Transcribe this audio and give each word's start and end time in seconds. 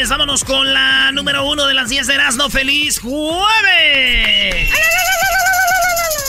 señores, 0.00 0.08
vámonos 0.08 0.44
con 0.44 0.72
la 0.72 1.12
número 1.12 1.44
uno 1.46 1.66
de 1.66 1.74
las 1.74 1.90
10 1.90 2.06
de 2.06 2.14
Erasmo. 2.14 2.48
¡Feliz 2.48 3.00
jueves! 3.00 4.70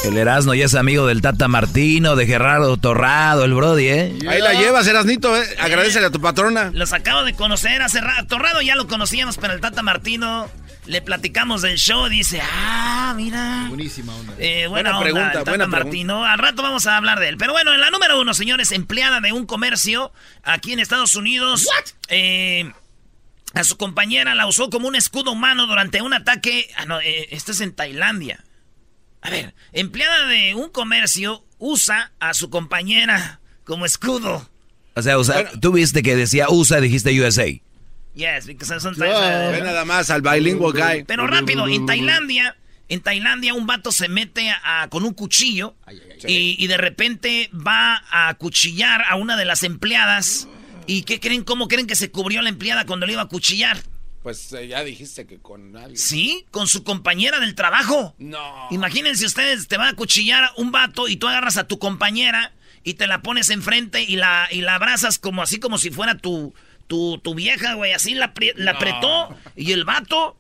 El 0.04 0.18
Erasmo 0.18 0.54
ya 0.54 0.66
es 0.66 0.76
amigo 0.76 1.08
del 1.08 1.22
Tata 1.22 1.48
Martino, 1.48 2.18
de 2.18 2.26
Gerardo 2.26 2.76
Torrado, 2.76 3.46
el 3.46 3.54
Brody, 3.54 3.88
¿eh? 3.88 4.14
Ahí 4.28 4.42
la 4.42 4.56
llevas, 4.56 4.88
Erasnito, 4.88 5.38
¿eh? 5.38 5.48
Agradecele 5.60 6.08
a 6.08 6.10
tu 6.10 6.20
patrona. 6.20 6.72
Los 6.74 6.92
acabo 6.92 7.24
de 7.24 7.34
conocer 7.34 7.82
hace 7.82 8.02
rato. 8.02 8.26
Torrado 8.28 8.62
ya 8.62 8.76
lo 8.76 8.88
conocíamos, 8.88 9.38
pero 9.38 9.54
el 9.54 9.62
Tata 9.62 9.84
Martino 9.84 10.50
le 10.86 11.02
platicamos 11.02 11.62
del 11.62 11.78
show. 11.78 12.10
Dice, 12.10 12.42
ah, 12.44 13.14
mira. 13.16 13.68
Buenísima 13.70 14.14
onda. 14.16 14.34
Eh, 14.38 14.68
buena, 14.68 14.92
Buena 14.92 14.98
onda, 14.98 15.04
pregunta, 15.04 15.28
el 15.28 15.34
Tata 15.46 15.52
buena 15.52 15.68
Martino. 15.68 16.26
Al 16.26 16.40
rato 16.40 16.62
vamos 16.62 16.88
a 16.88 16.98
hablar 16.98 17.22
de 17.22 17.30
él. 17.30 17.38
Pero 17.38 17.54
bueno, 17.54 17.74
en 17.74 17.80
la 17.80 17.90
número 17.90 18.20
uno, 18.20 18.34
señores, 18.34 18.74
empleada 18.74 19.22
de 19.22 19.32
un 19.32 19.46
comercio 19.46 20.12
aquí 20.44 20.74
en 20.74 20.80
Estados 20.80 21.16
Unidos. 21.16 21.68
Eh, 22.10 22.70
a 23.54 23.64
su 23.64 23.78
compañera 23.78 24.36
la 24.36 24.48
usó 24.48 24.70
como 24.70 24.88
un 24.88 24.96
escudo 24.96 25.32
humano 25.32 25.68
durante 25.68 26.02
un 26.02 26.14
ataque. 26.14 26.70
Ah, 26.78 26.86
no, 26.86 27.00
eh, 27.02 27.28
esto 27.32 27.52
es 27.52 27.62
en 27.62 27.74
Tailandia. 27.74 28.44
A 29.22 29.30
ver, 29.30 29.54
empleada 29.74 30.26
de 30.28 30.56
un 30.56 30.70
comercio 30.70 31.46
usa 31.60 32.12
a 32.20 32.34
su 32.34 32.50
compañera 32.50 33.40
como 33.64 33.86
escudo. 33.86 34.50
O 34.96 35.02
sea, 35.02 35.18
o 35.18 35.24
sea, 35.24 35.50
tú 35.60 35.72
viste 35.72 36.02
que 36.04 36.16
decía 36.16 36.50
USA, 36.50 36.82
dijiste 36.82 37.12
USA. 37.22 37.46
Yes, 38.14 38.46
because 38.46 38.80
son 38.82 38.96
Ve 38.98 39.62
nada 39.64 39.86
más 39.86 40.10
al 40.10 40.22
bilingual 40.22 40.74
guy. 40.74 41.04
Pero 41.06 41.28
rápido, 41.28 41.68
en 41.68 41.86
Tailandia, 41.86 42.58
en 42.90 43.00
Tailandia 43.02 43.54
un 43.54 43.68
vato 43.68 43.92
se 43.94 44.10
mete 44.10 44.50
a- 44.52 44.88
con 44.90 45.06
un 45.06 45.14
cuchillo 45.14 45.76
y, 46.28 46.56
y 46.62 46.68
de 46.68 46.78
repente 46.78 47.50
va 47.54 48.04
a 48.12 48.34
cuchillar 48.34 49.04
a 49.08 49.16
una 49.16 49.38
de 49.38 49.46
las 49.46 49.64
empleadas. 49.64 50.48
¿Y 50.88 51.04
qué 51.04 51.20
creen? 51.20 51.44
¿Cómo 51.44 51.68
creen 51.68 51.88
que 51.88 51.96
se 51.96 52.12
cubrió 52.12 52.42
la 52.42 52.50
empleada 52.50 52.86
cuando 52.86 53.06
le 53.06 53.14
iba 53.14 53.22
a 53.24 53.28
cuchillar? 53.28 53.82
Pues 54.24 54.54
eh, 54.54 54.68
ya 54.68 54.84
dijiste 54.84 55.26
que 55.26 55.40
con 55.40 55.76
alguien. 55.76 55.98
Sí, 55.98 56.46
con 56.52 56.68
su 56.68 56.84
compañera 56.84 57.40
del 57.40 57.56
trabajo. 57.56 58.14
No. 58.20 58.68
Imagínense 58.70 59.26
ustedes, 59.26 59.68
te 59.68 59.78
va 59.78 59.90
a 59.90 59.94
cuchillar 59.94 60.52
un 60.58 60.72
vato 60.72 61.08
y 61.08 61.16
tú 61.18 61.28
agarras 61.28 61.58
a 61.58 61.68
tu 61.68 61.80
compañera 61.80 62.54
y 62.84 62.96
te 62.96 63.08
la 63.08 63.22
pones 63.22 63.50
enfrente 63.50 64.04
y 64.04 64.16
la, 64.18 64.48
y 64.52 64.62
la 64.62 64.76
abrazas 64.76 65.18
como 65.18 65.42
así 65.42 65.60
como 65.60 65.78
si 65.78 65.90
fuera 65.90 66.18
tu, 66.18 66.54
tu, 66.88 67.18
tu 67.20 67.34
vieja, 67.34 67.74
güey. 67.74 67.94
Así 67.94 68.14
la, 68.14 68.34
la 68.56 68.72
apretó 68.72 69.36
y 69.56 69.72
el 69.72 69.86
vato, 69.86 70.38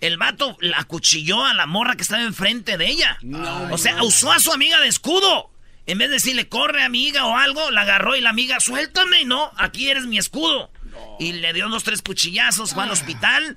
el 0.00 0.16
vato 0.16 0.56
la 0.60 0.82
cuchilló 0.84 1.44
a 1.44 1.54
la 1.54 1.66
morra 1.66 1.94
que 1.94 2.02
estaba 2.02 2.22
enfrente 2.22 2.76
de 2.76 2.88
ella. 2.88 3.18
o 3.70 3.78
sea, 3.78 4.02
usó 4.02 4.32
a 4.32 4.40
su 4.40 4.52
amiga 4.52 4.80
de 4.80 4.88
escudo. 4.88 5.51
En 5.86 5.98
vez 5.98 6.08
de 6.08 6.14
decirle, 6.14 6.48
corre 6.48 6.82
amiga 6.84 7.26
o 7.26 7.36
algo, 7.36 7.70
la 7.70 7.82
agarró 7.82 8.14
y 8.16 8.20
la 8.20 8.30
amiga, 8.30 8.60
suéltame, 8.60 9.24
no, 9.24 9.50
aquí 9.56 9.90
eres 9.90 10.06
mi 10.06 10.18
escudo. 10.18 10.70
Y 11.18 11.32
le 11.32 11.52
dio 11.52 11.68
dos, 11.68 11.84
tres 11.84 12.02
cuchillazos, 12.02 12.74
fue 12.74 12.84
al 12.84 12.90
hospital 12.90 13.56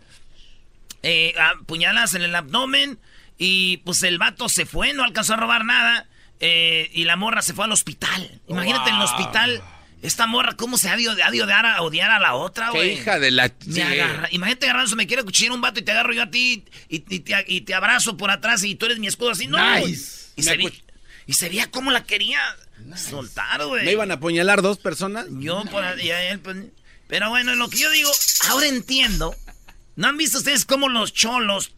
eh, 1.08 1.36
puñalas 1.68 2.16
en 2.16 2.24
el 2.24 2.34
abdomen 2.34 2.98
y 3.38 3.78
pues 3.78 4.02
el 4.02 4.18
vato 4.18 4.50
se 4.50 4.66
fue, 4.66 4.94
no 4.94 5.04
alcanzó 5.04 5.34
a 5.34 5.38
robar 5.38 5.64
nada 5.64 6.08
eh, 6.40 6.90
y 6.94 7.04
la 7.04 7.16
morra 7.16 7.44
se 7.44 7.54
fue 7.54 7.66
al 7.66 7.72
hospital. 7.72 8.42
Imagínate 8.48 8.90
en 8.90 8.96
el 8.96 9.02
hospital, 9.04 9.62
esta 10.02 10.26
morra 10.26 10.54
cómo 10.58 10.80
se 10.80 10.90
ha 10.90 10.98
de, 10.98 11.08
ha 11.08 11.30
de 11.30 11.44
odiar, 11.44 11.66
a, 11.68 11.82
odiar 11.84 12.10
a 12.10 12.20
la 12.20 12.34
otra, 12.34 12.70
Qué 12.72 12.78
güey. 12.78 12.94
hija 12.94 13.20
de 13.20 13.30
la... 13.30 13.52
Me 13.68 13.84
agarra. 13.84 14.30
Imagínate 14.32 14.66
agarrándose, 14.66 14.96
me 14.96 15.06
quiere 15.06 15.24
cuchillar 15.24 15.52
un 15.52 15.62
vato 15.62 15.80
y 15.80 15.84
te 15.84 15.92
agarro 15.92 16.12
yo 16.12 16.24
a 16.24 16.32
ti 16.32 16.66
y, 16.90 17.04
y 17.08 17.20
te, 17.20 17.46
y 17.48 17.62
te 17.62 17.76
abrazo 17.76 18.18
por 18.18 18.32
atrás 18.32 18.64
y 18.64 18.74
tú 18.74 18.88
eres 18.88 18.98
mi 18.98 19.06
escudo 19.06 19.30
así, 19.30 19.46
no. 19.46 19.58
Nice. 19.76 20.32
Y, 20.38 20.42
se, 20.42 20.58
y 21.26 21.34
se 21.34 21.50
veía 21.50 21.70
cómo 21.72 21.92
la 21.92 22.04
quería 22.04 22.40
soltar, 22.96 23.66
güey. 23.66 23.86
¿Me 23.86 23.92
iban 23.92 24.12
a 24.12 24.16
apuñalar 24.16 24.62
dos 24.62 24.78
personas? 24.78 25.26
Yo 25.30 25.64
por 25.66 25.84
ahí, 25.84 26.12
a 26.12 26.32
él, 26.32 26.40
pues, 26.40 26.58
Pero 27.08 27.30
bueno, 27.30 27.56
lo 27.56 27.70
que 27.70 27.80
yo 27.80 27.90
digo, 27.92 28.12
ahora 28.50 28.68
entiendo. 28.68 29.36
¿No 29.96 30.08
han 30.08 30.18
visto 30.18 30.40
ustedes 30.40 30.66
cómo 30.66 30.90
los 30.90 31.14
cholos 31.14 31.75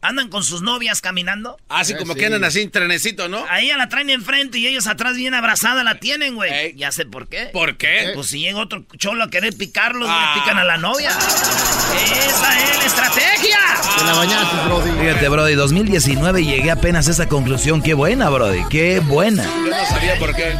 andan 0.00 0.28
con 0.28 0.42
sus 0.44 0.62
novias 0.62 1.00
caminando? 1.00 1.56
Así 1.68 1.94
como 1.94 2.14
que 2.14 2.26
andan 2.26 2.44
así 2.44 2.60
en 2.62 2.70
trenecito, 2.70 3.28
¿no? 3.28 3.44
A 3.50 3.60
ella 3.60 3.76
la 3.76 3.88
traen 3.88 4.10
enfrente 4.10 4.58
y 4.58 4.66
ellos 4.66 4.86
atrás 4.86 5.16
bien 5.16 5.34
abrazada 5.34 5.82
la 5.84 5.96
tienen, 6.00 6.34
güey. 6.34 6.52
Ey. 6.52 6.74
Ya 6.76 6.92
sé 6.92 7.04
por 7.06 7.28
qué. 7.28 7.46
¿Por 7.52 7.76
qué? 7.76 8.12
Pues 8.14 8.28
si 8.28 8.40
llega 8.40 8.58
otro 8.60 8.84
cholo 8.96 9.24
a 9.24 9.30
querer 9.30 9.56
picarlos, 9.56 10.08
Ah. 10.10 10.32
le 10.34 10.40
pican 10.42 10.58
a 10.58 10.64
la 10.64 10.76
novia. 10.76 11.10
Esa 11.10 12.58
es 12.64 12.78
la 12.78 12.84
estrategia. 12.84 13.58
Te 13.98 14.04
la 14.04 14.12
bañaste, 14.14 14.56
Brody. 14.66 14.90
Fíjate, 15.00 15.28
Brody, 15.28 15.54
2019 15.54 16.44
llegué 16.44 16.70
apenas 16.70 17.08
a 17.08 17.10
esa 17.10 17.28
conclusión. 17.28 17.82
Qué 17.82 17.94
buena, 17.94 18.28
Brody, 18.30 18.64
qué 18.70 19.00
buena. 19.00 19.44
Yo 19.44 19.70
no 19.70 19.86
sabía 19.86 20.18
por 20.18 20.34
qué. 20.34 20.54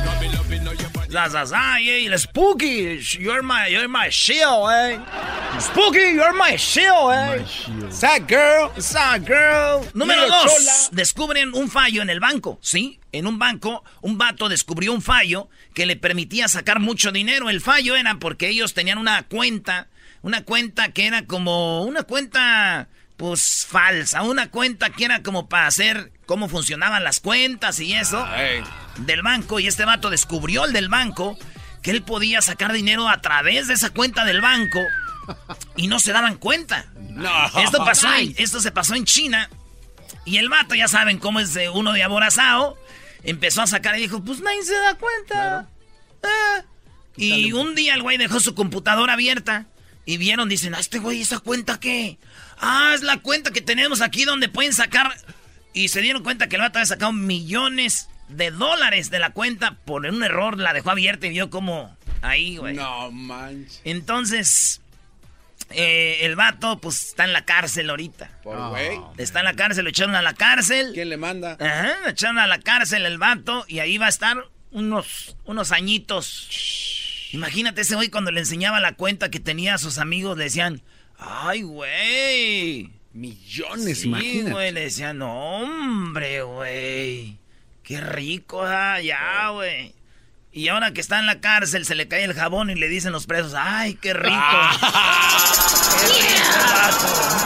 Las 1.08 1.52
ay, 1.54 1.88
ey, 1.88 2.06
el 2.06 2.18
Spooky, 2.18 2.98
you're 3.18 3.42
my, 3.42 3.68
you're 3.70 3.88
my 3.88 4.10
shield, 4.10 4.70
eh. 4.70 5.00
Spooky, 5.58 6.12
you're 6.12 6.34
my 6.34 6.54
shield, 6.58 7.12
eh. 7.14 7.42
Sad 7.90 8.28
girl. 8.28 8.70
Sad 8.78 9.26
girl. 9.26 9.88
Número 9.94 10.24
Mira, 10.24 10.26
dos. 10.26 10.52
chola. 10.54 10.72
Descubren 10.92 11.54
un 11.54 11.70
fallo 11.70 12.02
en 12.02 12.10
el 12.10 12.20
banco. 12.20 12.58
Sí, 12.60 13.00
en 13.12 13.26
un 13.26 13.38
banco, 13.38 13.84
un 14.02 14.18
vato 14.18 14.50
descubrió 14.50 14.92
un 14.92 15.00
fallo 15.00 15.48
que 15.72 15.86
le 15.86 15.96
permitía 15.96 16.46
sacar 16.46 16.78
mucho 16.78 17.10
dinero. 17.10 17.48
El 17.48 17.62
fallo 17.62 17.96
era 17.96 18.16
porque 18.18 18.48
ellos 18.48 18.74
tenían 18.74 18.98
una 18.98 19.22
cuenta, 19.22 19.88
una 20.20 20.44
cuenta 20.44 20.92
que 20.92 21.06
era 21.06 21.24
como 21.24 21.84
una 21.84 22.02
cuenta, 22.02 22.88
pues 23.16 23.66
falsa, 23.66 24.24
una 24.24 24.50
cuenta 24.50 24.90
que 24.90 25.06
era 25.06 25.22
como 25.22 25.48
para 25.48 25.68
hacer 25.68 26.12
cómo 26.28 26.46
funcionaban 26.50 27.02
las 27.04 27.20
cuentas 27.20 27.80
y 27.80 27.94
eso 27.94 28.24
del 28.98 29.22
banco. 29.22 29.58
Y 29.58 29.66
este 29.66 29.86
vato 29.86 30.10
descubrió 30.10 30.66
el 30.66 30.74
del 30.74 30.90
banco 30.90 31.38
que 31.82 31.90
él 31.90 32.02
podía 32.02 32.42
sacar 32.42 32.72
dinero 32.74 33.08
a 33.08 33.20
través 33.22 33.66
de 33.66 33.72
esa 33.74 33.88
cuenta 33.90 34.26
del 34.26 34.42
banco 34.42 34.78
y 35.74 35.86
no 35.86 35.98
se 35.98 36.12
daban 36.12 36.36
cuenta. 36.36 36.84
No. 36.98 37.30
Esto 37.60 37.78
pasó, 37.84 38.12
en- 38.12 38.34
esto 38.36 38.60
se 38.60 38.70
pasó 38.70 38.94
en 38.94 39.06
China. 39.06 39.48
Y 40.26 40.36
el 40.36 40.50
vato, 40.50 40.74
ya 40.74 40.86
saben 40.86 41.18
cómo 41.18 41.40
es 41.40 41.54
de 41.54 41.70
uno 41.70 41.92
de 41.94 42.02
aborazado. 42.02 42.76
Empezó 43.24 43.62
a 43.62 43.66
sacar 43.66 43.96
y 43.98 44.02
dijo, 44.02 44.22
pues 44.22 44.40
nadie 44.40 44.62
se 44.62 44.74
da 44.74 44.94
cuenta. 44.96 45.66
Ah. 46.22 46.62
Y 47.16 47.52
un 47.52 47.74
día 47.74 47.94
el 47.94 48.02
güey 48.02 48.18
dejó 48.18 48.38
su 48.38 48.54
computadora 48.54 49.14
abierta. 49.14 49.64
Y 50.04 50.18
vieron, 50.18 50.48
dicen, 50.50 50.74
¿a 50.74 50.78
este 50.80 50.98
güey 50.98 51.22
esa 51.22 51.38
cuenta 51.38 51.80
qué? 51.80 52.18
Ah, 52.60 52.92
es 52.94 53.02
la 53.02 53.18
cuenta 53.18 53.50
que 53.50 53.62
tenemos 53.62 54.02
aquí 54.02 54.24
donde 54.24 54.48
pueden 54.50 54.74
sacar. 54.74 55.16
Y 55.72 55.88
se 55.88 56.00
dieron 56.00 56.22
cuenta 56.22 56.48
que 56.48 56.56
el 56.56 56.62
vato 56.62 56.78
había 56.78 56.86
sacado 56.86 57.12
millones 57.12 58.08
de 58.28 58.50
dólares 58.50 59.10
de 59.10 59.18
la 59.18 59.30
cuenta. 59.30 59.76
Por 59.84 60.06
un 60.06 60.22
error 60.22 60.58
la 60.58 60.72
dejó 60.72 60.90
abierta 60.90 61.26
y 61.26 61.30
vio 61.30 61.50
como 61.50 61.96
ahí, 62.22 62.56
güey. 62.56 62.74
No 62.74 63.10
manches. 63.10 63.80
Entonces, 63.84 64.80
eh, 65.70 66.20
el 66.22 66.36
vato, 66.36 66.78
pues, 66.78 67.08
está 67.08 67.24
en 67.24 67.32
la 67.32 67.44
cárcel 67.44 67.90
ahorita. 67.90 68.30
Por 68.42 68.56
güey. 68.70 68.98
Está 69.18 69.40
en 69.40 69.44
la 69.44 69.54
cárcel, 69.54 69.84
lo 69.84 69.90
echaron 69.90 70.14
a 70.14 70.22
la 70.22 70.34
cárcel. 70.34 70.92
¿Quién 70.94 71.10
le 71.10 71.16
manda? 71.16 71.56
Ajá, 71.60 71.98
lo 72.04 72.08
echaron 72.10 72.38
a 72.38 72.46
la 72.46 72.58
cárcel 72.58 73.04
el 73.04 73.18
vato 73.18 73.64
y 73.68 73.80
ahí 73.80 73.98
va 73.98 74.06
a 74.06 74.10
estar 74.10 74.48
unos, 74.70 75.36
unos 75.44 75.72
añitos. 75.72 77.28
Imagínate 77.32 77.82
ese 77.82 77.94
güey 77.94 78.08
cuando 78.08 78.30
le 78.30 78.40
enseñaba 78.40 78.80
la 78.80 78.94
cuenta 78.94 79.30
que 79.30 79.40
tenía 79.40 79.74
a 79.74 79.78
sus 79.78 79.98
amigos, 79.98 80.38
le 80.38 80.44
decían, 80.44 80.82
ay, 81.18 81.62
güey. 81.62 82.90
Millones, 83.18 84.00
Sí, 84.02 84.08
imagínate. 84.08 84.52
güey, 84.52 84.72
le 84.72 84.80
decían, 84.82 85.18
no, 85.18 85.32
hombre, 85.62 86.42
güey. 86.42 87.36
Qué 87.82 88.00
rico, 88.00 88.62
ah, 88.64 89.00
ya, 89.00 89.48
güey. 89.50 89.94
Y 90.52 90.68
ahora 90.68 90.92
que 90.92 91.00
está 91.00 91.18
en 91.18 91.26
la 91.26 91.40
cárcel, 91.40 91.84
se 91.84 91.94
le 91.94 92.08
cae 92.08 92.24
el 92.24 92.34
jabón 92.34 92.70
y 92.70 92.74
le 92.74 92.88
dicen 92.88 93.12
los 93.12 93.26
presos, 93.26 93.54
ay, 93.56 93.94
qué 93.94 94.14
rico. 94.14 94.34
Qué 96.00 96.06
rico. 96.06 96.28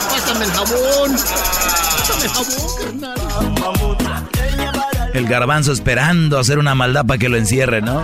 Pásame 0.09 0.45
el 0.45 0.51
jabón. 0.51 1.11
Pásame 1.13 2.23
el 2.25 2.29
jabón, 2.29 3.95
carnal. 3.97 4.29
El 5.13 5.25
garbanzo 5.27 5.71
esperando 5.73 6.39
hacer 6.39 6.57
una 6.59 6.75
maldad 6.75 7.05
para 7.05 7.17
que 7.17 7.29
lo 7.29 7.37
encierre, 7.37 7.81
¿no? 7.81 8.03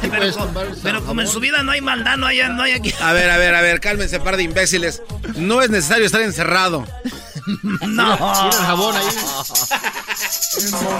Pero, 0.82 1.04
como 1.04 1.20
en 1.20 1.28
su 1.28 1.40
vida 1.40 1.62
no 1.62 1.72
hay 1.72 1.80
maldad, 1.80 2.16
no 2.16 2.26
hay, 2.26 2.40
no 2.48 2.62
hay 2.62 2.72
aquí. 2.72 2.92
A 3.00 3.12
ver, 3.12 3.30
a 3.30 3.36
ver, 3.36 3.54
a 3.54 3.60
ver, 3.60 3.80
cálmense, 3.80 4.20
par 4.20 4.36
de 4.36 4.44
imbéciles. 4.44 5.02
No 5.36 5.62
es 5.62 5.70
necesario 5.70 6.06
estar 6.06 6.22
encerrado. 6.22 6.86
No. 7.86 8.16
Tira 8.16 8.50
el 8.52 8.66
jabón 8.66 8.96
ahí. 8.96 9.06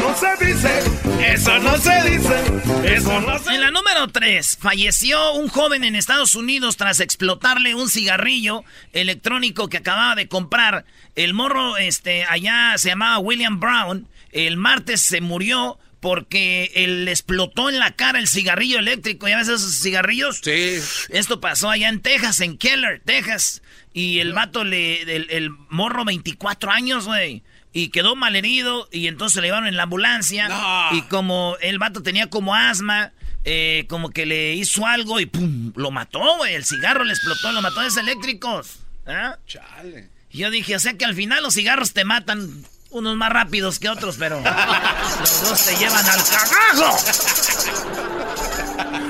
no 0.00 0.16
se 0.16 0.44
dice, 0.44 0.82
eso 1.20 1.58
no 1.58 1.76
se 1.76 2.10
dice, 2.10 2.44
eso 2.84 3.20
no 3.20 3.38
se 3.38 3.54
En 3.54 3.60
la 3.60 3.70
número 3.70 4.08
3, 4.08 4.58
falleció 4.60 5.34
un 5.34 5.48
joven 5.48 5.84
en 5.84 5.94
Estados 5.94 6.34
Unidos 6.34 6.76
tras 6.76 7.00
explotarle 7.00 7.74
un 7.74 7.88
cigarrillo 7.88 8.64
electrónico 8.92 9.68
que 9.68 9.76
acababa 9.76 10.14
de 10.14 10.28
comprar. 10.28 10.86
El 11.14 11.34
morro, 11.34 11.76
este, 11.76 12.24
allá 12.24 12.72
se 12.76 12.88
llamaba 12.88 13.18
William 13.18 13.60
Brown. 13.60 14.08
El 14.32 14.56
martes 14.56 15.02
se 15.02 15.20
murió 15.20 15.78
porque 16.00 16.72
él 16.74 17.04
le 17.04 17.10
explotó 17.10 17.68
en 17.68 17.78
la 17.78 17.92
cara 17.92 18.18
el 18.18 18.26
cigarrillo 18.26 18.78
eléctrico. 18.78 19.28
¿Ya 19.28 19.36
ves 19.36 19.48
esos 19.48 19.80
cigarrillos? 19.80 20.40
Sí. 20.42 20.78
Esto 21.10 21.40
pasó 21.40 21.70
allá 21.70 21.88
en 21.88 22.00
Texas, 22.00 22.40
en 22.40 22.56
Keller, 22.56 23.02
Texas. 23.04 23.62
Y 23.92 24.20
el 24.20 24.32
vato 24.32 24.64
le, 24.64 25.02
el, 25.02 25.28
el 25.30 25.50
morro 25.68 26.04
24 26.04 26.70
años, 26.70 27.06
güey. 27.06 27.42
Y 27.72 27.88
quedó 27.90 28.16
malherido 28.16 28.88
y 28.90 29.06
entonces 29.06 29.40
le 29.40 29.48
llevaron 29.48 29.68
en 29.68 29.76
la 29.76 29.84
ambulancia. 29.84 30.48
No. 30.48 30.96
Y 30.96 31.02
como 31.02 31.56
el 31.60 31.78
vato 31.78 32.02
tenía 32.02 32.28
como 32.28 32.54
asma, 32.54 33.12
eh, 33.44 33.84
como 33.88 34.10
que 34.10 34.26
le 34.26 34.54
hizo 34.54 34.86
algo 34.86 35.20
y 35.20 35.26
pum, 35.26 35.72
lo 35.76 35.90
mató, 35.90 36.38
güey. 36.38 36.54
El 36.54 36.64
cigarro 36.64 37.04
le 37.04 37.12
explotó, 37.12 37.52
lo 37.52 37.62
mató. 37.62 37.82
Es 37.82 37.96
eléctricos. 37.96 38.80
¿Ah? 39.06 39.36
Chale. 39.46 40.08
Yo 40.32 40.50
dije, 40.50 40.76
o 40.76 40.80
sea 40.80 40.94
que 40.94 41.04
al 41.04 41.14
final 41.14 41.42
los 41.42 41.54
cigarros 41.54 41.92
te 41.92 42.04
matan. 42.04 42.64
Unos 42.90 43.16
más 43.16 43.30
rápidos 43.30 43.78
que 43.78 43.88
otros, 43.88 44.16
pero 44.18 44.40
los 44.40 45.42
dos 45.48 45.64
te 45.64 45.76
llevan 45.76 46.04
al 46.06 46.20
cagajo. 46.24 46.96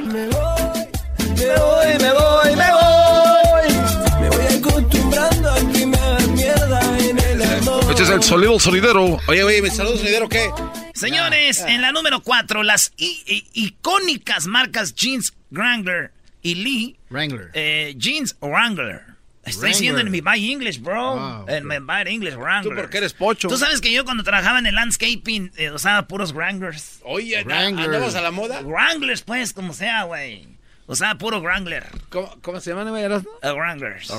Me 0.04 0.26
voy, 0.28 0.88
me 1.36 1.58
voy, 1.58 1.98
me 1.98 2.12
voy, 2.12 2.56
me 2.56 2.72
voy. 2.72 4.20
Me 4.20 4.28
voy 4.28 4.46
acostumbrando 4.58 5.50
a 5.50 5.56
que 5.72 5.86
me 5.86 5.96
hagan 5.96 6.34
mierda 6.34 6.98
en 6.98 7.18
el 7.18 7.42
amor. 7.42 7.84
Este 7.90 8.02
es 8.02 8.10
el 8.10 8.22
sonido 8.22 8.58
sonidero. 8.60 9.18
Oye, 9.28 9.42
oye, 9.44 9.62
¿mi 9.62 9.70
saludo 9.70 9.96
sonidero 9.96 10.28
qué? 10.28 10.50
Señores, 10.94 11.60
en 11.66 11.80
la 11.80 11.92
número 11.92 12.20
4, 12.22 12.62
las 12.62 12.92
i- 12.98 13.22
i- 13.26 13.46
icónicas 13.54 14.46
marcas 14.46 14.94
Jeans 14.94 15.32
Wrangler 15.50 16.12
y 16.42 16.54
Lee. 16.56 16.96
Wrangler. 17.08 17.50
Eh, 17.54 17.94
jeans 17.96 18.36
Wrangler. 18.42 19.09
Estoy 19.44 19.70
diciendo 19.70 20.00
en 20.00 20.10
mi 20.10 20.20
Buy 20.20 20.52
English, 20.52 20.80
bro. 20.80 21.16
Wow. 21.16 21.48
En 21.48 21.66
mi 21.66 21.78
Buy 21.78 22.02
English 22.06 22.34
Wrangler. 22.34 22.74
Tú 22.74 22.80
porque 22.80 22.98
eres 22.98 23.14
pocho. 23.14 23.48
Tú 23.48 23.56
sabes 23.56 23.80
que 23.80 23.92
yo 23.92 24.04
cuando 24.04 24.22
trabajaba 24.22 24.58
en 24.58 24.66
el 24.66 24.74
landscaping 24.74 25.52
eh, 25.56 25.70
usaba 25.70 26.06
puros 26.06 26.32
Wranglers. 26.32 27.00
Oye. 27.04 27.38
¿andamos 27.38 28.14
a 28.14 28.20
la 28.20 28.30
moda? 28.30 28.60
Wranglers, 28.62 29.22
pues, 29.22 29.52
como 29.52 29.72
sea, 29.72 30.04
güey. 30.04 30.46
Usaba 30.86 31.16
puro 31.16 31.40
Wrangler. 31.40 31.86
¿Cómo, 32.08 32.36
cómo 32.42 32.60
se 32.60 32.70
llaman, 32.70 32.88
güey? 32.90 33.04
Erasmo? 33.04 33.30
Uh, 33.42 33.54
Wranglers. 33.54 34.10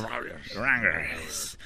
Wranglers. 0.55 1.57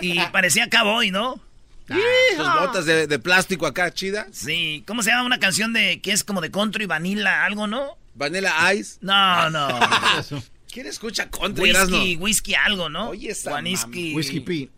Y 0.00 0.20
parecía 0.32 0.68
cowboy, 0.68 1.10
¿no? 1.10 1.40
Tus 1.86 2.54
botas 2.60 2.84
de, 2.84 3.06
de 3.06 3.18
plástico 3.18 3.66
acá, 3.66 3.92
chida. 3.92 4.26
Sí. 4.32 4.84
¿Cómo 4.86 5.02
se 5.02 5.10
llama 5.10 5.22
una 5.22 5.38
canción 5.38 5.72
de 5.72 6.00
que 6.00 6.12
es 6.12 6.22
como 6.24 6.40
de 6.40 6.50
country, 6.50 6.86
vanilla, 6.86 7.44
algo, 7.44 7.66
no? 7.66 7.96
Vanilla 8.14 8.74
Ice. 8.74 8.98
No, 9.00 9.48
no. 9.48 9.68
¿Quién 10.78 10.86
escucha 10.86 11.28
country, 11.28 11.72
whisky, 11.72 12.16
whisky 12.20 12.54
algo, 12.54 12.88
¿no? 12.88 13.08
Oye, 13.08 13.30
esa 13.30 13.56
Whisky. 13.60 14.14
Whiskey 14.14 14.38
Pete. 14.38 14.70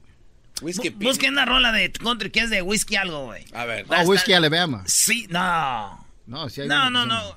Whisky 0.62 0.88
Bu- 0.88 0.92
Pink. 0.92 1.02
Busquen 1.02 1.32
una 1.34 1.44
rola 1.44 1.72
de 1.72 1.92
country 1.92 2.30
que 2.30 2.40
es 2.40 2.48
de 2.48 2.62
whisky 2.62 2.96
algo, 2.96 3.26
güey. 3.26 3.44
A 3.52 3.66
ver. 3.66 3.84
Oh, 3.86 4.08
Whiskey 4.08 4.32
Alabama. 4.32 4.82
Sí, 4.86 5.26
no. 5.28 6.02
No, 6.24 6.48
sí 6.48 6.62
hay 6.62 6.68
No, 6.68 6.88
no, 6.88 7.04
no. 7.04 7.36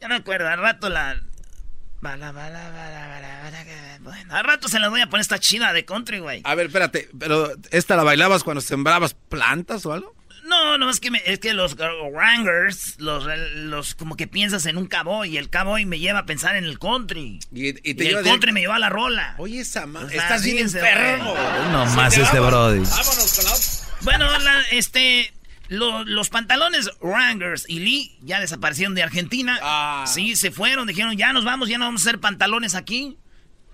Ya 0.00 0.08
no 0.08 0.14
me 0.16 0.16
acuerdo. 0.16 0.48
Al 0.48 0.58
rato 0.58 0.88
la. 0.88 1.22
Bala, 2.00 2.32
bala, 2.32 2.70
bala, 2.70 3.06
bala, 3.06 3.40
bala, 3.44 3.64
que- 3.64 3.98
Bueno, 4.00 4.34
al 4.34 4.42
rato 4.44 4.66
se 4.66 4.80
las 4.80 4.90
voy 4.90 5.00
a 5.02 5.06
poner 5.08 5.20
esta 5.22 5.38
china 5.38 5.72
de 5.72 5.84
country, 5.84 6.18
güey. 6.18 6.40
A 6.42 6.56
ver, 6.56 6.66
espérate. 6.66 7.08
¿Pero 7.16 7.52
esta 7.70 7.94
la 7.94 8.02
bailabas 8.02 8.42
cuando 8.42 8.62
sembrabas 8.62 9.14
plantas 9.14 9.86
o 9.86 9.92
algo? 9.92 10.12
No, 10.46 10.78
no, 10.78 10.88
es 10.90 11.00
que, 11.00 11.10
me- 11.10 11.22
es 11.26 11.38
que 11.40 11.52
los 11.54 11.76
Wranglers, 11.76 12.94
los, 12.98 13.24
los 13.56 13.94
como 13.94 14.16
que 14.16 14.26
piensas 14.26 14.66
en 14.66 14.76
un 14.76 14.86
cowboy 14.86 15.28
y 15.34 15.36
el 15.38 15.50
cowboy 15.50 15.84
me 15.86 15.98
lleva 15.98 16.20
a 16.20 16.26
pensar 16.26 16.56
en 16.56 16.64
el 16.64 16.78
country. 16.78 17.40
Y, 17.52 17.68
y 17.68 17.70
Y, 17.82 17.94
te 17.94 18.08
el 18.10 18.22
de- 18.22 18.30
country 18.30 18.52
me 18.52 18.60
lleva 18.60 18.76
a 18.76 18.78
la 18.78 18.88
rola. 18.88 19.34
Oye, 19.38 19.60
esa 19.60 19.86
ma... 19.86 20.00
O 20.00 20.08
sea, 20.08 20.22
Estás 20.22 20.44
bien 20.44 20.58
enfermo. 20.58 21.34
No 21.72 21.86
más 21.86 22.14
te 22.14 22.22
este 22.22 22.38
brody. 22.40 22.78
Vámonos 22.80 23.32
con 23.34 23.44
la. 23.44 23.50
Bueno, 24.02 24.38
la- 24.38 24.62
este, 24.72 25.32
lo- 25.68 26.04
los 26.04 26.28
pantalones 26.28 26.90
Wranglers 27.00 27.64
y 27.68 27.80
Lee 27.80 28.18
ya 28.22 28.38
desaparecieron 28.40 28.94
de 28.94 29.02
Argentina. 29.02 29.58
Ah. 29.62 30.04
Sí, 30.06 30.36
se 30.36 30.50
fueron, 30.52 30.86
dijeron, 30.86 31.16
ya 31.16 31.32
nos 31.32 31.44
vamos, 31.44 31.68
ya 31.68 31.78
no 31.78 31.86
vamos 31.86 32.02
a 32.02 32.08
hacer 32.10 32.20
pantalones 32.20 32.74
aquí. 32.74 33.16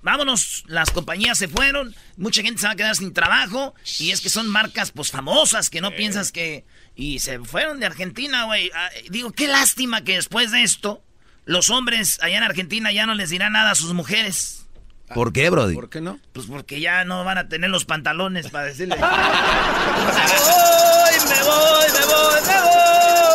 Vámonos, 0.03 0.65
las 0.67 0.91
compañías 0.91 1.39
se 1.39 1.47
fueron, 1.49 1.95
mucha 2.17 2.43
gente 2.43 2.61
se 2.61 2.67
va 2.67 2.73
a 2.73 2.77
quedar 2.77 2.97
sin 2.97 3.13
trabajo 3.15 3.75
y 4.01 4.11
es 4.11 4.21
que 4.21 4.29
son 4.29 4.49
marcas 4.49 4.91
pues 4.91 5.11
famosas 5.11 5.71
que 5.71 5.81
no 5.81 5.93
piensas 5.95 6.33
que... 6.33 6.65
Y 6.95 7.21
se 7.21 7.39
fueron 7.39 7.81
de 7.81 7.87
Argentina, 7.87 8.45
güey. 8.45 8.71
Ah, 8.75 8.91
digo, 9.11 9.33
qué 9.33 9.47
lástima 9.49 10.03
que 10.05 10.17
después 10.17 10.51
de 10.51 10.63
esto 10.63 11.03
los 11.47 11.71
hombres 11.71 12.19
allá 12.21 12.37
en 12.37 12.43
Argentina 12.43 12.93
ya 12.93 13.07
no 13.07 13.15
les 13.15 13.31
dirán 13.31 13.53
nada 13.55 13.71
a 13.71 13.75
sus 13.75 13.95
mujeres. 13.95 14.67
¿Por 15.15 15.33
qué, 15.33 15.49
brody? 15.51 15.75
¿Por 15.75 15.89
qué 15.89 16.01
no? 16.01 16.19
Pues 16.33 16.47
porque 16.47 16.81
ya 16.81 17.05
no 17.05 17.25
van 17.25 17.39
a 17.39 17.49
tener 17.49 17.71
los 17.71 17.85
pantalones 17.85 18.51
para 18.51 18.67
decirle. 18.67 18.97
me 19.01 19.03
voy, 19.03 19.09
me 21.29 21.43
voy, 21.45 21.87
me 21.93 22.07
voy, 22.07 22.41
me 22.47 22.53
Ahí 22.53 22.63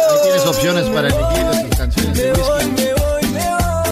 voy. 0.09 0.21
tienes 0.23 0.45
opciones 0.45 0.85
para 0.89 1.07
elegir 1.07 1.69
tus 1.69 1.77
canciones 1.77 2.13
de 2.17 2.31
whisky. 2.33 2.65
Me 2.71 2.93
voy, 2.93 3.25
me 3.27 3.49
voy. 3.49 3.91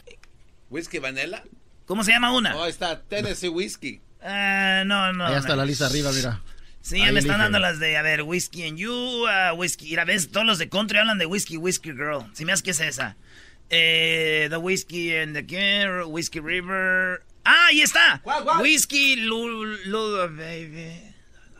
¿Whisky 0.69 0.99
Vanilla? 0.99 1.43
¿Cómo 1.85 2.03
se 2.03 2.11
llama 2.11 2.31
una? 2.33 2.55
Oh, 2.55 2.63
ahí 2.63 2.71
está 2.71 3.01
Tennessee 3.01 3.49
Whiskey. 3.49 4.01
Ah, 4.21 4.83
no, 4.85 5.13
no. 5.13 5.27
Ahí 5.27 5.35
está 5.35 5.49
no. 5.49 5.57
la 5.57 5.65
lista 5.65 5.85
arriba, 5.85 6.11
mira. 6.11 6.41
Sí, 6.81 6.99
ya 6.99 7.11
me 7.11 7.19
están 7.19 7.39
dando 7.39 7.57
las 7.59 7.79
de, 7.79 7.97
a 7.97 8.01
ver, 8.03 8.21
Whiskey 8.21 8.67
and 8.67 8.77
You, 8.77 9.25
ah, 9.27 9.53
Whiskey. 9.53 9.89
Mira, 9.89 10.05
ves, 10.05 10.29
todos 10.31 10.45
los 10.45 10.57
de 10.59 10.69
country 10.69 10.99
hablan 10.99 11.17
de 11.17 11.25
Whiskey, 11.25 11.57
Whiskey 11.57 11.93
Girl. 11.93 12.25
Si 12.33 12.45
me 12.45 12.51
das 12.51 12.61
que 12.61 12.71
es 12.71 12.79
esa. 12.79 13.15
Eh, 13.69 14.47
the 14.51 14.57
Whiskey 14.57 15.15
and 15.15 15.33
the 15.35 15.45
King, 15.45 16.11
Whiskey 16.11 16.39
River. 16.39 17.23
Ah, 17.43 17.67
ahí 17.67 17.81
está. 17.81 18.19
¿Cuál, 18.23 18.43
cuál? 18.43 18.61
Whiskey 18.61 19.15
Lul, 19.15 19.79
Lul- 19.85 20.35
baby. 20.37 21.01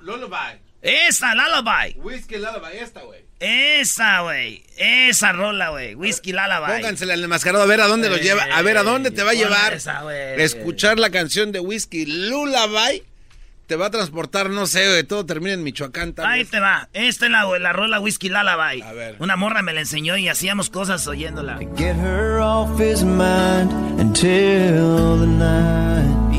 Lullaby. 0.02 0.60
Esa, 0.86 1.34
Lullaby. 1.36 1.96
Whisky 1.98 2.36
Lullaby, 2.36 2.78
esta, 2.80 3.02
güey. 3.02 3.20
Esa, 3.40 4.22
güey. 4.22 4.64
Esa 4.78 5.32
rola, 5.34 5.70
güey. 5.70 5.96
Whiskey 5.96 6.32
Lullaby. 6.32 6.72
Póngansela 6.74 7.14
en 7.14 7.20
el 7.20 7.26
enmascarado 7.26 7.64
a 7.64 7.68
ver 7.68 7.82
a 7.82 7.88
dónde 7.88 8.10
lo 8.10 8.16
Eh, 8.16 8.22
lleva. 8.22 8.44
A 8.44 8.62
ver 8.62 8.78
a 8.78 8.84
dónde 8.84 9.12
te 9.12 9.24
va 9.24 9.32
a 9.32 9.34
llevar. 9.34 9.74
esa, 9.74 10.04
güey. 10.04 10.42
Escuchar 10.42 10.98
la 11.00 11.10
canción 11.10 11.52
de 11.52 11.60
Whisky 11.60 12.06
Lullaby 12.06 13.04
te 13.68 13.76
va 13.76 13.88
a 13.88 13.90
transportar, 13.90 14.50
no 14.52 14.68
sé, 14.68 14.88
güey. 14.88 15.04
Todo 15.04 15.26
termina 15.26 15.54
en 15.54 15.64
Michoacán. 15.64 16.14
tal 16.14 16.28
Ahí 16.28 16.42
vez. 16.44 16.52
te 16.52 16.60
va. 16.60 16.88
Esta 16.94 17.26
es 17.26 17.32
la, 17.32 17.44
la 17.60 17.74
rola 17.74 18.00
Whiskey 18.00 18.30
Lullaby. 18.30 18.82
A 18.84 18.94
ver. 18.94 19.16
Una 19.20 19.36
morra 19.36 19.62
me 19.64 19.74
la 19.74 19.82
enseñó 19.82 20.16
y 20.18 20.30
hacíamos 20.30 20.70
cosas 20.70 21.06
oyéndola. 21.08 21.58
Get 21.76 21.96
her 21.98 22.38
off 22.40 22.80
his 22.80 23.04
mind 23.04 23.72
until 24.00 25.20
the 25.20 25.28
night. 25.28 26.32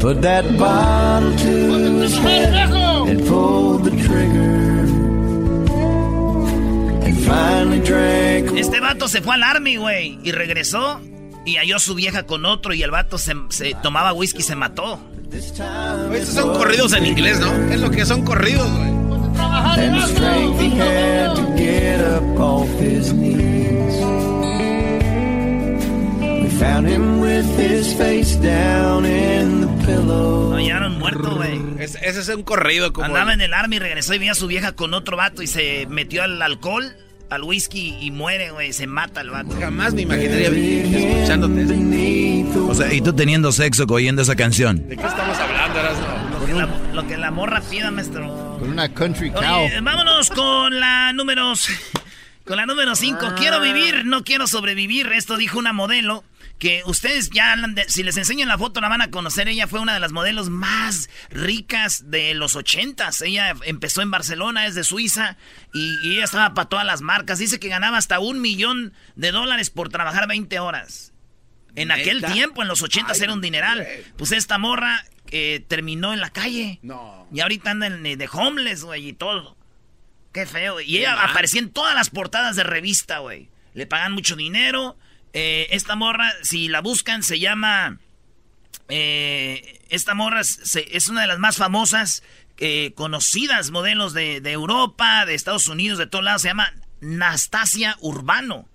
Put 0.00 0.20
that 0.22 0.44
bottle 0.58 1.36
to 1.36 2.02
his 2.02 2.18
head 2.18 2.52
and 3.08 3.26
pulled 3.26 3.84
the 3.84 3.90
trigger. 3.90 4.86
And 7.04 7.18
finally 7.24 7.80
drank. 7.80 8.56
Este 8.58 8.80
vato 8.80 9.08
se 9.08 9.22
fue 9.22 9.34
al 9.34 9.42
army, 9.42 9.76
güey, 9.76 10.18
y 10.22 10.32
regresó 10.32 11.00
y 11.44 11.56
halló 11.56 11.76
a 11.76 11.80
su 11.80 11.94
vieja 11.94 12.24
con 12.24 12.44
otro 12.44 12.74
y 12.74 12.82
el 12.82 12.90
vato 12.90 13.18
se, 13.18 13.34
se 13.50 13.74
tomaba 13.82 14.12
whisky 14.12 14.40
y 14.40 14.42
se 14.42 14.56
mató. 14.56 15.00
Estos 15.32 16.34
son 16.34 16.56
corridos 16.56 16.92
en 16.92 17.06
inglés, 17.06 17.40
¿no? 17.40 17.52
Es 17.72 17.80
lo 17.80 17.90
que 17.90 18.04
son 18.04 18.22
corridos, 18.22 18.70
güey. 18.70 18.96
Found 26.58 26.88
him 26.88 27.20
with 27.20 27.44
his 27.58 27.94
face 27.94 28.36
down 28.40 29.04
in 29.04 29.60
the 29.60 29.86
pillow. 29.86 30.50
Lo 30.50 30.56
hallaron 30.56 30.98
muerto, 30.98 31.36
güey. 31.36 31.60
Es- 31.78 31.96
ese 32.02 32.20
es 32.20 32.28
un 32.28 32.42
corrido 32.42 32.92
como... 32.92 33.06
Andaba 33.06 33.32
en 33.32 33.40
el 33.40 33.52
army, 33.54 33.78
regresó 33.78 34.14
y 34.14 34.18
veía 34.18 34.32
a 34.32 34.34
su 34.34 34.46
vieja 34.46 34.72
con 34.72 34.94
otro 34.94 35.16
vato 35.16 35.42
y 35.42 35.46
se 35.46 35.86
metió 35.90 36.22
al 36.22 36.40
alcohol, 36.40 36.96
al 37.30 37.42
whisky 37.42 37.96
y 38.00 38.10
muere, 38.10 38.50
güey. 38.50 38.72
Se 38.72 38.86
mata 38.86 39.20
el 39.20 39.30
vato. 39.30 39.54
Jamás 39.60 39.94
me 39.94 40.02
imaginaría 40.02 40.48
escuchándote. 40.48 41.62
eso. 41.62 42.66
O 42.68 42.74
sea, 42.74 42.92
y 42.92 43.00
tú 43.00 43.12
teniendo 43.12 43.52
sexo 43.52 43.84
oyendo 43.88 44.22
esa 44.22 44.36
canción. 44.36 44.88
¿De 44.88 44.96
qué 44.96 45.06
estamos 45.06 45.36
hablando, 45.38 45.78
Erasmo? 45.78 46.06
Lo 46.40 46.46
que, 46.46 46.52
la, 46.54 46.68
lo 46.94 47.06
que 47.06 47.16
la 47.16 47.30
morra 47.30 47.60
pida, 47.60 47.90
maestro. 47.90 48.56
Con 48.58 48.70
una 48.70 48.92
country 48.92 49.30
cow. 49.30 49.64
Oye, 49.66 49.80
vámonos 49.80 50.30
con 50.30 50.78
la 50.80 51.12
número... 51.12 51.52
Con 52.46 52.56
la 52.56 52.64
número 52.64 52.94
5. 52.94 53.32
Quiero 53.36 53.60
vivir, 53.60 54.04
no 54.06 54.22
quiero 54.22 54.46
sobrevivir. 54.46 55.08
Esto 55.08 55.36
dijo 55.36 55.58
una 55.58 55.72
modelo 55.72 56.22
que 56.58 56.82
ustedes 56.86 57.28
ya, 57.30 57.54
si 57.88 58.02
les 58.02 58.16
enseño 58.16 58.46
la 58.46 58.56
foto 58.56 58.80
la 58.80 58.88
van 58.88 59.02
a 59.02 59.10
conocer. 59.10 59.46
Ella 59.48 59.66
fue 59.66 59.80
una 59.80 59.92
de 59.94 60.00
las 60.00 60.12
modelos 60.12 60.48
más 60.48 61.10
ricas 61.30 62.10
de 62.10 62.32
los 62.34 62.56
ochentas. 62.56 63.20
Ella 63.20 63.54
empezó 63.64 64.00
en 64.02 64.10
Barcelona, 64.10 64.66
es 64.66 64.74
de 64.74 64.82
Suiza 64.84 65.36
y, 65.74 65.96
y 66.02 66.14
ella 66.16 66.24
estaba 66.24 66.54
para 66.54 66.68
todas 66.68 66.86
las 66.86 67.02
marcas. 67.02 67.38
Dice 67.38 67.60
que 67.60 67.68
ganaba 67.68 67.98
hasta 67.98 68.20
un 68.20 68.40
millón 68.40 68.94
de 69.16 69.32
dólares 69.32 69.68
por 69.70 69.90
trabajar 69.90 70.26
20 70.28 70.58
horas. 70.60 71.12
En 71.74 71.90
aquel 71.90 72.22
tiempo, 72.24 72.62
en 72.62 72.68
los 72.68 72.80
ochentas, 72.80 73.20
era 73.20 73.34
un 73.34 73.42
dineral. 73.42 73.86
Pues 74.16 74.32
esta 74.32 74.56
morra 74.56 75.04
que 75.26 75.62
terminó 75.68 76.14
en 76.14 76.20
la 76.20 76.30
calle. 76.30 76.78
No. 76.80 77.28
Y 77.30 77.40
ahorita 77.40 77.72
anda 77.72 77.86
en- 77.88 78.02
de 78.02 78.28
homeless, 78.32 78.82
güey, 78.82 79.08
y 79.08 79.12
todo. 79.12 79.58
Qué 80.32 80.46
feo. 80.46 80.80
Y 80.80 80.96
ella 80.98 81.22
aparecía 81.22 81.60
en 81.60 81.70
todas 81.70 81.94
las 81.94 82.08
portadas 82.08 82.56
de 82.56 82.62
revista, 82.62 83.18
güey. 83.18 83.50
Le 83.74 83.86
pagan 83.86 84.12
mucho 84.12 84.36
dinero. 84.36 84.96
Eh, 85.32 85.68
esta 85.70 85.96
morra, 85.96 86.32
si 86.42 86.68
la 86.68 86.80
buscan, 86.80 87.22
se 87.22 87.38
llama... 87.38 87.98
eh, 88.88 89.80
esta 89.88 90.14
morra 90.14 90.40
es, 90.40 90.48
se- 90.64 90.96
es 90.96 91.08
una 91.08 91.22
de 91.22 91.26
las 91.26 91.38
más 91.38 91.56
famosas, 91.56 92.22
eh, 92.58 92.92
conocidas 92.94 93.70
modelos 93.70 94.12
de, 94.14 94.40
de 94.40 94.52
Europa, 94.52 95.26
de 95.26 95.34
Estados 95.34 95.68
Unidos, 95.68 95.98
de 95.98 96.06
todos 96.06 96.24
lados. 96.24 96.42
Se 96.42 96.48
llama 96.48 96.72
Nastasia 97.00 97.96
Urbano. 98.00 98.68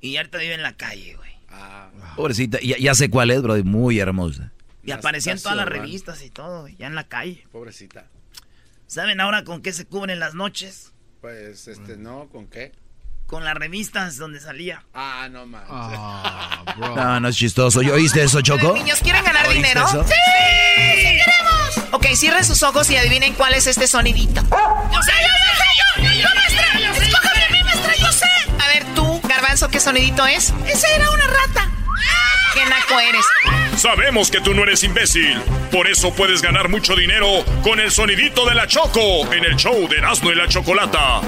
Y 0.00 0.16
ahorita 0.16 0.38
vive 0.38 0.54
en 0.54 0.62
la 0.62 0.76
calle, 0.76 1.14
güey. 1.16 1.32
Ah, 1.48 1.90
Pobrecita, 2.16 2.58
ya, 2.60 2.76
ya 2.78 2.94
sé 2.94 3.08
cuál 3.10 3.30
es, 3.30 3.42
bro, 3.42 3.56
muy 3.64 3.98
hermosa. 3.98 4.52
Y 4.84 4.90
aparecía 4.92 5.32
en 5.32 5.40
todas 5.42 5.56
las 5.56 5.66
Urbano. 5.66 5.82
revistas 5.82 6.22
y 6.22 6.30
todo, 6.30 6.62
güey, 6.62 6.76
ya 6.76 6.86
en 6.86 6.94
la 6.94 7.08
calle. 7.08 7.46
pobrecita. 7.50 8.06
¿Saben 8.86 9.20
ahora 9.20 9.42
con 9.42 9.62
qué 9.62 9.72
se 9.72 9.84
cubren 9.86 10.20
las 10.20 10.34
noches? 10.34 10.92
Pues, 11.20 11.66
este, 11.66 11.96
no, 11.96 12.28
¿con 12.28 12.46
qué? 12.46 12.72
Con 13.26 13.44
las 13.44 13.54
revistas 13.54 14.18
donde 14.18 14.40
salía. 14.40 14.84
Ah, 14.94 15.28
no 15.30 15.46
más. 15.46 15.64
Ah, 15.68 16.62
bro. 16.76 16.94
No, 16.94 17.20
no 17.20 17.28
es 17.28 17.36
chistoso. 17.36 17.82
¿Yo 17.82 17.94
oíste 17.94 18.22
eso, 18.22 18.40
Choco? 18.40 18.72
Niños, 18.74 19.00
¿quieren 19.02 19.24
ganar 19.24 19.46
¿Oíste 19.48 19.56
dinero? 19.56 19.84
eso? 19.86 20.04
¡Sí! 20.04 20.14
¡Sí 20.94 21.02
queremos! 21.02 21.88
Ok, 21.92 22.06
cierren 22.14 22.44
sus 22.44 22.62
ojos 22.62 22.88
y 22.90 22.96
adivinen 22.96 23.34
cuál 23.34 23.54
es 23.54 23.66
este 23.66 23.88
sonidito. 23.88 24.42
¡Yo 24.42 25.02
sé, 25.02 25.12
yo 25.22 26.02
sé, 26.02 26.02
yo, 26.02 26.02
yo, 26.04 26.22
yo, 26.22 26.28
maestra! 26.36 27.02
¡Escójame 27.04 27.44
a 27.44 27.50
mí, 27.50 27.62
maestra, 27.64 27.96
yo 27.96 28.12
sé! 28.12 28.26
A 28.64 28.68
ver, 28.68 28.84
tú, 28.94 29.20
Garbanzo, 29.28 29.68
¿qué 29.70 29.80
sonidito 29.80 30.24
es? 30.26 30.52
Esa 30.66 30.88
era 30.94 31.10
una 31.10 31.26
rata. 31.26 31.68
¡Qué 32.54 32.64
naco 32.64 33.00
eres! 33.00 33.24
Sabemos 33.76 34.30
que 34.30 34.40
tú 34.40 34.54
no 34.54 34.62
eres 34.62 34.84
imbécil. 34.84 35.40
Por 35.72 35.88
eso 35.88 36.12
puedes 36.14 36.42
ganar 36.42 36.68
mucho 36.68 36.94
dinero 36.94 37.44
con 37.64 37.80
el 37.80 37.90
sonidito 37.90 38.46
de 38.48 38.54
la 38.54 38.66
Choco 38.68 39.30
en 39.32 39.44
el 39.44 39.56
show 39.56 39.88
de 39.88 39.98
Erasmo 39.98 40.30
y 40.30 40.36
la 40.36 40.46
Chocolata. 40.48 41.20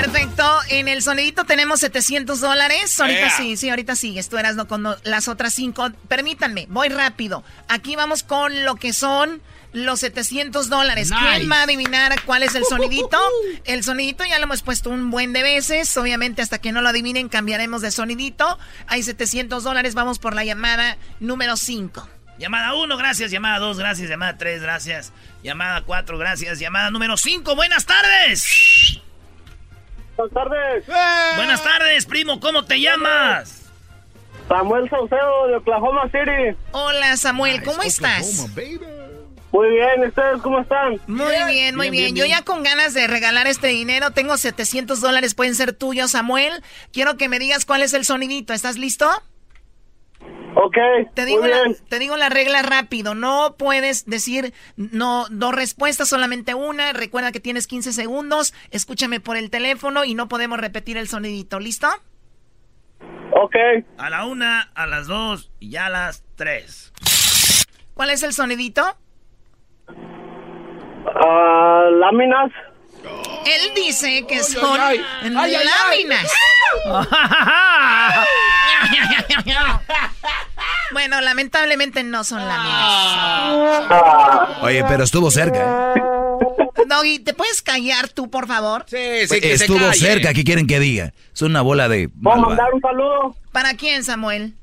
Perfecto, 0.00 0.58
en 0.70 0.88
el 0.88 1.02
sonidito 1.02 1.44
tenemos 1.44 1.80
700 1.80 2.40
dólares. 2.40 2.98
Ahorita 2.98 3.30
sí, 3.36 3.58
sí, 3.58 3.68
ahorita 3.68 3.94
sigues. 3.96 4.30
Tú 4.30 4.38
eras 4.38 4.56
no 4.56 4.66
con 4.66 4.84
las 5.04 5.28
otras 5.28 5.52
cinco. 5.52 5.90
Permítanme, 6.08 6.66
voy 6.70 6.88
rápido. 6.88 7.44
Aquí 7.68 7.96
vamos 7.96 8.22
con 8.22 8.64
lo 8.64 8.76
que 8.76 8.94
son 8.94 9.42
los 9.72 10.00
700 10.00 10.70
dólares. 10.70 11.10
Nice. 11.10 11.22
¿Quién 11.36 11.50
va 11.50 11.60
a 11.60 11.62
adivinar 11.64 12.22
cuál 12.24 12.42
es 12.42 12.54
el 12.54 12.64
sonidito? 12.64 13.20
El 13.64 13.84
sonidito 13.84 14.24
ya 14.24 14.38
lo 14.38 14.44
hemos 14.44 14.62
puesto 14.62 14.88
un 14.88 15.10
buen 15.10 15.34
de 15.34 15.42
veces. 15.42 15.94
Obviamente, 15.98 16.40
hasta 16.40 16.58
que 16.58 16.72
no 16.72 16.80
lo 16.80 16.88
adivinen, 16.88 17.28
cambiaremos 17.28 17.82
de 17.82 17.90
sonidito. 17.90 18.58
Hay 18.86 19.02
700 19.02 19.62
dólares. 19.62 19.94
Vamos 19.94 20.18
por 20.18 20.34
la 20.34 20.44
llamada 20.44 20.96
número 21.20 21.56
5. 21.56 22.08
Llamada 22.38 22.74
1, 22.74 22.96
gracias. 22.96 23.30
Llamada 23.30 23.58
2, 23.58 23.78
gracias. 23.78 24.08
Llamada 24.08 24.38
3, 24.38 24.62
gracias. 24.62 25.12
Llamada 25.44 25.82
4, 25.82 26.16
gracias. 26.16 26.58
Llamada 26.58 26.90
número 26.90 27.18
5, 27.18 27.54
buenas 27.54 27.84
tardes. 27.84 29.00
Buenas 30.20 30.34
tardes. 30.34 30.84
Buenas 31.36 31.62
tardes, 31.62 32.04
primo, 32.04 32.40
¿cómo 32.40 32.64
te 32.64 32.78
llamas? 32.78 33.70
Samuel 34.48 34.90
Saucedo 34.90 35.46
de 35.48 35.56
Oklahoma 35.56 36.02
City. 36.10 36.58
Hola, 36.72 37.16
Samuel, 37.16 37.62
¿cómo 37.62 37.82
estás? 37.82 38.40
Oklahoma, 38.40 38.54
baby. 38.54 38.80
Muy 39.52 39.70
bien, 39.70 40.06
¿ustedes 40.06 40.42
cómo 40.42 40.60
están? 40.60 41.00
Muy 41.06 41.34
bien, 41.48 41.74
muy 41.74 41.88
bien. 41.88 42.14
Yo 42.14 42.26
ya 42.26 42.42
con 42.42 42.62
ganas 42.62 42.92
de 42.92 43.06
regalar 43.06 43.46
este 43.46 43.68
dinero, 43.68 44.10
tengo 44.10 44.36
700 44.36 45.00
dólares, 45.00 45.34
pueden 45.34 45.54
ser 45.54 45.72
tuyos, 45.72 46.10
Samuel. 46.10 46.62
Quiero 46.92 47.16
que 47.16 47.28
me 47.28 47.38
digas 47.38 47.64
cuál 47.64 47.80
es 47.80 47.94
el 47.94 48.04
sonidito. 48.04 48.52
¿Estás 48.52 48.76
listo? 48.76 49.08
Ok, 50.54 50.76
Te 51.14 51.24
digo, 51.26 51.42
muy 51.42 51.50
la, 51.50 51.62
bien. 51.62 51.76
te 51.88 51.98
digo 51.98 52.16
la 52.16 52.28
regla 52.28 52.62
rápido. 52.62 53.14
No 53.14 53.54
puedes 53.56 54.04
decir 54.06 54.52
no 54.76 55.26
dos 55.30 55.54
respuestas, 55.54 56.08
solamente 56.08 56.54
una. 56.54 56.92
Recuerda 56.92 57.30
que 57.32 57.40
tienes 57.40 57.66
15 57.66 57.92
segundos. 57.92 58.52
Escúchame 58.70 59.20
por 59.20 59.36
el 59.36 59.50
teléfono 59.50 60.04
y 60.04 60.14
no 60.14 60.28
podemos 60.28 60.58
repetir 60.58 60.96
el 60.96 61.08
sonidito. 61.08 61.60
¿Listo? 61.60 61.88
Ok, 63.32 63.54
A 63.96 64.10
la 64.10 64.24
1, 64.26 64.44
a 64.74 64.86
las 64.86 65.06
2 65.06 65.50
y 65.60 65.70
ya 65.70 65.86
a 65.86 65.90
las 65.90 66.24
3. 66.36 66.92
¿Cuál 67.94 68.10
es 68.10 68.22
el 68.24 68.32
sonidito? 68.32 68.82
ah, 71.06 71.88
láminas. 71.92 72.50
Él 73.46 73.72
dice 73.74 74.26
que 74.26 74.42
son 74.42 74.78
láminas. 74.78 76.30
bueno, 80.92 81.20
lamentablemente 81.20 82.02
no 82.04 82.24
son 82.24 82.46
láminas. 82.46 83.90
Oye, 84.62 84.84
pero 84.88 85.04
estuvo 85.04 85.30
cerca. 85.30 85.94
¿eh? 85.96 86.02
Doggy, 86.86 87.18
¿te 87.20 87.34
puedes 87.34 87.62
callar 87.62 88.08
tú, 88.08 88.28
por 88.30 88.46
favor? 88.46 88.84
Sí, 88.88 89.26
sí, 89.28 89.40
que 89.40 89.56
se 89.56 89.64
estuvo 89.64 89.78
calle. 89.78 89.98
cerca, 89.98 90.34
¿qué 90.34 90.44
quieren 90.44 90.66
que 90.66 90.80
diga? 90.80 91.12
Es 91.32 91.42
una 91.42 91.62
bola 91.62 91.88
de... 91.88 92.08
¿Puedo 92.08 92.36
mandar 92.38 92.72
un 92.74 92.80
saludo 92.80 93.36
¿Para 93.52 93.74
quién, 93.74 94.04
Samuel? 94.04 94.54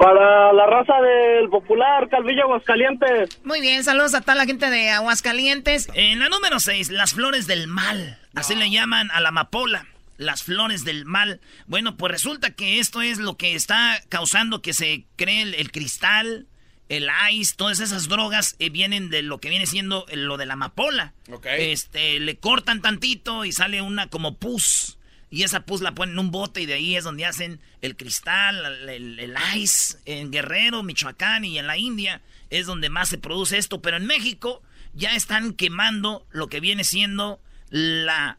Para 0.00 0.54
la 0.54 0.66
raza 0.66 0.94
del 1.02 1.50
popular 1.50 2.08
Calvillo 2.08 2.44
Aguascalientes? 2.44 3.38
Muy 3.44 3.60
bien, 3.60 3.84
saludos 3.84 4.14
a 4.14 4.22
toda 4.22 4.34
la 4.34 4.46
gente 4.46 4.70
de 4.70 4.88
Aguascalientes. 4.88 5.90
En 5.92 6.18
la 6.20 6.30
número 6.30 6.58
6, 6.58 6.90
las 6.90 7.12
flores 7.12 7.46
del 7.46 7.66
mal. 7.66 8.18
Así 8.34 8.54
le 8.54 8.70
llaman 8.70 9.10
a 9.10 9.20
la 9.20 9.28
amapola. 9.28 9.86
Las 10.16 10.42
flores 10.42 10.84
del 10.84 11.04
mal. 11.04 11.40
Bueno, 11.66 11.98
pues 11.98 12.12
resulta 12.12 12.50
que 12.54 12.78
esto 12.78 13.02
es 13.02 13.18
lo 13.18 13.36
que 13.36 13.54
está 13.54 14.00
causando 14.08 14.62
que 14.62 14.72
se 14.72 15.04
cree 15.16 15.42
el, 15.42 15.54
el 15.54 15.70
cristal, 15.70 16.46
el 16.88 17.08
ice, 17.32 17.54
todas 17.56 17.80
esas 17.80 18.08
drogas 18.08 18.56
eh, 18.58 18.70
vienen 18.70 19.10
de 19.10 19.22
lo 19.22 19.38
que 19.38 19.50
viene 19.50 19.66
siendo 19.66 20.06
lo 20.12 20.38
de 20.38 20.46
la 20.46 20.54
amapola. 20.54 21.12
Ok. 21.30 21.46
Este, 21.46 22.20
le 22.20 22.38
cortan 22.38 22.80
tantito 22.80 23.44
y 23.44 23.52
sale 23.52 23.82
una 23.82 24.08
como 24.08 24.36
pus. 24.36 24.98
Y 25.30 25.44
esa 25.44 25.60
pus 25.60 25.80
la 25.80 25.94
ponen 25.94 26.14
en 26.14 26.18
un 26.18 26.30
bote 26.32 26.60
y 26.60 26.66
de 26.66 26.74
ahí 26.74 26.96
es 26.96 27.04
donde 27.04 27.24
hacen 27.24 27.60
el 27.82 27.96
cristal, 27.96 28.88
el, 28.88 29.34
ice. 29.54 29.98
En 30.04 30.32
Guerrero, 30.32 30.82
Michoacán 30.82 31.44
y 31.44 31.58
en 31.58 31.68
la 31.68 31.78
India 31.78 32.20
es 32.50 32.66
donde 32.66 32.90
más 32.90 33.08
se 33.08 33.18
produce 33.18 33.56
esto. 33.56 33.80
Pero 33.80 33.96
en 33.96 34.06
México 34.06 34.60
ya 34.92 35.14
están 35.14 35.52
quemando 35.52 36.26
lo 36.30 36.48
que 36.48 36.58
viene 36.58 36.82
siendo 36.82 37.40
la 37.70 38.38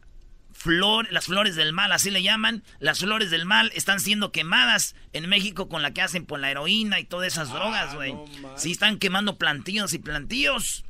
flor, 0.52 1.10
las 1.10 1.24
flores 1.24 1.56
del 1.56 1.72
mal, 1.72 1.92
así 1.92 2.10
le 2.10 2.22
llaman. 2.22 2.62
Las 2.78 2.98
flores 2.98 3.30
del 3.30 3.46
mal 3.46 3.72
están 3.74 3.98
siendo 3.98 4.30
quemadas 4.30 4.94
en 5.14 5.30
México 5.30 5.70
con 5.70 5.80
la 5.80 5.94
que 5.94 6.02
hacen 6.02 6.26
por 6.26 6.40
la 6.40 6.50
heroína 6.50 7.00
y 7.00 7.04
todas 7.04 7.32
esas 7.32 7.48
drogas, 7.48 7.94
güey. 7.94 8.14
sí, 8.56 8.72
están 8.72 8.98
quemando 8.98 9.38
plantíos 9.38 9.94
y 9.94 9.98
plantíos. 9.98 10.84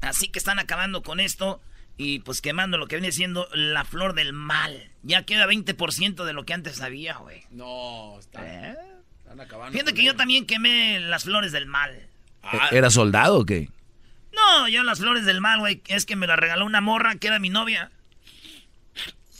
Así 0.00 0.28
que 0.28 0.40
están 0.40 0.58
acabando 0.58 1.02
con 1.02 1.20
esto 1.20 1.60
y 1.98 2.20
pues 2.20 2.40
quemando 2.40 2.78
lo 2.78 2.86
que 2.86 2.96
viene 2.96 3.12
siendo 3.12 3.48
la 3.52 3.84
flor 3.84 4.14
del 4.14 4.32
mal. 4.32 4.90
Ya 5.02 5.24
queda 5.24 5.46
20% 5.46 6.24
de 6.24 6.32
lo 6.32 6.46
que 6.46 6.54
antes 6.54 6.80
había, 6.80 7.16
güey. 7.16 7.42
No, 7.50 8.18
están, 8.20 8.44
¿Eh? 8.46 8.76
están 9.18 9.40
acabando. 9.40 9.72
Fíjate 9.72 9.92
que 9.94 10.04
yo 10.04 10.14
también 10.16 10.46
quemé 10.46 11.00
las 11.00 11.24
flores 11.24 11.50
del 11.52 11.66
mal. 11.66 12.06
Ah, 12.42 12.68
¿Era 12.70 12.88
soldado 12.90 13.40
o 13.40 13.44
qué? 13.44 13.68
No, 14.32 14.68
yo 14.68 14.84
las 14.84 15.00
flores 15.00 15.24
del 15.26 15.40
mal, 15.40 15.58
güey, 15.58 15.82
es 15.88 16.06
que 16.06 16.14
me 16.16 16.26
las 16.28 16.38
regaló 16.38 16.64
una 16.64 16.80
morra 16.80 17.16
que 17.16 17.26
era 17.26 17.38
mi 17.40 17.50
novia. 17.50 17.90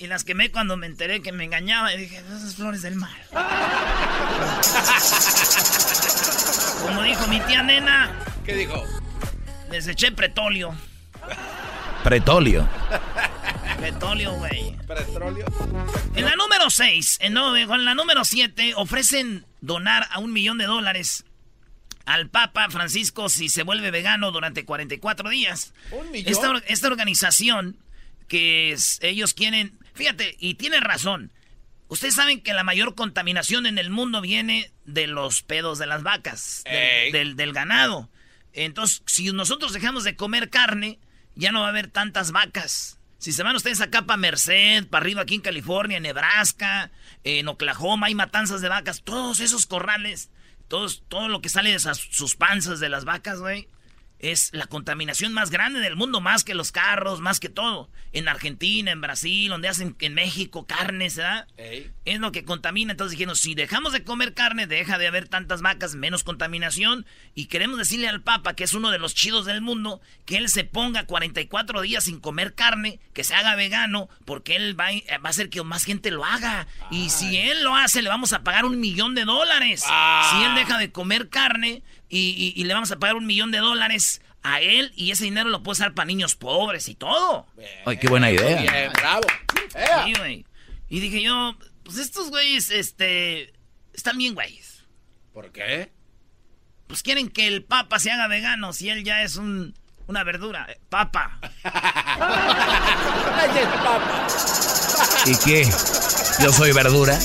Y 0.00 0.08
las 0.08 0.24
quemé 0.24 0.50
cuando 0.50 0.76
me 0.76 0.86
enteré 0.86 1.22
que 1.22 1.30
me 1.32 1.44
engañaba 1.44 1.94
y 1.94 1.98
dije, 1.98 2.18
esas 2.18 2.56
flores 2.56 2.82
del 2.82 2.96
mal. 2.96 3.16
Como 6.82 7.02
dijo 7.02 7.26
mi 7.28 7.40
tía 7.40 7.62
nena, 7.62 8.10
¿Qué 8.44 8.54
dijo? 8.54 8.82
les 9.70 9.86
eché 9.86 10.10
pretolio. 10.12 10.74
Pretolio. 12.04 12.68
Pretolio, 13.78 14.32
güey. 14.34 14.76
¿Petróleo? 14.86 15.46
En 16.14 16.24
la 16.24 16.34
número 16.36 16.70
6, 16.70 17.18
en, 17.20 17.34
no, 17.34 17.56
en 17.56 17.84
la 17.84 17.94
número 17.94 18.24
7, 18.24 18.72
ofrecen 18.76 19.44
donar 19.60 20.06
a 20.10 20.18
un 20.18 20.32
millón 20.32 20.58
de 20.58 20.64
dólares 20.64 21.24
al 22.06 22.28
Papa 22.30 22.68
Francisco 22.70 23.28
si 23.28 23.48
se 23.50 23.62
vuelve 23.62 23.90
vegano 23.90 24.30
durante 24.30 24.64
44 24.64 25.28
días. 25.28 25.74
¿Un 25.90 26.10
millón? 26.10 26.32
Esta, 26.32 26.52
esta 26.72 26.86
organización 26.88 27.76
que 28.28 28.72
es- 28.72 28.98
ellos 29.02 29.34
quieren, 29.34 29.78
fíjate, 29.94 30.36
y 30.38 30.54
tiene 30.54 30.80
razón. 30.80 31.32
Ustedes 31.88 32.14
saben 32.14 32.40
que 32.42 32.52
la 32.54 32.64
mayor 32.64 32.94
contaminación 32.94 33.66
en 33.66 33.78
el 33.78 33.90
mundo 33.90 34.20
viene 34.20 34.70
de 34.84 35.06
los 35.06 35.42
pedos 35.42 35.78
de 35.78 35.86
las 35.86 36.02
vacas, 36.02 36.62
del, 37.12 37.36
del 37.36 37.52
ganado. 37.52 38.10
Entonces, 38.52 39.02
si 39.06 39.30
nosotros 39.32 39.72
dejamos 39.72 40.04
de 40.04 40.16
comer 40.16 40.50
carne, 40.50 40.98
ya 41.38 41.52
no 41.52 41.60
va 41.60 41.66
a 41.66 41.70
haber 41.70 41.88
tantas 41.88 42.32
vacas. 42.32 42.98
Si 43.18 43.32
se 43.32 43.42
van 43.42 43.56
ustedes 43.56 43.80
acá 43.80 44.02
para 44.02 44.16
Merced, 44.16 44.86
para 44.88 45.02
arriba 45.02 45.22
aquí 45.22 45.34
en 45.34 45.40
California, 45.40 45.96
en 45.96 46.02
Nebraska, 46.02 46.90
en 47.24 47.48
Oklahoma, 47.48 48.08
hay 48.08 48.14
matanzas 48.14 48.60
de 48.60 48.68
vacas, 48.68 49.02
todos 49.02 49.40
esos 49.40 49.66
corrales, 49.66 50.30
todos, 50.68 51.02
todo 51.08 51.28
lo 51.28 51.40
que 51.40 51.48
sale 51.48 51.70
de 51.70 51.76
esas- 51.76 51.98
sus 51.98 52.36
panzas 52.36 52.78
de 52.80 52.88
las 52.88 53.04
vacas, 53.04 53.40
güey, 53.40 53.68
es 54.18 54.50
la 54.52 54.66
contaminación 54.66 55.32
más 55.32 55.50
grande 55.50 55.80
del 55.80 55.94
mundo, 55.96 56.20
más 56.20 56.42
que 56.44 56.54
los 56.54 56.72
carros, 56.72 57.20
más 57.20 57.38
que 57.40 57.48
todo. 57.48 57.88
En 58.12 58.26
Argentina, 58.28 58.90
en 58.90 59.00
Brasil, 59.00 59.48
donde 59.50 59.68
hacen 59.68 59.94
en 60.00 60.14
México 60.14 60.66
carnes, 60.66 61.16
¿verdad? 61.16 61.46
Es 62.04 62.18
lo 62.18 62.32
que 62.32 62.44
contamina. 62.44 62.92
Entonces 62.92 63.12
dijeron, 63.12 63.36
si 63.36 63.54
dejamos 63.54 63.92
de 63.92 64.02
comer 64.02 64.34
carne, 64.34 64.66
deja 64.66 64.98
de 64.98 65.06
haber 65.06 65.28
tantas 65.28 65.60
vacas, 65.62 65.94
menos 65.94 66.24
contaminación. 66.24 67.06
Y 67.34 67.46
queremos 67.46 67.78
decirle 67.78 68.08
al 68.08 68.22
Papa, 68.22 68.54
que 68.54 68.64
es 68.64 68.72
uno 68.72 68.90
de 68.90 68.98
los 68.98 69.14
chidos 69.14 69.44
del 69.46 69.60
mundo, 69.60 70.00
que 70.24 70.36
él 70.38 70.48
se 70.48 70.64
ponga 70.64 71.04
44 71.04 71.80
días 71.82 72.04
sin 72.04 72.18
comer 72.18 72.54
carne, 72.54 72.98
que 73.12 73.24
se 73.24 73.34
haga 73.34 73.54
vegano, 73.56 74.08
porque 74.24 74.56
él 74.56 74.78
va, 74.78 74.86
a- 74.88 75.18
va 75.18 75.28
a 75.28 75.30
hacer 75.30 75.50
que 75.50 75.62
más 75.62 75.84
gente 75.84 76.10
lo 76.10 76.24
haga. 76.24 76.66
Y 76.90 77.10
si 77.10 77.36
él 77.36 77.62
lo 77.62 77.76
hace, 77.76 78.02
le 78.02 78.08
vamos 78.08 78.32
a 78.32 78.42
pagar 78.42 78.64
un 78.64 78.80
millón 78.80 79.14
de 79.14 79.24
dólares. 79.26 79.82
Si 79.82 80.42
él 80.44 80.54
deja 80.54 80.78
de 80.78 80.90
comer 80.90 81.28
carne 81.28 81.82
y, 82.08 82.52
y- 82.56 82.60
y 82.60 82.64
le 82.64 82.74
vamos 82.74 82.90
a 82.92 82.98
pagar 82.98 83.16
un 83.16 83.26
millón 83.26 83.50
de 83.50 83.58
dólares 83.58 84.20
a 84.42 84.60
él 84.60 84.92
y 84.96 85.10
ese 85.10 85.24
dinero 85.24 85.48
lo 85.50 85.62
puede 85.62 85.72
usar 85.74 85.94
para 85.94 86.06
niños 86.06 86.34
pobres 86.36 86.88
y 86.88 86.94
todo. 86.94 87.46
Ay, 87.84 87.96
qué 87.98 88.08
buena 88.08 88.30
idea. 88.30 88.60
Bien, 88.62 88.92
bravo. 88.92 89.26
Sí, 90.04 90.12
güey. 90.18 90.46
Y 90.88 91.00
dije 91.00 91.20
yo, 91.22 91.56
pues 91.84 91.98
estos 91.98 92.30
güeyes, 92.30 92.70
este, 92.70 93.52
están 93.92 94.16
bien 94.16 94.34
güeyes. 94.34 94.84
¿Por 95.34 95.52
qué? 95.52 95.92
Pues 96.86 97.02
quieren 97.02 97.28
que 97.28 97.46
el 97.46 97.64
papa 97.64 97.98
se 97.98 98.10
haga 98.10 98.28
vegano 98.28 98.72
si 98.72 98.88
él 98.88 99.04
ya 99.04 99.22
es 99.22 99.36
un, 99.36 99.74
una 100.06 100.24
verdura. 100.24 100.66
Eh, 100.70 100.80
Papa. 100.88 101.38
Ay, 101.64 103.50
el 103.58 103.68
papa. 103.68 104.26
¿Y 105.26 105.36
qué? 105.44 105.64
Yo 106.42 106.50
soy 106.52 106.72
verdura. 106.72 107.18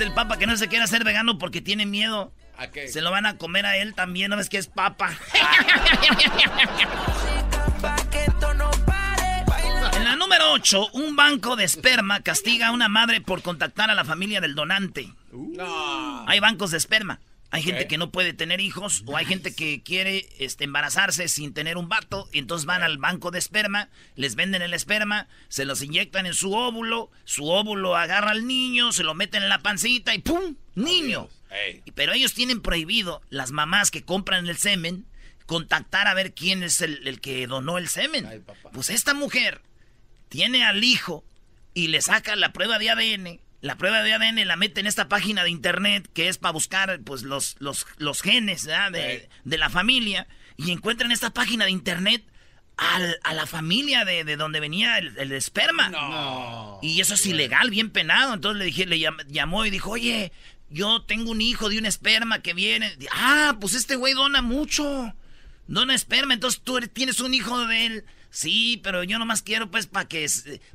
Dice 0.00 0.08
el 0.08 0.14
papa 0.14 0.38
que 0.38 0.46
no 0.46 0.56
se 0.56 0.66
quiere 0.68 0.82
hacer 0.82 1.04
vegano 1.04 1.36
porque 1.36 1.60
tiene 1.60 1.84
miedo. 1.84 2.32
¿A 2.56 2.68
qué? 2.68 2.88
Se 2.88 3.02
lo 3.02 3.10
van 3.10 3.26
a 3.26 3.36
comer 3.36 3.66
a 3.66 3.76
él 3.76 3.94
también, 3.94 4.30
¿no 4.30 4.38
ves 4.38 4.48
que 4.48 4.56
es 4.56 4.66
papa? 4.66 5.10
En 9.94 10.04
la 10.04 10.16
número 10.16 10.52
8, 10.52 10.92
un 10.94 11.16
banco 11.16 11.54
de 11.54 11.64
esperma 11.64 12.20
castiga 12.20 12.68
a 12.68 12.72
una 12.72 12.88
madre 12.88 13.20
por 13.20 13.42
contactar 13.42 13.90
a 13.90 13.94
la 13.94 14.06
familia 14.06 14.40
del 14.40 14.54
donante. 14.54 15.12
No. 15.32 16.26
Hay 16.26 16.40
bancos 16.40 16.70
de 16.70 16.78
esperma. 16.78 17.20
Hay 17.52 17.62
gente 17.62 17.88
que 17.88 17.98
no 17.98 18.12
puede 18.12 18.32
tener 18.32 18.60
hijos 18.60 19.02
o 19.06 19.16
hay 19.16 19.26
gente 19.26 19.54
que 19.54 19.82
quiere 19.82 20.28
este, 20.38 20.64
embarazarse 20.64 21.26
sin 21.26 21.52
tener 21.52 21.76
un 21.76 21.88
vato 21.88 22.28
y 22.32 22.38
entonces 22.38 22.64
van 22.64 22.84
al 22.84 22.98
banco 22.98 23.32
de 23.32 23.40
esperma, 23.40 23.88
les 24.14 24.36
venden 24.36 24.62
el 24.62 24.72
esperma, 24.72 25.26
se 25.48 25.64
los 25.64 25.82
inyectan 25.82 26.26
en 26.26 26.34
su 26.34 26.52
óvulo, 26.52 27.10
su 27.24 27.48
óvulo 27.48 27.96
agarra 27.96 28.30
al 28.30 28.46
niño, 28.46 28.92
se 28.92 29.02
lo 29.02 29.14
meten 29.14 29.42
en 29.42 29.48
la 29.48 29.58
pancita 29.58 30.14
y 30.14 30.20
¡pum! 30.20 30.56
¡Niño! 30.76 31.28
Pero 31.96 32.12
ellos 32.12 32.34
tienen 32.34 32.60
prohibido, 32.60 33.20
las 33.30 33.50
mamás 33.50 33.90
que 33.90 34.04
compran 34.04 34.46
el 34.46 34.56
semen, 34.56 35.06
contactar 35.46 36.06
a 36.06 36.14
ver 36.14 36.32
quién 36.32 36.62
es 36.62 36.80
el, 36.80 37.06
el 37.08 37.20
que 37.20 37.48
donó 37.48 37.78
el 37.78 37.88
semen. 37.88 38.26
Ay. 38.26 38.42
Pues 38.72 38.90
esta 38.90 39.14
mujer 39.14 39.60
tiene 40.28 40.64
al 40.64 40.84
hijo 40.84 41.24
y 41.74 41.88
le 41.88 42.00
saca 42.00 42.36
la 42.36 42.52
prueba 42.52 42.78
de 42.78 42.90
ADN. 42.90 43.40
La 43.60 43.76
prueba 43.76 44.02
de 44.02 44.12
ADN 44.14 44.46
la 44.46 44.56
mete 44.56 44.80
en 44.80 44.86
esta 44.86 45.08
página 45.08 45.44
de 45.44 45.50
internet 45.50 46.08
que 46.14 46.28
es 46.28 46.38
para 46.38 46.52
buscar 46.52 47.00
pues 47.04 47.22
los, 47.22 47.56
los, 47.58 47.86
los 47.98 48.22
genes 48.22 48.64
de, 48.64 49.28
de 49.44 49.58
la 49.58 49.68
familia. 49.70 50.26
Y 50.56 50.70
encuentra 50.72 51.06
en 51.06 51.12
esta 51.12 51.30
página 51.30 51.64
de 51.66 51.70
internet 51.70 52.24
al- 52.76 53.18
a 53.22 53.34
la 53.34 53.46
familia 53.46 54.04
de, 54.04 54.24
de 54.24 54.36
donde 54.36 54.60
venía 54.60 54.96
el, 54.98 55.16
el 55.18 55.32
esperma. 55.32 55.88
No. 55.90 56.78
Y 56.82 57.00
eso 57.00 57.14
es 57.14 57.26
ilegal, 57.26 57.70
bien 57.70 57.90
penado. 57.90 58.32
Entonces 58.34 58.58
le 58.58 58.64
dije, 58.66 58.86
le 58.86 58.96
llam- 58.96 59.26
llamó 59.26 59.66
y 59.66 59.70
dijo, 59.70 59.90
oye, 59.90 60.32
yo 60.70 61.02
tengo 61.02 61.30
un 61.30 61.40
hijo 61.42 61.68
de 61.68 61.78
un 61.78 61.84
esperma 61.86 62.40
que 62.40 62.54
viene. 62.54 62.96
Ah, 63.12 63.56
pues 63.60 63.74
este 63.74 63.96
güey 63.96 64.14
dona 64.14 64.40
mucho. 64.40 65.14
Dona 65.66 65.94
esperma, 65.94 66.32
entonces 66.34 66.62
tú 66.64 66.80
tienes 66.92 67.20
un 67.20 67.34
hijo 67.34 67.66
de 67.66 67.86
él. 67.86 68.04
Sí, 68.30 68.80
pero 68.84 69.02
yo 69.02 69.18
nomás 69.18 69.42
quiero 69.42 69.70
pues 69.70 69.88
para 69.88 70.06
que 70.06 70.26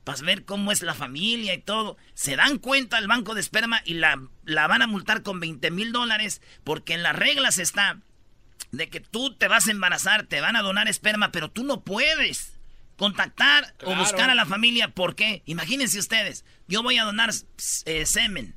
para 0.04 0.22
ver 0.24 0.44
cómo 0.44 0.72
es 0.72 0.82
la 0.82 0.94
familia 0.94 1.54
y 1.54 1.62
todo. 1.62 1.98
Se 2.14 2.36
dan 2.36 2.58
cuenta 2.58 2.98
el 2.98 3.08
banco 3.08 3.34
de 3.34 3.42
esperma 3.42 3.82
y 3.86 3.96
la, 3.96 4.22
la 4.44 4.68
van 4.68 4.82
a 4.82 4.88
multar 4.88 5.24
con 5.24 5.40
20 5.40 5.72
mil 5.72 5.94
dólares 5.94 6.42
porque 6.66 6.94
en 6.94 7.04
las 7.04 7.16
reglas 7.16 7.58
está 7.58 8.02
de 8.72 8.90
que 8.90 9.00
tú 9.00 9.34
te 9.34 9.48
vas 9.48 9.68
a 9.68 9.72
embarazar, 9.72 10.26
te 10.26 10.42
van 10.42 10.58
a 10.58 10.62
donar 10.62 10.90
esperma, 10.90 11.32
pero 11.32 11.50
tú 11.50 11.64
no 11.64 11.82
puedes 11.82 12.60
contactar 12.98 13.74
o 13.84 13.96
buscar 13.96 14.30
a 14.30 14.36
la 14.36 14.46
familia. 14.46 14.90
¿Por 14.90 15.16
qué? 15.16 15.42
Imagínense 15.46 15.98
ustedes, 15.98 16.44
yo 16.68 16.84
voy 16.84 16.98
a 16.98 17.06
donar 17.06 17.32
eh, 17.86 18.06
semen 18.06 18.56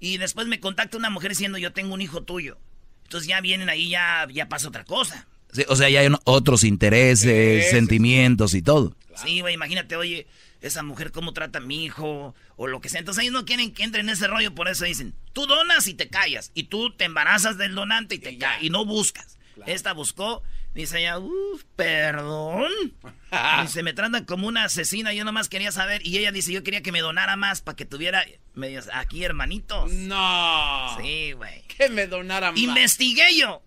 y 0.00 0.18
después 0.18 0.48
me 0.48 0.58
contacta 0.58 0.96
una 0.96 1.10
mujer 1.10 1.30
diciendo 1.30 1.58
yo 1.58 1.72
tengo 1.72 1.94
un 1.94 2.02
hijo 2.02 2.24
tuyo. 2.24 2.58
Entonces 3.04 3.28
ya 3.28 3.40
vienen 3.40 3.68
ahí, 3.68 3.88
ya, 3.90 4.26
ya 4.32 4.48
pasa 4.48 4.66
otra 4.66 4.84
cosa. 4.84 5.28
Sí, 5.52 5.64
o 5.68 5.76
sea, 5.76 5.88
ya 5.90 6.00
hay 6.00 6.08
otros 6.24 6.64
intereses, 6.64 7.70
sentimientos 7.70 8.54
y 8.54 8.62
todo. 8.62 8.96
Sí, 9.22 9.40
güey, 9.40 9.54
imagínate, 9.54 9.96
oye, 9.96 10.26
esa 10.62 10.82
mujer 10.82 11.12
cómo 11.12 11.32
trata 11.32 11.58
a 11.58 11.62
mi 11.62 11.84
hijo 11.84 12.34
o 12.56 12.66
lo 12.66 12.80
que 12.80 12.88
sea. 12.88 13.00
Entonces 13.00 13.22
ellos 13.22 13.34
no 13.34 13.44
quieren 13.44 13.72
que 13.72 13.82
entre 13.82 14.00
en 14.00 14.08
ese 14.08 14.26
rollo, 14.26 14.54
por 14.54 14.68
eso 14.68 14.84
dicen, 14.84 15.14
tú 15.32 15.46
donas 15.46 15.86
y 15.86 15.94
te 15.94 16.08
callas. 16.08 16.50
Y 16.54 16.64
tú 16.64 16.94
te 16.94 17.04
embarazas 17.04 17.58
del 17.58 17.74
donante 17.74 18.14
y 18.14 18.18
te 18.18 18.38
callas. 18.38 18.62
Y 18.62 18.70
no 18.70 18.84
buscas. 18.84 19.38
Esta 19.66 19.92
buscó, 19.92 20.42
dice 20.74 21.00
ella, 21.00 21.18
uff, 21.18 21.64
perdón. 21.76 22.70
Dice, 23.62 23.82
me 23.82 23.92
tratan 23.92 24.24
como 24.24 24.46
una 24.46 24.64
asesina, 24.64 25.12
yo 25.12 25.24
nomás 25.24 25.48
quería 25.48 25.72
saber. 25.72 26.06
Y 26.06 26.18
ella 26.18 26.32
dice, 26.32 26.52
yo 26.52 26.62
quería 26.62 26.82
que 26.82 26.92
me 26.92 27.00
donara 27.00 27.36
más 27.36 27.60
para 27.62 27.76
que 27.76 27.84
tuviera 27.84 28.24
medios 28.54 28.88
aquí 28.92 29.24
hermanitos. 29.24 29.92
No. 29.92 30.96
Sí, 31.00 31.32
güey. 31.32 31.62
Que 31.62 31.88
me 31.88 32.06
donara 32.06 32.50
más. 32.50 32.60
Investigué 32.60 33.36
yo. 33.38 33.62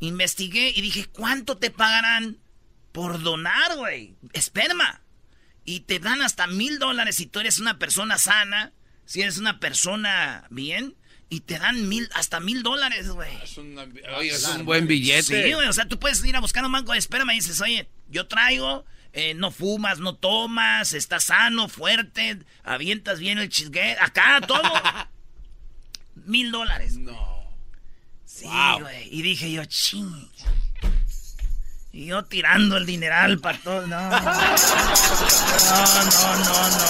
Investigué 0.00 0.72
y 0.74 0.82
dije, 0.82 1.06
¿cuánto 1.06 1.56
te 1.58 1.70
pagarán 1.70 2.38
por 2.92 3.22
donar, 3.22 3.76
güey? 3.76 4.14
Esperma. 4.32 5.02
Y 5.64 5.80
te 5.80 5.98
dan 5.98 6.22
hasta 6.22 6.46
mil 6.46 6.78
dólares 6.78 7.16
si 7.16 7.26
tú 7.26 7.40
eres 7.40 7.58
una 7.58 7.78
persona 7.78 8.18
sana, 8.18 8.72
si 9.04 9.22
eres 9.22 9.38
una 9.38 9.58
persona 9.58 10.46
bien, 10.50 10.94
y 11.28 11.40
te 11.40 11.58
dan 11.58 11.88
mil, 11.88 12.08
hasta 12.14 12.38
mil 12.40 12.62
dólares, 12.62 13.08
güey. 13.08 13.34
Es, 13.42 13.56
una- 13.58 13.86
oye, 14.16 14.28
es 14.30 14.46
un 14.46 14.64
buen 14.64 14.86
billete. 14.86 15.42
Sí, 15.44 15.52
güey, 15.54 15.66
o 15.66 15.72
sea, 15.72 15.88
tú 15.88 15.98
puedes 15.98 16.24
ir 16.24 16.36
a 16.36 16.40
buscar 16.40 16.64
un 16.64 16.70
banco 16.72 16.92
de 16.92 16.98
esperma 16.98 17.32
y 17.32 17.38
dices, 17.38 17.60
oye, 17.60 17.88
yo 18.08 18.28
traigo, 18.28 18.84
eh, 19.12 19.34
no 19.34 19.50
fumas, 19.50 19.98
no 19.98 20.14
tomas, 20.14 20.92
estás 20.92 21.24
sano, 21.24 21.68
fuerte, 21.68 22.38
avientas 22.62 23.18
bien 23.18 23.38
el 23.38 23.48
chisgue, 23.48 23.96
acá 24.00 24.40
todo. 24.46 24.62
mil 26.26 26.50
dólares. 26.52 26.96
No. 26.96 27.35
Sí, 28.36 28.44
Wow. 28.46 28.80
güey. 28.80 29.08
Y 29.10 29.22
dije 29.22 29.50
yo, 29.50 29.64
ching. 29.64 30.28
Y 31.92 32.06
yo 32.06 32.22
tirando 32.26 32.76
el 32.76 32.84
dineral 32.84 33.38
para 33.38 33.56
todo. 33.58 33.86
No. 33.86 33.96
No, 33.96 34.10
no, 34.10 34.20
no, 36.36 36.68
no. 36.68 36.84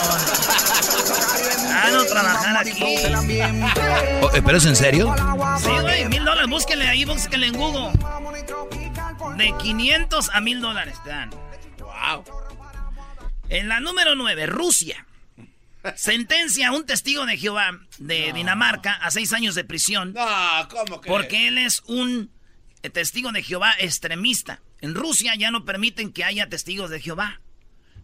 Ah, 1.70 1.88
no 1.92 2.04
trabajar 2.06 2.56
aquí. 2.58 2.72
Oh, 4.22 4.30
eh, 4.34 4.42
¿Pero 4.44 4.58
es 4.58 4.64
en 4.66 4.74
serio? 4.74 5.14
Sí, 5.62 5.70
güey, 5.80 6.06
mil 6.08 6.24
dólares. 6.24 6.50
Búsquenle 6.50 6.88
ahí, 6.88 7.04
búsquenle 7.04 7.46
en 7.46 7.56
Google. 7.56 7.92
De 9.36 9.54
500 9.58 10.30
a 10.32 10.40
mil 10.40 10.60
dólares 10.60 10.96
te 11.04 11.10
dan. 11.10 11.30
Wow. 11.78 12.24
En 13.48 13.68
la 13.68 13.78
número 13.78 14.16
9, 14.16 14.46
Rusia. 14.46 15.05
Sentencia 15.96 16.68
a 16.68 16.72
un 16.72 16.86
testigo 16.86 17.26
de 17.26 17.36
Jehová 17.36 17.80
de 17.98 18.32
Dinamarca 18.32 18.92
a 18.94 19.10
seis 19.10 19.32
años 19.32 19.54
de 19.54 19.64
prisión. 19.64 20.12
No, 20.12 20.68
¿cómo 20.68 21.00
que? 21.00 21.08
Porque 21.08 21.48
él 21.48 21.58
es 21.58 21.82
un 21.86 22.30
eh, 22.82 22.90
testigo 22.90 23.32
de 23.32 23.42
Jehová 23.42 23.74
extremista. 23.78 24.60
En 24.80 24.94
Rusia 24.94 25.34
ya 25.36 25.50
no 25.50 25.64
permiten 25.64 26.12
que 26.12 26.24
haya 26.24 26.48
testigos 26.48 26.90
de 26.90 27.00
Jehová. 27.00 27.40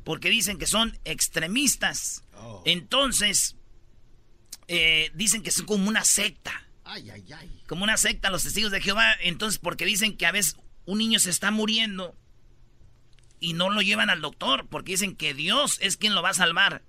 Porque 0.05 0.31
dicen 0.31 0.59
que 0.59 0.66
son 0.66 0.99
extremistas. 1.05 2.25
Entonces, 2.64 3.57
eh, 4.66 5.11
dicen 5.14 5.42
que 5.42 5.53
son 5.53 5.66
como 5.66 5.88
una 5.88 6.05
secta. 6.05 6.68
Ay, 6.85 7.11
ay, 7.11 7.25
ay. 7.33 7.62
Como 7.68 7.85
una 7.85 7.97
secta 7.97 8.31
los 8.31 8.42
testigos 8.42 8.73
de 8.73 8.81
Jehová. 8.81 9.14
Entonces, 9.21 9.59
porque 9.59 9.85
dicen 9.85 10.16
que 10.16 10.27
a 10.27 10.33
veces 10.33 10.57
un 10.85 10.99
niño 10.99 11.21
se 11.21 11.31
está 11.31 11.51
muriendo 11.51 12.16
y 13.38 13.53
no 13.53 13.71
lo 13.71 13.83
llevan 13.83 14.11
al 14.11 14.21
doctor. 14.21 14.66
Porque 14.68 14.92
dicen 14.92 15.14
que 15.14 15.35
Dios 15.35 15.79
es 15.81 15.97
quien 15.97 16.14
lo 16.14 16.23
va 16.23 16.31
a 16.31 16.35
salvar. 16.35 16.83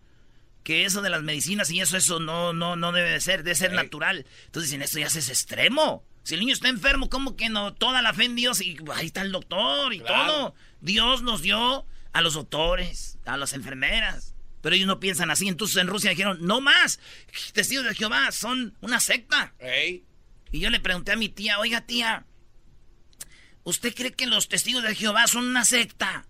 Que 0.63 0.85
eso 0.85 1.01
de 1.01 1.09
las 1.09 1.23
medicinas 1.23 1.69
y 1.71 1.81
eso, 1.81 1.97
eso 1.97 2.19
no, 2.19 2.53
no, 2.53 2.75
no 2.75 2.91
debe 2.91 3.09
de 3.11 3.19
ser, 3.19 3.43
debe 3.43 3.55
ser 3.55 3.71
Ey. 3.71 3.75
natural. 3.75 4.25
Entonces 4.45 4.69
dicen, 4.71 4.81
esto 4.81 4.99
ya 4.99 5.07
es 5.07 5.29
extremo. 5.29 6.05
Si 6.23 6.35
el 6.35 6.39
niño 6.39 6.53
está 6.53 6.69
enfermo, 6.69 7.09
¿cómo 7.09 7.35
que 7.35 7.49
no? 7.49 7.73
Toda 7.73 8.01
la 8.01 8.13
fe 8.13 8.23
en 8.25 8.35
Dios 8.35 8.61
y 8.61 8.77
ahí 8.95 9.07
está 9.07 9.21
el 9.23 9.33
doctor 9.33 9.93
y 9.93 9.99
Claro. 9.99 10.25
todo. 10.33 10.55
Dios 10.79 11.21
nos 11.21 11.41
dio 11.41 11.85
a 12.13 12.21
los 12.21 12.35
doctores, 12.35 13.17
a 13.25 13.35
las 13.35 13.51
enfermeras. 13.53 14.33
Pero 14.61 14.75
ellos 14.75 14.87
no 14.87 15.01
piensan 15.01 15.29
así. 15.31 15.49
Entonces 15.49 15.75
en 15.75 15.87
Rusia 15.87 16.11
dijeron, 16.11 16.37
no 16.39 16.61
más. 16.61 16.99
Testigos 17.51 17.85
de 17.85 17.93
Jehová 17.95 18.31
son 18.31 18.77
una 18.79 19.01
secta. 19.01 19.53
Ey. 19.59 20.05
Y 20.53 20.59
yo 20.61 20.69
le 20.69 20.79
pregunté 20.79 21.11
a 21.11 21.17
mi 21.17 21.27
tía, 21.27 21.59
oiga 21.59 21.81
tía, 21.81 22.25
¿usted 23.63 23.93
cree 23.93 24.13
que 24.13 24.25
los 24.27 24.47
testigos 24.47 24.83
de 24.83 24.95
Jehová 24.95 25.27
son 25.27 25.47
una 25.47 25.65
secta? 25.65 26.25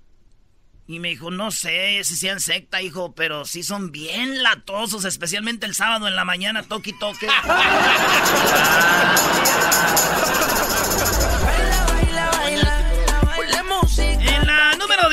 Y 0.85 0.99
me 0.99 1.09
dijo, 1.09 1.31
no 1.31 1.51
sé 1.51 2.03
si 2.03 2.15
sean 2.15 2.41
secta, 2.41 2.81
hijo, 2.81 3.13
pero 3.15 3.45
sí 3.45 3.63
son 3.63 3.91
bien 3.91 4.43
latosos, 4.43 5.05
especialmente 5.05 5.65
el 5.65 5.75
sábado 5.75 6.07
en 6.07 6.15
la 6.15 6.25
mañana, 6.25 6.63
toque 6.63 6.93
toque. 6.99 7.27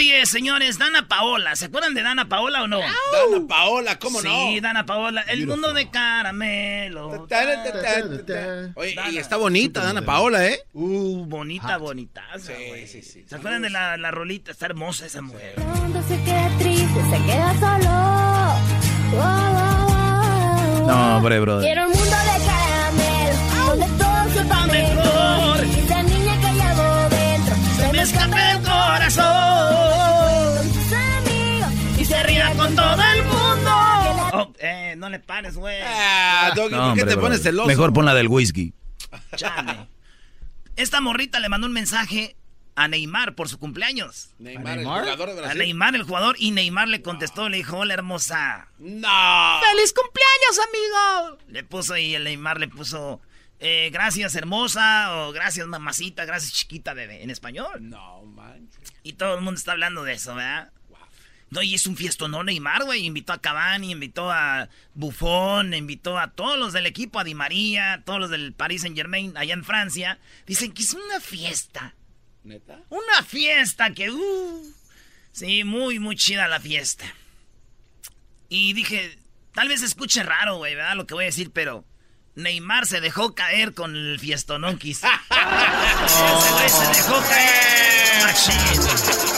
10, 0.00 0.30
señores, 0.30 0.78
Dana 0.78 1.06
Paola. 1.08 1.54
¿Se 1.56 1.66
acuerdan 1.66 1.92
de 1.92 2.02
Dana 2.02 2.26
Paola 2.26 2.62
o 2.62 2.66
no? 2.66 2.78
Dana 2.78 3.46
Paola, 3.46 3.98
¿cómo 3.98 4.22
no? 4.22 4.30
Sí, 4.30 4.58
Dana 4.60 4.86
Paola. 4.86 5.20
El 5.28 5.46
mundo 5.46 5.74
de 5.74 5.90
caramelo. 5.90 7.26
Oye, 8.76 8.96
y 9.10 9.18
está 9.18 9.36
bonita 9.36 9.84
Dana 9.84 10.00
Paola, 10.00 10.46
¿eh? 10.46 10.58
Uh, 10.72 11.26
bonita, 11.26 11.76
bonita. 11.76 12.24
Sí, 12.38 12.86
sí, 12.86 13.02
sí. 13.02 13.26
¿Se 13.28 13.36
acuerdan 13.36 13.60
de 13.60 13.68
la, 13.68 13.98
la 13.98 14.10
rolita? 14.10 14.52
Está 14.52 14.64
hermosa 14.66 15.04
esa 15.04 15.20
mujer. 15.20 15.56
El 15.58 15.64
mundo 15.64 16.02
se 16.08 16.18
queda 16.22 16.48
triste, 16.58 17.00
se 17.10 17.22
queda 17.26 17.54
solo. 17.60 17.90
No, 20.86 21.16
hombre, 21.18 21.40
brother. 21.40 21.66
Quiero 21.66 21.82
un 21.88 21.92
mundo 21.92 22.16
de 22.16 22.46
caramelo, 22.46 23.66
donde 23.66 23.86
todo 24.02 24.32
sepa 24.32 24.66
mejor. 24.66 25.60
Esa 25.60 26.02
niña 26.04 26.40
que 26.40 26.52
llevo 26.54 27.08
dentro, 27.10 27.54
se 27.76 27.92
me 27.92 28.00
escapa 28.00 28.52
el 28.52 28.62
corazón. 28.62 29.89
Todo 32.74 33.02
el 33.14 33.22
mundo. 33.24 33.70
Oh, 34.32 34.52
eh, 34.60 34.94
no 34.96 35.08
le 35.10 35.18
pares, 35.18 35.56
güey. 35.56 35.80
Ah, 35.84 36.52
Doggy, 36.54 36.74
No, 36.74 36.78
¿por 36.88 36.94
qué 36.94 37.00
hombre, 37.02 37.04
te 37.04 37.20
pones 37.20 37.38
brother. 37.38 37.42
celoso? 37.42 37.66
Mejor 37.68 37.92
pon 37.92 38.04
la 38.04 38.14
del 38.14 38.28
whisky. 38.28 38.72
Chale. 39.36 39.88
Esta 40.76 41.00
morrita 41.00 41.40
le 41.40 41.48
mandó 41.48 41.66
un 41.66 41.72
mensaje 41.72 42.36
a 42.76 42.86
Neymar 42.88 43.34
por 43.34 43.48
su 43.48 43.58
cumpleaños. 43.58 44.30
Neymar, 44.38 44.78
el 44.78 44.84
jugador 44.84 45.26
de 45.26 45.32
A 45.32 45.34
Brasil. 45.42 45.58
Neymar, 45.58 45.94
el 45.96 46.02
jugador, 46.04 46.36
y 46.38 46.52
Neymar 46.52 46.88
le 46.88 47.02
contestó, 47.02 47.48
le 47.48 47.58
dijo, 47.58 47.78
hola 47.78 47.94
hermosa. 47.94 48.68
No. 48.78 49.60
¡Feliz 49.68 49.92
cumpleaños, 49.92 50.60
amigo! 50.68 51.38
Le 51.48 51.64
puso 51.64 51.96
y 51.96 52.14
el 52.14 52.24
Neymar 52.24 52.60
le 52.60 52.68
puso, 52.68 53.20
eh, 53.58 53.90
gracias 53.92 54.34
hermosa, 54.36 55.14
o 55.16 55.32
gracias 55.32 55.66
mamacita, 55.66 56.24
gracias 56.24 56.52
chiquita, 56.52 56.94
bebé, 56.94 57.22
en 57.22 57.30
español. 57.30 57.90
No, 57.90 58.22
manches. 58.24 58.92
Y 59.02 59.14
todo 59.14 59.34
el 59.34 59.40
mundo 59.42 59.58
está 59.58 59.72
hablando 59.72 60.04
de 60.04 60.12
eso, 60.14 60.34
¿verdad? 60.36 60.70
No, 61.50 61.62
y 61.62 61.74
es 61.74 61.86
un 61.86 61.96
fiestón, 61.96 62.30
no 62.30 62.44
Neymar, 62.44 62.84
güey. 62.84 63.04
Invitó 63.04 63.32
a 63.32 63.40
Cavani, 63.40 63.90
invitó 63.90 64.30
a 64.30 64.68
Buffon, 64.94 65.74
invitó 65.74 66.16
a 66.16 66.30
todos 66.30 66.56
los 66.56 66.72
del 66.72 66.86
equipo, 66.86 67.18
a 67.18 67.24
Di 67.24 67.34
María, 67.34 68.02
todos 68.06 68.20
los 68.20 68.30
del 68.30 68.52
Paris 68.52 68.82
Saint 68.82 68.96
Germain, 68.96 69.36
allá 69.36 69.54
en 69.54 69.64
Francia. 69.64 70.20
Dicen 70.46 70.72
que 70.72 70.82
es 70.82 70.94
una 70.94 71.18
fiesta. 71.18 71.94
¿Neta? 72.44 72.80
Una 72.88 73.22
fiesta 73.24 73.92
que, 73.92 74.10
uh, 74.10 74.74
sí, 75.32 75.64
muy, 75.64 75.98
muy 75.98 76.14
chida 76.14 76.46
la 76.46 76.60
fiesta. 76.60 77.12
Y 78.48 78.72
dije, 78.72 79.18
tal 79.52 79.68
vez 79.68 79.82
escuche 79.82 80.22
raro, 80.22 80.56
güey, 80.56 80.76
¿verdad? 80.76 80.94
Lo 80.94 81.06
que 81.06 81.14
voy 81.14 81.24
a 81.24 81.26
decir, 81.26 81.50
pero 81.52 81.84
Neymar 82.36 82.86
se 82.86 83.00
dejó 83.00 83.34
caer 83.34 83.74
con 83.74 83.96
el 83.96 84.18
fiestononquis. 84.18 85.02
Güey 86.52 86.68
se 86.68 86.86
dejó 86.86 87.20
caer. 87.20 88.24
Machín. 88.24 89.29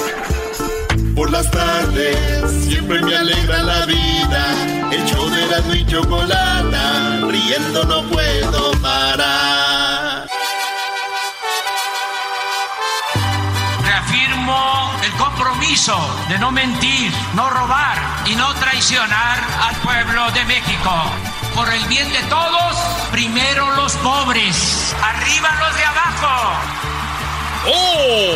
Por 1.14 1.30
las 1.30 1.50
tardes 1.50 2.64
siempre 2.64 3.02
me 3.02 3.14
alegra 3.14 3.58
la 3.58 3.84
vida. 3.84 4.90
El 4.90 5.04
show 5.04 5.28
de 5.28 5.46
la 5.46 5.76
y 5.76 5.86
chocolata, 5.86 7.18
riendo 7.28 7.84
no 7.84 8.02
puedo 8.04 8.72
parar. 8.80 10.26
Reafirmo 13.84 14.90
el 15.04 15.12
compromiso 15.12 15.96
de 16.28 16.38
no 16.38 16.50
mentir, 16.50 17.12
no 17.34 17.50
robar 17.50 17.98
y 18.26 18.34
no 18.34 18.54
traicionar 18.54 19.38
al 19.68 19.76
pueblo 19.76 20.30
de 20.32 20.44
México. 20.46 20.92
Por 21.54 21.70
el 21.70 21.84
bien 21.88 22.10
de 22.10 22.22
todos, 22.30 22.76
primero 23.10 23.70
los 23.72 23.94
pobres, 23.96 24.96
arriba 25.02 25.50
los 25.60 25.76
de 25.76 25.84
abajo. 25.84 26.91
¡Oh! 27.66 28.34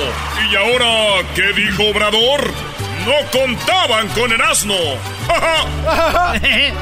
¿Y 0.50 0.56
ahora 0.56 1.26
qué 1.34 1.52
dijo 1.52 1.84
Obrador? 1.90 2.52
No 3.04 3.14
contaban 3.30 4.08
con 4.08 4.32
el 4.32 4.40
asno. 4.40 4.74
¡El... 6.42 6.74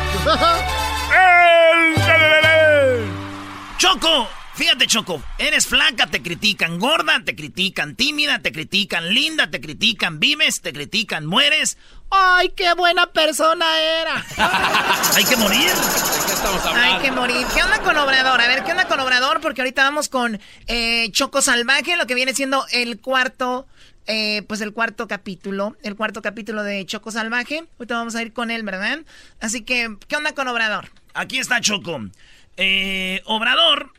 Choco, 3.78 4.28
fíjate 4.54 4.86
Choco, 4.86 5.22
eres 5.38 5.66
flaca, 5.66 6.06
te 6.06 6.22
critican, 6.22 6.78
gorda, 6.78 7.22
te 7.24 7.34
critican, 7.34 7.96
tímida, 7.96 8.40
te 8.40 8.52
critican, 8.52 9.12
linda, 9.12 9.50
te 9.50 9.60
critican, 9.60 10.20
vives, 10.20 10.60
te 10.60 10.72
critican, 10.72 11.26
mueres. 11.26 11.76
¡Ay, 12.10 12.50
qué 12.50 12.74
buena 12.74 13.06
persona 13.06 13.66
era! 13.80 14.24
Hay 15.16 15.24
que 15.24 15.36
morir. 15.36 15.70
¿De 15.70 16.26
qué 16.26 16.32
estamos 16.32 16.64
hablando? 16.64 16.94
Hay 16.94 17.02
que 17.02 17.10
morir. 17.10 17.46
¿Qué 17.54 17.62
onda 17.62 17.80
con 17.80 17.96
Obrador? 17.96 18.40
A 18.40 18.46
ver, 18.46 18.62
¿qué 18.62 18.70
onda 18.70 18.86
con 18.86 19.00
Obrador? 19.00 19.40
Porque 19.40 19.62
ahorita 19.62 19.82
vamos 19.82 20.08
con 20.08 20.40
eh, 20.66 21.10
Choco 21.10 21.42
Salvaje, 21.42 21.96
lo 21.96 22.06
que 22.06 22.14
viene 22.14 22.34
siendo 22.34 22.64
el 22.70 23.00
cuarto, 23.00 23.66
eh, 24.06 24.42
pues 24.46 24.60
el 24.60 24.72
cuarto 24.72 25.08
capítulo, 25.08 25.76
el 25.82 25.96
cuarto 25.96 26.22
capítulo 26.22 26.62
de 26.62 26.86
Choco 26.86 27.10
Salvaje. 27.10 27.64
Ahorita 27.78 27.96
vamos 27.96 28.14
a 28.14 28.22
ir 28.22 28.32
con 28.32 28.50
él, 28.50 28.62
¿verdad? 28.62 29.00
Así 29.40 29.62
que, 29.62 29.96
¿qué 30.06 30.16
onda 30.16 30.32
con 30.34 30.46
Obrador? 30.46 30.90
Aquí 31.14 31.38
está 31.38 31.60
Choco. 31.60 32.00
Eh, 32.56 33.22
Obrador, 33.24 33.92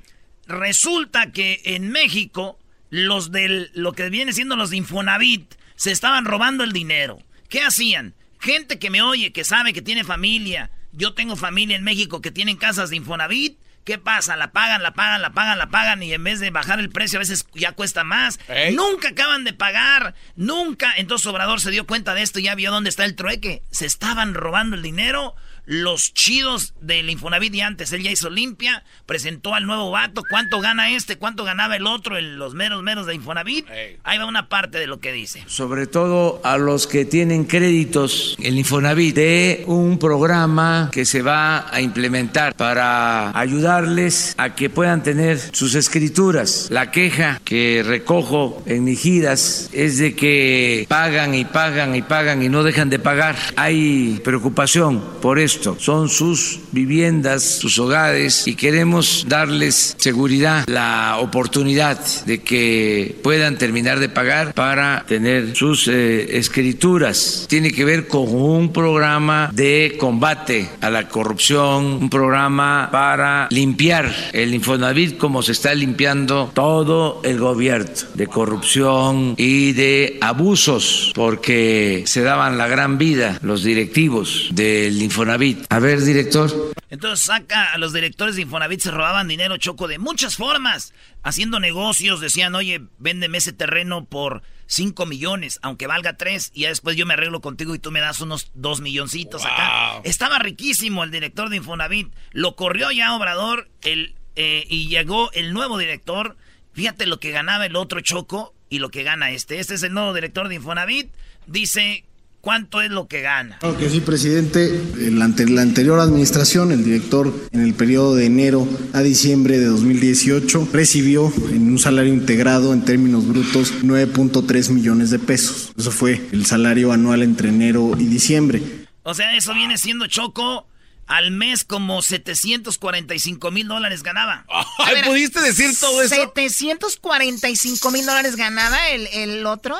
resulta 0.47 1.31
que 1.31 1.61
en 1.65 1.89
México 1.89 2.59
los 2.89 3.31
del 3.31 3.71
lo 3.73 3.93
que 3.93 4.09
viene 4.09 4.33
siendo 4.33 4.55
los 4.55 4.69
de 4.69 4.77
Infonavit 4.77 5.55
se 5.75 5.91
estaban 5.91 6.25
robando 6.25 6.63
el 6.63 6.71
dinero. 6.71 7.19
¿Qué 7.49 7.61
hacían? 7.61 8.13
Gente 8.39 8.79
que 8.79 8.89
me 8.89 9.01
oye, 9.01 9.31
que 9.33 9.43
sabe 9.43 9.73
que 9.73 9.81
tiene 9.81 10.03
familia. 10.03 10.71
Yo 10.91 11.13
tengo 11.13 11.35
familia 11.35 11.75
en 11.75 11.83
México 11.83 12.21
que 12.21 12.31
tienen 12.31 12.57
casas 12.57 12.89
de 12.89 12.95
Infonavit. 12.95 13.57
¿Qué 13.83 13.99
pasa? 13.99 14.35
La 14.35 14.51
pagan, 14.51 14.81
la 14.81 14.93
pagan, 14.93 15.21
la 15.21 15.33
pagan, 15.33 15.59
la 15.59 15.69
pagan 15.69 16.01
y 16.01 16.11
en 16.11 16.23
vez 16.23 16.39
de 16.39 16.49
bajar 16.49 16.79
el 16.79 16.89
precio 16.89 17.19
a 17.19 17.19
veces 17.19 17.45
ya 17.53 17.73
cuesta 17.73 18.03
más. 18.03 18.39
Nunca 18.73 19.09
acaban 19.09 19.43
de 19.43 19.53
pagar, 19.53 20.15
nunca. 20.35 20.91
Entonces 20.97 21.27
Obrador 21.27 21.61
se 21.61 21.69
dio 21.69 21.85
cuenta 21.85 22.15
de 22.15 22.23
esto 22.23 22.39
y 22.39 22.43
ya 22.43 22.55
vio 22.55 22.71
dónde 22.71 22.89
está 22.89 23.05
el 23.05 23.15
trueque. 23.15 23.61
Se 23.69 23.85
estaban 23.85 24.33
robando 24.33 24.75
el 24.75 24.81
dinero 24.81 25.35
los 25.65 26.13
chidos 26.13 26.73
del 26.81 27.09
Infonavit 27.09 27.53
y 27.55 27.61
antes. 27.61 27.91
Él 27.93 28.03
ya 28.03 28.11
hizo 28.11 28.29
limpia, 28.29 28.83
presentó 29.05 29.55
al 29.55 29.65
nuevo 29.65 29.91
vato. 29.91 30.23
¿Cuánto 30.29 30.59
gana 30.61 30.91
este? 30.91 31.17
¿Cuánto 31.17 31.43
ganaba 31.43 31.75
el 31.75 31.87
otro? 31.87 32.17
el- 32.17 32.35
los 32.35 32.53
meros 32.53 32.83
meros 32.83 33.07
de 33.07 33.15
Infonavit. 33.15 33.65
Ahí 34.03 34.17
va 34.17 34.25
una 34.25 34.47
parte 34.49 34.77
de 34.77 34.87
lo 34.87 34.99
que 34.99 35.11
dice. 35.11 35.43
sobre 35.47 35.87
todo 35.87 36.41
a 36.43 36.57
los 36.57 36.87
que 36.87 37.05
tienen 37.05 37.45
créditos 37.45 38.35
el 38.41 38.57
Infonavit 38.57 39.15
de 39.15 39.63
un 39.67 39.97
programa 39.99 40.89
que 40.91 41.05
se 41.05 41.21
va 41.21 41.73
a 41.73 41.81
implementar 41.81 42.55
para 42.55 43.37
ayudarles 43.37 44.35
a 44.37 44.55
que 44.55 44.69
puedan 44.69 45.01
tener 45.03 45.39
sus 45.39 45.75
escrituras. 45.75 46.67
La 46.69 46.91
queja 46.91 47.39
que 47.43 47.83
recojo 47.85 48.63
en 48.65 48.85
Nigidas 48.85 49.69
es 49.73 49.97
de 49.97 50.15
que 50.15 50.85
pagan 50.87 51.33
y 51.33 51.45
pagan 51.45 51.95
y 51.95 52.01
pagan 52.01 52.43
y 52.43 52.49
no 52.49 52.63
dejan 52.63 52.89
de 52.89 52.99
pagar. 52.99 53.35
Hay 53.55 54.19
preocupación 54.23 55.03
por 55.21 55.39
Son 55.77 56.09
sus 56.09 56.59
viviendas, 56.71 57.43
sus 57.43 57.77
hogares 57.79 58.47
y 58.47 58.55
queremos 58.55 59.25
darles 59.27 59.95
seguridad, 59.97 60.65
la 60.67 61.17
oportunidad 61.19 61.99
de 62.25 62.41
que 62.41 63.19
puedan 63.23 63.57
terminar 63.57 63.99
de 63.99 64.09
pagar 64.09 64.53
para 64.53 65.05
tener 65.07 65.55
sus 65.55 65.87
eh, 65.87 66.37
escrituras. 66.37 67.45
Tiene 67.49 67.71
que 67.71 67.85
ver 67.85 68.07
con 68.07 68.33
un 68.33 68.71
programa 68.71 69.49
de 69.53 69.95
combate 69.99 70.69
a 70.81 70.89
la 70.89 71.07
corrupción, 71.07 71.85
un 71.85 72.09
programa 72.09 72.89
para 72.91 73.47
limpiar 73.51 74.13
el 74.33 74.53
Infonavit 74.53 75.17
como 75.17 75.41
se 75.41 75.51
está 75.51 75.73
limpiando 75.73 76.51
todo 76.53 77.21
el 77.23 77.39
gobierno 77.39 77.65
de 78.13 78.27
corrupción 78.27 79.33
y 79.37 79.73
de 79.73 80.17
abusos 80.21 81.11
porque 81.15 82.03
se 82.05 82.21
daban 82.21 82.57
la 82.57 82.67
gran 82.67 82.97
vida 82.97 83.39
los 83.41 83.63
directivos 83.63 84.49
del 84.51 85.01
Infonavit. 85.01 85.44
A 85.69 85.79
ver, 85.79 86.01
director. 86.01 86.73
Entonces 86.89 87.25
saca 87.25 87.73
a 87.73 87.77
los 87.77 87.93
directores 87.93 88.35
de 88.35 88.43
Infonavit, 88.43 88.79
se 88.79 88.91
robaban 88.91 89.27
dinero 89.27 89.57
choco 89.57 89.87
de 89.87 89.99
muchas 89.99 90.35
formas. 90.35 90.93
Haciendo 91.23 91.59
negocios, 91.59 92.21
decían, 92.21 92.55
oye, 92.55 92.81
véndeme 92.99 93.39
ese 93.39 93.53
terreno 93.53 94.05
por 94.05 94.43
5 94.67 95.05
millones, 95.05 95.59
aunque 95.61 95.87
valga 95.87 96.17
3, 96.17 96.51
y 96.53 96.61
ya 96.61 96.69
después 96.69 96.95
yo 96.95 97.05
me 97.05 97.13
arreglo 97.13 97.41
contigo 97.41 97.75
y 97.75 97.79
tú 97.79 97.91
me 97.91 97.99
das 97.99 98.21
unos 98.21 98.51
2 98.53 98.81
milloncitos 98.81 99.45
acá. 99.45 100.01
Estaba 100.03 100.39
riquísimo 100.39 101.03
el 101.03 101.11
director 101.11 101.49
de 101.49 101.57
Infonavit. 101.57 102.13
Lo 102.31 102.55
corrió 102.55 102.91
ya 102.91 103.13
Obrador 103.15 103.69
el, 103.81 104.15
eh, 104.35 104.65
y 104.69 104.87
llegó 104.87 105.31
el 105.33 105.53
nuevo 105.53 105.77
director. 105.77 106.37
Fíjate 106.73 107.05
lo 107.05 107.19
que 107.19 107.31
ganaba 107.31 107.65
el 107.65 107.75
otro 107.75 108.01
Choco 108.01 108.53
y 108.69 108.79
lo 108.79 108.89
que 108.89 109.03
gana 109.03 109.31
este. 109.31 109.59
Este 109.59 109.75
es 109.75 109.83
el 109.83 109.93
nuevo 109.93 110.13
director 110.13 110.47
de 110.47 110.55
Infonavit. 110.55 111.11
Dice 111.47 112.05
cuánto 112.45 112.79
es 112.83 112.91
lo 112.91 113.07
que 113.07 113.21
gana. 113.21 113.57
Claro 113.57 113.75
que 113.77 113.89
sí, 113.89 114.01
presidente. 114.01 114.67
El 114.99 115.19
ante- 115.19 115.49
la 115.49 115.63
anterior 115.63 115.99
administración, 115.99 116.71
el 116.71 116.83
director, 116.85 117.33
en 117.51 117.61
el 117.61 117.73
periodo 117.73 118.13
de 118.13 118.27
enero 118.27 118.67
a 118.93 119.01
diciembre 119.01 119.57
de 119.57 119.65
2018, 119.65 120.69
recibió 120.71 121.33
en 121.49 121.67
un 121.71 121.79
salario 121.79 122.13
integrado 122.13 122.71
en 122.71 122.85
términos 122.85 123.27
brutos 123.27 123.73
9.3 123.83 124.69
millones 124.69 125.09
de 125.09 125.17
pesos. 125.17 125.73
Eso 125.75 125.89
fue 125.91 126.21
el 126.31 126.45
salario 126.45 126.91
anual 126.91 127.23
entre 127.23 127.49
enero 127.49 127.93
y 127.97 128.05
diciembre. 128.05 128.61
O 129.01 129.15
sea, 129.15 129.35
eso 129.35 129.53
viene 129.55 129.77
siendo 129.79 130.05
Choco. 130.05 130.67
Al 131.07 131.29
mes 131.31 131.63
como 131.63 132.01
745 132.01 133.51
mil 133.51 133.67
dólares 133.67 134.01
ganaba. 134.03 134.45
Ay, 134.79 135.03
¿pudiste 135.05 135.39
decir 135.41 135.69
todo 135.79 136.01
eso? 136.01 136.15
745 136.15 137.91
mil 137.91 138.05
dólares 138.05 138.35
ganaba 138.35 138.89
el, 138.89 139.07
el 139.07 139.45
otro. 139.45 139.75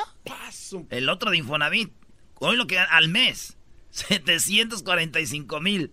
El 0.90 1.08
otro 1.08 1.30
de 1.30 1.38
Infonavit. 1.38 1.90
Hoy 2.38 2.56
lo 2.56 2.66
que 2.66 2.76
gana 2.76 2.90
al 2.90 3.08
mes. 3.08 3.56
745 3.90 5.60
mil. 5.60 5.92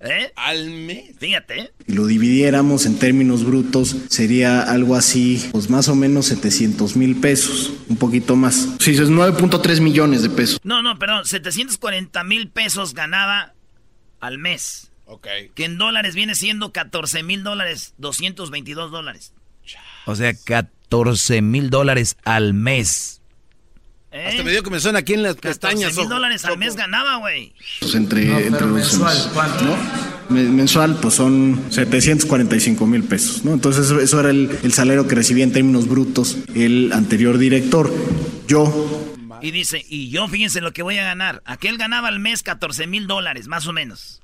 ¿Eh? 0.00 0.32
Al 0.36 0.70
mes. 0.70 1.16
Fíjate, 1.18 1.60
¿eh? 1.60 1.72
Y 1.86 1.94
lo 1.94 2.06
dividiéramos 2.06 2.84
en 2.84 2.98
términos 2.98 3.44
brutos, 3.44 3.96
sería 4.10 4.62
algo 4.62 4.94
así, 4.94 5.48
pues 5.52 5.70
más 5.70 5.88
o 5.88 5.94
menos 5.94 6.26
700 6.26 6.96
mil 6.96 7.16
pesos, 7.16 7.72
un 7.88 7.96
poquito 7.96 8.36
más. 8.36 8.68
Sí, 8.78 8.90
es 8.90 9.08
9.3 9.08 9.80
millones 9.80 10.22
de 10.22 10.28
pesos. 10.28 10.60
No, 10.64 10.82
no, 10.82 10.98
perdón. 10.98 11.24
740 11.24 12.24
mil 12.24 12.50
pesos 12.50 12.92
ganaba 12.92 13.54
al 14.20 14.38
mes. 14.38 14.92
Ok. 15.06 15.28
Que 15.54 15.64
en 15.64 15.78
dólares 15.78 16.14
viene 16.14 16.34
siendo 16.34 16.72
14 16.72 17.22
mil 17.22 17.42
dólares, 17.42 17.94
222 17.98 18.90
dólares. 18.90 19.32
O 20.04 20.14
sea, 20.14 20.34
14 20.34 21.42
mil 21.42 21.70
dólares 21.70 22.16
al 22.24 22.54
mes. 22.54 23.22
¿Eh? 24.16 24.26
Hasta 24.28 24.42
me 24.44 24.50
dio 24.50 24.62
que 24.62 24.70
me 24.70 24.80
suena 24.80 25.00
aquí 25.00 25.12
en 25.14 25.22
las 25.22 25.34
14 25.34 25.48
pestañas. 25.60 25.92
mil 25.94 26.00
ojo. 26.06 26.14
dólares 26.14 26.44
al 26.44 26.56
mes 26.58 26.74
ganaba, 26.76 27.16
güey. 27.16 27.52
Pues 27.80 27.94
entre, 27.94 28.24
No, 28.26 28.38
entre 28.38 28.50
pero 28.52 28.66
los- 28.66 28.76
mensual, 28.76 29.30
¿cuánto? 29.34 29.64
¿no? 29.64 29.76
Me- 30.30 30.42
Mensual, 30.44 30.98
pues 31.00 31.14
son 31.14 31.62
745 31.70 32.86
mil 32.86 33.04
pesos, 33.04 33.44
¿no? 33.44 33.52
Entonces, 33.52 33.90
eso, 33.90 34.20
era 34.20 34.30
el, 34.30 34.58
el 34.62 34.72
salario 34.72 35.06
que 35.06 35.14
recibía 35.14 35.44
en 35.44 35.52
términos 35.52 35.86
brutos 35.88 36.38
el 36.54 36.92
anterior 36.92 37.38
director. 37.38 37.92
Yo, 38.48 39.14
Y 39.42 39.50
dice, 39.50 39.84
y 39.88 40.08
yo 40.10 40.26
fíjense 40.28 40.60
lo 40.60 40.72
que 40.72 40.82
voy 40.82 40.98
a 40.98 41.04
ganar. 41.04 41.42
Aquel 41.44 41.76
ganaba 41.78 42.08
al 42.08 42.18
mes 42.20 42.42
14 42.42 42.86
mil 42.86 43.06
dólares, 43.06 43.46
más 43.48 43.66
o 43.66 43.72
menos. 43.72 44.22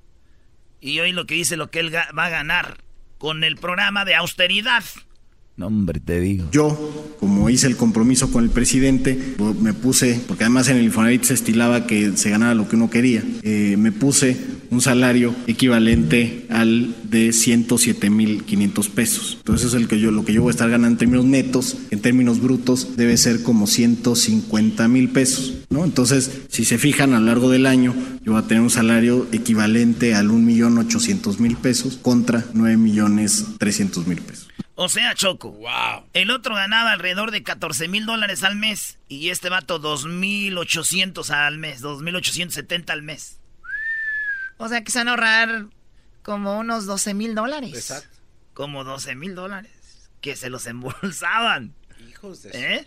Y 0.81 0.99
hoy 1.01 1.13
lo 1.13 1.27
que 1.27 1.35
dice 1.35 1.57
lo 1.57 1.71
que 1.71 1.81
él 1.81 1.95
va 1.95 2.25
a 2.25 2.29
ganar 2.31 2.79
con 3.19 3.45
el 3.45 3.57
programa 3.57 4.05
de 4.05 4.15
austeridad. 4.17 4.83
No, 5.55 5.67
hombre, 5.69 6.01
te 6.01 6.19
digo. 6.19 6.49
yo, 6.51 7.15
como 7.21 7.32
hice 7.53 7.67
el 7.67 7.77
compromiso 7.77 8.31
con 8.31 8.45
el 8.45 8.51
presidente, 8.51 9.19
me 9.61 9.75
puse, 9.75 10.21
porque 10.27 10.45
además 10.45 10.69
en 10.69 10.79
el 10.79 10.85
Infonavit 10.85 11.25
se 11.25 11.35
estilaba 11.35 11.87
que 11.87 12.17
se 12.17 12.31
ganara 12.31 12.55
lo 12.55 12.69
que 12.69 12.77
uno 12.77 12.91
quería, 12.91 13.23
eh, 13.43 13.77
me 13.79 13.93
puse 13.93 14.37
un 14.71 14.81
salario 14.81 15.35
equivalente 15.47 16.47
al 16.49 16.95
de 17.05 17.33
107 17.33 18.09
mil 18.09 18.45
500 18.45 18.89
pesos. 18.89 19.35
Entonces 19.39 19.69
es 19.69 19.75
el 19.75 19.87
que 19.87 20.01
yo, 20.01 20.11
lo 20.11 20.25
que 20.25 20.33
yo 20.33 20.43
voy 20.43 20.51
a 20.51 20.53
estar 20.53 20.71
ganando 20.71 20.95
en 20.95 20.99
términos 20.99 21.27
netos, 21.27 21.77
en 21.91 22.01
términos 22.01 22.41
brutos 22.41 22.97
debe 22.97 23.17
ser 23.19 23.43
como 23.43 23.67
150 23.67 24.89
mil 24.89 25.11
pesos. 25.11 25.55
Entonces, 25.71 26.31
si 26.49 26.65
se 26.65 26.79
fijan 26.79 27.13
a 27.13 27.21
lo 27.21 27.27
largo 27.27 27.51
del 27.51 27.67
año, 27.67 27.95
yo 28.25 28.33
voy 28.33 28.41
a 28.41 28.47
tener 28.47 28.63
un 28.63 28.71
salario 28.71 29.27
equivalente 29.33 30.15
al 30.15 30.29
1.800.000 30.29 31.57
pesos 31.57 31.99
contra 32.01 32.45
9.300.000 32.55 34.21
pesos. 34.21 34.42
O 34.85 34.89
sea, 34.89 35.15
Choco. 35.15 35.57
El 36.13 36.33
otro 36.33 36.57
ganaba 36.57 36.91
alrededor 36.91 37.31
de 37.31 37.45
14 37.45 37.87
mil 37.87 38.05
dólares 38.05 38.43
al 38.43 38.57
mes. 38.57 38.99
Y 39.07 39.31
este 39.31 39.49
vato 39.49 39.81
2.800 39.81 41.31
al 41.31 41.59
mes. 41.59 41.85
2.870 41.85 42.91
al 42.91 43.03
mes. 43.03 43.39
O 44.57 44.69
sea 44.69 44.83
que 44.83 44.91
se 44.91 44.99
van 44.99 45.07
a 45.07 45.11
ahorrar 45.13 45.67
como 46.25 46.59
unos 46.59 46.87
12 46.87 47.15
mil 47.15 47.37
dólares. 47.37 47.75
Exacto. 47.75 48.19
Como 48.55 48.83
12 48.83 49.15
mil 49.15 49.37
dólares. 49.37 49.71
Que 50.21 50.35
se 50.35 50.51
los 50.51 50.67
embolsaban. 50.67 51.77
Hijos 52.09 52.43
de... 52.43 52.51
¿Eh? 52.53 52.87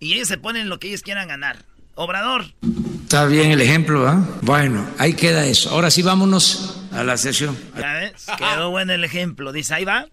Y 0.00 0.12
ellos 0.16 0.28
se 0.28 0.36
ponen 0.36 0.68
lo 0.68 0.78
que 0.78 0.88
ellos 0.88 1.00
quieran 1.00 1.28
ganar. 1.28 1.64
Obrador. 1.94 2.44
Está 3.04 3.24
bien 3.24 3.52
el 3.52 3.62
ejemplo, 3.62 4.06
¿ah? 4.06 4.22
Bueno, 4.42 4.86
ahí 4.98 5.14
queda 5.14 5.46
eso. 5.46 5.70
Ahora 5.70 5.90
sí, 5.90 6.02
vámonos 6.02 6.78
a 6.92 7.04
la 7.04 7.16
sesión. 7.16 7.56
¿Ya 7.74 7.94
ves? 7.94 8.26
Quedó 8.36 8.68
bueno 8.68 8.92
el 8.92 9.02
ejemplo. 9.02 9.50
Dice, 9.50 9.72
ahí 9.72 9.86
va. 9.86 10.08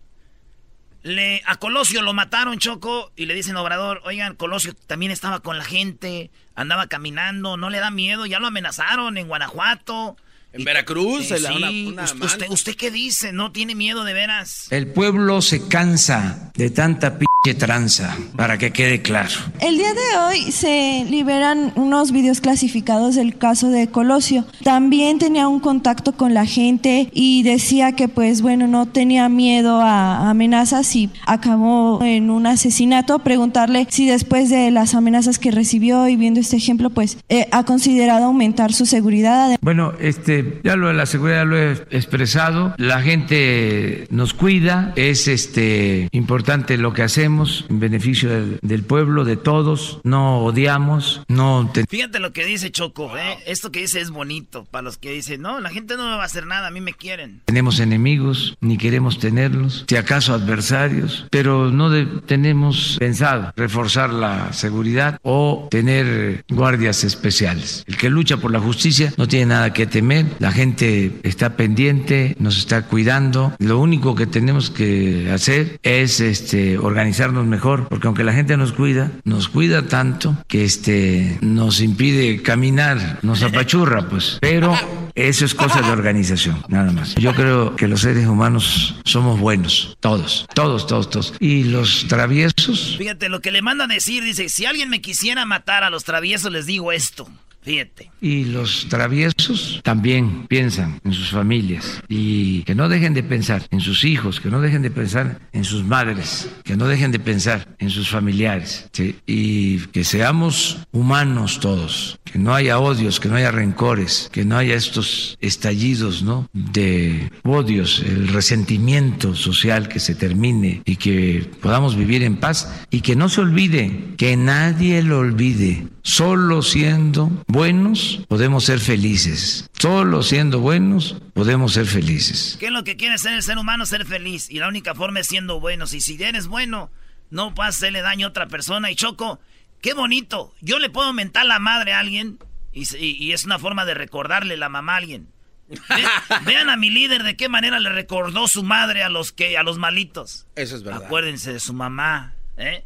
Le, 1.05 1.43
a 1.45 1.57
Colosio 1.57 2.01
lo 2.01 2.13
mataron, 2.15 2.57
Choco, 2.57 3.11
y 3.15 3.27
le 3.27 3.35
dicen 3.35 3.55
a 3.55 3.61
Obrador, 3.61 4.01
oigan, 4.05 4.33
Colosio 4.35 4.73
también 4.87 5.11
estaba 5.11 5.39
con 5.41 5.55
la 5.59 5.63
gente, 5.63 6.31
andaba 6.55 6.87
caminando, 6.87 7.57
no 7.57 7.69
le 7.69 7.77
da 7.77 7.91
miedo, 7.91 8.25
ya 8.25 8.39
lo 8.39 8.47
amenazaron 8.47 9.15
en 9.19 9.27
Guanajuato. 9.27 10.17
En 10.51 10.63
Veracruz, 10.63 11.29
Eh, 11.29 11.35
en 11.35 11.43
la- 11.43 11.49
sí, 11.49 11.55
una- 11.57 11.69
una 11.91 12.03
usted, 12.05 12.25
usted, 12.25 12.49
¿usted 12.49 12.75
qué 12.75 12.89
dice? 12.89 13.33
¿No 13.33 13.51
tiene 13.51 13.75
miedo 13.75 14.03
de 14.03 14.13
veras? 14.13 14.65
El 14.71 14.87
pueblo 14.87 15.43
se 15.43 15.67
cansa 15.67 16.51
de 16.55 16.71
tanta 16.71 17.19
pinche 17.45 17.59
tranza, 17.59 18.17
para 18.35 18.57
que 18.57 18.71
quede 18.71 19.03
claro. 19.03 19.29
El 19.59 19.77
día 19.77 19.93
de 19.93 20.17
hoy 20.25 20.51
se 20.51 21.05
liberan 21.07 21.71
unos 21.75 22.11
videos 22.11 22.41
clasificados 22.41 23.13
del 23.13 23.37
caso 23.37 23.69
de 23.69 23.87
Colosio. 23.87 24.45
También 24.63 25.19
tenía 25.19 25.47
un 25.47 25.59
contacto 25.59 26.13
con 26.13 26.33
la 26.33 26.47
gente 26.47 27.09
y 27.13 27.43
decía 27.43 27.91
que 27.91 28.07
pues 28.07 28.41
bueno, 28.41 28.65
no 28.67 28.87
tenía 28.87 29.29
miedo 29.29 29.79
a 29.79 30.29
amenazas 30.29 30.95
y 30.95 31.11
acabó 31.27 32.03
en 32.03 32.31
un 32.31 32.47
asesinato. 32.47 33.19
Preguntarle 33.19 33.85
si 33.91 34.07
después 34.07 34.49
de 34.49 34.71
las 34.71 34.95
amenazas 34.95 35.37
que 35.37 35.51
recibió 35.51 36.07
y 36.07 36.15
viendo 36.15 36.39
este 36.39 36.57
ejemplo 36.57 36.89
pues 36.89 37.19
eh, 37.29 37.47
ha 37.51 37.63
considerado 37.63 38.25
aumentar 38.25 38.73
su 38.73 38.87
seguridad. 38.87 39.57
Bueno, 39.61 39.93
este, 39.99 40.61
ya 40.63 40.75
lo 40.75 40.87
de 40.87 40.95
la 40.95 41.05
seguridad 41.05 41.45
lo 41.45 41.57
he 41.57 41.73
expresado. 41.91 42.73
La 42.77 43.01
gente 43.01 44.07
nos 44.09 44.33
cuida, 44.33 44.93
es 44.95 45.27
este 45.27 46.07
importante 46.11 46.77
lo 46.77 46.93
que 46.93 47.03
hacemos 47.03 47.34
en 47.69 47.79
beneficio 47.79 48.29
del, 48.29 48.59
del 48.61 48.83
pueblo, 48.83 49.25
de 49.25 49.35
todos. 49.37 49.99
No 50.03 50.39
odiamos, 50.39 51.21
no 51.27 51.69
te- 51.73 51.85
Fíjate 51.85 52.19
lo 52.19 52.31
que 52.33 52.45
dice 52.45 52.71
Choco, 52.71 53.17
¿eh? 53.17 53.37
Esto 53.45 53.71
que 53.71 53.81
dice 53.81 53.99
es 54.01 54.09
bonito. 54.11 54.65
Para 54.71 54.83
los 54.83 54.97
que 54.97 55.11
dicen, 55.11 55.41
no, 55.41 55.59
la 55.59 55.69
gente 55.69 55.95
no 55.97 56.03
me 56.03 56.15
va 56.15 56.21
a 56.23 56.25
hacer 56.25 56.45
nada, 56.45 56.67
a 56.67 56.71
mí 56.71 56.81
me 56.81 56.93
quieren. 56.93 57.41
tenemos 57.45 57.79
enemigos, 57.79 58.57
ni 58.61 58.77
queremos 58.77 59.19
tenerlos, 59.19 59.85
si 59.87 59.95
acaso 59.95 60.33
adversarios, 60.33 61.27
pero 61.31 61.71
no 61.71 61.89
de- 61.89 62.05
tenemos 62.25 62.95
pensado 62.99 63.51
reforzar 63.55 64.11
la 64.13 64.53
seguridad 64.53 65.19
o 65.23 65.67
tener 65.71 66.43
guardias 66.49 67.03
especiales. 67.03 67.83
El 67.87 67.97
que 67.97 68.09
lucha 68.09 68.37
por 68.37 68.51
la 68.51 68.59
justicia 68.59 69.13
no 69.17 69.27
tiene 69.27 69.47
nada 69.47 69.73
que 69.73 69.85
temer, 69.87 70.25
la 70.39 70.51
gente 70.51 71.19
está 71.23 71.55
pendiente, 71.57 72.35
nos 72.39 72.57
está 72.57 72.83
cuidando. 72.87 73.53
Lo 73.59 73.79
único 73.79 74.15
que 74.15 74.27
tenemos 74.27 74.69
que 74.69 75.29
hacer 75.31 75.79
es 75.83 76.19
este 76.19 76.77
organizarnos 77.25 77.45
mejor, 77.45 77.87
porque 77.87 78.07
aunque 78.07 78.23
la 78.23 78.33
gente 78.33 78.57
nos 78.57 78.71
cuida, 78.71 79.11
nos 79.23 79.49
cuida 79.49 79.87
tanto 79.87 80.37
que 80.47 80.63
este 80.63 81.37
nos 81.41 81.81
impide 81.81 82.41
caminar, 82.41 83.19
nos 83.21 83.41
apachurra, 83.43 84.07
pues. 84.07 84.37
Pero 84.41 84.73
eso 85.15 85.45
es 85.45 85.55
cosa 85.55 85.81
de 85.81 85.91
organización, 85.91 86.63
nada 86.67 86.91
más. 86.91 87.15
Yo 87.15 87.33
creo 87.33 87.75
que 87.75 87.87
los 87.87 88.01
seres 88.01 88.27
humanos 88.27 88.95
somos 89.05 89.39
buenos, 89.39 89.97
todos, 89.99 90.45
todos, 90.53 90.87
todos, 90.87 91.09
todos. 91.09 91.33
Y 91.39 91.63
los 91.63 92.07
traviesos, 92.07 92.95
Fíjate 92.97 93.29
lo 93.29 93.41
que 93.41 93.51
le 93.51 93.61
manda 93.61 93.85
a 93.85 93.87
decir, 93.87 94.23
dice, 94.23 94.49
si 94.49 94.65
alguien 94.65 94.89
me 94.89 95.01
quisiera 95.01 95.45
matar 95.45 95.83
a 95.83 95.89
los 95.89 96.03
traviesos, 96.03 96.51
les 96.51 96.65
digo 96.65 96.91
esto. 96.91 97.27
Fíjate. 97.65 98.11
y 98.21 98.45
los 98.45 98.87
traviesos 98.89 99.81
también 99.83 100.47
piensan 100.47 100.99
en 101.03 101.13
sus 101.13 101.31
familias 101.31 102.01
y 102.07 102.63
que 102.63 102.75
no 102.75 102.89
dejen 102.89 103.13
de 103.13 103.23
pensar 103.23 103.63
en 103.71 103.81
sus 103.81 104.03
hijos, 104.03 104.39
que 104.39 104.49
no 104.49 104.61
dejen 104.61 104.81
de 104.81 104.91
pensar 104.91 105.39
en 105.51 105.63
sus 105.63 105.83
madres, 105.83 106.49
que 106.63 106.75
no 106.75 106.87
dejen 106.87 107.11
de 107.11 107.19
pensar 107.19 107.67
en 107.79 107.89
sus 107.89 108.09
familiares 108.09 108.87
¿sí? 108.93 109.15
y 109.25 109.79
que 109.87 110.03
seamos 110.03 110.85
humanos 110.91 111.59
todos, 111.59 112.19
que 112.23 112.39
no 112.39 112.53
haya 112.53 112.79
odios, 112.79 113.19
que 113.19 113.29
no 113.29 113.35
haya 113.35 113.51
rencores, 113.51 114.29
que 114.31 114.45
no 114.45 114.57
haya 114.57 114.75
estos 114.75 115.37
estallidos 115.41 116.23
¿no? 116.23 116.49
de 116.53 117.31
odios, 117.43 118.03
el 118.05 118.27
resentimiento 118.27 119.35
social 119.35 119.87
que 119.87 119.99
se 119.99 120.15
termine 120.15 120.81
y 120.85 120.97
que 120.97 121.49
podamos 121.61 121.95
vivir 121.95 122.23
en 122.23 122.37
paz 122.37 122.85
y 122.89 123.01
que 123.01 123.15
no 123.15 123.29
se 123.29 123.41
olvide, 123.41 124.15
que 124.17 124.37
nadie 124.37 125.01
lo 125.03 125.19
olvide. 125.19 125.87
Solo 126.01 126.61
siendo 126.61 127.31
buenos 127.55 128.19
podemos 128.27 128.65
ser 128.65 128.79
felices. 128.79 129.69
Solo 129.79 130.21
siendo 130.23 130.59
buenos 130.59 131.15
podemos 131.33 131.73
ser 131.73 131.85
felices. 131.85 132.57
¿Qué 132.59 132.65
es 132.67 132.71
lo 132.71 132.83
que 132.83 132.97
quiere 132.97 133.17
ser 133.17 133.33
el 133.33 133.41
ser 133.43 133.57
humano? 133.57 133.85
Ser 133.85 134.05
feliz. 134.05 134.49
Y 134.49 134.59
la 134.59 134.67
única 134.67 134.93
forma 134.93 135.21
es 135.21 135.27
siendo 135.27 135.59
buenos. 135.61 135.93
Y 135.93 136.01
si 136.01 136.21
eres 136.21 136.47
bueno, 136.47 136.91
no 137.29 137.51
vas 137.51 137.67
a 137.67 137.69
hacerle 137.69 138.01
daño 138.01 138.27
a 138.27 138.29
otra 138.29 138.47
persona. 138.47 138.91
Y 138.91 138.95
Choco, 138.95 139.39
qué 139.81 139.93
bonito. 139.93 140.53
Yo 140.59 140.79
le 140.79 140.89
puedo 140.89 141.13
mentar 141.13 141.45
la 141.45 141.59
madre 141.59 141.93
a 141.93 141.99
alguien 141.99 142.39
y, 142.73 142.85
se- 142.85 142.99
y- 142.99 143.15
y 143.23 143.31
es 143.31 143.45
una 143.45 143.57
forma 143.57 143.85
de 143.85 143.93
recordarle 143.93 144.57
la 144.57 144.67
mamá 144.67 144.95
a 144.95 144.97
alguien. 144.97 145.29
Ve- 145.69 145.77
vean 146.45 146.69
a 146.69 146.75
mi 146.75 146.89
líder 146.89 147.23
de 147.23 147.37
qué 147.37 147.47
manera 147.47 147.79
le 147.79 147.89
recordó 147.89 148.49
su 148.49 148.63
madre 148.63 149.01
a 149.01 149.07
los 149.09 149.31
que 149.31 149.57
a 149.57 149.63
los 149.63 149.77
malitos. 149.77 150.45
Eso 150.57 150.75
es 150.75 150.83
verdad. 150.83 151.05
Acuérdense 151.05 151.53
de 151.53 151.61
su 151.61 151.73
mamá, 151.73 152.35
¿eh? 152.57 152.83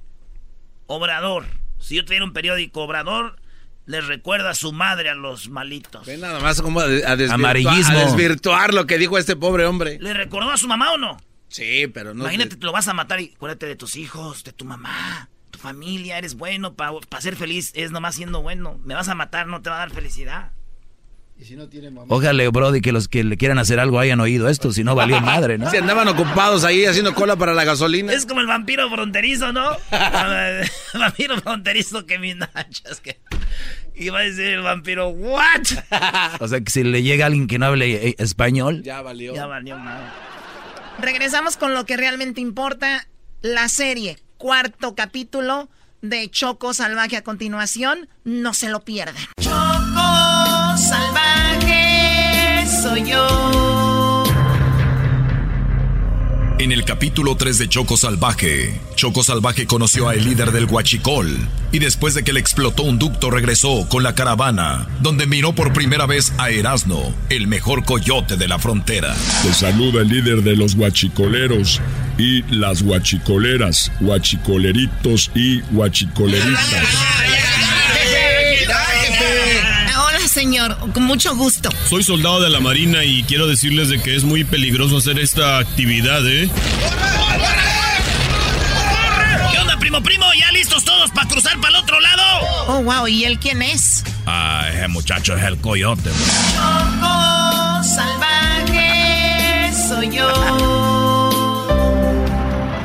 Obrador. 0.86 1.46
Si 1.80 1.96
yo 1.96 2.06
tuviera 2.06 2.24
un 2.24 2.34
periódico 2.34 2.84
Obrador, 2.84 3.39
les 3.90 4.06
recuerda 4.06 4.52
a 4.52 4.54
su 4.54 4.72
madre 4.72 5.10
a 5.10 5.16
los 5.16 5.50
malitos. 5.50 6.06
Ve 6.06 6.16
nada 6.18 6.40
más 6.40 6.62
como 6.62 6.80
a, 6.80 6.86
Amarillismo. 7.32 7.98
a 7.98 8.06
desvirtuar 8.06 8.72
lo 8.72 8.86
que 8.86 9.00
dijo 9.00 9.18
este 9.18 9.36
pobre 9.36 9.66
hombre. 9.66 9.98
¿Le 10.00 10.14
recordó 10.14 10.52
a 10.52 10.58
su 10.58 10.68
mamá 10.68 10.92
o 10.92 11.00
no? 11.00 11.18
Sí, 11.48 11.88
pero 11.88 12.14
no. 12.14 12.26
Imagínate, 12.26 12.56
te 12.56 12.66
lo 12.68 12.72
vas 12.72 12.88
a 12.88 12.94
matar 12.94 13.20
y 13.20 13.34
acuérdate 13.36 13.66
de 13.66 13.76
tus 13.76 13.96
hijos, 13.96 14.44
de 14.44 14.54
tu 14.54 14.64
mamá, 14.64 15.30
tu 15.50 15.58
familia, 15.58 16.20
eres 16.20 16.36
bueno 16.36 16.76
para 16.76 16.94
ser 17.20 17.36
feliz, 17.36 17.72
es 17.74 17.90
nomás 17.90 18.14
siendo 18.14 18.44
bueno. 18.44 18.80
Me 18.86 18.94
vas 18.94 19.10
a 19.10 19.16
matar, 19.16 19.48
no 19.48 19.64
te 19.64 19.72
va 19.72 19.78
a 19.78 19.80
dar 19.80 19.90
felicidad. 19.90 20.52
Y 21.40 21.46
si 21.46 21.56
no 21.56 21.70
tiene 21.70 21.90
mamá. 21.90 22.06
Ojalá, 22.10 22.50
Brody, 22.50 22.82
que 22.82 22.92
los 22.92 23.08
que 23.08 23.24
le 23.24 23.38
quieran 23.38 23.60
hacer 23.60 23.80
algo 23.80 23.98
hayan 23.98 24.20
oído 24.20 24.50
esto, 24.50 24.74
si 24.74 24.84
no 24.84 24.94
valió 24.94 25.22
madre, 25.22 25.58
¿no? 25.58 25.70
Si 25.72 25.78
andaban 25.78 26.10
ocupados 26.10 26.66
ahí 26.66 26.84
haciendo 26.86 27.16
cola 27.16 27.38
para 27.38 27.54
la 27.54 27.64
gasolina. 27.64 28.12
Es 28.12 28.26
como 28.26 28.42
el 28.42 28.48
vampiro 28.48 28.90
fronterizo, 28.90 29.54
¿no? 29.54 29.72
el 29.92 31.00
vampiro 31.00 31.40
fronterizo 31.40 32.06
que 32.06 32.20
mis 32.20 32.36
nachas. 32.36 33.00
Que... 33.00 33.22
Iba 33.96 34.20
a 34.20 34.22
decir 34.24 34.48
el 34.48 34.62
vampiro, 34.62 35.08
¿what? 35.10 35.62
O 36.42 36.48
sea, 36.50 36.60
que 36.60 36.72
si 36.72 36.84
le 36.84 37.04
llega 37.04 37.28
alguien 37.28 37.48
que 37.48 37.58
no 37.58 37.68
hable 37.68 38.10
eh, 38.10 38.16
español, 38.18 38.84
Ya 38.84 39.02
valió. 39.02 39.34
Ya 39.34 39.46
valió 39.46 39.78
nada. 39.80 40.14
Regresamos 41.00 41.56
con 41.56 41.74
lo 41.74 41.86
que 41.86 41.96
realmente 41.96 42.42
importa, 42.42 43.08
la 43.42 43.70
serie, 43.70 44.20
cuarto 44.38 44.94
capítulo 44.94 45.70
de 46.02 46.30
Choco 46.30 46.74
Salvaje 46.74 47.16
a 47.16 47.24
continuación, 47.24 48.10
no 48.26 48.54
se 48.54 48.68
lo 48.68 48.82
pierdan. 48.82 49.24
Choco 49.40 49.99
soy 52.82 53.10
yo. 53.10 54.24
En 56.60 56.72
el 56.74 56.84
capítulo 56.84 57.36
3 57.36 57.58
de 57.58 57.70
Choco 57.70 57.98
Salvaje, 57.98 58.80
Choco 58.96 59.24
Salvaje 59.24 59.66
conoció 59.66 60.10
al 60.10 60.24
líder 60.24 60.52
del 60.52 60.66
Huachicol 60.66 61.38
y 61.72 61.80
después 61.80 62.14
de 62.14 62.24
que 62.24 62.34
le 62.34 62.40
explotó 62.40 62.84
un 62.84 63.00
ducto 63.00 63.32
regresó 63.32 63.88
con 63.88 64.04
la 64.04 64.14
caravana, 64.14 64.88
donde 65.00 65.26
miró 65.26 65.54
por 65.54 65.72
primera 65.74 66.06
vez 66.06 66.34
a 66.38 66.50
Erasmo, 66.50 67.14
el 67.30 67.48
mejor 67.48 67.86
coyote 67.86 68.36
de 68.36 68.48
la 68.48 68.60
frontera. 68.60 69.16
Te 69.42 69.54
saluda 69.54 70.02
el 70.02 70.10
líder 70.10 70.44
de 70.44 70.58
los 70.58 70.76
guachicoleros 70.76 71.82
y 72.18 72.44
las 72.44 72.84
guachicoleras, 72.84 73.92
guachicoleritos 74.02 75.32
y 75.34 75.62
guachicoleritas. 75.72 76.88
Señor. 80.30 80.78
Con 80.94 81.04
mucho 81.04 81.36
gusto. 81.36 81.70
Soy 81.90 82.04
soldado 82.04 82.40
de 82.42 82.50
la 82.50 82.60
Marina 82.60 83.04
y 83.04 83.24
quiero 83.24 83.48
decirles 83.48 83.90
de 83.90 84.02
que 84.02 84.16
es 84.16 84.24
muy 84.24 84.44
peligroso 84.44 84.98
hacer 84.98 85.20
esta 85.20 85.58
actividad, 85.58 86.26
¿eh? 86.28 86.50
¿Qué 89.52 89.58
onda, 89.60 89.78
primo, 89.78 90.02
primo? 90.02 90.26
¿Ya 90.40 90.52
listos 90.52 90.84
todos 90.86 91.12
para 91.12 91.28
cruzar 91.28 91.58
para 91.60 91.70
el 91.78 91.84
otro 91.84 92.00
lado? 92.00 92.24
Oh, 92.68 92.82
wow, 92.84 93.08
¿y 93.08 93.26
él 93.26 93.40
quién 93.40 93.62
es? 93.62 94.04
ah, 94.26 94.66
ese 94.72 94.88
muchacho 94.88 95.36
es 95.36 95.44
el 95.44 95.58
coyote. 95.60 96.10
Choco 96.56 97.84
Salvaje 97.84 99.72
soy 99.88 100.16
yo. 100.16 100.30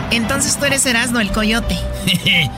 Entonces 0.11 0.59
tú 0.59 0.65
eres 0.65 0.87
Erasmo, 0.87 1.21
el 1.21 1.31
coyote. 1.31 1.77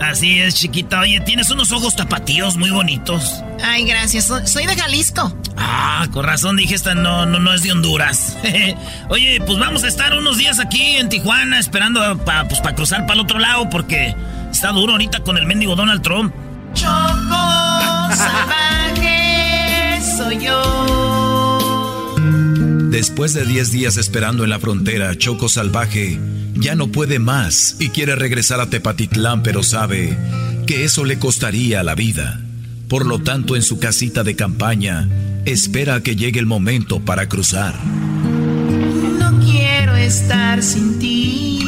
Así 0.00 0.40
es, 0.40 0.54
chiquita. 0.54 1.00
Oye, 1.00 1.20
tienes 1.20 1.50
unos 1.50 1.72
ojos 1.72 1.94
tapatíos 1.94 2.56
muy 2.56 2.70
bonitos. 2.70 3.42
Ay, 3.62 3.84
gracias. 3.84 4.24
so- 4.24 4.46
Soy 4.46 4.66
de 4.66 4.74
Jalisco. 4.74 5.32
Ah, 5.58 6.06
con 6.12 6.24
razón 6.24 6.56
dije 6.56 6.74
esta 6.74 6.94
no, 6.94 7.26
no, 7.26 7.38
no 7.38 7.52
es 7.52 7.62
de 7.62 7.72
Honduras. 7.72 8.36
Oye, 9.10 9.40
pues 9.44 9.58
vamos 9.58 9.84
a 9.84 9.88
estar 9.88 10.14
unos 10.16 10.38
días 10.38 10.58
aquí 10.58 10.96
en 10.96 11.08
Tijuana 11.10 11.58
esperando 11.58 12.00
para 12.24 12.48
pues, 12.48 12.60
pa 12.60 12.74
cruzar 12.74 13.02
para 13.02 13.14
el 13.14 13.20
otro 13.20 13.38
lado 13.38 13.68
porque 13.68 14.14
está 14.50 14.68
duro 14.70 14.92
ahorita 14.92 15.20
con 15.20 15.36
el 15.36 15.44
mendigo 15.46 15.76
Donald 15.76 16.00
Trump. 16.02 16.34
Choco 16.72 16.88
Salvaje 18.14 20.00
soy 20.16 20.38
yo. 20.44 20.79
Después 22.90 23.34
de 23.34 23.46
10 23.46 23.70
días 23.70 23.96
esperando 23.96 24.42
en 24.42 24.50
la 24.50 24.58
frontera, 24.58 25.16
Choco 25.16 25.48
Salvaje 25.48 26.18
ya 26.54 26.74
no 26.74 26.88
puede 26.88 27.20
más 27.20 27.76
y 27.78 27.90
quiere 27.90 28.16
regresar 28.16 28.60
a 28.60 28.68
Tepatitlán, 28.68 29.44
pero 29.44 29.62
sabe 29.62 30.18
que 30.66 30.82
eso 30.82 31.04
le 31.04 31.16
costaría 31.20 31.84
la 31.84 31.94
vida. 31.94 32.40
Por 32.88 33.06
lo 33.06 33.20
tanto, 33.20 33.54
en 33.54 33.62
su 33.62 33.78
casita 33.78 34.24
de 34.24 34.34
campaña, 34.34 35.08
espera 35.44 35.94
a 35.94 36.02
que 36.02 36.16
llegue 36.16 36.40
el 36.40 36.46
momento 36.46 36.98
para 36.98 37.28
cruzar. 37.28 37.76
No 37.84 39.38
quiero 39.38 39.94
estar 39.94 40.60
sin 40.60 40.98
ti. 40.98 41.58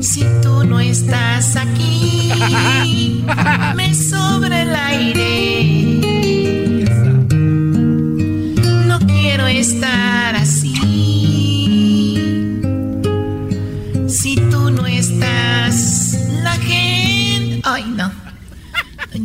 Si 0.00 0.24
tú 0.40 0.62
no 0.64 0.78
estás 0.78 1.56
aquí, 1.56 2.30
me 3.74 3.92
sobra 3.92 4.62
el 4.62 4.76
aire. 4.76 5.91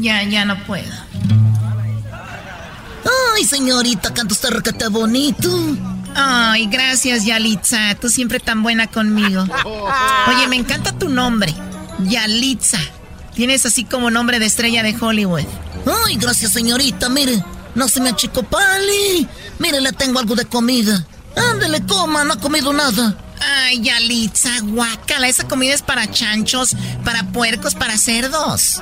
Ya, 0.08 0.24
ya 0.24 0.46
no 0.46 0.58
puedo. 0.63 0.89
Ay, 3.36 3.43
señorita, 3.43 4.13
canta 4.13 4.34
usted 4.34 4.52
requete 4.52 4.88
bonito. 4.88 5.50
Ay, 6.15 6.67
gracias, 6.67 7.26
Yalitza. 7.26 7.93
Tú 8.00 8.08
siempre 8.08 8.39
tan 8.39 8.63
buena 8.63 8.88
conmigo. 8.88 9.46
Oye, 10.30 10.48
me 10.48 10.56
encanta 10.56 10.93
tu 10.93 11.10
nombre. 11.10 11.54
Yalitza. 12.06 12.80
Tienes 13.36 13.65
así 13.65 13.84
como 13.84 14.10
nombre 14.10 14.39
de 14.39 14.46
estrella 14.46 14.82
de 14.82 14.96
Hollywood. 14.98 15.43
Ay, 16.06 16.15
gracias, 16.15 16.54
señorita. 16.54 17.10
Mire, 17.10 17.43
no 17.76 17.89
se 17.89 18.00
me 18.00 18.12
achicopale. 18.12 19.28
Mire, 19.60 19.82
le 19.82 19.91
tengo 19.91 20.20
algo 20.20 20.36
de 20.36 20.46
comida. 20.46 21.06
Ándele, 21.36 21.86
coma, 21.86 22.24
no 22.24 22.36
ha 22.36 22.39
comido 22.39 22.72
nada. 22.72 23.13
Ay, 23.41 23.82
Yalitza, 23.82 24.52
guácala. 24.62 25.28
Esa 25.28 25.46
comida 25.50 25.74
es 25.74 25.82
para 25.82 26.10
chanchos, 26.10 26.78
para 27.04 27.24
puercos, 27.24 27.76
para 27.76 27.98
cerdos. 27.98 28.82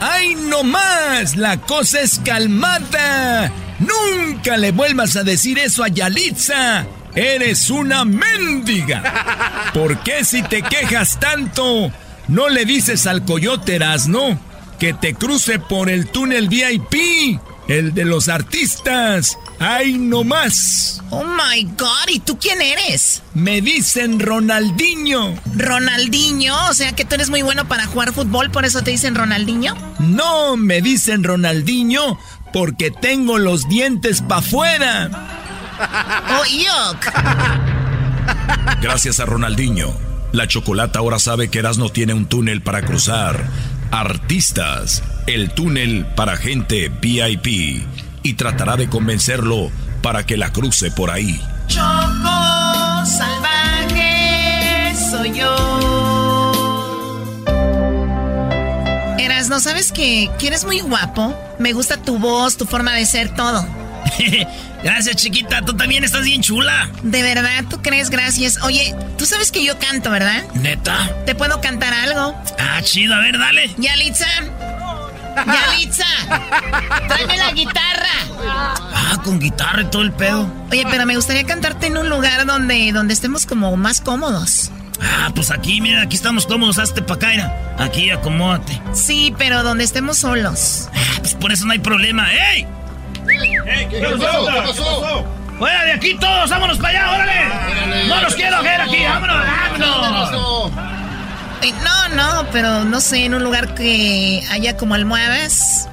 ¡Ay, 0.00 0.34
no 0.34 0.62
más! 0.62 1.36
La 1.36 1.58
cosa 1.58 2.00
es 2.00 2.20
calmada. 2.24 3.50
Nunca 3.78 4.56
le 4.56 4.72
vuelvas 4.72 5.16
a 5.16 5.24
decir 5.24 5.58
eso 5.58 5.84
a 5.84 5.88
Yalitza. 5.88 6.86
Eres 7.14 7.70
una 7.70 8.04
mendiga. 8.04 9.70
¿Por 9.72 9.98
qué 10.02 10.24
si 10.24 10.42
te 10.42 10.62
quejas 10.62 11.18
tanto, 11.20 11.92
no 12.28 12.48
le 12.48 12.64
dices 12.64 13.06
al 13.06 13.24
coyote 13.24 13.76
Erasno 13.76 14.38
que 14.78 14.92
te 14.92 15.14
cruce 15.14 15.58
por 15.58 15.88
el 15.88 16.08
túnel 16.08 16.48
VIP, 16.48 17.40
el 17.68 17.94
de 17.94 18.04
los 18.04 18.28
artistas? 18.28 19.38
¡Ay, 19.58 19.98
no 19.98 20.24
más! 20.24 21.02
Oh 21.10 21.24
my 21.24 21.64
God, 21.78 22.08
¿y 22.08 22.20
tú 22.20 22.38
quién 22.38 22.60
eres? 22.60 23.22
Me 23.34 23.60
dicen 23.60 24.20
Ronaldinho. 24.20 25.34
Ronaldinho, 25.56 26.54
o 26.68 26.74
sea 26.74 26.92
que 26.92 27.04
tú 27.04 27.14
eres 27.14 27.30
muy 27.30 27.42
bueno 27.42 27.66
para 27.66 27.86
jugar 27.86 28.12
fútbol, 28.12 28.50
por 28.50 28.64
eso 28.64 28.82
te 28.82 28.90
dicen 28.90 29.14
Ronaldinho. 29.14 29.76
No, 30.00 30.56
me 30.56 30.82
dicen 30.82 31.24
Ronaldinho 31.24 32.18
porque 32.52 32.90
tengo 32.90 33.38
los 33.38 33.68
dientes 33.68 34.22
pa' 34.22 34.38
afuera. 34.38 35.10
Oh, 36.30 36.44
yuck. 36.44 37.12
Gracias 38.80 39.20
a 39.20 39.26
Ronaldinho, 39.26 39.92
la 40.32 40.46
chocolata 40.46 40.98
ahora 41.00 41.18
sabe 41.18 41.48
que 41.48 41.58
Erasmo 41.58 41.88
tiene 41.88 42.14
un 42.14 42.26
túnel 42.26 42.62
para 42.62 42.82
cruzar. 42.82 43.48
Artistas, 43.96 45.04
el 45.28 45.52
túnel 45.52 46.04
para 46.16 46.36
gente 46.36 46.88
VIP. 46.88 47.86
Y 48.24 48.34
tratará 48.34 48.76
de 48.76 48.88
convencerlo 48.88 49.70
para 50.02 50.26
que 50.26 50.36
la 50.36 50.52
cruce 50.52 50.90
por 50.90 51.12
ahí. 51.12 51.40
Choco 51.68 53.06
salvaje 53.06 54.92
soy 54.96 55.38
yo. 55.38 56.52
Eras, 59.16 59.48
¿no 59.48 59.60
sabes 59.60 59.92
que, 59.92 60.28
que 60.40 60.48
eres 60.48 60.64
muy 60.64 60.80
guapo? 60.80 61.32
Me 61.60 61.72
gusta 61.72 61.96
tu 61.96 62.18
voz, 62.18 62.56
tu 62.56 62.66
forma 62.66 62.94
de 62.94 63.06
ser, 63.06 63.32
todo. 63.36 63.64
Gracias, 64.82 65.16
chiquita. 65.16 65.62
Tú 65.62 65.74
también 65.74 66.04
estás 66.04 66.24
bien 66.24 66.42
chula. 66.42 66.90
De 67.02 67.22
verdad, 67.22 67.64
¿tú 67.68 67.80
crees? 67.82 68.10
Gracias. 68.10 68.62
Oye, 68.62 68.94
tú 69.16 69.26
sabes 69.26 69.50
que 69.50 69.64
yo 69.64 69.78
canto, 69.78 70.10
¿verdad? 70.10 70.44
Neta. 70.54 71.10
¿Te 71.26 71.34
puedo 71.34 71.60
cantar 71.60 71.94
algo? 71.94 72.34
Ah, 72.58 72.80
chido. 72.82 73.14
A 73.14 73.20
ver, 73.20 73.38
dale. 73.38 73.70
Yalitza. 73.78 74.26
Yalitza. 75.46 76.06
Tráeme 77.08 77.36
la 77.38 77.52
guitarra. 77.52 78.08
Ah, 78.46 79.20
con 79.24 79.40
guitarra 79.40 79.82
y 79.82 79.86
todo 79.86 80.02
el 80.02 80.12
pedo. 80.12 80.50
Oye, 80.70 80.84
pero 80.90 81.06
me 81.06 81.16
gustaría 81.16 81.44
cantarte 81.44 81.86
en 81.86 81.96
un 81.96 82.08
lugar 82.08 82.46
donde, 82.46 82.92
donde 82.92 83.14
estemos 83.14 83.46
como 83.46 83.76
más 83.76 84.00
cómodos. 84.00 84.70
Ah, 85.00 85.30
pues 85.34 85.50
aquí, 85.50 85.80
mira, 85.80 86.02
aquí 86.02 86.16
estamos 86.16 86.46
cómodos. 86.46 86.78
Hazte 86.78 87.02
pa' 87.02 87.14
acá. 87.14 87.30
Aquí, 87.78 88.10
acomódate. 88.10 88.80
Sí, 88.92 89.34
pero 89.38 89.62
donde 89.62 89.84
estemos 89.84 90.18
solos. 90.18 90.88
Ah, 90.94 91.18
pues 91.20 91.34
por 91.34 91.52
eso 91.52 91.66
no 91.66 91.72
hay 91.72 91.78
problema. 91.80 92.28
¡Ey! 92.32 92.66
¿Qué, 93.44 93.88
¿Qué 93.90 94.00
pasó? 94.00 94.18
pasó? 94.18 94.46
¿Qué 94.46 94.60
pasó? 94.68 95.26
¡Fuera 95.58 95.84
de 95.84 95.92
aquí 95.92 96.14
todos! 96.18 96.50
¡Vámonos 96.50 96.78
para 96.78 96.88
allá! 96.88 97.12
¡Órale! 97.12 98.08
¡No 98.08 98.20
los 98.22 98.34
quiero 98.34 98.62
ver 98.62 98.80
aquí! 98.80 99.04
¡Vámonos! 99.04 99.36
¡Vámonos! 99.78 100.72
Eh, 101.62 101.72
no, 101.82 102.08
no, 102.16 102.46
pero 102.50 102.84
no 102.84 103.00
sé, 103.00 103.24
en 103.24 103.34
un 103.34 103.42
lugar 103.42 103.74
que 103.74 104.42
haya 104.50 104.76
como 104.76 104.94
almohadas. 104.94 105.88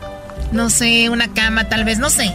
No 0.51 0.69
sé, 0.69 1.09
una 1.09 1.33
cama 1.33 1.69
tal 1.69 1.85
vez, 1.85 1.97
no 1.97 2.09
sé. 2.09 2.33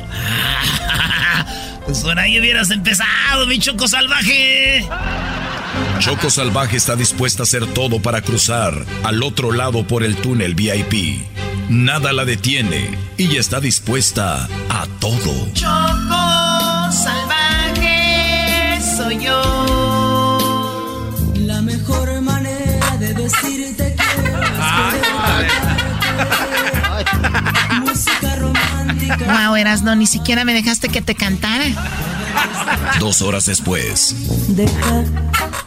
pues 1.84 2.00
por 2.00 2.18
ahí 2.18 2.38
hubieras 2.38 2.70
empezado, 2.70 3.46
mi 3.46 3.58
choco 3.58 3.88
salvaje. 3.88 4.86
Choco 5.98 6.30
Salvaje 6.30 6.76
está 6.76 6.94
dispuesta 6.94 7.42
a 7.42 7.44
hacer 7.44 7.66
todo 7.66 8.00
para 8.00 8.20
cruzar 8.22 8.84
al 9.02 9.22
otro 9.22 9.52
lado 9.52 9.86
por 9.86 10.04
el 10.04 10.16
túnel 10.16 10.54
VIP. 10.54 11.22
Nada 11.68 12.12
la 12.12 12.24
detiene 12.24 12.96
y 13.16 13.36
está 13.36 13.60
dispuesta 13.60 14.48
a 14.68 14.86
todo. 15.00 15.48
Choco 15.52 16.92
Salvaje 16.92 18.78
soy 18.96 19.24
yo. 19.24 21.02
La 21.36 21.60
mejor 21.62 22.20
manera 22.20 22.96
de 22.98 23.14
decirte 23.14 23.96
que 23.96 24.04
Música 27.80 28.36
romántica. 28.36 29.48
Wow, 29.48 29.56
Erasno, 29.56 29.94
ni 29.96 30.06
siquiera 30.06 30.44
me 30.44 30.54
dejaste 30.54 30.88
que 30.88 31.02
te 31.02 31.14
cantara. 31.14 31.64
Dos 33.00 33.22
horas 33.22 33.46
después. 33.46 34.14
Deja 34.48 35.04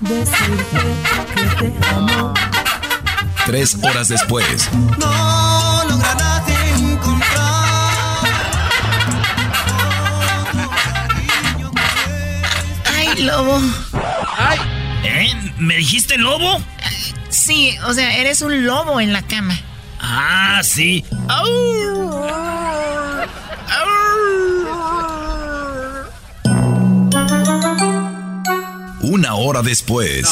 decirte 0.01 0.79
que 1.57 1.69
te 1.69 1.87
amo. 1.95 2.33
Tres 3.45 3.77
horas 3.81 4.07
después. 4.07 4.69
No 4.97 5.83
lograrás 5.89 6.47
encontrar. 6.77 8.25
Ay, 12.95 13.23
lobo. 13.23 13.59
Ay. 14.37 14.59
¿Eh? 15.03 15.51
¿Me 15.57 15.77
dijiste 15.77 16.17
lobo? 16.17 16.61
Sí, 17.29 17.75
o 17.85 17.93
sea, 17.93 18.17
eres 18.17 18.41
un 18.41 18.65
lobo 18.65 18.99
en 19.01 19.13
la 19.13 19.21
cama. 19.23 19.59
Ah, 19.99 20.61
sí. 20.63 21.03
Una 21.11 22.48
hora 29.39 29.61
después. 29.61 30.27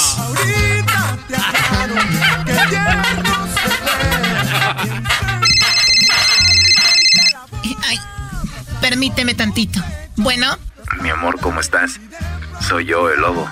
Ay, 7.88 7.98
permíteme 8.82 9.34
tantito. 9.34 9.82
Bueno, 10.16 10.58
Mi 11.02 11.10
amor, 11.10 11.40
¿cómo 11.40 11.60
estás? 11.60 12.00
Soy 12.68 12.86
yo, 12.86 13.10
el 13.10 13.22
lobo. 13.22 13.48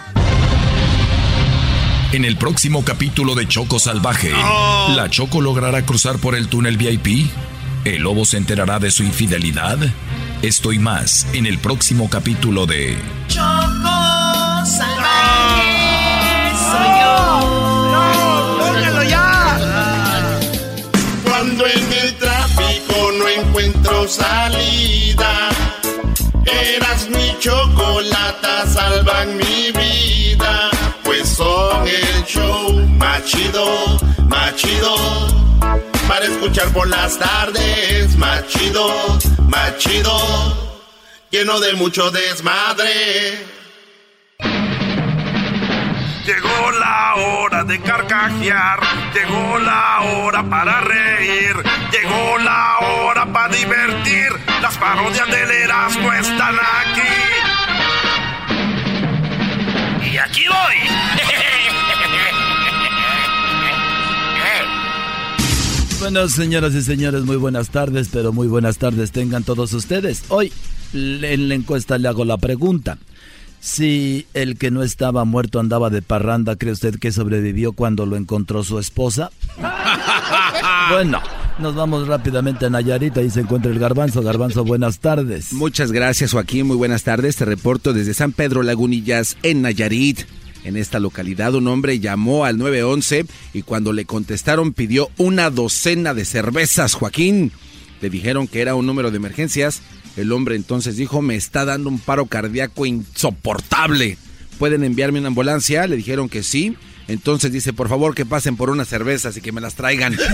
En 2.11 2.25
el 2.25 2.37
próximo 2.37 2.83
capítulo 2.85 3.35
de 3.35 3.47
Choco 3.47 3.77
Salvaje, 3.77 4.31
¿la 4.31 5.07
Choco 5.09 5.41
logrará 5.41 5.85
cruzar 5.85 6.17
por 6.17 6.35
el 6.35 6.47
túnel 6.47 6.77
VIP? 6.77 7.29
¿El 7.83 8.03
lobo 8.03 8.25
se 8.25 8.37
enterará 8.37 8.79
de 8.79 8.89
su 8.89 9.03
infidelidad? 9.03 9.77
Esto 10.41 10.71
y 10.71 10.79
más 10.79 11.27
en 11.33 11.45
el 11.45 11.59
próximo 11.59 12.09
capítulo 12.09 12.65
de 12.65 12.97
Choco 13.27 13.64
salida, 24.07 25.49
eras 26.45 27.09
mi 27.09 27.35
chocolata, 27.39 28.67
salvan 28.67 29.37
mi 29.37 29.71
vida. 29.71 30.69
Pues 31.03 31.27
son 31.29 31.87
el 31.87 32.25
show 32.25 32.71
más 32.97 33.23
chido, 33.25 33.65
más 34.27 34.55
chido. 34.55 34.95
Para 36.07 36.25
escuchar 36.25 36.71
por 36.73 36.87
las 36.87 37.17
tardes, 37.17 38.15
más 38.17 38.47
chido, 38.47 38.87
más 39.47 39.77
chido. 39.77 40.15
Lleno 41.31 41.59
de 41.59 41.73
mucho 41.73 42.11
desmadre. 42.11 43.55
Llegó 46.25 46.71
la 46.79 47.15
hora 47.17 47.63
de 47.63 47.79
carcajear, 47.81 48.79
llegó 49.13 49.59
la 49.59 50.01
hora 50.01 50.43
para 50.49 50.81
reír, 50.81 51.55
llegó 51.91 52.39
la 52.39 52.79
hora 52.79 53.31
para 53.31 53.53
divertir. 53.53 54.29
Las 54.59 54.75
parodias 54.75 55.27
del 55.29 55.51
Erasmo 55.51 56.11
están 56.13 56.55
aquí. 56.55 57.01
Y 60.11 60.17
aquí 60.17 60.45
voy. 60.47 60.75
Bueno, 65.99 66.27
señoras 66.27 66.73
y 66.73 66.81
señores, 66.81 67.23
muy 67.23 67.35
buenas 67.35 67.69
tardes, 67.69 68.09
pero 68.11 68.33
muy 68.33 68.47
buenas 68.47 68.79
tardes 68.79 69.11
tengan 69.11 69.43
todos 69.43 69.73
ustedes. 69.73 70.23
Hoy 70.29 70.51
en 70.91 71.49
la 71.49 71.53
encuesta 71.53 71.99
le 71.99 72.07
hago 72.07 72.25
la 72.25 72.37
pregunta. 72.37 72.97
Si 73.65 74.27
el 74.35 74.59
que 74.59 74.69
no 74.69 74.83
estaba 74.83 75.25
muerto 75.25 75.59
andaba 75.59 75.89
de 75.89 76.03
parranda, 76.03 76.55
¿cree 76.55 76.71
usted 76.71 76.99
que 76.99 77.11
sobrevivió 77.11 77.73
cuando 77.73 78.05
lo 78.05 78.15
encontró 78.15 78.63
su 78.63 78.77
esposa? 78.77 79.31
Bueno, 80.91 81.19
nos 81.57 81.73
vamos 81.73 82.07
rápidamente 82.07 82.67
a 82.67 82.69
Nayarit, 82.69 83.17
ahí 83.17 83.31
se 83.31 83.39
encuentra 83.39 83.71
el 83.71 83.79
garbanzo. 83.79 84.21
Garbanzo, 84.21 84.63
buenas 84.63 84.99
tardes. 84.99 85.51
Muchas 85.51 85.91
gracias, 85.91 86.31
Joaquín. 86.33 86.67
Muy 86.67 86.75
buenas 86.75 87.03
tardes. 87.03 87.37
Te 87.37 87.45
reporto 87.45 87.91
desde 87.91 88.13
San 88.13 88.33
Pedro 88.33 88.61
Lagunillas, 88.61 89.35
en 89.41 89.63
Nayarit. 89.63 90.21
En 90.63 90.77
esta 90.77 90.99
localidad 90.99 91.55
un 91.55 91.67
hombre 91.67 91.99
llamó 91.99 92.45
al 92.45 92.59
911 92.59 93.25
y 93.53 93.63
cuando 93.63 93.93
le 93.93 94.05
contestaron 94.05 94.73
pidió 94.73 95.09
una 95.17 95.49
docena 95.49 96.13
de 96.13 96.25
cervezas, 96.25 96.93
Joaquín. 96.93 97.51
Le 97.99 98.11
dijeron 98.11 98.47
que 98.47 98.61
era 98.61 98.75
un 98.75 98.85
número 98.85 99.09
de 99.09 99.17
emergencias. 99.17 99.81
El 100.17 100.31
hombre 100.31 100.55
entonces 100.55 100.95
dijo, 100.95 101.21
me 101.21 101.35
está 101.35 101.65
dando 101.65 101.89
un 101.89 101.99
paro 101.99 102.25
cardíaco 102.25 102.85
insoportable. 102.85 104.17
¿Pueden 104.57 104.83
enviarme 104.83 105.19
una 105.19 105.27
ambulancia? 105.27 105.85
Le 105.87 105.97
dijeron 105.97 106.29
que 106.29 106.43
sí. 106.43 106.77
Entonces 107.07 107.51
dice, 107.51 107.73
por 107.73 107.89
favor 107.89 108.15
que 108.15 108.25
pasen 108.25 108.55
por 108.55 108.69
unas 108.69 108.87
cervezas 108.87 109.35
y 109.37 109.41
que 109.41 109.51
me 109.51 109.61
las 109.61 109.75
traigan. 109.75 110.15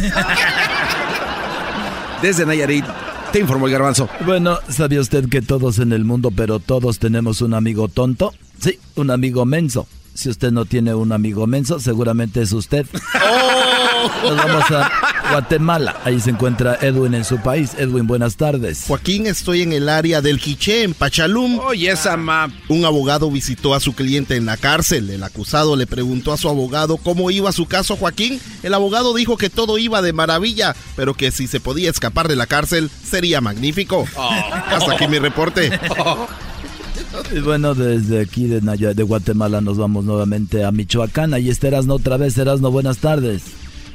Desde 2.22 2.46
Nayarit, 2.46 2.86
te 3.32 3.40
informó 3.40 3.66
el 3.66 3.74
garbanzo. 3.74 4.08
Bueno, 4.26 4.60
¿sabía 4.70 5.02
usted 5.02 5.28
que 5.28 5.42
todos 5.42 5.80
en 5.80 5.92
el 5.92 6.06
mundo, 6.06 6.30
pero 6.32 6.60
todos 6.60 7.00
tenemos 7.00 7.42
un 7.42 7.56
amigo 7.56 7.88
tonto? 7.88 8.34
Sí, 8.60 8.78
un 8.96 9.10
amigo 9.10 9.46
menso. 9.46 9.88
Si 10.14 10.30
usted 10.30 10.52
no 10.52 10.66
tiene 10.66 10.94
un 10.94 11.12
amigo 11.12 11.48
menso, 11.48 11.80
seguramente 11.80 12.42
es 12.42 12.52
usted. 12.52 12.86
Nos 14.24 14.38
vamos 14.38 14.72
a 14.72 14.92
Guatemala. 15.32 16.02
Ahí 16.04 16.20
se 16.20 16.32
encuentra 16.32 16.78
Edwin 16.82 17.14
en 17.14 17.24
su 17.24 17.38
país. 17.38 17.72
Edwin, 17.78 18.08
buenas 18.08 18.36
tardes. 18.36 18.86
Joaquín, 18.88 19.28
estoy 19.28 19.62
en 19.62 19.74
el 19.74 19.88
área 19.88 20.22
del 20.22 20.40
Quiché, 20.40 20.84
en 20.84 20.94
Pachalum. 20.94 21.60
Oye, 21.60 21.90
esa 21.90 22.18
ma. 22.18 22.52
Un 22.68 22.84
abogado 22.84 23.32
visitó 23.32 23.74
a 23.74 23.80
su 23.80 23.94
cliente 23.94 24.36
en 24.36 24.46
la 24.46 24.58
cárcel. 24.58 25.10
El 25.10 25.24
acusado 25.24 25.76
le 25.76 25.88
preguntó 25.88 26.34
a 26.34 26.38
su 26.38 26.50
abogado 26.50 26.98
cómo 26.98 27.32
iba 27.32 27.52
su 27.52 27.66
caso, 27.66 27.96
Joaquín. 27.96 28.42
El 28.64 28.74
abogado 28.74 29.14
dijo 29.14 29.38
que 29.38 29.50
todo 29.50 29.78
iba 29.78 30.02
de 30.02 30.14
maravilla, 30.14 30.76
pero 30.96 31.14
que 31.14 31.32
si 31.32 31.48
se 31.48 31.60
podía 31.60 31.90
escapar 31.90 32.28
de 32.28 32.36
la 32.36 32.48
cárcel 32.48 32.90
sería 33.04 33.40
magnífico. 33.40 34.06
Hasta 34.68 34.94
aquí 34.94 35.08
mi 35.08 35.20
reporte. 35.20 35.72
Y 37.34 37.40
bueno, 37.40 37.74
desde 37.76 38.22
aquí 38.22 38.48
de, 38.48 39.04
Guatemala 39.04 39.62
nos 39.62 39.78
vamos 39.78 40.06
nuevamente 40.06 40.64
a 40.64 40.72
Michoacán. 40.72 41.34
Ahí 41.34 41.50
está 41.50 41.68
Erasno 41.68 41.96
otra 41.96 42.18
vez. 42.18 42.38
Erasno, 42.38 42.72
buenas 42.72 43.00
tardes. 43.00 43.44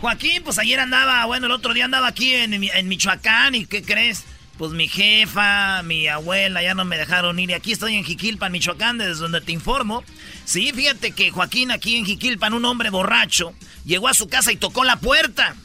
Joaquín, 0.00 0.42
pues 0.44 0.58
ayer 0.58 0.78
andaba, 0.78 1.24
bueno, 1.26 1.46
el 1.46 1.52
otro 1.52 1.72
día 1.72 1.86
andaba 1.86 2.08
aquí 2.08 2.34
en, 2.34 2.52
en 2.52 2.88
Michoacán 2.88 3.54
y 3.54 3.66
¿qué 3.66 3.82
crees? 3.82 4.24
Pues 4.58 4.72
mi 4.72 4.88
jefa, 4.88 5.82
mi 5.82 6.08
abuela 6.08 6.62
ya 6.62 6.74
no 6.74 6.84
me 6.84 6.96
dejaron 6.96 7.38
ir 7.38 7.50
y 7.50 7.54
aquí 7.54 7.72
estoy 7.72 7.94
en 7.94 8.04
Jiquilpan, 8.04 8.52
Michoacán, 8.52 8.98
desde 8.98 9.20
donde 9.20 9.40
te 9.40 9.52
informo. 9.52 10.02
Sí, 10.44 10.72
fíjate 10.74 11.12
que 11.12 11.30
Joaquín 11.30 11.70
aquí 11.70 11.96
en 11.96 12.06
Jiquilpan, 12.06 12.54
un 12.54 12.64
hombre 12.64 12.90
borracho, 12.90 13.52
llegó 13.84 14.08
a 14.08 14.14
su 14.14 14.28
casa 14.28 14.52
y 14.52 14.56
tocó 14.56 14.84
la 14.84 14.96
puerta. 14.96 15.56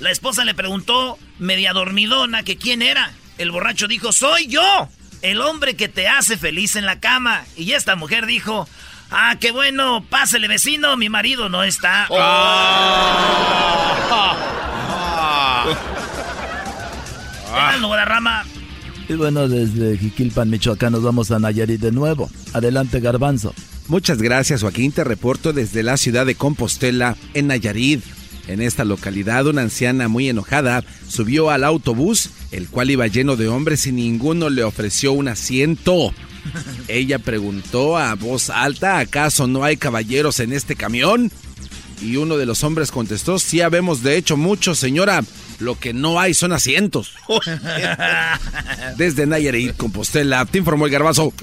La 0.00 0.10
esposa 0.10 0.44
le 0.44 0.54
preguntó, 0.54 1.18
media 1.38 1.72
dormidona, 1.72 2.42
que 2.42 2.56
quién 2.56 2.82
era. 2.82 3.12
El 3.38 3.50
borracho 3.50 3.86
dijo, 3.86 4.12
soy 4.12 4.46
yo, 4.46 4.88
el 5.22 5.40
hombre 5.40 5.74
que 5.76 5.88
te 5.88 6.08
hace 6.08 6.36
feliz 6.36 6.76
en 6.76 6.86
la 6.86 7.00
cama. 7.00 7.44
Y 7.56 7.72
esta 7.72 7.96
mujer 7.96 8.26
dijo, 8.26 8.68
ah, 9.10 9.36
qué 9.40 9.50
bueno, 9.52 10.04
pásele 10.08 10.48
vecino, 10.48 10.96
mi 10.96 11.08
marido 11.08 11.48
no 11.48 11.62
está. 11.64 12.08
Ah, 17.52 17.76
no, 17.80 17.94
rama. 18.04 18.44
Y 19.08 19.14
bueno, 19.14 19.48
desde 19.48 19.98
Jiquilpan, 19.98 20.48
Michoacán 20.48 20.92
nos 20.92 21.02
vamos 21.02 21.32
a 21.32 21.40
Nayarit 21.40 21.80
de 21.80 21.90
nuevo. 21.90 22.30
Adelante, 22.52 23.00
Garbanzo. 23.00 23.52
Muchas 23.88 24.22
gracias, 24.22 24.60
Joaquín. 24.60 24.92
Te 24.92 25.02
reporto 25.02 25.52
desde 25.52 25.82
la 25.82 25.96
ciudad 25.96 26.26
de 26.26 26.36
Compostela, 26.36 27.16
en 27.34 27.48
Nayarit. 27.48 28.04
En 28.46 28.60
esta 28.60 28.84
localidad, 28.84 29.46
una 29.46 29.62
anciana 29.62 30.06
muy 30.06 30.28
enojada 30.28 30.84
subió 31.08 31.50
al 31.50 31.64
autobús, 31.64 32.30
el 32.52 32.68
cual 32.68 32.90
iba 32.90 33.06
lleno 33.06 33.36
de 33.36 33.48
hombres 33.48 33.86
y 33.86 33.92
ninguno 33.92 34.50
le 34.50 34.64
ofreció 34.64 35.12
un 35.12 35.28
asiento. 35.28 36.12
Ella 36.88 37.18
preguntó 37.18 37.96
a 37.96 38.14
voz 38.14 38.50
alta, 38.50 38.98
¿acaso 38.98 39.46
no 39.46 39.64
hay 39.64 39.76
caballeros 39.76 40.40
en 40.40 40.52
este 40.52 40.76
camión? 40.76 41.30
Y 42.02 42.16
uno 42.16 42.38
de 42.38 42.46
los 42.46 42.64
hombres 42.64 42.90
contestó, 42.90 43.38
sí 43.38 43.60
habemos 43.60 44.02
de 44.02 44.16
hecho 44.16 44.36
muchos, 44.36 44.78
señora. 44.78 45.22
Lo 45.58 45.78
que 45.78 45.92
no 45.92 46.18
hay 46.18 46.32
son 46.32 46.52
asientos. 46.52 47.12
Desde 48.96 49.26
Nayarit, 49.26 49.76
Compostela, 49.76 50.46
te 50.46 50.56
informó 50.56 50.86
el 50.86 50.92
garbazo. 50.92 51.34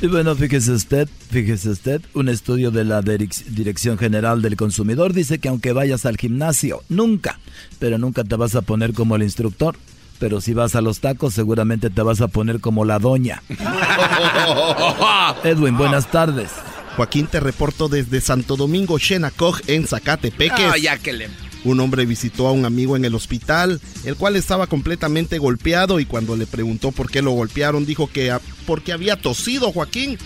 Y 0.00 0.06
bueno, 0.06 0.34
fíjese 0.34 0.72
usted, 0.72 1.06
fíjese 1.30 1.68
usted, 1.68 2.00
un 2.14 2.30
estudio 2.30 2.70
de 2.70 2.84
la 2.84 3.02
Dirección 3.02 3.98
General 3.98 4.40
del 4.40 4.56
Consumidor 4.56 5.12
dice 5.12 5.38
que 5.38 5.48
aunque 5.48 5.72
vayas 5.72 6.06
al 6.06 6.16
gimnasio, 6.16 6.82
nunca, 6.88 7.38
pero 7.78 7.98
nunca 7.98 8.24
te 8.24 8.36
vas 8.36 8.54
a 8.54 8.62
poner 8.62 8.94
como 8.94 9.16
el 9.16 9.22
instructor. 9.22 9.76
Pero 10.18 10.40
si 10.40 10.54
vas 10.54 10.74
a 10.74 10.80
los 10.80 11.00
tacos, 11.00 11.34
seguramente 11.34 11.90
te 11.90 12.02
vas 12.02 12.20
a 12.20 12.28
poner 12.28 12.60
como 12.60 12.84
la 12.84 12.98
doña. 12.98 13.42
Edwin, 15.44 15.76
buenas 15.76 16.10
tardes. 16.10 16.50
Joaquín, 16.96 17.26
te 17.26 17.40
reporto 17.40 17.88
desde 17.88 18.20
Santo 18.22 18.56
Domingo, 18.56 18.98
Xenacoj, 18.98 19.60
en 19.66 19.86
Zacatepeques. 19.86 20.70
Ah, 20.72 20.78
ya 20.78 20.96
que 20.98 21.12
le... 21.12 21.28
Un 21.64 21.80
hombre 21.80 22.06
visitó 22.06 22.46
a 22.46 22.52
un 22.52 22.64
amigo 22.64 22.96
en 22.96 23.04
el 23.04 23.14
hospital, 23.14 23.80
el 24.04 24.14
cual 24.14 24.36
estaba 24.36 24.68
completamente 24.68 25.38
golpeado 25.38 25.98
y 25.98 26.06
cuando 26.06 26.36
le 26.36 26.46
preguntó 26.46 26.92
por 26.92 27.10
qué 27.10 27.22
lo 27.22 27.32
golpearon, 27.32 27.84
dijo 27.84 28.06
que 28.08 28.30
a- 28.30 28.40
porque 28.66 28.92
había 28.92 29.16
tosido 29.16 29.72
Joaquín. 29.72 30.16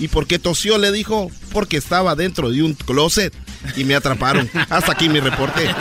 ¿Y 0.00 0.08
por 0.08 0.26
qué 0.26 0.38
tosió? 0.38 0.76
Le 0.78 0.90
dijo, 0.92 1.30
porque 1.52 1.76
estaba 1.76 2.14
dentro 2.16 2.50
de 2.50 2.62
un 2.64 2.74
closet 2.74 3.32
y 3.76 3.84
me 3.84 3.94
atraparon. 3.94 4.50
Hasta 4.68 4.92
aquí 4.92 5.08
mi 5.08 5.20
reporte. 5.20 5.62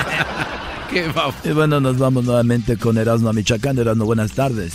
Y 1.43 1.49
bueno, 1.49 1.79
nos 1.79 1.97
vamos 1.97 2.23
nuevamente 2.25 2.77
con 2.77 2.97
Erasmo 2.97 3.29
a 3.29 3.33
Michoacán. 3.33 3.77
Erasmo, 3.77 4.05
buenas 4.05 4.31
tardes. 4.33 4.73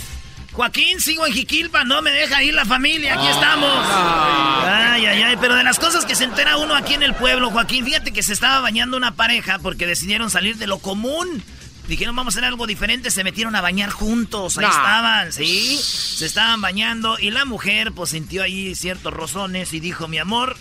Joaquín, 0.51 0.99
sigo 0.99 1.25
en 1.25 1.33
Jiquilpa, 1.33 1.83
no 1.83 2.03
me 2.03 2.11
deja 2.11 2.43
ir 2.43 2.53
la 2.53 2.63
familia, 2.63 3.15
aquí 3.15 3.27
estamos. 3.27 3.71
Ay, 3.85 5.03
ay, 5.07 5.21
ay, 5.23 5.37
pero 5.41 5.55
de 5.55 5.63
las 5.63 5.79
cosas 5.79 6.05
que 6.05 6.13
se 6.13 6.25
entera 6.25 6.57
uno 6.57 6.75
aquí 6.75 6.93
en 6.93 7.01
el 7.01 7.15
pueblo, 7.15 7.49
Joaquín, 7.49 7.83
fíjate 7.83 8.13
que 8.13 8.21
se 8.21 8.33
estaba 8.33 8.59
bañando 8.59 8.95
una 8.95 9.15
pareja 9.15 9.57
porque 9.57 9.87
decidieron 9.87 10.29
salir 10.29 10.57
de 10.57 10.67
lo 10.67 10.77
común. 10.77 11.41
Dijeron, 11.87 12.15
vamos 12.15 12.35
a 12.35 12.37
hacer 12.37 12.47
algo 12.47 12.67
diferente, 12.67 13.09
se 13.09 13.23
metieron 13.23 13.55
a 13.55 13.61
bañar 13.61 13.89
juntos, 13.89 14.57
ahí 14.59 14.63
No. 14.65 14.69
estaban, 14.69 15.33
¿sí? 15.33 15.79
Se 15.81 16.25
estaban 16.27 16.61
bañando 16.61 17.17
y 17.19 17.31
la 17.31 17.45
mujer 17.45 17.91
pues 17.91 18.11
sintió 18.11 18.43
ahí 18.43 18.75
ciertos 18.75 19.11
rozones 19.11 19.73
y 19.73 19.79
dijo, 19.79 20.07
mi 20.07 20.19
amor, 20.19 20.55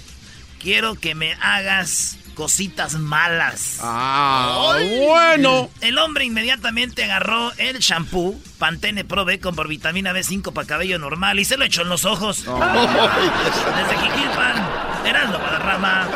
quiero 0.59 0.94
que 0.94 1.14
me 1.14 1.34
hagas 1.34 2.16
cositas 2.35 2.95
malas. 2.95 3.78
Ah, 3.80 4.72
Ay. 4.74 5.01
bueno. 5.07 5.70
El 5.80 5.99
hombre 5.99 6.24
inmediatamente 6.24 7.05
agarró 7.05 7.53
el 7.59 7.78
shampoo 7.78 8.41
Pantene 8.59 9.05
Pro 9.05 9.24
B 9.24 9.41
con 9.41 9.55
por 9.55 9.68
vitamina 9.68 10.12
B5 10.12 10.53
para 10.53 10.66
cabello 10.66 10.99
normal 10.99 11.39
y 11.39 11.45
se 11.45 11.57
lo 11.57 11.64
echó 11.64 11.83
en 11.83 11.89
los 11.89 12.05
ojos. 12.05 12.45
Desde 12.45 13.99
Jiquilpan, 14.03 14.68
Erasmo 15.07 15.39
Guadarrama. 15.39 16.09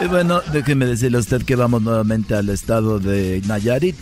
Y 0.00 0.06
bueno, 0.06 0.40
déjeme 0.52 0.86
decirle 0.86 1.18
a 1.18 1.20
usted 1.20 1.42
que 1.42 1.56
vamos 1.56 1.82
nuevamente 1.82 2.34
al 2.34 2.48
estado 2.48 2.98
de 2.98 3.42
Nayarit. 3.46 3.96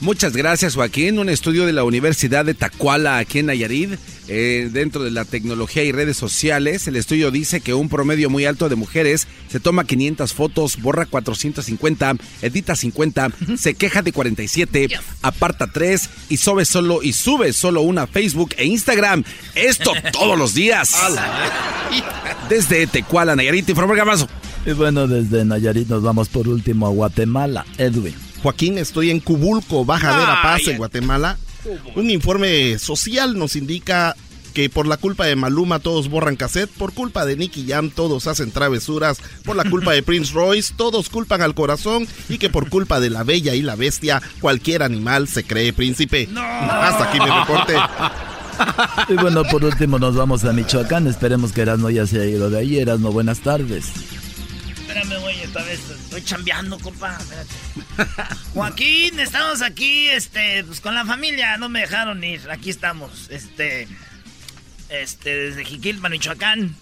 Muchas 0.00 0.36
gracias, 0.36 0.74
Joaquín. 0.74 1.18
Un 1.20 1.28
estudio 1.28 1.64
de 1.64 1.72
la 1.72 1.84
Universidad 1.84 2.44
de 2.44 2.54
Tacuala, 2.54 3.18
aquí 3.18 3.38
en 3.38 3.46
Nayarit, 3.46 3.98
eh, 4.34 4.70
dentro 4.72 5.04
de 5.04 5.10
la 5.10 5.26
tecnología 5.26 5.84
y 5.84 5.92
redes 5.92 6.16
sociales. 6.16 6.88
El 6.88 6.96
estudio 6.96 7.30
dice 7.30 7.60
que 7.60 7.74
un 7.74 7.90
promedio 7.90 8.30
muy 8.30 8.46
alto 8.46 8.70
de 8.70 8.76
mujeres 8.76 9.28
se 9.48 9.60
toma 9.60 9.84
500 9.84 10.32
fotos, 10.32 10.80
borra 10.80 11.04
450, 11.04 12.16
edita 12.40 12.74
50, 12.74 13.30
se 13.58 13.74
queja 13.74 14.00
de 14.00 14.12
47, 14.12 14.88
aparta 15.20 15.66
3 15.66 16.08
y 16.30 16.38
sube 16.38 16.64
solo 16.64 17.02
y 17.02 17.12
sube 17.12 17.52
solo 17.52 17.82
una 17.82 18.06
Facebook 18.06 18.54
e 18.56 18.64
Instagram. 18.64 19.22
Esto 19.54 19.92
todos 20.12 20.38
los 20.38 20.54
días. 20.54 20.94
Desde 22.48 22.86
Tecuala, 22.86 23.36
Nayarit, 23.36 23.68
informó 23.68 23.92
el 23.92 23.98
Garbanzo. 23.98 24.28
Y 24.64 24.72
bueno, 24.72 25.06
desde 25.06 25.44
Nayarit 25.44 25.88
nos 25.88 26.02
vamos 26.02 26.30
por 26.30 26.48
último 26.48 26.86
a 26.86 26.90
Guatemala. 26.90 27.66
Edwin. 27.76 28.14
Joaquín, 28.42 28.78
estoy 28.78 29.10
en 29.10 29.20
Cubulco, 29.20 29.84
Baja 29.84 30.16
Verapaz, 30.16 30.66
en 30.68 30.78
Guatemala. 30.78 31.36
Un 31.94 32.10
informe 32.10 32.78
social 32.78 33.38
nos 33.38 33.56
indica 33.56 34.16
que 34.52 34.68
por 34.68 34.86
la 34.86 34.96
culpa 34.96 35.24
de 35.26 35.36
Maluma 35.36 35.78
todos 35.78 36.08
borran 36.08 36.36
cassette, 36.36 36.70
por 36.70 36.92
culpa 36.92 37.24
de 37.24 37.36
Nicky 37.36 37.66
Jam 37.66 37.90
todos 37.90 38.26
hacen 38.26 38.50
travesuras, 38.50 39.18
por 39.44 39.56
la 39.56 39.64
culpa 39.64 39.92
de 39.92 40.02
Prince 40.02 40.32
Royce 40.32 40.74
todos 40.76 41.08
culpan 41.08 41.42
al 41.42 41.54
corazón 41.54 42.06
y 42.28 42.38
que 42.38 42.50
por 42.50 42.68
culpa 42.68 43.00
de 43.00 43.10
la 43.10 43.24
bella 43.24 43.54
y 43.54 43.62
la 43.62 43.76
bestia 43.76 44.20
cualquier 44.40 44.82
animal 44.82 45.28
se 45.28 45.44
cree 45.44 45.72
príncipe. 45.72 46.28
Hasta 46.36 47.04
aquí 47.04 47.18
mi 47.18 47.30
reporte. 47.30 47.74
Y 49.08 49.14
bueno, 49.14 49.44
por 49.44 49.64
último 49.64 49.98
nos 49.98 50.14
vamos 50.14 50.44
a 50.44 50.52
Michoacán. 50.52 51.06
Esperemos 51.06 51.52
que 51.52 51.62
Erasmo 51.62 51.90
ya 51.90 52.06
se 52.06 52.20
haya 52.20 52.36
ido 52.36 52.50
de 52.50 52.58
ahí. 52.58 52.78
Erasmo, 52.78 53.10
buenas 53.10 53.40
tardes. 53.40 53.86
Espérame, 54.92 55.22
güey, 55.22 55.40
esta 55.40 55.62
vez 55.62 55.80
estoy 55.88 56.22
chambeando, 56.22 56.78
compa. 56.78 57.16
Espérate. 57.18 58.34
Joaquín, 58.52 59.18
estamos 59.20 59.62
aquí, 59.62 60.08
este, 60.08 60.64
pues 60.64 60.82
con 60.82 60.94
la 60.94 61.06
familia, 61.06 61.56
no 61.56 61.70
me 61.70 61.80
dejaron 61.80 62.22
ir. 62.22 62.42
Aquí 62.50 62.68
estamos, 62.68 63.30
este, 63.30 63.88
este, 64.90 65.34
desde 65.34 65.64
Jiquilpan, 65.64 66.12
Michoacán. 66.12 66.76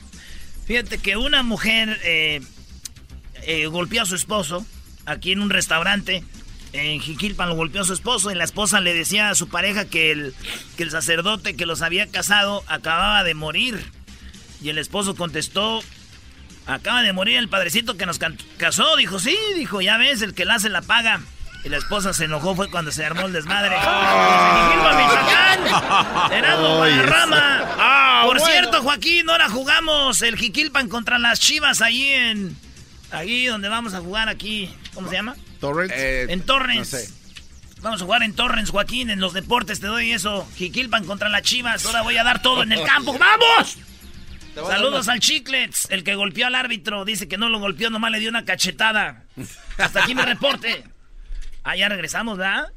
Fíjate 0.66 0.98
que 0.98 1.16
una 1.16 1.44
mujer 1.44 2.00
eh, 2.02 2.40
eh, 3.42 3.66
golpeó 3.66 4.02
a 4.02 4.06
su 4.06 4.16
esposo 4.16 4.66
aquí 5.06 5.30
en 5.30 5.40
un 5.40 5.50
restaurante. 5.50 6.24
En 6.72 7.00
Jiquilpan 7.00 7.48
lo 7.48 7.54
golpeó 7.54 7.82
a 7.82 7.84
su 7.84 7.92
esposo 7.92 8.32
y 8.32 8.34
la 8.34 8.42
esposa 8.42 8.80
le 8.80 8.92
decía 8.92 9.30
a 9.30 9.36
su 9.36 9.48
pareja 9.48 9.84
que 9.84 10.10
el, 10.10 10.34
que 10.76 10.82
el 10.82 10.90
sacerdote 10.90 11.54
que 11.54 11.64
los 11.64 11.80
había 11.80 12.08
casado 12.08 12.64
acababa 12.66 13.22
de 13.22 13.34
morir. 13.34 13.84
Y 14.60 14.70
el 14.70 14.78
esposo 14.78 15.14
contestó, 15.14 15.80
acaba 16.70 17.02
de 17.02 17.12
morir 17.12 17.36
el 17.38 17.48
padrecito 17.48 17.96
que 17.96 18.06
nos 18.06 18.18
casó. 18.56 18.96
Dijo, 18.96 19.18
sí, 19.18 19.36
dijo, 19.56 19.80
ya 19.80 19.96
ves, 19.96 20.22
el 20.22 20.34
que 20.34 20.44
la 20.44 20.54
hace 20.54 20.68
la 20.68 20.82
paga. 20.82 21.20
Y 21.62 21.68
la 21.68 21.76
esposa 21.76 22.14
se 22.14 22.24
enojó, 22.24 22.54
fue 22.56 22.70
cuando 22.70 22.90
se 22.90 23.04
armó 23.04 23.26
el 23.26 23.34
desmadre. 23.34 23.76
Jiquilpan, 23.76 24.96
Michoacán, 24.96 25.60
Ay, 26.32 26.40
Guadarrama. 26.58 27.64
Ah, 27.82 28.22
Por 28.26 28.40
cierto, 28.40 28.82
Joaquín, 28.82 29.28
ahora 29.28 29.48
jugamos 29.48 30.22
el 30.22 30.36
Jiquilpan 30.36 30.88
contra 30.88 31.18
las 31.18 31.40
Chivas 31.40 31.80
allí 31.82 32.12
en... 32.12 32.56
Allí 33.10 33.46
donde 33.46 33.68
vamos 33.68 33.94
a 33.94 34.00
jugar 34.00 34.28
aquí, 34.28 34.72
¿cómo 34.94 35.08
se 35.08 35.16
llama? 35.16 35.34
Torrens. 35.58 35.92
en 35.94 36.42
Torrens. 36.42 36.92
no 36.92 36.98
sé. 36.98 37.10
Vamos 37.82 38.02
a 38.02 38.04
jugar 38.04 38.22
en 38.22 38.34
Torrens, 38.34 38.70
Joaquín, 38.70 39.10
en 39.10 39.20
los 39.20 39.32
deportes 39.32 39.80
te 39.80 39.86
doy 39.86 40.12
eso. 40.12 40.46
Jiquilpan 40.56 41.04
contra 41.04 41.28
las 41.28 41.42
Chivas, 41.42 41.84
ahora 41.86 42.02
voy 42.02 42.16
a 42.18 42.24
dar 42.24 42.40
todo 42.42 42.62
en 42.62 42.72
el 42.72 42.82
campo. 42.84 43.16
¡Vamos! 43.18 43.78
Saludos 44.54 45.08
al 45.08 45.20
Chiclets, 45.20 45.88
el 45.90 46.04
que 46.04 46.14
golpeó 46.14 46.46
al 46.46 46.54
árbitro. 46.54 47.04
Dice 47.04 47.28
que 47.28 47.38
no 47.38 47.48
lo 47.48 47.58
golpeó, 47.58 47.90
nomás 47.90 48.10
le 48.10 48.18
dio 48.18 48.28
una 48.30 48.44
cachetada. 48.44 49.24
Hasta 49.78 50.04
aquí 50.04 50.14
mi 50.14 50.22
reporte. 50.22 50.84
Ah, 51.62 51.76
ya 51.76 51.88
regresamos, 51.88 52.38
¿verdad? 52.38 52.68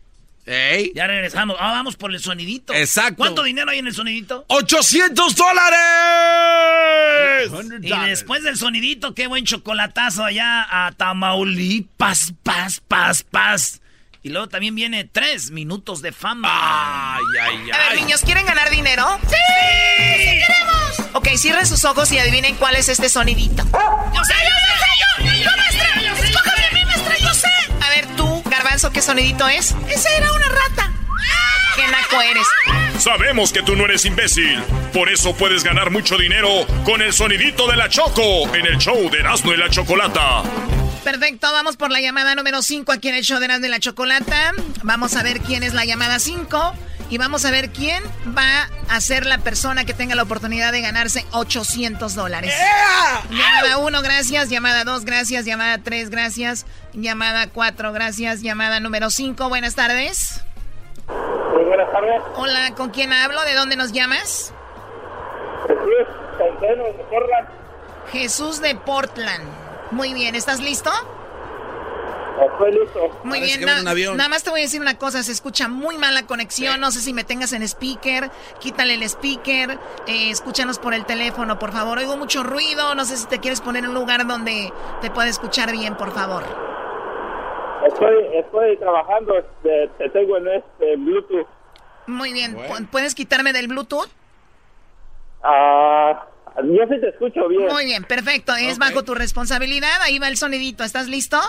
¡Ey! 0.46 0.92
Ya 0.94 1.08
regresamos. 1.08 1.56
Ah, 1.60 1.72
vamos 1.72 1.96
por 1.96 2.12
el 2.14 2.20
sonidito. 2.20 2.74
Exacto. 2.74 3.16
¿Cuánto 3.16 3.44
dinero 3.44 3.72
hay 3.72 3.80
en 3.80 3.88
el 3.88 3.94
sonidito? 3.94 4.46
¡800 4.50 5.34
dólares! 5.36 5.80
Y 7.82 7.90
después 8.10 8.44
del 8.44 8.58
sonidito, 8.58 9.16
qué 9.16 9.28
buen 9.28 9.46
chocolatazo 9.46 10.26
allá 10.26 10.68
a 10.70 10.92
Tamaulipas, 10.92 12.34
paz, 12.44 12.82
paz, 12.86 13.24
paz. 13.24 13.80
Y 14.22 14.30
luego 14.30 14.48
también 14.50 14.76
viene 14.76 15.06
tres 15.06 15.52
minutos 15.52 16.02
de 16.02 16.12
fama. 16.12 16.50
Ay, 17.16 17.24
ay, 17.42 17.72
A 17.72 17.78
ver, 17.90 17.96
niños, 18.02 18.22
¿quieren 18.22 18.46
ganar 18.46 18.70
dinero? 18.70 19.20
¡Sí! 19.28 19.36
¡Sí 20.18 20.40
queremos! 20.46 20.83
Ok, 21.14 21.28
cierren 21.38 21.68
sus 21.68 21.86
ojos 21.86 22.12
y 22.12 22.18
adivinen 22.18 22.56
cuál 22.56 22.76
es 22.76 22.90
este 22.90 23.08
sonidito. 23.08 23.64
¡Yo 23.64 24.24
sé, 24.24 24.34
yo 24.34 24.56
sé! 24.58 25.24
¡Yo, 25.24 25.32
yo, 25.44 25.50
maestra! 25.58 26.24
¡Escójame 26.24 26.66
a 26.66 26.72
mí, 26.74 26.86
maestra! 26.86 27.18
¡Yo 27.20 27.34
sé! 27.34 27.48
A 27.82 27.90
ver, 27.90 28.08
tú, 28.18 28.44
Garbanzo, 28.50 28.92
¿qué 28.92 29.02
sonidito 29.02 29.48
es? 29.48 29.76
Esa 29.90 30.10
era 30.10 30.32
una 30.34 30.48
rata. 30.50 30.92
¡Qué 31.76 31.88
naco 31.88 32.22
eres! 32.22 32.48
Sabemos 33.00 33.52
que 33.52 33.62
tú 33.62 33.76
no 33.76 33.86
eres 33.86 34.06
imbécil. 34.06 34.60
Por 34.92 35.10
eso 35.10 35.36
puedes 35.36 35.64
ganar 35.64 35.92
mucho 35.92 36.18
dinero 36.18 36.50
con 36.84 37.02
el 37.02 37.14
sonidito 37.14 37.68
de 37.68 37.78
la 37.78 37.90
Choco 37.90 38.54
en 38.56 38.66
el 38.66 38.78
show 38.80 39.10
de 39.12 39.20
Erasmo 39.20 39.54
y 39.54 39.58
la 39.58 39.70
Chocolata. 39.70 40.44
Perfecto, 41.04 41.52
vamos 41.52 41.76
por 41.76 41.92
la 41.92 42.00
llamada 42.00 42.34
número 42.34 42.62
5 42.62 42.92
aquí 42.92 43.10
en 43.10 43.16
el 43.16 43.24
show 43.24 43.40
de 43.40 43.46
Erasmo 43.46 43.66
y 43.68 43.70
la 43.70 43.80
Chocolata. 43.80 44.54
Vamos 44.84 45.16
a 45.16 45.22
ver 45.24 45.42
quién 45.42 45.62
es 45.62 45.74
la 45.74 45.86
llamada 45.86 46.20
5 46.20 46.74
y 47.14 47.20
vamos 47.20 47.46
a 47.46 47.52
ver 47.52 47.70
quién 47.70 48.02
va 48.36 48.68
a 48.90 49.00
ser 49.00 49.28
la 49.28 49.38
persona 49.38 49.86
que 49.86 49.94
tenga 49.94 50.16
la 50.16 50.24
oportunidad 50.24 50.72
de 50.72 50.82
ganarse 50.82 51.24
800 51.32 52.16
dólares. 52.16 52.52
Llamada 53.30 53.78
1, 53.78 54.02
gracias. 54.02 54.50
Llamada 54.50 54.84
2, 54.84 55.06
gracias. 55.06 55.46
Llamada 55.46 55.78
3, 55.78 56.10
gracias. 56.10 56.66
Llamada 56.92 57.46
4, 57.54 57.94
gracias. 57.94 58.42
Llamada 58.42 58.80
número 58.80 59.12
5, 59.12 59.48
buenas 59.48 59.76
tardes. 59.76 60.42
Muy 61.54 61.64
buenas 61.66 61.92
tardes. 61.92 62.20
Hola, 62.36 62.74
¿con 62.76 62.90
quién 62.90 63.14
hablo? 63.14 63.44
¿De 63.44 63.54
dónde 63.54 63.76
nos 63.76 63.92
llamas? 63.92 64.52
Jesús 65.68 66.08
Centeno 66.40 66.84
de 66.84 67.04
Portland. 67.12 67.48
Jesús 68.12 68.60
de 68.60 68.74
Portland. 68.74 69.44
Muy 69.92 70.16
bien, 70.16 70.34
¿estás 70.34 70.62
listo? 70.62 70.90
Muy 73.24 73.40
bien, 73.46 73.60
na- 73.66 73.84
nada 74.18 74.30
más 74.30 74.44
te 74.44 74.50
voy 74.50 74.62
a 74.62 74.64
decir 74.64 74.82
una 74.82 74.98
cosa, 74.98 75.22
se 75.24 75.32
escucha 75.32 75.68
muy 75.68 75.98
mal 75.98 76.14
la 76.14 76.24
conexión, 76.26 76.80
no 76.80 76.92
sé 76.92 77.00
si 77.02 77.14
me 77.14 77.24
tengas 77.24 77.54
en 77.54 77.62
speaker, 77.64 78.30
quítale 78.60 78.96
el 78.96 79.04
speaker, 79.04 79.78
eh, 80.08 80.30
escúchanos 80.32 80.80
por 80.80 80.94
el 80.94 81.06
teléfono, 81.06 81.60
por 81.60 81.72
favor, 81.72 81.98
oigo 82.00 82.18
mucho 82.18 82.44
ruido, 82.44 82.96
no 82.96 83.06
sé 83.06 83.18
si 83.18 83.28
te 83.28 83.40
quieres 83.40 83.62
poner 83.62 83.84
en 83.84 83.90
un 83.90 83.96
lugar 83.96 84.26
donde 84.28 84.72
te 85.02 85.12
pueda 85.12 85.28
escuchar 85.30 85.72
bien, 85.72 85.96
por 85.96 86.12
favor. 86.14 86.44
Estoy, 87.88 88.16
estoy 88.38 88.78
trabajando, 88.78 89.38
este, 89.38 89.90
te 89.98 90.10
tengo 90.10 90.38
en 90.38 90.48
este 90.48 90.96
Bluetooth. 90.98 91.48
Muy 92.08 92.34
bien, 92.34 92.56
¿pu- 92.70 92.88
¿puedes 92.90 93.14
quitarme 93.16 93.54
del 93.54 93.68
Bluetooth? 93.68 94.10
Ah, 95.44 96.26
yo 96.64 96.84
sí 96.90 97.00
te 97.02 97.10
escucho 97.10 97.48
bien. 97.48 97.68
Muy 97.68 97.86
bien, 97.86 98.04
perfecto, 98.04 98.56
es 98.56 98.78
bajo 98.80 99.04
tu 99.04 99.16
responsabilidad, 99.16 100.02
ahí 100.02 100.20
va 100.20 100.28
el 100.30 100.38
sonidito, 100.38 100.84
¿estás 100.84 101.08
listo? 101.08 101.40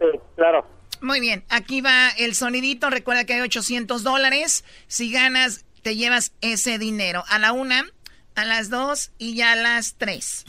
Sí, 0.00 0.06
claro. 0.34 0.66
Muy 1.00 1.20
bien, 1.20 1.44
aquí 1.48 1.80
va 1.80 2.08
el 2.18 2.34
sonidito. 2.34 2.90
Recuerda 2.90 3.24
que 3.24 3.34
hay 3.34 3.40
800 3.40 4.02
dólares. 4.02 4.64
Si 4.86 5.12
ganas, 5.12 5.64
te 5.82 5.96
llevas 5.96 6.32
ese 6.40 6.78
dinero. 6.78 7.22
A 7.28 7.38
la 7.38 7.52
una, 7.52 7.84
a 8.34 8.44
las 8.44 8.68
dos 8.70 9.12
y 9.18 9.34
ya 9.36 9.52
a 9.52 9.56
las 9.56 9.94
tres. 9.94 10.44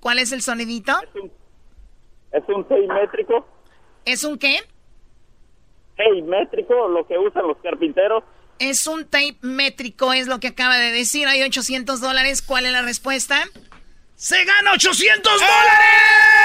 ¿Cuál 0.00 0.18
es 0.18 0.32
el 0.32 0.42
sonidito? 0.42 0.96
Es 2.32 2.42
un 2.48 2.64
tape 2.68 2.86
métrico. 2.86 3.46
¿Es 4.04 4.24
un 4.24 4.38
qué? 4.38 4.60
Tape 5.96 6.22
métrico, 6.22 6.88
lo 6.88 7.06
que 7.06 7.18
usan 7.18 7.46
los 7.48 7.56
carpinteros. 7.58 8.22
Es 8.58 8.86
un 8.86 9.04
tape 9.04 9.36
métrico, 9.42 10.12
es 10.12 10.28
lo 10.28 10.40
que 10.40 10.48
acaba 10.48 10.78
de 10.78 10.92
decir. 10.92 11.28
Hay 11.28 11.42
800 11.42 12.00
dólares. 12.00 12.40
¿Cuál 12.40 12.66
es 12.66 12.72
la 12.72 12.82
respuesta? 12.82 13.42
¡Se 14.14 14.42
gana 14.44 14.72
800 14.72 15.32
¡Eh! 15.32 15.44
dólares! 15.44 16.35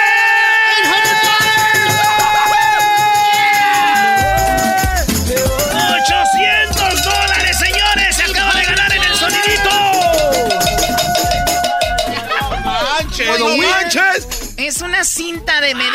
Es 14.58 14.82
una 14.82 15.04
cinta 15.04 15.60
de 15.60 15.76
medir. 15.76 15.92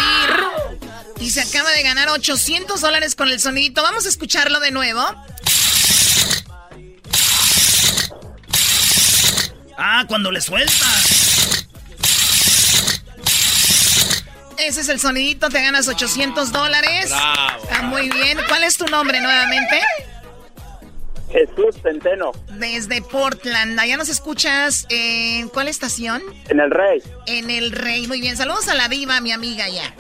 Y 1.19 1.31
se 1.31 1.41
acaba 1.41 1.71
de 1.71 1.83
ganar 1.83 2.09
800 2.11 2.81
dólares 2.81 3.15
con 3.15 3.29
el 3.29 3.41
sonidito. 3.41 3.83
Vamos 3.83 4.05
a 4.07 4.09
escucharlo 4.09 4.61
de 4.61 4.71
nuevo. 4.71 5.03
Ah, 9.79 10.05
cuando 10.09 10.31
le 10.31 10.41
sueltas. 10.41 11.06
Ese 14.67 14.81
es 14.81 14.89
el 14.89 14.99
sonidito, 14.99 15.49
te 15.49 15.63
ganas 15.63 15.87
800 15.87 16.51
dólares. 16.51 17.11
Bravo. 17.11 17.63
Está 17.63 17.83
muy 17.83 18.09
bien. 18.11 18.37
¿Cuál 18.49 18.65
es 18.65 18.77
tu 18.77 18.85
nombre 18.87 19.21
nuevamente? 19.21 19.81
Jesús 21.31 21.77
Centeno, 21.83 22.33
Desde 22.59 23.01
Portland. 23.03 23.79
Allá 23.79 23.97
nos 23.97 24.09
escuchas 24.09 24.87
en 24.89 25.49
cuál 25.49 25.69
estación? 25.69 26.23
en 26.49 26.61
el 26.61 26.71
Rey. 26.71 27.03
En 27.27 27.51
el 27.51 27.73
Rey. 27.73 28.07
Muy 28.09 28.21
bien. 28.21 28.37
Saludos 28.37 28.69
a 28.69 28.75
la 28.75 28.89
diva, 28.89 29.21
mi 29.21 29.33
amiga 29.33 29.69
ya. 29.69 29.95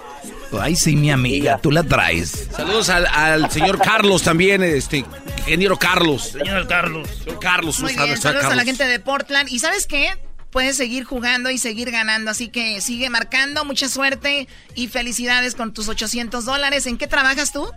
Ay, 0.60 0.74
sí, 0.76 0.96
mi 0.96 1.10
amiga, 1.10 1.58
tú 1.62 1.70
la 1.70 1.82
traes. 1.82 2.48
Saludos 2.50 2.88
al, 2.88 3.06
al 3.06 3.50
señor 3.50 3.78
Carlos 3.80 4.22
también, 4.22 4.62
este, 4.62 5.04
ingeniero 5.38 5.76
Carlos. 5.78 6.32
Señor 6.32 6.66
Carlos. 6.66 7.08
Señor 7.22 7.38
Carlos, 7.40 7.80
Muy 7.80 7.94
bien. 7.94 8.16
Saludos 8.16 8.46
a 8.46 8.54
la 8.54 8.64
gente 8.64 8.84
de 8.84 8.98
Portland. 9.00 9.48
¿Y 9.48 9.58
sabes 9.58 9.86
qué? 9.86 10.12
Puedes 10.50 10.76
seguir 10.76 11.04
jugando 11.04 11.50
y 11.50 11.58
seguir 11.58 11.90
ganando. 11.90 12.30
Así 12.30 12.48
que 12.48 12.80
sigue 12.80 13.10
marcando. 13.10 13.64
Mucha 13.64 13.88
suerte 13.88 14.48
y 14.74 14.88
felicidades 14.88 15.54
con 15.54 15.72
tus 15.74 15.88
800 15.88 16.44
dólares. 16.44 16.86
¿En 16.86 16.96
qué 16.98 17.06
trabajas 17.06 17.52
tú? 17.52 17.68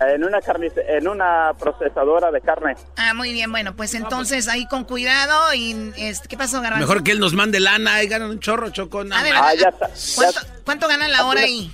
En 0.00 0.22
una, 0.22 0.38
carnice- 0.38 0.84
en 0.88 1.08
una 1.08 1.50
procesadora 1.58 2.30
de 2.30 2.40
carne. 2.40 2.76
Ah, 2.96 3.14
muy 3.14 3.32
bien. 3.32 3.50
Bueno, 3.50 3.74
pues 3.74 3.94
entonces 3.94 4.46
ahí 4.46 4.64
con 4.68 4.84
cuidado. 4.84 5.52
y 5.54 5.92
este, 5.96 6.28
¿Qué 6.28 6.36
pasó, 6.36 6.60
Garbanzo? 6.60 6.86
Mejor 6.86 7.02
que 7.02 7.10
él 7.10 7.18
nos 7.18 7.32
mande 7.34 7.58
lana 7.58 8.00
y 8.04 8.06
ganan 8.06 8.30
un 8.30 8.38
chorro, 8.38 8.70
Choco. 8.70 9.02
no 9.02 9.16
Ah, 9.16 9.24
más. 9.28 9.56
verdad. 9.56 9.90
¿Cuánto, 10.14 10.40
cuánto 10.64 10.86
ganan 10.88 11.10
la 11.10 11.26
hora 11.26 11.40
ahí? 11.40 11.72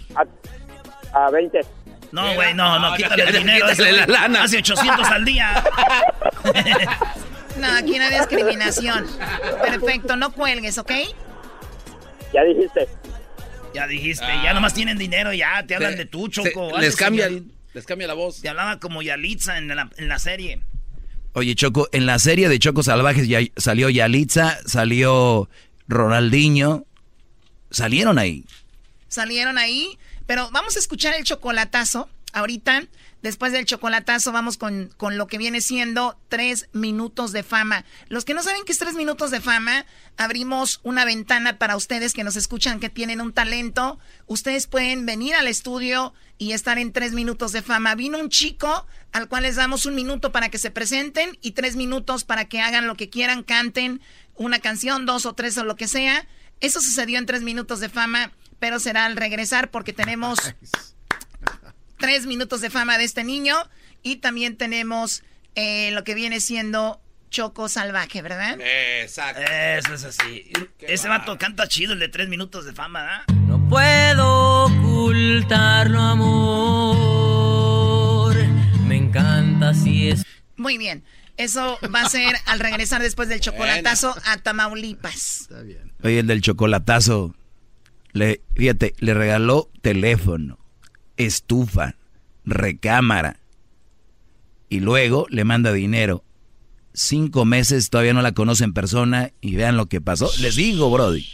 A 1.13 1.31
20. 1.31 1.61
No, 2.13 2.33
güey, 2.35 2.55
no, 2.55 2.79
no, 2.79 2.91
No, 2.91 2.97
quítale 2.97 3.25
ya, 3.25 3.29
el 3.29 3.33
ya, 3.35 3.39
dinero. 3.41 3.67
quítale 3.69 3.93
la 3.93 4.07
lana. 4.07 4.45
Hace 4.45 4.57
800 4.59 5.07
al 5.09 5.25
día. 5.27 5.63
No, 7.67 7.77
aquí 7.79 7.99
no 7.99 8.05
hay 8.05 8.15
discriminación. 8.19 9.07
Perfecto, 9.63 10.17
no 10.17 10.33
cuelgues, 10.33 10.79
¿ok? 10.79 10.93
Ya 12.33 12.43
dijiste. 12.45 12.89
Ya 13.75 13.87
dijiste, 13.87 14.27
ya 14.45 14.53
nomás 14.55 14.73
tienen 14.75 14.99
dinero, 14.99 15.33
ya 15.33 15.65
te 15.67 15.75
hablan 15.75 15.93
Se- 15.93 15.99
de 15.99 16.05
tú, 16.07 16.27
se- 16.27 16.43
Choco. 16.43 16.79
les 16.79 16.95
cambia- 16.97 17.29
les 17.73 17.85
cambia 17.87 18.07
la 18.07 18.15
voz. 18.15 18.41
Te 18.41 18.49
hablaba 18.49 18.79
como 18.79 19.03
Yalitza 19.03 19.59
en 19.59 19.69
la, 19.75 19.91
en 19.97 20.09
la 20.09 20.19
serie. 20.21 20.61
Oye, 21.33 21.57
Choco, 21.57 21.89
en 21.93 22.07
la 22.07 22.21
serie 22.21 22.49
de 22.49 22.59
Choco 22.61 22.85
Salvajes 22.85 23.27
ya 23.27 23.41
salió 23.57 23.89
Yalitza, 23.91 24.59
salió 24.67 25.49
Ronaldinho. 25.89 26.85
Salieron 27.71 28.19
ahí. 28.21 28.45
Salieron 29.09 29.59
ahí. 29.59 29.99
Pero 30.27 30.49
vamos 30.53 30.77
a 30.77 30.79
escuchar 30.79 31.15
el 31.15 31.25
chocolatazo. 31.25 32.09
Ahorita, 32.33 32.85
después 33.25 33.53
del 33.53 33.65
chocolatazo, 33.65 34.33
vamos 34.33 34.59
con, 34.59 34.91
con 34.99 35.17
lo 35.17 35.27
que 35.27 35.39
viene 35.39 35.63
siendo 35.63 36.21
tres 36.29 36.69
minutos 36.75 37.33
de 37.33 37.43
fama. 37.43 37.87
Los 38.09 38.27
que 38.27 38.35
no 38.35 38.43
saben 38.43 38.65
qué 38.67 38.73
es 38.73 38.79
tres 38.79 38.95
minutos 38.95 39.31
de 39.31 39.41
fama, 39.41 39.87
abrimos 40.19 40.81
una 40.83 41.07
ventana 41.07 41.59
para 41.59 41.75
ustedes 41.75 42.13
que 42.13 42.23
nos 42.23 42.37
escuchan, 42.37 42.81
que 42.81 42.91
tienen 42.91 43.23
un 43.23 43.33
talento. 43.33 43.99
Ustedes 44.27 44.67
pueden 44.67 45.07
venir 45.07 45.35
al 45.35 45.49
estudio 45.49 46.13
y 46.37 46.53
estar 46.53 46.79
en 46.79 46.93
tres 46.93 47.13
minutos 47.13 47.53
de 47.53 47.63
fama. 47.63 47.95
Vino 47.95 48.19
un 48.19 48.29
chico 48.29 48.87
al 49.11 49.27
cual 49.27 49.45
les 49.45 49.57
damos 49.57 49.87
un 49.87 49.95
minuto 49.95 50.31
para 50.31 50.51
que 50.51 50.59
se 50.59 50.71
presenten 50.71 51.39
y 51.41 51.53
tres 51.53 51.77
minutos 51.77 52.25
para 52.25 52.45
que 52.45 52.61
hagan 52.61 52.87
lo 52.87 52.95
que 52.95 53.09
quieran, 53.09 53.43
canten 53.43 54.03
una 54.35 54.59
canción, 54.59 55.07
dos 55.07 55.25
o 55.25 55.33
tres 55.33 55.57
o 55.57 55.65
lo 55.65 55.77
que 55.77 55.89
sea. 55.89 56.29
Eso 56.61 56.83
sucedió 56.83 57.19
en 57.19 57.25
tres 57.25 57.41
minutos 57.41 57.81
de 57.81 57.89
fama, 57.89 58.33
pero 58.59 58.79
será 58.81 59.07
al 59.07 59.17
regresar 59.17 59.71
porque 59.71 59.95
tenemos 59.95 60.39
tres 61.99 62.27
minutos 62.27 62.61
de 62.61 62.71
fama 62.71 62.99
de 62.99 63.05
este 63.05 63.25
niño 63.25 63.57
y 64.03 64.17
también 64.17 64.57
tenemos 64.57 65.23
eh, 65.55 65.91
lo 65.93 66.05
que 66.05 66.15
viene 66.15 66.41
siendo 66.41 67.01
Choco 67.31 67.69
Salvaje, 67.69 68.23
¿verdad? 68.23 68.59
Exacto. 68.61 69.43
Eso 69.43 69.95
es 69.95 70.05
así. 70.05 70.53
Ese 70.81 71.09
vato 71.09 71.37
canta 71.37 71.67
chido, 71.67 71.95
el 71.95 71.99
de 71.99 72.09
tres 72.09 72.29
minutos 72.29 72.65
de 72.65 72.73
fama, 72.73 73.03
¿verdad? 73.03 73.25
No 73.49 73.69
puedo 73.69 74.67
ocultarlo, 74.67 76.01
amor. 76.01 77.35
Me 78.87 78.97
encanta 78.97 79.75
si 79.75 80.11
es. 80.11 80.25
Muy 80.57 80.79
bien. 80.79 81.03
Eso 81.37 81.77
va 81.93 82.03
a 82.03 82.09
ser 82.09 82.37
al 82.47 82.61
regresar 82.61 83.03
después 83.03 83.29
del 83.29 83.41
chocolatazo 83.45 84.15
a 84.27 84.39
Tamaulipas. 84.39 85.49
Oye, 86.03 86.21
el 86.21 86.29
del 86.29 86.41
chocolatazo, 86.41 87.35
le, 88.13 88.43
fíjate, 88.55 88.95
le 88.99 89.15
regaló 89.15 89.71
teléfono, 89.83 90.64
estufa, 91.17 91.97
recámara. 92.45 93.39
Y 94.69 94.81
luego 94.81 95.27
le 95.31 95.45
manda 95.45 95.73
dinero. 95.73 96.25
Cinco 96.93 97.45
meses 97.45 97.91
todavía 97.91 98.15
no 98.15 98.23
la 98.23 98.33
conoce 98.33 98.65
en 98.65 98.73
persona 98.73 99.33
y 99.41 99.57
vean 99.57 99.77
lo 99.77 99.87
que 99.87 100.01
pasó. 100.01 100.31
Les 100.41 100.57
digo, 100.57 100.91
Brody. 100.91 101.27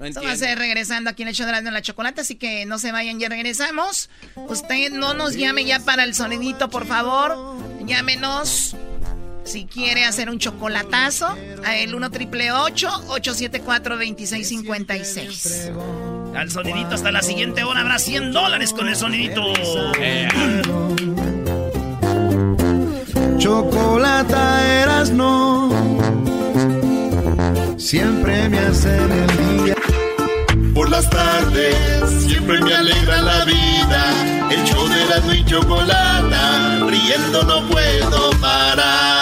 Eso 0.00 0.22
va 0.22 0.32
a 0.32 0.36
ser 0.36 0.58
regresando 0.58 1.10
aquí 1.10 1.22
en 1.22 1.28
el 1.28 1.34
show 1.34 1.46
de 1.46 1.70
la 1.70 1.82
chocolate, 1.82 2.22
así 2.22 2.34
que 2.34 2.66
no 2.66 2.78
se 2.78 2.90
vayan, 2.92 3.20
ya 3.20 3.28
regresamos. 3.28 4.10
Usted 4.34 4.90
no 4.90 5.14
nos 5.14 5.36
llame 5.36 5.64
ya 5.64 5.78
para 5.80 6.04
el 6.04 6.14
sonidito, 6.14 6.70
por 6.70 6.86
favor. 6.86 7.36
Llámenos 7.86 8.76
si 9.44 9.66
quiere 9.66 10.04
hacer 10.04 10.30
un 10.30 10.38
chocolatazo 10.38 11.36
a 11.64 11.76
el 11.76 11.94
1 11.94 12.10
triple 12.10 12.52
874 12.52 13.96
2656. 13.96 15.70
Al 16.34 16.50
sonidito 16.50 16.94
hasta 16.94 17.12
la 17.12 17.22
siguiente 17.22 17.62
hora 17.62 17.80
habrá 17.80 17.98
100 17.98 18.32
dólares 18.32 18.72
con 18.72 18.88
el 18.88 18.96
sonidito. 18.96 19.52
Chocolata 23.38 24.82
eras 24.82 25.10
no. 25.10 25.70
Siempre 27.76 28.48
me 28.48 28.58
hacen 28.58 29.12
el 29.12 29.64
día. 29.64 29.74
Por 30.74 30.90
las 30.90 31.08
tardes 31.10 32.10
siempre 32.26 32.60
me 32.60 32.74
alegra 32.74 33.20
la 33.20 33.44
vida. 33.44 34.48
El 34.50 34.64
show 34.64 34.88
de 34.88 35.04
la 35.06 35.34
y 35.34 35.44
chocolata. 35.44 36.78
Riendo 36.86 37.42
no 37.42 37.68
puedo 37.68 38.30
parar. 38.40 39.21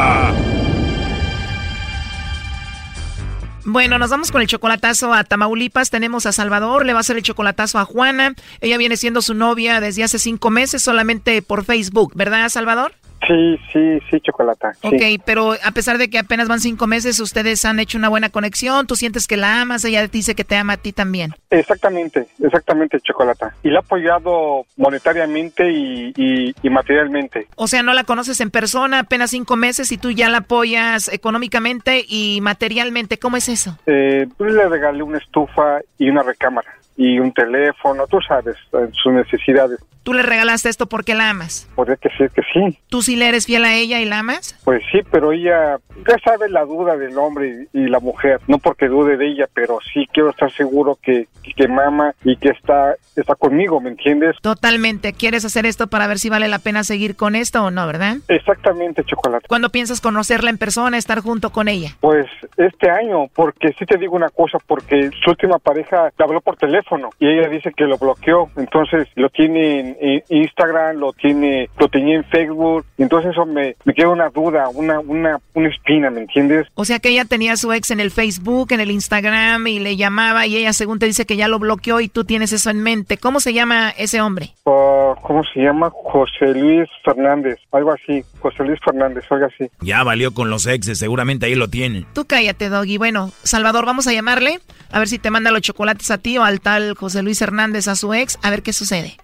Bueno, 3.71 3.97
nos 3.97 4.09
vamos 4.09 4.33
con 4.33 4.41
el 4.41 4.47
chocolatazo 4.47 5.13
a 5.13 5.23
Tamaulipas. 5.23 5.89
Tenemos 5.89 6.25
a 6.25 6.33
Salvador, 6.33 6.85
le 6.85 6.91
va 6.91 6.99
a 6.99 7.07
hacer 7.07 7.15
el 7.15 7.23
chocolatazo 7.23 7.79
a 7.79 7.85
Juana. 7.85 8.35
Ella 8.59 8.77
viene 8.77 8.97
siendo 8.97 9.21
su 9.21 9.33
novia 9.33 9.79
desde 9.79 10.03
hace 10.03 10.19
cinco 10.19 10.49
meses 10.49 10.83
solamente 10.83 11.41
por 11.41 11.63
Facebook, 11.63 12.11
¿verdad, 12.13 12.49
Salvador? 12.49 12.93
Sí, 13.31 13.57
sí, 13.71 13.99
sí, 14.09 14.19
chocolata. 14.21 14.73
sí. 14.73 14.87
Ok, 14.87 15.21
pero 15.25 15.53
a 15.63 15.71
pesar 15.71 15.97
de 15.97 16.09
que 16.09 16.19
apenas 16.19 16.49
van 16.49 16.59
cinco 16.59 16.85
meses, 16.85 17.17
ustedes 17.21 17.63
han 17.63 17.79
hecho 17.79 17.97
una 17.97 18.09
buena 18.09 18.29
conexión. 18.29 18.87
Tú 18.87 18.95
sientes 18.97 19.25
que 19.25 19.37
la 19.37 19.61
amas, 19.61 19.85
ella 19.85 20.05
dice 20.07 20.35
que 20.35 20.43
te 20.43 20.57
ama 20.57 20.73
a 20.73 20.77
ti 20.77 20.91
también. 20.91 21.33
Exactamente, 21.49 22.27
exactamente, 22.43 22.99
chocolata. 22.99 23.55
Y 23.63 23.69
la 23.69 23.79
ha 23.79 23.81
apoyado 23.81 24.65
monetariamente 24.75 25.71
y, 25.71 26.11
y- 26.17 26.53
y 26.61 26.69
materialmente. 26.69 27.47
O 27.55 27.67
sea, 27.67 27.83
no 27.83 27.93
la 27.93 28.03
conoces 28.03 28.41
en 28.41 28.51
persona, 28.51 28.99
apenas 28.99 29.29
cinco 29.31 29.55
meses 29.55 29.91
y 29.91 29.97
tú 29.97 30.11
ya 30.11 30.29
la 30.29 30.39
apoyas 30.39 31.07
económicamente 31.13 32.03
y 32.07 32.39
materialmente. 32.41 33.17
¿Cómo 33.17 33.37
es 33.37 33.47
eso? 33.49 33.77
Eh, 33.85 34.27
pues 34.37 34.53
le 34.53 34.67
regalé 34.67 35.03
una 35.03 35.19
estufa 35.19 35.79
y 35.97 36.09
una 36.09 36.23
recámara 36.23 36.69
y 36.95 37.19
un 37.19 37.33
teléfono, 37.33 38.05
tú 38.07 38.19
sabes, 38.21 38.55
sus 38.93 39.13
necesidades. 39.13 39.79
Tú 40.03 40.13
le 40.13 40.23
regalaste 40.23 40.67
esto 40.67 40.87
porque 40.87 41.13
la 41.13 41.29
amas. 41.29 41.69
Podría 41.75 41.95
sí, 41.95 42.25
que 42.33 42.41
sí. 42.53 42.79
¿Tú 42.89 43.03
sí 43.03 43.15
le 43.15 43.27
eres 43.27 43.45
fiel 43.45 43.65
a 43.65 43.75
ella 43.75 43.99
y 43.99 44.05
la 44.05 44.19
amas? 44.19 44.59
Pues 44.63 44.81
sí, 44.91 45.01
pero 45.11 45.31
ella, 45.31 45.77
ya 46.07 46.17
sabe 46.23 46.49
la 46.49 46.65
duda 46.65 46.97
del 46.97 47.15
hombre 47.19 47.67
y, 47.71 47.81
y 47.81 47.87
la 47.87 47.99
mujer. 47.99 48.41
No 48.47 48.57
porque 48.57 48.87
dude 48.87 49.17
de 49.17 49.27
ella, 49.27 49.47
pero 49.53 49.77
sí 49.93 50.07
quiero 50.11 50.31
estar 50.31 50.51
seguro 50.51 50.97
que, 51.01 51.27
que 51.55 51.67
mama 51.67 52.15
y 52.23 52.35
que 52.37 52.49
está, 52.49 52.95
está 53.15 53.35
conmigo, 53.35 53.79
¿me 53.79 53.91
entiendes? 53.91 54.35
Totalmente. 54.41 55.13
¿Quieres 55.13 55.45
hacer 55.45 55.67
esto 55.67 55.85
para 55.85 56.07
ver 56.07 56.17
si 56.17 56.29
vale 56.29 56.47
la 56.47 56.57
pena 56.57 56.83
seguir 56.83 57.15
con 57.15 57.35
esto 57.35 57.63
o 57.63 57.69
no, 57.69 57.85
verdad? 57.85 58.17
Exactamente, 58.27 59.03
chocolate. 59.03 59.45
¿Cuándo 59.47 59.69
piensas 59.69 60.01
conocerla 60.01 60.49
en 60.49 60.57
persona, 60.57 60.97
estar 60.97 61.19
junto 61.19 61.51
con 61.51 61.67
ella? 61.67 61.91
Pues 61.99 62.25
este 62.57 62.89
año, 62.89 63.27
porque 63.35 63.73
sí 63.77 63.85
te 63.85 63.99
digo 63.99 64.15
una 64.15 64.29
cosa, 64.29 64.57
porque 64.65 65.11
su 65.23 65.29
última 65.29 65.59
pareja 65.59 66.11
le 66.17 66.25
habló 66.25 66.41
por 66.41 66.57
teléfono 66.57 66.80
y 67.19 67.27
ella 67.27 67.47
dice 67.49 67.71
que 67.75 67.85
lo 67.85 67.97
bloqueó, 67.97 68.49
entonces 68.57 69.07
lo 69.15 69.29
tiene 69.29 69.95
en, 69.99 70.23
Instagram, 70.29 70.97
lo 70.97 71.13
tiene, 71.13 71.69
lo 71.77 71.87
tenía 71.87 72.15
en 72.15 72.23
Facebook, 72.25 72.85
entonces 72.97 73.31
eso 73.31 73.45
me, 73.45 73.75
me 73.85 73.93
queda 73.93 74.09
una 74.09 74.29
duda, 74.29 74.69
una, 74.69 74.99
una, 74.99 75.39
una 75.53 75.69
espina, 75.69 76.09
¿me 76.09 76.21
entiendes? 76.21 76.67
O 76.75 76.85
sea 76.85 76.99
que 76.99 77.09
ella 77.09 77.25
tenía 77.25 77.53
a 77.53 77.57
su 77.57 77.71
ex 77.73 77.91
en 77.91 77.99
el 77.99 78.11
Facebook, 78.11 78.71
en 78.71 78.79
el 78.79 78.91
Instagram 78.91 79.65
y 79.67 79.79
le 79.79 79.95
llamaba 79.95 80.45
y 80.47 80.57
ella 80.57 80.73
según 80.73 80.99
te 80.99 81.05
dice 81.05 81.25
que 81.25 81.37
ya 81.37 81.47
lo 81.47 81.59
bloqueó 81.59 81.99
y 81.99 82.09
tú 82.09 82.23
tienes 82.23 82.53
eso 82.53 82.69
en 82.69 82.81
mente. 82.81 83.17
¿Cómo 83.17 83.39
se 83.39 83.53
llama 83.53 83.89
ese 83.97 84.21
hombre? 84.21 84.53
Oh, 84.63 85.15
¿Cómo 85.21 85.43
se 85.43 85.61
llama? 85.61 85.91
José 85.91 86.53
Luis 86.53 86.89
Fernández, 87.03 87.57
algo 87.71 87.91
así, 87.91 88.23
José 88.39 88.63
Luis 88.63 88.79
Fernández, 88.83 89.23
algo 89.29 89.45
así. 89.45 89.69
Ya 89.81 90.03
valió 90.03 90.33
con 90.33 90.49
los 90.49 90.67
exes, 90.67 90.99
seguramente 90.99 91.45
ahí 91.45 91.55
lo 91.55 91.69
tienen. 91.69 92.05
Tú 92.13 92.25
cállate, 92.25 92.69
Doggy. 92.69 92.97
Bueno, 92.97 93.31
Salvador, 93.43 93.85
vamos 93.85 94.07
a 94.07 94.13
llamarle 94.13 94.59
a 94.91 94.99
ver 94.99 95.07
si 95.07 95.19
te 95.19 95.31
manda 95.31 95.51
los 95.51 95.61
chocolates 95.61 96.11
a 96.11 96.17
ti 96.17 96.37
o 96.37 96.43
al 96.43 96.59
José 96.97 97.23
Luis 97.23 97.41
Hernández 97.41 97.87
a 97.87 97.95
su 97.95 98.13
ex, 98.13 98.39
a 98.43 98.49
ver 98.49 98.63
qué 98.63 98.73
sucede. 98.73 99.17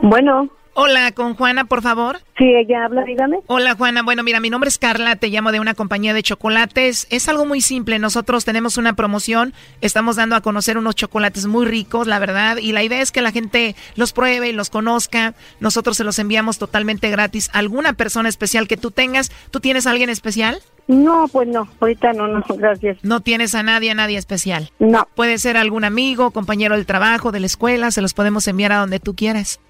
Bueno. 0.00 0.48
Hola, 0.74 1.12
con 1.12 1.34
Juana, 1.34 1.66
por 1.66 1.82
favor. 1.82 2.20
Sí, 2.38 2.44
ella 2.44 2.86
habla, 2.86 3.04
dígame. 3.04 3.38
Hola, 3.46 3.74
Juana. 3.74 4.02
Bueno, 4.02 4.22
mira, 4.22 4.40
mi 4.40 4.48
nombre 4.48 4.68
es 4.68 4.78
Carla, 4.78 5.16
te 5.16 5.28
llamo 5.28 5.52
de 5.52 5.60
una 5.60 5.74
compañía 5.74 6.14
de 6.14 6.22
chocolates. 6.22 7.06
Es 7.10 7.28
algo 7.28 7.44
muy 7.44 7.60
simple. 7.60 7.98
Nosotros 7.98 8.46
tenemos 8.46 8.78
una 8.78 8.94
promoción, 8.94 9.52
estamos 9.82 10.16
dando 10.16 10.34
a 10.34 10.40
conocer 10.40 10.78
unos 10.78 10.94
chocolates 10.94 11.46
muy 11.46 11.66
ricos, 11.66 12.06
la 12.06 12.18
verdad, 12.18 12.56
y 12.56 12.72
la 12.72 12.82
idea 12.82 13.02
es 13.02 13.12
que 13.12 13.20
la 13.20 13.32
gente 13.32 13.76
los 13.96 14.14
pruebe 14.14 14.48
y 14.48 14.52
los 14.52 14.70
conozca. 14.70 15.34
Nosotros 15.60 15.98
se 15.98 16.04
los 16.04 16.18
enviamos 16.18 16.58
totalmente 16.58 17.10
gratis 17.10 17.50
a 17.52 17.58
alguna 17.58 17.92
persona 17.92 18.30
especial 18.30 18.66
que 18.66 18.78
tú 18.78 18.90
tengas. 18.90 19.30
¿Tú 19.50 19.60
tienes 19.60 19.86
a 19.86 19.90
alguien 19.90 20.08
especial? 20.08 20.62
No, 20.88 21.28
pues 21.28 21.46
no, 21.48 21.68
ahorita 21.80 22.12
no, 22.12 22.26
no, 22.26 22.42
gracias. 22.56 22.98
No 23.02 23.20
tienes 23.20 23.54
a 23.54 23.62
nadie, 23.62 23.90
a 23.90 23.94
nadie 23.94 24.18
especial. 24.18 24.70
No. 24.78 25.06
Puede 25.14 25.38
ser 25.38 25.56
algún 25.56 25.84
amigo, 25.84 26.32
compañero 26.32 26.76
del 26.76 26.86
trabajo, 26.86 27.30
de 27.30 27.40
la 27.40 27.46
escuela, 27.46 27.90
se 27.90 28.02
los 28.02 28.14
podemos 28.14 28.48
enviar 28.48 28.72
a 28.72 28.78
donde 28.78 28.98
tú 29.00 29.14
quieras. 29.14 29.60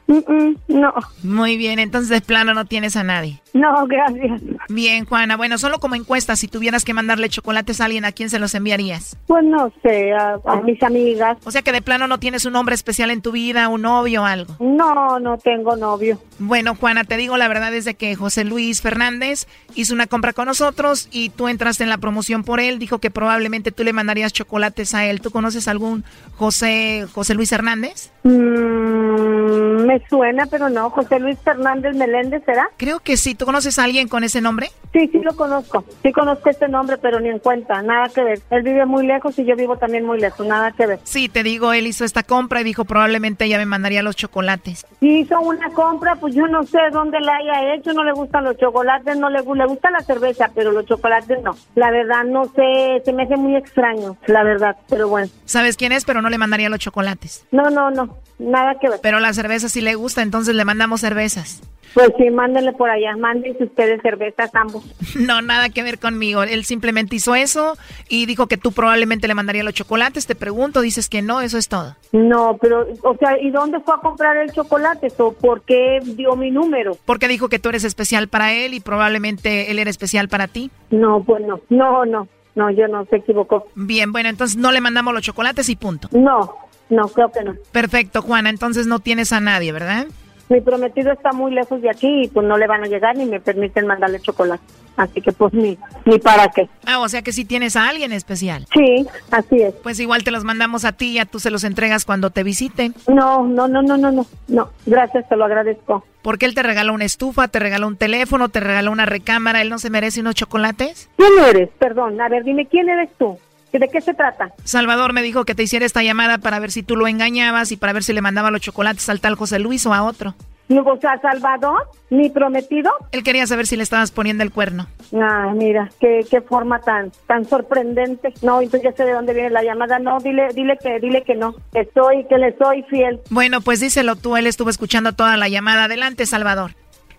No. 0.69 0.93
Muy 1.23 1.57
bien, 1.57 1.79
entonces 1.79 2.11
de 2.11 2.21
plano 2.21 2.55
no 2.55 2.65
tienes 2.65 2.97
a 2.97 3.05
nadie. 3.05 3.41
No, 3.53 3.87
gracias. 3.87 4.41
Bien, 4.69 5.05
Juana. 5.05 5.37
Bueno, 5.37 5.59
solo 5.59 5.79
como 5.79 5.95
encuesta, 5.95 6.37
si 6.37 6.49
tuvieras 6.49 6.85
que 6.85 6.95
mandarle 6.95 7.29
chocolates 7.29 7.81
a 7.81 7.85
alguien, 7.85 8.05
¿a 8.05 8.13
quién 8.13 8.31
se 8.31 8.39
los 8.39 8.55
enviarías? 8.55 9.17
Pues 9.27 9.45
no 9.45 9.73
sé, 9.83 10.13
a, 10.13 10.39
a 10.47 10.61
mis 10.63 10.83
amigas. 10.83 11.37
O 11.45 11.51
sea 11.51 11.63
que 11.63 11.73
de 11.73 11.83
plano 11.83 12.07
no 12.07 12.19
tienes 12.19 12.45
un 12.45 12.57
hombre 12.57 12.75
especial 12.75 13.11
en 13.11 13.21
tu 13.21 13.33
vida, 13.33 13.69
un 13.69 13.83
novio 13.83 14.23
o 14.23 14.25
algo. 14.25 14.57
No, 14.61 15.19
no 15.21 15.37
tengo 15.39 15.77
novio. 15.77 16.19
Bueno, 16.39 16.75
Juana, 16.75 17.05
te 17.05 17.17
digo 17.17 17.37
la 17.37 17.49
verdad 17.49 17.75
es 17.75 17.85
de 17.85 17.95
que 17.95 18.15
José 18.15 18.45
Luis 18.45 18.81
Fernández 18.81 19.47
hizo 19.75 19.95
una 19.95 20.07
compra 20.07 20.33
con 20.33 20.47
nosotros 20.47 21.09
y 21.13 21.31
tú 21.31 21.49
entraste 21.49 21.85
en 21.85 21.91
la 21.91 21.99
promoción 21.99 22.43
por 22.45 22.61
él. 22.61 22.79
Dijo 22.79 22.99
que 22.99 23.11
probablemente 23.11 23.73
tú 23.73 23.85
le 23.85 23.93
mandarías 23.93 24.33
chocolates 24.33 24.95
a 24.95 25.05
él. 25.07 25.21
¿Tú 25.21 25.31
conoces 25.31 25.69
algún 25.69 26.05
José 26.37 27.07
José 27.13 27.35
Luis 27.35 27.53
Hernández? 27.53 28.11
Mm, 28.25 29.87
me 29.87 30.02
suena, 30.09 30.47
pero 30.47 30.69
no. 30.69 30.91
José 30.91 31.19
Luis 31.19 31.39
Fernández 31.45 31.95
Meléndez, 31.97 32.43
¿será? 32.45 32.69
Creo 32.77 33.01
que 33.01 33.17
sí. 33.17 33.35
¿Tú 33.35 33.45
conoces 33.45 33.79
a 33.79 33.85
alguien 33.85 34.09
con 34.09 34.25
ese 34.25 34.41
nombre? 34.41 34.71
Sí, 34.93 35.09
sí 35.11 35.21
lo 35.21 35.35
conozco. 35.35 35.85
Sí 36.03 36.13
conozco 36.13 36.51
este 36.51 36.69
nombre, 36.69 36.99
pero 36.99 37.19
ni 37.21 37.31
en 37.31 37.39
cuenta. 37.39 37.81
Nada 37.83 38.09
que 38.09 38.23
ver. 38.23 38.41
Él 38.51 38.63
vive 38.63 38.85
muy 38.85 39.07
lejos 39.07 39.39
y 39.39 39.45
yo 39.45 39.57
vivo 39.57 39.77
también 39.79 40.05
muy 40.05 40.21
lejos. 40.21 40.47
Nada 40.47 40.73
que 40.73 40.87
ver. 40.87 41.01
Sí, 41.05 41.29
te 41.29 41.43
digo, 41.43 41.73
él 41.73 41.87
hizo 41.87 42.05
esta 42.05 42.23
compra 42.23 42.61
y 42.61 42.65
dijo 42.65 42.85
probablemente 42.85 43.45
ella 43.45 43.59
me 43.59 43.67
mandaría 43.67 44.03
los 44.03 44.17
chocolates. 44.17 44.87
Si 45.01 45.21
hizo 45.21 45.41
una 45.41 45.71
compra, 45.71 46.17
pues 46.17 46.35
yo 46.35 46.47
no 46.47 46.65
sé 46.65 46.79
dónde 46.93 47.21
la 47.21 47.37
haya 47.37 47.75
hecho. 47.75 47.93
No 47.93 48.05
le 48.05 48.13
gustan 48.13 48.45
los 48.45 48.57
chocolates, 48.59 49.17
no 49.17 49.31
le, 49.31 49.41
le 49.43 49.67
gusta 49.67 49.91
la 49.91 50.01
cerveza, 50.01 50.51
pero 50.55 50.73
los 50.73 50.85
chocolates 50.87 51.43
no. 51.43 51.57
La 51.75 51.91
verdad, 51.91 52.25
no 52.25 52.45
sé. 52.47 53.03
Se 53.05 53.13
me 53.13 53.23
hace 53.25 53.37
muy 53.37 53.57
extraño, 53.57 54.17
la 54.27 54.43
verdad. 54.43 54.77
Pero 54.89 55.09
bueno. 55.09 55.29
¿Sabes 55.45 55.77
quién 55.77 55.93
es? 55.93 56.05
Pero 56.05 56.21
no 56.23 56.29
le 56.29 56.39
mandaría 56.39 56.69
los 56.69 56.81
chocolates. 56.81 57.47
No, 57.51 57.71
no, 57.71 57.91
no. 57.91 58.17
Nada 58.39 58.75
que 58.81 58.89
ver. 58.89 58.99
Pero 59.03 59.21
la 59.21 59.33
cerveza 59.33 59.69
sí 59.69 59.81
le 59.83 59.95
gusta, 59.95 60.23
entonces 60.23 60.55
le 60.55 60.65
mandamos 60.65 61.01
cervezas. 61.01 61.63
Pues 61.95 62.11
sí, 62.17 62.31
mándenle 62.31 62.73
por 62.73 62.89
allá. 62.89 63.17
Mándense 63.17 63.65
ustedes 63.65 64.01
cervezas 64.03 64.51
ambos. 64.55 64.85
No, 65.15 65.43
nada 65.43 65.69
que 65.69 65.83
ver 65.83 65.99
conmigo. 65.99 66.43
Él 66.43 66.65
simplemente 66.65 67.17
hizo 67.17 67.35
eso 67.35 67.77
y 68.09 68.25
dijo 68.25 68.47
que 68.47 68.57
tú 68.57 68.73
probablemente 68.73 69.29
le 69.29 69.35
mandaría 69.35 69.63
los 69.63 69.75
chocolates. 69.75 70.27
Te 70.27 70.35
pregunto, 70.35 70.81
dices 70.81 71.09
que 71.09 71.21
no, 71.21 71.43
eso 71.43 71.59
es 71.59 71.69
todo. 71.69 71.97
No, 72.13 72.57
pero, 72.61 72.87
o 73.03 73.17
sea, 73.19 73.39
¿y 73.39 73.51
dónde 73.51 73.79
fue 73.81 73.95
a 73.95 73.99
comprar 73.99 74.39
el 74.39 74.53
chocolate? 74.53 75.09
¿O 75.19 75.33
por 75.33 75.61
qué 75.63 76.01
dio 76.03 76.35
mi 76.35 76.51
número? 76.51 76.97
Porque 77.05 77.29
dijo 77.29 77.49
que 77.51 77.59
tú 77.59 77.69
eres 77.69 77.85
especial 77.85 78.29
para 78.29 78.55
él 78.55 78.73
y 78.75 78.81
probablemente 78.81 79.71
él 79.71 79.79
era 79.79 79.91
especial 79.91 80.29
para 80.29 80.49
ti. 80.49 80.71
No, 80.91 81.23
pues 81.23 81.43
no. 81.47 81.61
No, 81.69 82.07
no. 82.07 82.27
No, 82.55 82.71
yo 82.71 82.89
no 82.89 83.05
se 83.07 83.17
equivocó. 83.17 83.67
Bien, 83.75 84.13
bueno, 84.13 84.29
entonces 84.29 84.57
no 84.57 84.73
le 84.73 84.81
mandamos 84.81 85.15
los 85.15 85.23
chocolates 85.23 85.69
y 85.69 85.77
punto. 85.77 86.09
No, 86.13 86.55
no, 86.93 87.09
creo 87.09 87.33
que 87.33 87.43
no. 87.43 87.55
Perfecto, 87.73 88.21
Juana. 88.23 88.51
Entonces 88.51 88.87
no 88.87 89.01
tienes 89.01 89.33
a 89.33 89.41
nadie, 89.41 89.73
¿verdad? 89.73 90.07
Mi 90.49 90.61
prometido 90.61 91.11
está 91.13 91.33
muy 91.33 91.53
lejos 91.53 91.81
de 91.81 91.89
aquí 91.89 92.25
y 92.25 92.29
pues 92.29 92.47
no 92.47 92.59
le 92.59 92.67
van 92.67 92.85
a 92.85 92.87
llegar 92.87 93.17
ni 93.17 93.25
me 93.25 93.41
permiten 93.41 93.87
mandarle 93.87 94.21
chocolate. 94.21 94.63
Así 94.99 95.23
que 95.23 95.33
pues 95.33 95.55
ni, 95.55 95.79
ni 96.05 96.19
para 96.19 96.49
qué. 96.49 96.69
Ah, 96.85 96.99
o 96.99 97.09
sea 97.09 97.23
que 97.23 97.33
sí 97.33 97.47
tienes 97.47 97.77
a 97.77 97.89
alguien 97.89 98.13
especial. 98.13 98.67
Sí, 98.75 99.07
así 99.31 99.63
es. 99.63 99.73
Pues 99.83 99.99
igual 100.01 100.23
te 100.23 100.31
los 100.31 100.45
mandamos 100.45 100.85
a 100.85 100.93
ti 100.93 101.13
y 101.13 101.15
ya 101.15 101.25
tú 101.25 101.41
se 101.41 101.51
los 101.51 101.65
entregas 101.65 102.05
cuando 102.05 102.29
te 102.29 102.43
visite. 102.43 102.93
No, 103.09 103.47
no, 103.47 103.69
no, 103.69 103.81
no, 103.81 103.97
no, 103.97 104.13
no. 104.13 104.27
No, 104.49 104.69
gracias, 104.85 105.27
te 105.31 105.37
lo 105.37 105.47
agradezco. 105.47 106.05
Porque 106.21 106.45
él 106.45 106.55
te 106.55 106.63
regaló 106.63 106.93
una 106.93 107.07
estufa, 107.07 107.49
te 107.49 107.59
regaló 107.59 107.87
un 107.87 107.97
teléfono, 107.97 108.51
te 108.51 108.61
regaló 108.61 108.93
una 108.93 109.07
recámara. 109.07 109.63
¿Él 109.63 109.71
no 109.71 109.79
se 109.79 109.89
merece 109.89 110.21
unos 110.21 110.35
chocolates? 110.35 111.09
¿Quién 111.17 111.33
eres? 111.43 111.71
Perdón, 111.79 112.21
a 112.21 112.29
ver, 112.29 112.45
dime, 112.45 112.67
¿quién 112.67 112.91
eres 112.91 113.09
tú? 113.19 113.39
¿De 113.73 113.89
qué 113.89 114.01
se 114.01 114.15
trata? 114.15 114.53
Salvador 114.65 115.13
me 115.13 115.23
dijo 115.23 115.45
que 115.45 115.55
te 115.55 115.63
hiciera 115.63 115.87
esta 115.87 116.03
llamada 116.03 116.39
para 116.39 116.59
ver 116.61 116.71
si 116.71 116.83
tú 116.83 116.97
lo 116.97 117.07
engañabas 117.07 117.73
y 117.73 117.77
para 117.77 117.93
ver 117.93 118.05
si 118.05 118.13
le 118.13 118.21
mandaba 118.21 118.51
los 118.51 118.61
chocolates 118.61 119.09
al 119.09 119.21
tal 119.21 119.35
José 119.35 119.59
Luis 119.59 119.87
o 119.87 119.95
a 119.95 120.03
otro. 120.03 120.35
O 120.71 120.97
sea, 120.97 121.19
Salvador, 121.21 121.89
mi 122.09 122.31
prometido. 122.31 122.91
Él 123.11 123.23
quería 123.23 123.47
saber 123.47 123.67
si 123.67 123.77
le 123.77 123.83
estabas 123.83 124.11
poniendo 124.11 124.43
el 124.43 124.51
cuerno. 124.51 124.87
Ah, 125.15 125.53
mira, 125.55 125.91
qué, 126.01 126.25
qué 126.31 126.41
forma 126.41 126.81
tan 126.81 127.13
tan 127.27 127.45
sorprendente. 127.45 128.33
No, 128.41 128.61
entonces 128.63 128.91
ya 128.91 128.97
sé 128.97 129.05
de 129.05 129.13
dónde 129.13 129.35
viene 129.35 129.51
la 129.51 129.63
llamada. 129.63 129.99
No, 129.99 130.19
dile, 130.21 130.49
dile 130.55 130.79
que, 130.83 130.99
dile 131.01 131.25
que 131.25 131.35
no. 131.35 131.55
Que 131.73 131.89
soy, 131.93 132.25
que 132.27 132.39
le 132.39 132.57
soy 132.57 132.85
fiel. 132.85 133.21
Bueno, 133.29 133.61
pues 133.61 133.81
díselo 133.81 134.17
tú, 134.17 134.37
él 134.37 134.47
estuvo 134.47 134.71
escuchando 134.71 135.13
toda 135.13 135.37
la 135.37 135.49
llamada. 135.49 135.85
Adelante, 135.85 136.25
Salvador. 136.25 136.73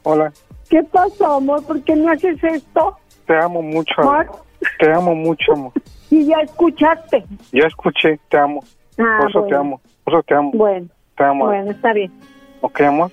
Hola, 0.04 0.32
¿Qué 0.70 0.82
pasó, 0.84 1.36
amor? 1.36 1.64
¿Por 1.66 1.84
qué 1.84 1.95
no 1.95 2.12
haces 2.12 2.43
esto? 2.43 2.97
te 3.28 3.38
amo 3.38 3.62
mucho. 3.62 3.93
Amor. 3.97 4.32
Te 4.80 4.91
amo 4.91 5.14
mucho, 5.14 5.54
amor. 5.54 5.72
Y 6.10 6.26
ya 6.26 6.38
escuchaste. 6.43 7.24
Ya 7.51 7.66
escuché, 7.68 8.20
te 8.30 8.38
amo. 8.38 8.64
Ah, 8.99 9.18
Por 9.20 9.30
eso 9.30 9.39
te 9.41 9.45
bueno. 9.56 9.60
amo. 9.60 9.82
Por 10.04 10.14
eso 10.14 10.24
te 10.24 10.36
amo. 10.36 10.51
Bueno, 10.54 10.88
Te 11.18 11.24
amo. 11.24 11.45
bueno, 11.47 11.72
está 11.72 11.93
bien. 11.93 12.12
¿Ok, 12.62 12.82
amor? 12.82 13.12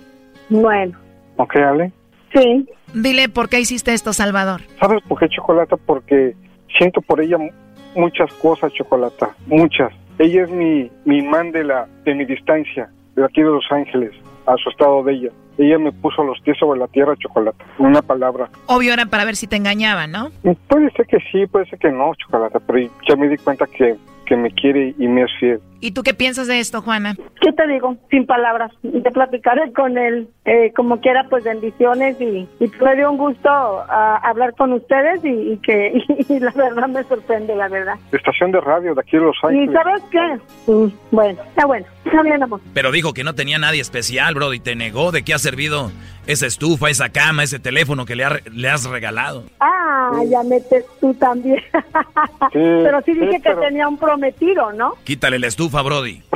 Bueno, 0.49 0.99
¿Ok, 1.37 1.57
Ale? 1.57 1.93
sí. 2.35 2.69
Dile 2.93 3.29
por 3.29 3.49
qué 3.49 3.61
hiciste 3.61 3.93
esto, 3.95 4.13
Salvador. 4.13 4.63
¿Sabes 4.81 5.01
por 5.09 5.19
qué 5.21 5.29
Chocolata? 5.29 5.77
Porque 5.77 6.35
siento 6.77 7.01
por 7.01 7.21
ella 7.21 7.39
mu- 7.39 7.51
muchas 7.95 8.33
cosas, 8.35 8.73
Chocolata. 8.75 9.31
Muchas. 9.47 9.93
Ella 10.19 10.43
es 10.43 10.51
mi, 10.51 10.91
mi 11.05 11.19
imán 11.19 11.53
de, 11.53 11.65
la, 11.65 11.87
de 12.05 12.15
mi 12.15 12.25
distancia. 12.25 12.91
de 13.15 13.25
aquí 13.25 13.41
de 13.43 13.49
Los 13.51 13.65
Ángeles, 13.71 14.13
a 14.53 14.57
su 14.57 14.69
estado 14.71 15.03
de 15.05 15.15
ella. 15.15 15.31
Ella 15.59 15.79
me 15.79 15.93
puso 15.93 16.23
los 16.25 16.41
pies 16.41 16.57
sobre 16.59 16.79
la 16.79 16.89
tierra 16.89 17.15
chocolate, 17.17 17.65
una 17.79 18.03
palabra. 18.03 18.49
Obvio 18.67 18.93
era 18.93 19.07
para 19.07 19.25
ver 19.25 19.37
si 19.37 19.47
te 19.47 19.57
engañaban, 19.57 20.11
¿no? 20.11 20.31
Puede 20.69 20.91
ser 20.93 21.07
que 21.07 21.19
sí, 21.31 21.47
puede 21.47 21.67
ser 21.67 21.79
que 21.79 21.91
no, 21.91 22.13
chocolate, 22.15 22.59
pero 22.67 22.91
ya 23.09 23.17
me 23.17 23.29
di 23.29 23.37
cuenta 23.37 23.67
que, 23.67 23.97
que 24.31 24.37
me 24.37 24.53
quiere 24.53 24.95
y 24.97 25.09
me 25.09 25.23
es 25.23 25.31
fiel. 25.41 25.59
¿Y 25.81 25.91
tú 25.91 26.05
qué 26.05 26.15
piensas 26.15 26.47
de 26.47 26.61
esto, 26.61 26.83
Juana? 26.83 27.17
¿Qué 27.41 27.53
te 27.53 27.67
digo? 27.67 27.97
Sin 28.11 28.27
palabras. 28.27 28.71
Te 28.81 29.11
platicaré 29.11 29.73
con 29.73 29.99
él. 29.99 30.29
Eh, 30.45 30.73
como 30.77 31.01
quiera, 31.01 31.27
pues 31.29 31.43
bendiciones 31.43 32.17
y, 32.21 32.47
y 32.61 32.71
me 32.81 32.95
dio 32.95 33.11
un 33.11 33.19
gusto 33.19 33.49
ah, 33.49 34.21
hablar 34.23 34.55
con 34.55 34.73
ustedes 34.73 35.25
y, 35.25 35.53
y 35.53 35.57
que 35.57 36.01
y, 36.29 36.39
la 36.39 36.53
verdad 36.53 36.87
me 36.87 37.03
sorprende, 37.03 37.57
la 37.57 37.67
verdad. 37.67 37.95
Estación 38.13 38.53
de 38.53 38.61
radio 38.61 38.95
de 38.95 39.01
aquí 39.01 39.17
de 39.17 39.25
Los 39.25 39.37
¿Y 39.43 39.47
Ángeles. 39.47 39.73
sabes 39.73 40.03
qué? 40.13 40.71
Mm, 40.71 40.87
bueno, 41.11 41.43
está 41.49 41.67
bueno. 41.67 41.87
Está 42.05 42.23
bien, 42.23 42.41
amor. 42.41 42.61
Pero 42.73 42.93
dijo 42.93 43.13
que 43.13 43.25
no 43.25 43.35
tenía 43.35 43.59
nadie 43.59 43.81
especial, 43.81 44.35
bro, 44.35 44.55
y 44.55 44.61
te 44.61 44.77
negó. 44.77 45.11
¿De 45.11 45.25
qué 45.25 45.35
ha 45.35 45.39
servido 45.39 45.91
esa 46.33 46.47
estufa, 46.47 46.91
esa 46.91 47.09
cama, 47.11 47.43
ese 47.43 47.59
teléfono 47.59 48.05
que 48.07 48.17
le, 48.17 48.25
ha- 48.25 48.41
le 48.53 48.69
has 48.69 48.85
regalado? 48.85 49.45
Ah, 49.61 50.13
ya 50.29 50.43
metes 50.43 50.85
tú 51.01 51.13
también. 51.15 51.63
pero 52.53 53.03
sí 53.03 53.13
dije 53.15 53.37
sí, 53.37 53.43
que 53.43 53.55
tenía 53.55 53.89
un 53.89 53.99
prometido, 53.99 54.73
¿no? 54.73 54.95
Quítale 55.05 55.39
la 55.39 55.47
estufa, 55.49 55.83
Brody. 55.83 56.23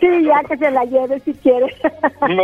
Sí, 0.00 0.06
ya 0.24 0.42
que 0.48 0.56
se 0.56 0.70
la 0.70 0.84
lleve 0.84 1.20
si 1.20 1.34
quiere. 1.34 1.74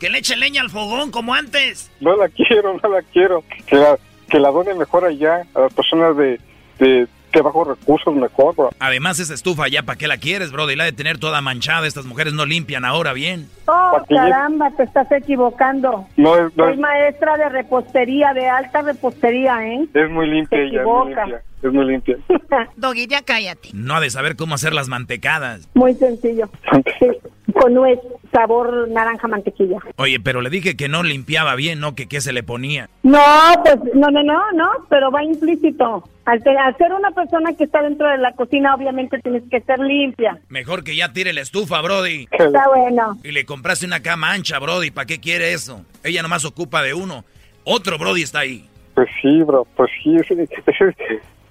Que 0.00 0.08
le 0.08 0.18
eche 0.18 0.36
leña 0.36 0.62
al 0.62 0.70
fogón 0.70 1.10
como 1.10 1.34
antes. 1.34 1.90
No 2.00 2.16
la 2.16 2.28
quiero, 2.28 2.78
no 2.82 2.88
la 2.88 3.02
quiero. 3.02 3.44
Que 3.66 3.76
la, 3.76 3.98
que 4.30 4.38
la 4.40 4.50
done 4.50 4.74
mejor 4.74 5.04
allá 5.04 5.42
a 5.54 5.60
las 5.60 5.74
personas 5.74 6.16
de, 6.16 6.40
de, 6.78 7.06
de 7.32 7.42
bajos 7.42 7.68
recursos, 7.68 8.14
mejor, 8.14 8.54
bro. 8.54 8.70
Además, 8.78 9.18
esa 9.18 9.34
estufa 9.34 9.68
ya, 9.68 9.82
¿para 9.82 9.98
qué 9.98 10.08
la 10.08 10.18
quieres, 10.18 10.52
Brody? 10.52 10.76
La 10.76 10.84
de 10.84 10.92
tener 10.92 11.18
toda 11.18 11.40
manchada. 11.40 11.86
Estas 11.86 12.06
mujeres 12.06 12.32
no 12.32 12.46
limpian 12.46 12.84
ahora 12.84 13.12
bien. 13.12 13.48
Oh, 13.66 13.98
caramba, 14.08 14.70
te 14.76 14.84
estás 14.84 15.10
equivocando. 15.12 16.06
No 16.16 16.36
es, 16.36 16.56
no 16.56 16.64
Soy 16.64 16.74
es, 16.74 16.78
maestra 16.78 17.36
de 17.36 17.48
repostería, 17.48 18.32
de 18.32 18.48
alta 18.48 18.82
repostería, 18.82 19.66
¿eh? 19.66 19.86
es 19.92 20.10
muy 20.10 20.28
limpia 20.28 20.58
ella, 20.60 20.80
es 20.80 20.86
muy 20.86 21.14
limpia. 21.14 21.42
Es 21.62 21.72
muy 21.72 21.86
limpia. 21.86 22.16
Doggy, 22.76 23.06
ya 23.08 23.22
cállate. 23.22 23.70
No 23.74 23.94
ha 23.96 24.00
de 24.00 24.10
saber 24.10 24.36
cómo 24.36 24.54
hacer 24.54 24.72
las 24.72 24.88
mantecadas. 24.88 25.68
Muy 25.74 25.94
sencillo. 25.94 26.48
Sí, 26.98 27.06
con 27.52 27.74
nuez, 27.74 27.98
sabor 28.30 28.88
naranja 28.88 29.28
mantequilla. 29.28 29.78
Oye, 29.96 30.20
pero 30.20 30.40
le 30.40 30.50
dije 30.50 30.76
que 30.76 30.88
no 30.88 31.02
limpiaba 31.02 31.54
bien, 31.54 31.80
¿no? 31.80 31.94
Que 31.94 32.06
qué 32.08 32.20
se 32.20 32.32
le 32.32 32.42
ponía. 32.42 32.88
No, 33.02 33.20
pues 33.64 33.76
no, 33.94 34.08
no, 34.10 34.22
no, 34.22 34.52
no, 34.52 34.68
pero 34.88 35.10
va 35.10 35.22
implícito. 35.24 36.04
Al, 36.24 36.42
te- 36.42 36.56
al 36.58 36.76
ser 36.76 36.92
una 36.92 37.10
persona 37.12 37.54
que 37.54 37.64
está 37.64 37.80
dentro 37.82 38.06
de 38.08 38.18
la 38.18 38.32
cocina, 38.32 38.74
obviamente 38.74 39.18
tienes 39.20 39.42
que 39.50 39.60
ser 39.62 39.78
limpia. 39.78 40.38
Mejor 40.48 40.84
que 40.84 40.94
ya 40.94 41.12
tire 41.12 41.32
la 41.32 41.40
estufa, 41.40 41.80
Brody. 41.80 42.28
Está 42.30 42.68
bueno. 42.68 43.16
Y 43.24 43.32
le 43.32 43.46
compraste 43.46 43.86
una 43.86 44.00
cama 44.02 44.32
ancha, 44.32 44.58
Brody. 44.58 44.90
¿Para 44.90 45.06
qué 45.06 45.20
quiere 45.20 45.52
eso? 45.54 45.80
Ella 46.04 46.20
nomás 46.22 46.44
ocupa 46.44 46.82
de 46.82 46.92
uno. 46.92 47.24
Otro 47.64 47.96
Brody 47.98 48.22
está 48.22 48.40
ahí. 48.40 48.68
Pues 48.94 49.08
sí, 49.22 49.42
bro, 49.42 49.66
pues 49.76 49.90
sí, 50.02 50.16
ese, 50.16 50.34
ese, 50.42 50.94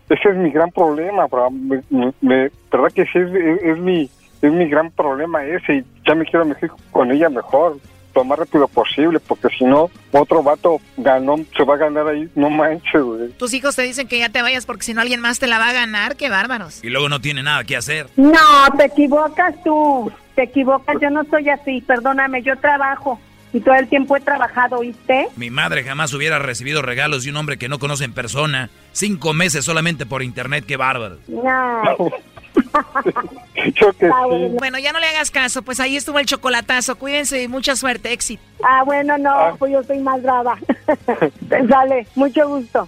ese 0.09 0.29
es 0.29 0.35
mi 0.35 0.51
gran 0.51 0.69
problema, 0.71 1.25
bro. 1.27 1.49
Me, 1.49 1.81
me- 1.89 2.13
me- 2.21 2.51
verdad 2.71 2.91
que 2.93 3.05
sí, 3.05 3.17
es, 3.19 3.29
es- 3.33 3.63
es 3.63 3.77
mi, 3.79 4.09
es 4.41 4.51
mi 4.51 4.67
gran 4.67 4.91
problema 4.91 5.43
ese 5.43 5.77
y 5.77 5.85
ya 6.05 6.15
me 6.15 6.25
quiero 6.25 6.45
mejor 6.45 6.71
con 6.91 7.11
ella 7.11 7.29
mejor, 7.29 7.77
lo 8.17 8.23
más 8.23 8.39
rápido 8.39 8.67
posible, 8.67 9.19
porque 9.19 9.47
si 9.55 9.63
no, 9.63 9.91
otro 10.11 10.41
vato 10.41 10.81
ganó, 10.97 11.37
se 11.55 11.63
va 11.63 11.75
a 11.75 11.77
ganar 11.77 12.07
ahí, 12.07 12.27
no 12.35 12.49
manches, 12.49 13.01
güey. 13.01 13.29
Tus 13.33 13.53
hijos 13.53 13.75
te 13.75 13.83
dicen 13.83 14.07
que 14.07 14.17
ya 14.17 14.29
te 14.29 14.41
vayas 14.41 14.65
porque 14.65 14.83
si 14.83 14.93
no 14.93 15.01
alguien 15.01 15.21
más 15.21 15.39
te 15.39 15.45
la 15.47 15.59
va 15.59 15.69
a 15.69 15.73
ganar. 15.73 16.15
¡Qué 16.15 16.29
bárbaros! 16.29 16.83
Y 16.83 16.89
luego 16.89 17.09
no 17.09 17.21
tiene 17.21 17.43
nada 17.43 17.63
que 17.63 17.77
hacer. 17.77 18.07
No, 18.15 18.39
te 18.75 18.85
equivocas 18.85 19.55
tú. 19.63 20.11
Te 20.35 20.43
equivocas, 20.43 20.97
yo 21.01 21.09
no 21.09 21.23
soy 21.25 21.49
así, 21.49 21.81
perdóname, 21.81 22.41
yo 22.43 22.55
trabajo. 22.57 23.19
Y 23.53 23.61
todo 23.61 23.75
el 23.75 23.87
tiempo 23.87 24.17
he 24.17 24.19
trabajado, 24.19 24.77
¿oíste? 24.77 25.27
Mi 25.35 25.49
madre 25.49 25.83
jamás 25.83 26.13
hubiera 26.13 26.37
recibido 26.37 26.81
regalos 26.81 27.23
de 27.23 27.29
un 27.31 27.37
hombre 27.37 27.57
que 27.57 27.69
no 27.69 27.79
conoce 27.79 28.03
en 28.03 28.13
persona. 28.13 28.69
Cinco 28.91 29.33
meses 29.33 29.63
solamente 29.63 30.05
por 30.05 30.21
internet, 30.21 30.65
qué 30.67 30.75
bárbaro. 30.75 31.17
No. 31.27 31.81
Yo 33.73 33.91
que 33.93 34.09
Bueno, 34.59 34.77
ya 34.79 34.91
no 34.93 34.99
le 34.99 35.07
hagas 35.07 35.31
caso, 35.31 35.61
pues 35.61 35.79
ahí 35.79 35.97
estuvo 35.97 36.19
el 36.19 36.25
chocolatazo. 36.25 36.97
Cuídense 36.97 37.43
y 37.43 37.47
mucha 37.47 37.75
suerte, 37.75 38.13
éxito. 38.13 38.41
Ah, 38.63 38.83
bueno, 38.83 39.17
no, 39.17 39.55
pues 39.57 39.71
yo 39.71 39.83
soy 39.83 39.99
más 39.99 40.21
brava. 40.21 40.57
Sale, 41.69 42.07
mucho 42.15 42.47
gusto. 42.47 42.87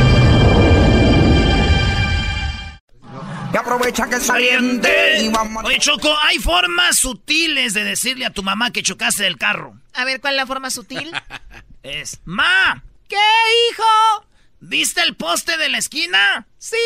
Que 3.51 3.57
aprovecha 3.57 4.07
que 4.07 4.19
saliente. 4.19 5.29
Oye, 5.63 5.77
Choco, 5.79 6.15
hay 6.23 6.39
formas 6.39 6.97
sutiles 6.97 7.73
de 7.73 7.83
decirle 7.83 8.25
a 8.25 8.29
tu 8.31 8.43
mamá 8.43 8.71
que 8.71 8.81
chocaste 8.81 9.23
del 9.23 9.37
carro. 9.37 9.73
A 9.93 10.05
ver, 10.05 10.21
¿cuál 10.21 10.33
es 10.35 10.37
la 10.37 10.45
forma 10.47 10.69
sutil? 10.69 11.11
Es, 11.83 12.19
ma, 12.25 12.83
¿Qué, 13.09 13.15
hijo? 13.71 14.27
¿viste 14.59 15.01
el 15.01 15.15
poste 15.15 15.57
de 15.57 15.67
la 15.67 15.79
esquina? 15.79 16.45
Sí. 16.59 16.77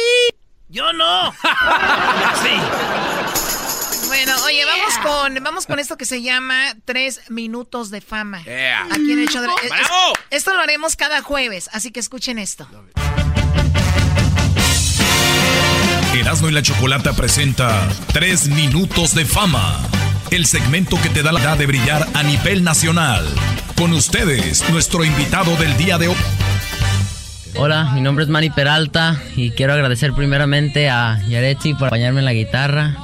Yo 0.70 0.94
no. 0.94 1.34
sí. 2.42 4.08
Bueno, 4.08 4.34
oye, 4.46 4.64
vamos 4.64 4.98
con 5.00 5.44
vamos 5.44 5.66
con 5.68 5.80
esto 5.80 5.98
que 5.98 6.06
se 6.06 6.22
llama 6.22 6.74
Tres 6.86 7.30
Minutos 7.30 7.90
de 7.92 8.00
Fama. 8.00 8.42
Yeah. 8.46 8.86
Aquí 8.86 9.12
en 9.12 9.20
el 9.20 9.28
show 9.28 9.42
de- 9.42 9.50
es- 9.68 9.72
es- 9.74 9.88
esto 10.30 10.54
lo 10.54 10.62
haremos 10.62 10.96
cada 10.96 11.22
jueves, 11.22 11.70
así 11.74 11.92
que 11.92 12.00
escuchen 12.00 12.40
esto. 12.40 12.66
Erasmo 16.20 16.48
y 16.48 16.54
la 16.54 16.62
Chocolata 16.62 17.14
presenta 17.14 17.90
Tres 18.14 18.48
Minutos 18.48 19.14
de 19.16 19.26
Fama. 19.26 19.78
El 20.32 20.46
segmento 20.46 20.98
que 21.02 21.10
te 21.10 21.24
da 21.24 21.34
la 21.34 21.42
edad 21.42 21.58
de 21.58 21.66
brillar 21.66 22.08
a 22.14 22.24
nivel 22.24 22.64
nacional. 22.64 23.26
Con 23.76 23.92
ustedes, 23.92 24.68
nuestro 24.70 25.04
invitado 25.04 25.58
del 25.58 25.76
día 25.76 25.98
de 25.98 26.08
hoy. 26.08 26.16
Hola, 27.58 27.92
mi 27.94 28.00
nombre 28.00 28.24
es 28.24 28.30
Manny 28.30 28.50
Peralta 28.50 29.22
y 29.36 29.52
quiero 29.52 29.74
agradecer 29.74 30.14
primeramente 30.14 30.90
a 30.90 31.22
Yaretsi 31.28 31.74
por 31.74 31.88
acompañarme 31.88 32.20
en 32.20 32.26
la 32.26 32.34
guitarra, 32.34 32.96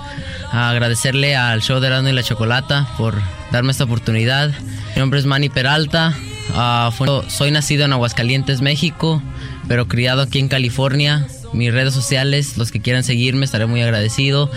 agradecerle 0.51 1.36
al 1.36 1.62
show 1.62 1.82
de 1.82 1.88
Erasmo 1.88 2.09
y 2.09 2.14
la 2.14 2.24
Chocolata 2.24 2.88
por 2.97 3.22
darme 3.51 3.72
esta 3.72 3.84
oportunidad. 3.84 4.51
Mi 4.95 4.99
nombre 4.99 5.20
es 5.20 5.26
Manny 5.26 5.49
Peralta, 5.49 6.14
ah, 6.55 6.91
soy 7.28 7.51
nacido 7.51 7.84
en 7.84 7.91
Aguascalientes, 7.91 8.62
México, 8.62 9.22
pero 9.68 9.89
criado 9.89 10.22
aquí 10.22 10.39
en 10.39 10.47
California. 10.47 11.28
Mis 11.54 11.72
redes 11.72 11.93
sociales, 11.93 12.58
los 12.58 12.72
que 12.72 12.82
quieran 12.82 13.04
seguirme, 13.04 13.45
estaré 13.45 13.66
muy 13.66 13.82
agradecido. 13.82 14.49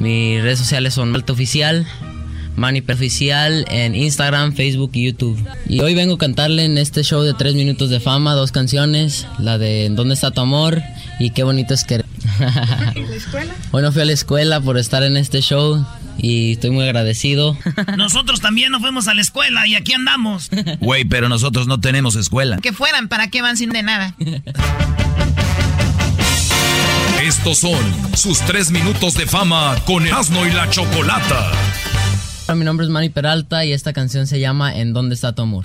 Mis 0.00 0.42
redes 0.42 0.58
sociales 0.58 0.94
son 0.94 1.14
Alto 1.14 1.32
Oficial, 1.32 1.86
Manny 2.56 2.82
Oficial 2.88 3.64
en 3.70 3.94
Instagram, 3.94 4.54
Facebook 4.54 4.90
y 4.94 5.06
YouTube. 5.06 5.38
Y 5.68 5.80
hoy 5.80 5.94
vengo 5.94 6.14
a 6.14 6.18
cantarle 6.18 6.64
en 6.64 6.78
este 6.78 7.02
show 7.02 7.22
de 7.22 7.34
3 7.34 7.54
minutos 7.54 7.90
de 7.90 8.00
fama 8.00 8.34
dos 8.34 8.52
canciones, 8.52 9.26
la 9.38 9.58
de 9.58 9.88
¿Dónde 9.90 10.14
está 10.14 10.30
tu 10.30 10.40
amor? 10.42 10.82
y 11.18 11.30
Qué 11.30 11.42
bonito 11.42 11.74
es 11.74 11.84
querer. 11.84 12.06
Hoy 13.70 13.82
no 13.82 13.92
fui 13.92 14.02
a 14.02 14.04
la 14.04 14.12
escuela 14.12 14.60
por 14.60 14.78
estar 14.78 15.02
en 15.02 15.16
este 15.16 15.40
show 15.40 15.84
y 16.18 16.52
estoy 16.52 16.70
muy 16.70 16.84
agradecido. 16.84 17.56
Nosotros 17.96 18.40
también 18.40 18.70
no 18.70 18.80
fuimos 18.80 19.08
a 19.08 19.14
la 19.14 19.22
escuela 19.22 19.66
y 19.66 19.74
aquí 19.74 19.92
andamos. 19.92 20.50
Güey, 20.80 21.04
pero 21.04 21.28
nosotros 21.28 21.66
no 21.66 21.80
tenemos 21.80 22.16
escuela. 22.16 22.58
Que 22.58 22.72
fueran, 22.72 23.08
¿para 23.08 23.28
qué 23.28 23.42
van 23.42 23.56
sin 23.56 23.70
de 23.70 23.82
nada? 23.82 24.14
Estos 27.32 27.58
son 27.60 27.80
sus 28.14 28.40
tres 28.40 28.70
minutos 28.70 29.14
de 29.14 29.26
fama 29.26 29.74
con 29.86 30.06
Erasmo 30.06 30.44
y 30.46 30.52
la 30.52 30.68
Chocolata. 30.68 31.50
Hola, 32.46 32.54
Mi 32.56 32.64
nombre 32.66 32.84
es 32.84 32.92
Manny 32.92 33.08
Peralta 33.08 33.64
y 33.64 33.72
esta 33.72 33.94
canción 33.94 34.26
se 34.26 34.38
llama 34.38 34.76
¿En 34.76 34.92
dónde 34.92 35.14
está 35.14 35.34
tu 35.34 35.40
amor? 35.40 35.64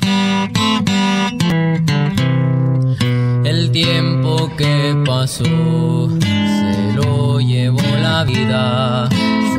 El 3.43 3.71
tiempo 3.71 4.49
que 4.57 4.95
pasó 5.05 5.43
se 5.43 6.93
lo 6.95 7.41
llevó 7.41 7.81
la 8.01 8.23
vida. 8.23 9.09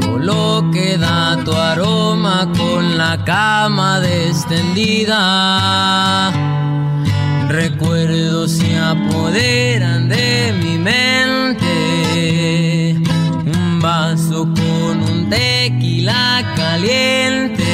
Solo 0.01 0.71
queda 0.73 1.37
tu 1.45 1.53
aroma 1.53 2.51
con 2.57 2.97
la 2.97 3.23
cama 3.23 4.01
extendida. 4.09 5.19
Tequila 15.31 16.43
caliente. 16.57 17.65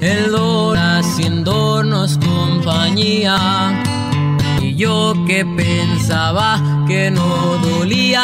El 0.00 0.30
dólar 0.30 1.00
haciéndonos 1.00 2.18
compañía. 2.18 3.82
Y 4.60 4.74
yo 4.76 5.14
que 5.26 5.44
pensaba 5.44 6.60
que 6.86 7.10
no 7.10 7.58
dolía. 7.58 8.20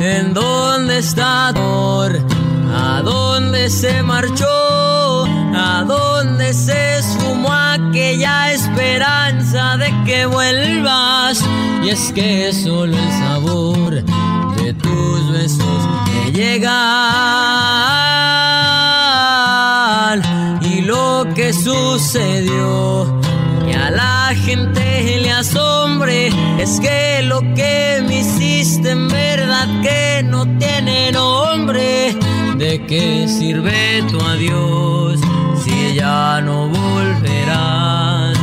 ¿En 0.00 0.34
dónde 0.34 0.98
está 0.98 1.48
amor? 1.48 2.20
¿A 2.74 3.02
dónde 3.02 3.70
se 3.70 4.02
marchó? 4.02 5.24
¿A 5.54 5.84
dónde 5.86 6.52
se 6.52 6.98
esfumó 6.98 7.52
aquella 7.52 8.52
esperanza 8.52 9.76
de 9.76 9.92
que 10.04 10.26
vuelvas? 10.26 11.42
Y 11.82 11.90
es 11.90 12.12
que 12.12 12.52
solo 12.52 12.96
el 12.96 13.12
sabor 13.12 14.04
tus 14.96 15.30
besos 15.30 15.80
me 16.06 16.32
llegan. 16.32 16.72
Y 20.62 20.80
lo 20.82 21.26
que 21.34 21.52
sucedió 21.52 23.20
que 23.66 23.74
a 23.74 23.90
la 23.90 24.32
gente 24.46 25.18
le 25.22 25.30
asombre 25.30 26.28
es 26.58 26.80
que 26.80 27.22
lo 27.24 27.40
que 27.54 28.02
me 28.06 28.20
hiciste 28.20 28.90
en 28.90 29.08
verdad 29.08 29.68
que 29.82 30.22
no 30.24 30.46
tiene 30.58 31.12
nombre. 31.12 32.16
¿De 32.56 32.86
qué 32.86 33.28
sirve 33.28 34.02
tu 34.10 34.18
adiós 34.20 35.20
si 35.62 35.94
ya 35.94 36.40
no 36.40 36.68
volverás? 36.68 38.38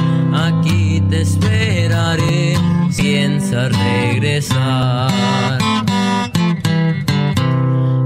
Aquí 0.47 1.01
te 1.09 1.21
esperaré, 1.21 2.57
piensa 2.95 3.69
regresar. 3.69 5.11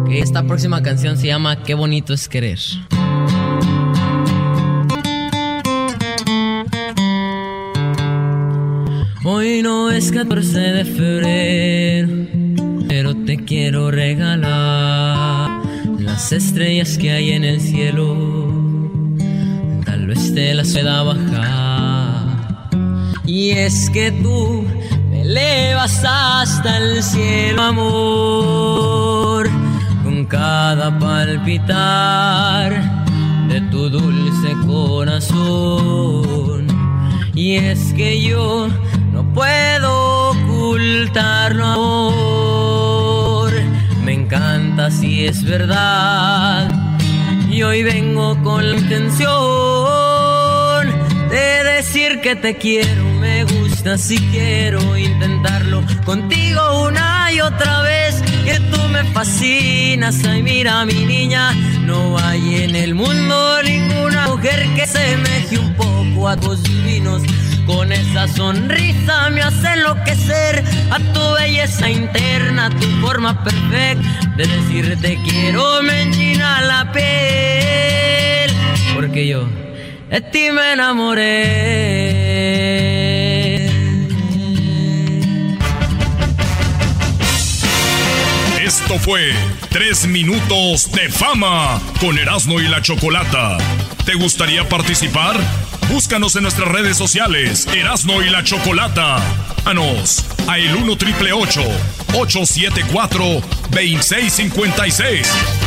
Esta 0.09 0.43
próxima 0.43 0.81
canción 0.81 1.17
se 1.17 1.27
llama 1.27 1.63
Qué 1.63 1.73
bonito 1.73 2.13
es 2.13 2.27
querer. 2.29 2.59
Hoy 9.25 9.61
no 9.61 9.91
es 9.91 10.11
14 10.11 10.59
de 10.59 10.85
febrero, 10.85 12.07
pero 12.87 13.13
te 13.25 13.43
quiero 13.43 13.91
regalar 13.91 15.61
las 15.99 16.31
estrellas 16.31 16.97
que 16.97 17.11
hay 17.11 17.31
en 17.31 17.43
el 17.43 17.59
cielo. 17.59 18.15
Tal 19.85 20.07
vez 20.07 20.33
te 20.33 20.53
las 20.53 20.71
pueda 20.71 21.03
bajar. 21.03 22.69
Y 23.25 23.49
es 23.49 23.89
que 23.89 24.13
tú 24.13 24.65
me 25.09 25.23
elevas 25.23 26.01
hasta 26.05 26.77
el 26.77 27.03
cielo, 27.03 27.61
amor, 27.61 29.16
cada 30.28 30.99
palpitar 30.99 32.73
de 33.47 33.61
tu 33.71 33.89
dulce 33.89 34.51
corazón. 34.65 36.67
Y 37.34 37.55
es 37.55 37.93
que 37.93 38.21
yo 38.21 38.67
no 39.13 39.23
puedo 39.34 40.32
ocultarlo, 40.32 41.65
amor. 41.65 43.53
Me 44.03 44.11
encanta 44.13 44.91
si 44.91 45.25
es 45.25 45.43
verdad. 45.43 46.69
Y 47.49 47.63
hoy 47.63 47.84
vengo 47.84 48.41
con 48.43 48.71
la 48.71 48.78
intención 48.78 49.28
de 51.30 51.63
decir 51.63 52.19
que 52.21 52.36
te 52.36 52.57
quiero. 52.57 53.03
Me 53.19 53.43
gusta 53.43 53.66
si 53.95 54.17
quiero 54.31 54.97
intentarlo 54.97 55.81
contigo 56.03 56.88
una 56.88 57.31
y 57.31 57.39
otra 57.39 57.81
vez. 57.83 58.21
Que 58.43 58.59
tú 58.71 58.77
me 58.89 59.03
fascinas. 59.13 60.25
Ay, 60.25 60.43
mira, 60.43 60.83
mi 60.85 61.05
niña, 61.05 61.53
no 61.85 62.17
hay 62.17 62.63
en 62.63 62.75
el 62.75 62.95
mundo 62.95 63.63
ninguna 63.63 64.27
mujer 64.27 64.67
que 64.75 64.85
se 64.85 65.15
meje 65.17 65.57
un 65.59 65.73
poco 65.75 66.27
a 66.27 66.35
tus 66.35 66.61
divinos. 66.63 67.21
Con 67.65 67.91
esa 67.91 68.27
sonrisa 68.27 69.29
me 69.29 69.41
hace 69.41 69.73
enloquecer 69.73 70.63
a 70.91 70.99
tu 71.13 71.33
belleza 71.39 71.89
interna, 71.89 72.69
tu 72.69 72.88
forma 72.99 73.41
perfecta 73.43 74.35
de 74.35 74.47
decirte 74.47 75.19
quiero 75.23 75.81
me 75.83 76.01
enchina 76.03 76.61
la 76.61 76.91
piel. 76.91 78.51
Porque 78.95 79.27
yo 79.27 79.47
de 80.09 80.21
ti 80.21 80.49
me 80.51 80.73
enamoré. 80.73 82.36
Esto 88.68 88.99
fue 88.99 89.32
Tres 89.70 90.05
Minutos 90.07 90.91
de 90.91 91.07
Fama 91.07 91.82
con 92.01 92.18
Erasmo 92.18 92.59
y 92.59 92.68
la 92.68 92.82
Chocolata. 92.82 93.57
¿Te 94.05 94.15
gustaría 94.15 94.68
participar? 94.68 95.38
Búscanos 95.89 96.36
en 96.36 96.43
nuestras 96.43 96.68
redes 96.68 96.97
sociales, 96.97 97.65
Erasmo 97.68 98.22
y 98.22 98.30
la 98.30 98.43
Chocolata. 98.43 99.24
Anos 99.63 100.26
a 100.49 100.57
el 100.57 100.76
1 100.76 100.97
triple 100.97 101.32
874 101.32 103.24
2656. 103.70 105.66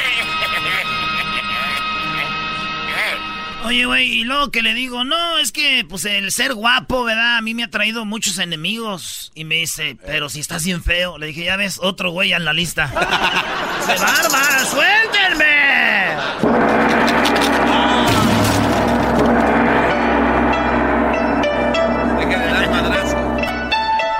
Oye, 3.71 3.85
güey, 3.85 4.19
y 4.19 4.23
luego 4.25 4.51
que 4.51 4.61
le 4.61 4.73
digo, 4.73 5.05
no, 5.05 5.37
es 5.37 5.53
que, 5.53 5.85
pues, 5.87 6.03
el 6.03 6.33
ser 6.33 6.55
guapo, 6.55 7.05
¿verdad? 7.05 7.37
A 7.37 7.41
mí 7.41 7.53
me 7.53 7.63
ha 7.63 7.69
traído 7.69 8.03
muchos 8.03 8.37
enemigos. 8.37 9.31
Y 9.33 9.45
me 9.45 9.55
dice, 9.55 9.95
pero 10.05 10.27
si 10.27 10.41
estás 10.41 10.65
bien 10.65 10.83
feo. 10.83 11.17
Le 11.17 11.27
dije, 11.27 11.45
ya 11.45 11.55
ves, 11.55 11.79
otro 11.81 12.11
güey 12.11 12.33
en 12.33 12.43
la 12.43 12.51
lista. 12.51 12.87
¡Se 13.85 13.95
barba! 13.97 14.65
¡Suéltenme! 14.65 16.17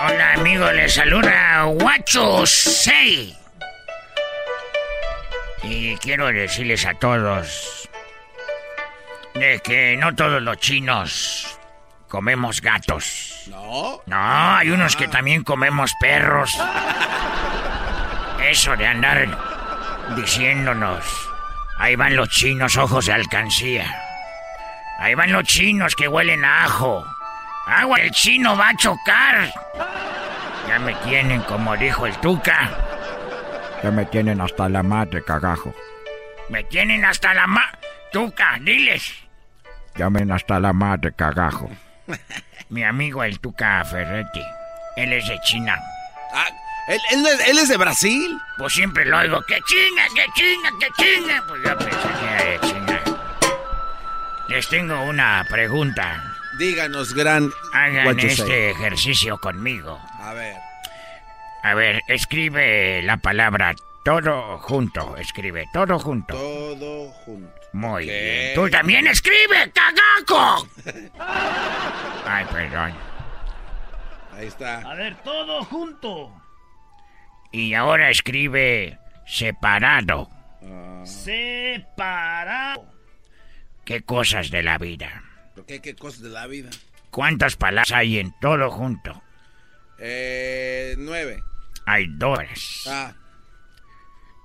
Hola, 0.05 0.33
amigo, 0.37 0.71
les 0.71 0.93
saluda 0.93 1.63
Guacho 1.65 2.45
6. 2.45 3.35
Y 5.63 5.97
quiero 5.97 6.27
decirles 6.27 6.85
a 6.85 6.93
todos 6.93 7.80
de 9.41 9.59
que 9.59 9.97
no 9.97 10.13
todos 10.13 10.39
los 10.39 10.57
chinos 10.57 11.59
comemos 12.07 12.61
gatos. 12.61 13.45
No. 13.47 13.99
No, 14.05 14.55
hay 14.55 14.69
unos 14.69 14.95
que 14.95 15.07
también 15.07 15.43
comemos 15.43 15.91
perros. 15.99 16.55
Eso 18.43 18.75
de 18.75 18.85
andar 18.85 19.27
diciéndonos, 20.15 21.03
ahí 21.79 21.95
van 21.95 22.15
los 22.15 22.29
chinos 22.29 22.77
ojos 22.77 23.07
de 23.07 23.13
alcancía. 23.13 23.99
Ahí 24.99 25.15
van 25.15 25.31
los 25.31 25.43
chinos 25.45 25.95
que 25.95 26.07
huelen 26.07 26.45
a 26.45 26.65
ajo. 26.65 27.03
Agua, 27.65 27.97
el 27.97 28.11
chino 28.11 28.55
va 28.55 28.69
a 28.69 28.75
chocar. 28.75 29.51
Ya 30.67 30.77
me 30.77 30.93
tienen, 30.95 31.41
como 31.41 31.75
dijo 31.77 32.05
el 32.05 32.15
Tuca. 32.17 32.69
Ya 33.81 33.89
me 33.89 34.05
tienen 34.05 34.39
hasta 34.39 34.69
la 34.69 34.83
madre, 34.83 35.23
cagajo. 35.23 35.73
Me 36.49 36.63
tienen 36.65 37.03
hasta 37.05 37.33
la 37.33 37.47
ma... 37.47 37.63
Tuca, 38.11 38.59
diles. 38.61 39.30
Llamen 39.95 40.31
hasta 40.31 40.59
la 40.59 40.73
madre, 40.73 41.11
cagajo. 41.13 41.69
Mi 42.69 42.83
amigo 42.83 43.23
el 43.23 43.39
Tuca 43.39 43.83
Ferretti. 43.85 44.41
Él 44.95 45.13
es 45.13 45.27
de 45.27 45.39
China. 45.41 45.77
Ah, 46.33 46.47
¿él, 46.87 46.99
él 47.11 47.25
es- 47.27 47.47
él 47.49 47.59
es 47.59 47.69
de 47.69 47.77
Brasil? 47.77 48.37
Pues 48.57 48.73
siempre 48.73 49.05
lo 49.05 49.17
oigo. 49.17 49.41
¡Que 49.47 49.59
China, 49.61 50.03
que 50.15 50.25
China, 50.33 50.69
que 50.79 50.87
China! 51.03 51.43
Pues 51.47 51.61
yo 51.63 51.77
pensé 51.77 51.97
que 52.19 52.25
era 52.25 52.43
de 52.43 52.59
China. 52.61 53.01
Les 54.49 54.67
tengo 54.69 55.01
una 55.03 55.45
pregunta. 55.49 56.23
Díganos, 56.59 57.13
gran. 57.13 57.49
Hagan 57.73 58.19
este 58.19 58.35
say. 58.47 58.51
ejercicio 58.71 59.37
conmigo. 59.37 59.99
A 60.19 60.33
ver. 60.33 60.55
A 61.63 61.73
ver, 61.73 62.01
escribe 62.07 63.01
la 63.03 63.17
palabra 63.17 63.73
todo 64.03 64.57
junto. 64.59 65.15
Escribe 65.17 65.65
todo 65.71 65.99
junto. 65.99 66.33
Todo 66.33 67.09
junto. 67.25 67.60
Muy 67.73 68.03
bien. 68.05 68.55
Tú 68.55 68.69
también 68.69 69.07
escribe, 69.07 69.71
cagaco. 69.73 70.67
Ay, 72.25 72.45
perdón. 72.51 72.93
Ahí 74.33 74.47
está. 74.47 74.79
A 74.79 74.95
ver, 74.95 75.15
todo 75.23 75.63
junto. 75.63 76.33
Y 77.51 77.73
ahora 77.73 78.09
escribe 78.09 78.97
separado. 79.25 80.29
Separado. 81.05 82.85
¿Qué 83.85 84.01
cosas 84.03 84.51
de 84.51 84.63
la 84.63 84.77
vida? 84.77 85.23
¿Qué, 85.67 85.81
qué 85.81 85.95
cosas 85.95 86.21
de 86.21 86.29
la 86.29 86.47
vida? 86.47 86.69
¿Cuántas 87.09 87.55
palabras 87.55 87.91
hay 87.91 88.19
en 88.19 88.33
todo 88.39 88.69
junto? 88.69 89.21
Eh, 89.99 90.95
nueve. 90.97 91.41
Hay 91.85 92.05
dos. 92.17 92.83
Ah, 92.87 93.13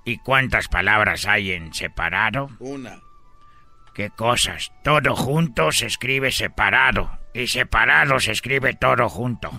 ¿Y 0.05 0.19
cuántas 0.19 0.69
palabras 0.69 1.27
hay 1.27 1.53
en 1.53 1.73
separado? 1.75 2.51
una. 2.61 3.01
¿Qué 3.97 4.11
cosas? 4.11 4.73
Todo 4.85 5.17
junto 5.17 5.73
se 5.73 5.87
escribe 5.87 6.31
separado. 6.31 7.19
Y 7.33 7.47
separado 7.47 8.21
se 8.21 8.33
escribe 8.33 8.75
todo 8.75 9.09
junto. 9.09 9.51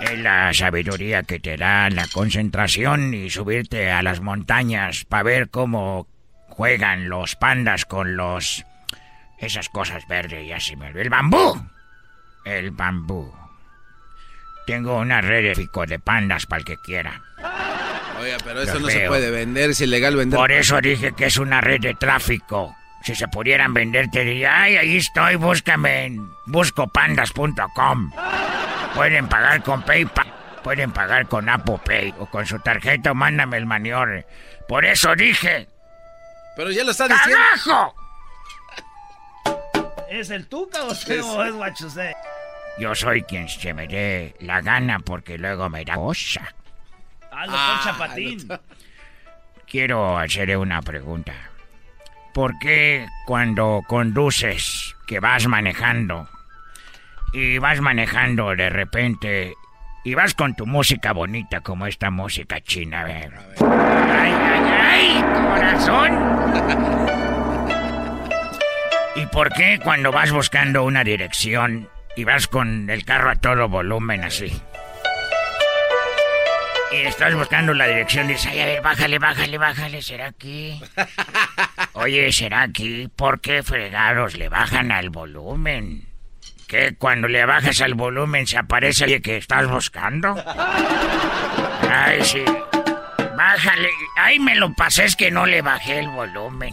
Es 0.00 0.18
la 0.20 0.52
sabiduría 0.52 1.24
que 1.24 1.40
te 1.40 1.56
da 1.56 1.90
la 1.90 2.06
concentración 2.12 3.12
y 3.12 3.28
subirte 3.28 3.90
a 3.90 4.04
las 4.04 4.20
montañas 4.20 5.04
para 5.04 5.24
ver 5.24 5.50
cómo 5.50 6.06
juegan 6.48 7.08
los 7.08 7.34
pandas 7.34 7.86
con 7.86 8.16
los... 8.16 8.64
Esas 9.40 9.68
cosas 9.68 10.06
verdes, 10.06 10.46
ya 10.46 10.60
se 10.60 10.76
me 10.76 10.86
olvidó. 10.86 11.02
¡El 11.02 11.10
bambú! 11.10 11.68
El 12.44 12.70
bambú. 12.70 13.34
Tengo 14.64 14.96
una 14.98 15.20
red 15.20 15.42
de 15.42 15.54
pico 15.56 15.86
de 15.86 15.98
pandas 15.98 16.46
para 16.46 16.60
el 16.60 16.64
que 16.64 16.76
quiera. 16.76 17.20
Oiga, 18.24 18.36
pero 18.42 18.62
eso 18.62 18.78
no 18.80 18.88
se 18.88 19.06
puede 19.06 19.30
vender, 19.30 19.70
es 19.70 19.80
ilegal 19.80 20.16
vender. 20.16 20.38
Por 20.38 20.50
eso 20.50 20.80
dije 20.80 21.12
que 21.12 21.26
es 21.26 21.36
una 21.36 21.60
red 21.60 21.80
de 21.80 21.94
tráfico. 21.94 22.74
Si 23.02 23.14
se 23.14 23.28
pudieran 23.28 23.74
vender, 23.74 24.10
te 24.10 24.24
diría, 24.24 24.62
ay, 24.62 24.76
ahí 24.76 24.96
estoy, 24.96 25.36
búscame 25.36 26.06
en 26.06 26.26
buscopandas.com. 26.46 28.10
Pueden 28.94 29.28
pagar 29.28 29.62
con 29.62 29.82
PayPal, 29.82 30.26
pueden 30.62 30.90
pagar 30.90 31.26
con 31.28 31.48
Apple 31.50 31.80
Pay 31.84 32.14
o 32.18 32.26
con 32.26 32.46
su 32.46 32.58
tarjeta 32.60 33.10
o 33.10 33.14
mándame 33.14 33.58
el 33.58 33.66
manior. 33.66 34.24
Por 34.66 34.86
eso 34.86 35.14
dije, 35.14 35.68
Pero 36.56 36.70
ya 36.70 36.82
lo 36.84 36.92
está 36.92 37.06
diciendo. 37.08 37.36
¡carajo! 37.36 37.94
¿Es 40.08 40.30
el 40.30 40.46
Tuca 40.46 40.82
o 40.84 40.92
usted 40.92 41.18
Es- 41.18 41.24
o 41.26 41.44
es 41.44 41.52
Guachusé? 41.52 42.14
Yo 42.78 42.94
soy 42.94 43.22
quien 43.22 43.48
se 43.48 43.72
me 43.74 43.86
dé 43.86 44.34
la 44.40 44.60
gana 44.62 44.98
porque 44.98 45.36
luego 45.38 45.68
me 45.68 45.84
da 45.84 45.94
cosa. 45.94 46.54
Ah, 47.36 47.46
doctor 47.46 47.80
Chapatín. 47.84 48.48
Quiero 49.66 50.16
hacerle 50.18 50.56
una 50.56 50.80
pregunta. 50.82 51.32
¿Por 52.32 52.58
qué 52.58 53.06
cuando 53.26 53.82
conduces, 53.86 54.94
que 55.06 55.20
vas 55.20 55.46
manejando, 55.46 56.28
y 57.32 57.58
vas 57.58 57.80
manejando 57.80 58.54
de 58.54 58.70
repente, 58.70 59.54
y 60.04 60.14
vas 60.14 60.34
con 60.34 60.54
tu 60.54 60.66
música 60.66 61.12
bonita 61.12 61.60
como 61.60 61.86
esta 61.86 62.10
música 62.10 62.60
china, 62.60 63.00
a 63.00 63.04
ver? 63.04 63.32
¡Ay, 63.60 64.32
ay, 64.32 64.64
ay, 64.82 65.22
corazón! 65.48 66.12
¿Y 69.16 69.26
por 69.26 69.52
qué 69.52 69.80
cuando 69.82 70.12
vas 70.12 70.32
buscando 70.32 70.84
una 70.84 71.02
dirección 71.04 71.88
y 72.16 72.24
vas 72.24 72.46
con 72.48 72.90
el 72.90 73.04
carro 73.04 73.30
a 73.30 73.36
todo 73.36 73.68
volumen 73.68 74.24
así? 74.24 74.52
Estás 77.02 77.34
buscando 77.34 77.74
la 77.74 77.86
dirección, 77.88 78.28
dices, 78.28 78.46
ay, 78.46 78.60
a 78.60 78.66
ver, 78.66 78.82
bájale, 78.82 79.18
bájale, 79.18 79.58
bájale, 79.58 80.00
¿será 80.00 80.28
aquí? 80.28 80.80
Oye, 81.92 82.32
¿será 82.32 82.62
aquí? 82.62 83.08
¿Por 83.14 83.40
qué 83.40 83.62
fregados 83.62 84.36
le 84.36 84.48
bajan 84.48 84.92
al 84.92 85.10
volumen? 85.10 86.06
¿Qué? 86.68 86.94
Cuando 86.96 87.28
le 87.28 87.44
bajas 87.44 87.80
al 87.80 87.94
volumen 87.94 88.46
se 88.46 88.58
aparece 88.58 89.04
el 89.04 89.22
que 89.22 89.36
estás 89.36 89.68
buscando. 89.68 90.34
Ay, 91.90 92.22
sí. 92.24 92.44
Bájale. 93.36 93.90
Ay, 94.16 94.38
me 94.38 94.54
lo 94.54 94.72
pasé, 94.74 95.04
es 95.04 95.16
que 95.16 95.30
no 95.30 95.46
le 95.46 95.62
bajé 95.62 95.98
el 95.98 96.08
volumen. 96.08 96.72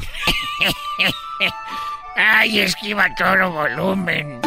Ay, 2.16 2.60
esquiva 2.62 3.14
todo 3.16 3.52
volumen. 3.52 4.40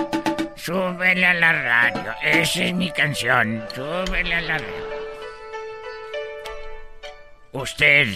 Súbele 0.57 1.27
a 1.27 1.35
la 1.35 1.53
radio. 1.53 2.15
Esa 2.23 2.65
es 2.65 2.75
mi 2.75 2.91
canción. 2.91 3.65
Súbele 3.75 4.35
a 4.35 4.41
la 4.41 4.59
radio. 4.59 4.94
Usted. 7.55 8.09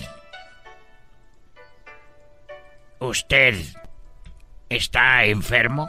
Usted. 2.99 3.55
¿Está 4.69 5.25
enfermo? 5.25 5.89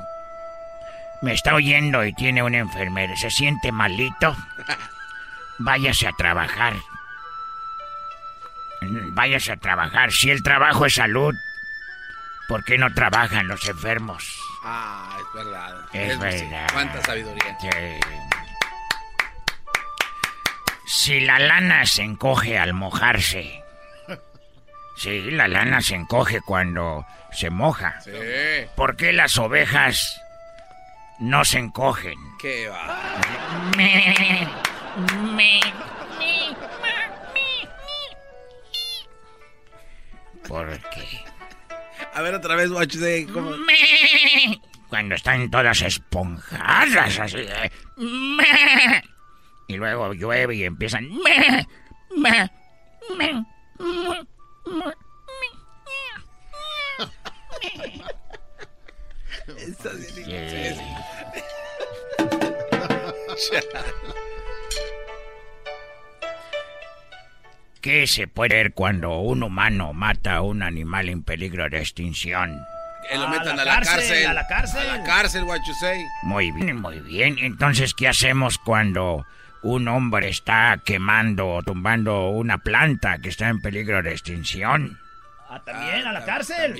¿Me 1.24 1.34
está 1.34 1.56
oyendo 1.56 2.06
y 2.06 2.14
tiene 2.14 2.44
una 2.44 2.60
enfermedad? 2.60 3.16
¿Se 3.16 3.32
siente 3.32 3.72
malito? 3.72 4.36
Váyase 5.60 6.08
a 6.08 6.12
trabajar. 6.12 6.76
Váyase 9.14 9.54
a 9.54 9.58
trabajar. 9.58 10.12
Si 10.12 10.30
el 10.30 10.44
trabajo 10.44 10.86
es 10.86 10.94
salud, 10.94 11.34
¿por 12.48 12.64
qué 12.64 12.78
no 12.78 12.94
trabajan 12.94 13.48
los 13.48 13.68
enfermos? 13.68 14.24
Ah, 14.64 15.18
es 15.20 15.34
verdad. 15.34 15.76
Es 15.92 16.20
verdad. 16.20 16.68
Cuánta 16.72 17.02
sabiduría. 17.02 17.58
Sí. 17.60 18.29
Si 20.92 21.20
la 21.20 21.38
lana 21.38 21.86
se 21.86 22.02
encoge 22.02 22.58
al 22.58 22.74
mojarse. 22.74 23.64
Sí, 24.98 25.22
la 25.32 25.48
lana 25.48 25.82
se 25.82 25.94
encoge 25.96 26.42
cuando 26.42 27.06
se 27.32 27.50
moja. 27.52 28.02
Sí. 28.02 28.12
¿Por 28.76 28.96
qué 28.98 29.14
las 29.14 29.38
ovejas 29.38 30.20
no 31.20 31.46
se 31.46 31.60
encogen? 31.60 32.16
¿Qué 32.42 32.68
va? 32.68 33.00
Me, 33.78 34.48
me, 35.36 35.60
¿Por 40.48 40.80
qué? 40.90 41.24
A 42.14 42.22
ver 42.22 42.34
otra 42.34 42.56
vez, 42.56 42.70
guacho. 42.72 43.00
de- 43.00 43.28
¿cómo? 43.32 43.52
Me. 43.52 44.60
Cuando 44.90 45.16
están 45.16 45.50
todas 45.52 45.82
esponjadas 45.84 47.20
así. 47.20 47.46
Y 49.70 49.78
luego 49.78 50.14
llueve 50.14 50.56
y 50.56 50.64
empiezan. 50.64 51.08
¿Qué 67.82 68.08
se 68.08 68.28
puede 68.28 68.56
ver 68.56 68.74
cuando 68.74 69.20
un 69.20 69.42
humano 69.44 69.94
mata 69.94 70.36
a 70.38 70.42
un 70.42 70.62
animal 70.64 71.08
en 71.10 71.24
peligro 71.24 71.70
de 71.70 71.80
extinción? 71.80 72.60
Que 73.10 73.18
lo 73.18 73.24
A 73.26 73.30
metan 73.30 73.56
la 73.56 73.62
a 73.62 73.66
la 73.66 73.74
cárcel, 73.76 73.96
cárcel. 73.96 74.28
a 74.28 74.34
la 74.34 74.48
cárcel. 74.48 74.82
A 74.90 74.98
la 74.98 75.04
cárcel, 75.04 75.46
guacho. 75.46 75.74
say. 75.80 76.04
Muy 76.24 76.52
bien, 76.52 76.82
muy 76.82 77.00
bien. 77.00 77.38
Entonces, 77.40 77.94
¿qué 77.94 78.08
hacemos 78.10 78.58
cuando 78.58 79.26
un 79.62 79.88
hombre 79.88 80.30
está 80.30 80.80
quemando 80.84 81.48
o 81.48 81.64
tumbando 81.64 82.30
una 82.30 82.58
planta 82.60 83.20
que 83.20 83.30
está 83.30 83.50
en 83.50 83.62
peligro 83.62 84.02
de 84.02 84.12
extinción? 84.12 85.00
Ah, 85.50 85.62
también, 85.64 86.06
a 86.06 86.14
la 86.14 86.24
cárcel. 86.26 86.80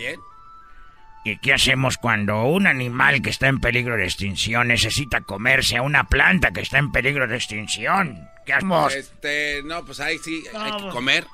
¿Y 1.26 1.38
qué 1.40 1.54
hacemos 1.54 1.98
cuando 1.98 2.44
un 2.44 2.66
animal 2.66 3.22
que 3.22 3.30
está 3.30 3.48
en 3.48 3.60
peligro 3.60 3.98
de 3.98 4.06
extinción 4.06 4.70
necesita 4.70 5.22
comerse 5.22 5.78
a 5.78 5.82
una 5.82 6.06
planta 6.06 6.52
que 6.52 6.62
está 6.62 6.78
en 6.78 6.92
peligro 6.92 7.28
de 7.28 7.36
extinción? 7.36 8.30
¿Qué 8.46 8.54
hacemos? 8.54 8.94
Este, 8.94 9.62
no, 9.66 9.84
pues 9.84 10.00
ahí 10.00 10.18
sí, 10.20 10.44
hay 10.56 10.72
que 10.72 10.90
comer. 10.90 11.26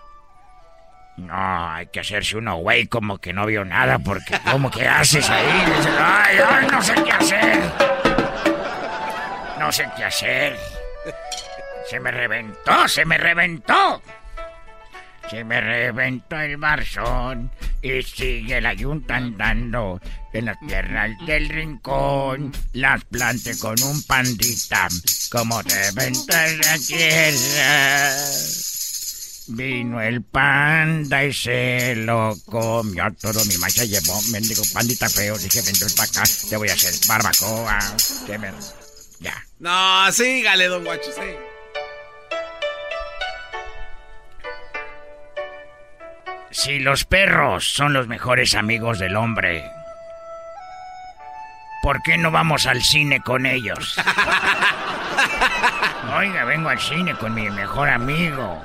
No, 1.18 1.72
hay 1.72 1.88
que 1.88 2.02
hacerse 2.02 2.36
uno 2.36 2.58
güey 2.58 2.88
como 2.88 3.20
que 3.20 3.32
no 3.32 3.46
vio 3.46 3.64
nada 3.64 4.00
porque 4.00 4.38
como 4.52 4.70
que 4.70 4.88
haces 4.88 5.30
ahí. 5.30 5.66
Dices, 5.66 5.94
ay, 5.98 6.38
ay, 6.46 6.68
no 6.70 6.82
sé 6.82 6.94
qué 7.04 7.12
hacer. 7.12 7.72
No 9.60 9.72
sé 9.72 9.88
qué 9.96 10.04
hacer. 10.04 10.75
Se 11.90 12.00
me 12.00 12.12
reventó, 12.12 12.88
se 12.88 13.06
me 13.06 13.18
reventó. 13.18 14.02
Se 15.30 15.44
me 15.44 15.60
reventó 15.60 16.40
el 16.40 16.58
barzón 16.58 17.52
y 17.82 18.04
sigue 18.04 18.62
la 18.62 18.74
yunta 18.74 19.16
andando 19.16 20.00
en 20.34 20.46
las 20.46 20.60
tierras 20.68 21.12
del 21.26 21.50
rincón. 21.50 22.52
Las 22.74 23.04
planté 23.06 23.58
con 23.58 23.76
un 23.84 24.04
pandita 24.04 24.88
como 25.32 25.62
reventa 25.64 26.48
la 26.48 26.78
tierra. 26.78 28.16
Vino 29.48 30.02
el 30.02 30.22
panda 30.24 31.24
y 31.24 31.34
se 31.34 31.96
lo 31.96 32.36
comió 32.46 33.06
todo. 33.20 33.44
Mi 33.46 33.54
se 33.70 33.88
llevó, 33.88 34.20
mendigo 34.32 34.62
pandita 34.74 35.10
feo. 35.10 35.38
Dije, 35.38 35.62
vente 35.62 35.86
para 35.96 36.10
acá, 36.10 36.24
te 36.50 36.58
voy 36.58 36.70
a 36.70 36.74
hacer 36.74 36.94
barbacoa. 37.08 37.80
Que 38.28 38.38
me- 38.38 38.52
Ya. 39.20 39.44
No, 39.60 40.12
sígale, 40.12 40.68
don 40.68 40.84
guacho. 40.84 41.12
sí. 41.16 41.55
Si 46.56 46.80
los 46.80 47.04
perros 47.04 47.68
son 47.68 47.92
los 47.92 48.08
mejores 48.08 48.56
amigos 48.56 48.98
del 48.98 49.18
hombre, 49.18 49.70
¿por 51.84 52.02
qué 52.02 52.18
no 52.18 52.32
vamos 52.32 52.66
al 52.66 52.82
cine 52.82 53.20
con 53.20 53.46
ellos? 53.46 53.98
Oiga, 56.18 56.46
vengo 56.46 56.70
al 56.70 56.80
cine 56.80 57.14
con 57.16 57.34
mi 57.34 57.50
mejor 57.50 57.90
amigo. 57.90 58.64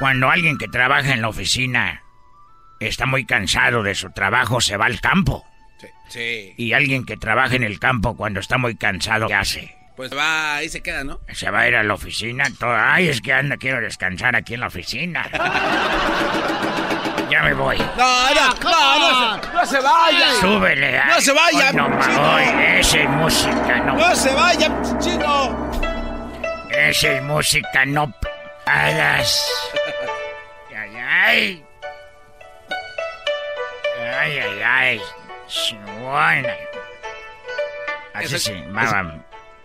Cuando 0.00 0.28
alguien 0.28 0.58
que 0.58 0.66
trabaja 0.66 1.12
en 1.12 1.22
la 1.22 1.28
oficina 1.28 2.02
está 2.80 3.06
muy 3.06 3.26
cansado 3.26 3.84
de 3.84 3.94
su 3.94 4.10
trabajo, 4.10 4.60
se 4.60 4.76
va 4.76 4.86
al 4.86 5.00
campo. 5.00 5.44
Sí. 6.08 6.52
Y 6.56 6.72
alguien 6.72 7.06
que 7.06 7.16
trabaja 7.16 7.54
en 7.54 7.62
el 7.62 7.78
campo 7.78 8.16
cuando 8.16 8.40
está 8.40 8.58
muy 8.58 8.74
cansado, 8.74 9.28
¿qué 9.28 9.34
hace? 9.34 9.83
Pues 9.96 10.10
va, 10.16 10.56
ahí 10.56 10.68
se 10.68 10.82
queda, 10.82 11.04
¿no? 11.04 11.20
Se 11.32 11.48
va 11.50 11.60
a 11.60 11.68
ir 11.68 11.76
a 11.76 11.84
la 11.84 11.94
oficina. 11.94 12.46
Todo. 12.58 12.74
Ay, 12.74 13.08
es 13.08 13.20
que 13.20 13.32
anda, 13.32 13.56
quiero 13.56 13.80
descansar 13.80 14.34
aquí 14.34 14.54
en 14.54 14.60
la 14.60 14.66
oficina. 14.66 15.28
ya 17.30 17.42
me 17.42 17.54
voy. 17.54 17.78
No, 17.78 18.34
no, 18.34 18.54
no, 18.60 18.98
no, 18.98 19.40
se, 19.40 19.52
no 19.52 19.66
se 19.66 19.80
vaya. 19.80 20.32
Súbele. 20.40 21.00
No 21.06 21.20
se 21.20 21.32
vaya, 21.32 21.70
Hoy 21.70 21.76
no, 21.76 22.34
hoy, 22.34 22.44
esa 22.78 22.98
es 22.98 23.08
música, 23.08 23.76
no. 23.86 23.94
No 23.94 24.16
se 24.16 24.34
vaya, 24.34 24.82
chino. 24.98 25.70
Esa 26.70 27.12
es 27.12 27.22
música, 27.22 27.86
no. 27.86 28.12
Hagas. 28.66 29.48
Ay, 30.76 30.96
ay. 30.96 31.64
Ay, 34.18 34.38
ay, 34.38 34.62
ay. 34.64 35.00
Shinwana. 35.46 36.54
Así 38.14 38.38
se 38.38 38.54
llamaba 38.54 39.23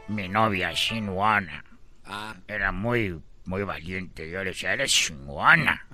mi 0.09 0.27
novia, 0.27 0.71
Shinwana. 0.73 1.63
Ah. 2.05 2.35
Era 2.47 2.71
muy, 2.71 3.19
muy 3.45 3.63
valiente. 3.63 4.29
Yo 4.29 4.39
le 4.43 4.51
decía, 4.51 4.73
eres 4.73 4.91
Shinwana. 4.91 5.85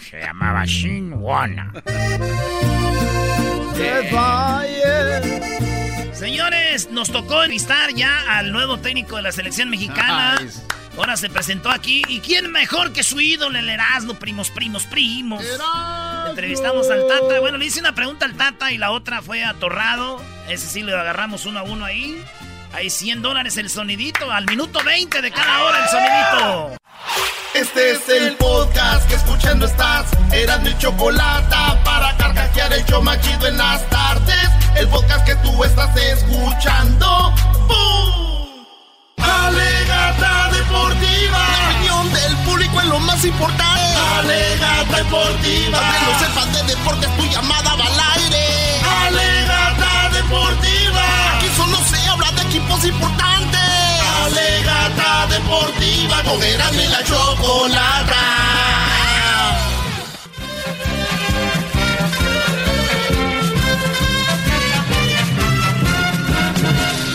Se 0.00 0.20
llamaba 0.20 0.64
Shinwana. 0.64 1.72
Señores, 6.12 6.90
nos 6.90 7.12
tocó 7.12 7.42
entrevistar 7.44 7.94
ya 7.94 8.38
al 8.38 8.50
nuevo 8.50 8.78
técnico 8.78 9.16
de 9.16 9.22
la 9.22 9.32
selección 9.32 9.70
mexicana. 9.70 10.36
Ahora 10.96 11.16
se 11.16 11.30
presentó 11.30 11.70
aquí. 11.70 12.02
¿Y 12.08 12.18
quién 12.18 12.50
mejor 12.50 12.92
que 12.92 13.04
su 13.04 13.20
ídolo, 13.20 13.56
el 13.56 13.68
Erasmo? 13.68 14.14
Primos, 14.14 14.50
primos, 14.50 14.84
primos. 14.86 15.44
Entrevistamos 16.28 16.90
al 16.90 17.06
Tata. 17.06 17.38
Bueno, 17.38 17.56
le 17.56 17.66
hice 17.66 17.78
una 17.78 17.94
pregunta 17.94 18.26
al 18.26 18.34
Tata 18.34 18.72
y 18.72 18.78
la 18.78 18.90
otra 18.90 19.22
fue 19.22 19.44
a 19.44 19.54
Torrado. 19.54 20.20
Ese 20.48 20.66
sí 20.66 20.82
lo 20.82 20.98
agarramos 20.98 21.46
uno 21.46 21.60
a 21.60 21.62
uno 21.62 21.84
ahí. 21.84 22.20
Ahí 22.72 22.90
100 22.90 23.22
dólares 23.22 23.56
el 23.56 23.70
sonidito. 23.70 24.30
Al 24.30 24.46
minuto 24.46 24.80
20 24.84 25.22
de 25.22 25.30
cada 25.30 25.64
hora 25.64 25.84
el 25.84 25.88
sonidito. 25.88 26.78
Este 27.54 27.92
es 27.92 28.08
el 28.08 28.36
podcast 28.36 29.08
que 29.08 29.14
escuchando 29.14 29.66
estás. 29.66 30.06
Eran 30.32 30.62
mi 30.62 30.76
chocolate 30.78 31.56
para 31.84 32.16
carcajear 32.16 32.72
el 32.72 32.84
show 32.84 33.02
más 33.02 33.20
chido 33.20 33.46
en 33.48 33.56
las 33.56 33.88
tardes. 33.88 34.48
El 34.76 34.86
podcast 34.88 35.26
que 35.26 35.34
tú 35.36 35.64
estás 35.64 35.96
escuchando. 35.96 37.34
¡Bum! 37.66 38.66
Alegata 39.16 40.50
deportiva. 40.52 41.38
La 41.38 41.70
opinión 41.70 42.12
del 42.12 42.36
público 42.44 42.80
es 42.80 42.86
lo 42.86 43.00
más 43.00 43.24
importante. 43.24 43.96
Alegata 44.18 44.96
deportiva. 44.98 45.80
Que 45.80 46.00
no 46.04 46.18
sepas 46.20 46.52
de 46.52 46.74
deportes, 46.74 47.16
tu 47.16 47.24
llamada 47.24 47.74
va 47.74 47.84
al 47.86 48.20
aire. 48.20 48.80
Alegata 49.06 50.10
deportiva. 50.12 50.87
Habla 52.18 52.32
de 52.32 52.42
equipos 52.48 52.84
importantes. 52.84 53.60
Alegata 54.24 55.26
deportiva. 55.28 56.22
Con 56.24 56.42
Erasmo 56.42 56.80
y 56.80 56.86
la 56.88 57.04
chocolata. 57.04 58.24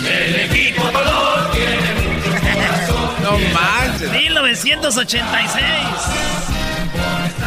El 0.05 0.35
equipo 0.35 0.83
color 0.91 1.51
tiene 1.51 1.93
mucho 2.01 2.31
corazón. 2.31 3.23
No 3.23 3.31
manches. 3.53 4.11
1986. 4.11 5.63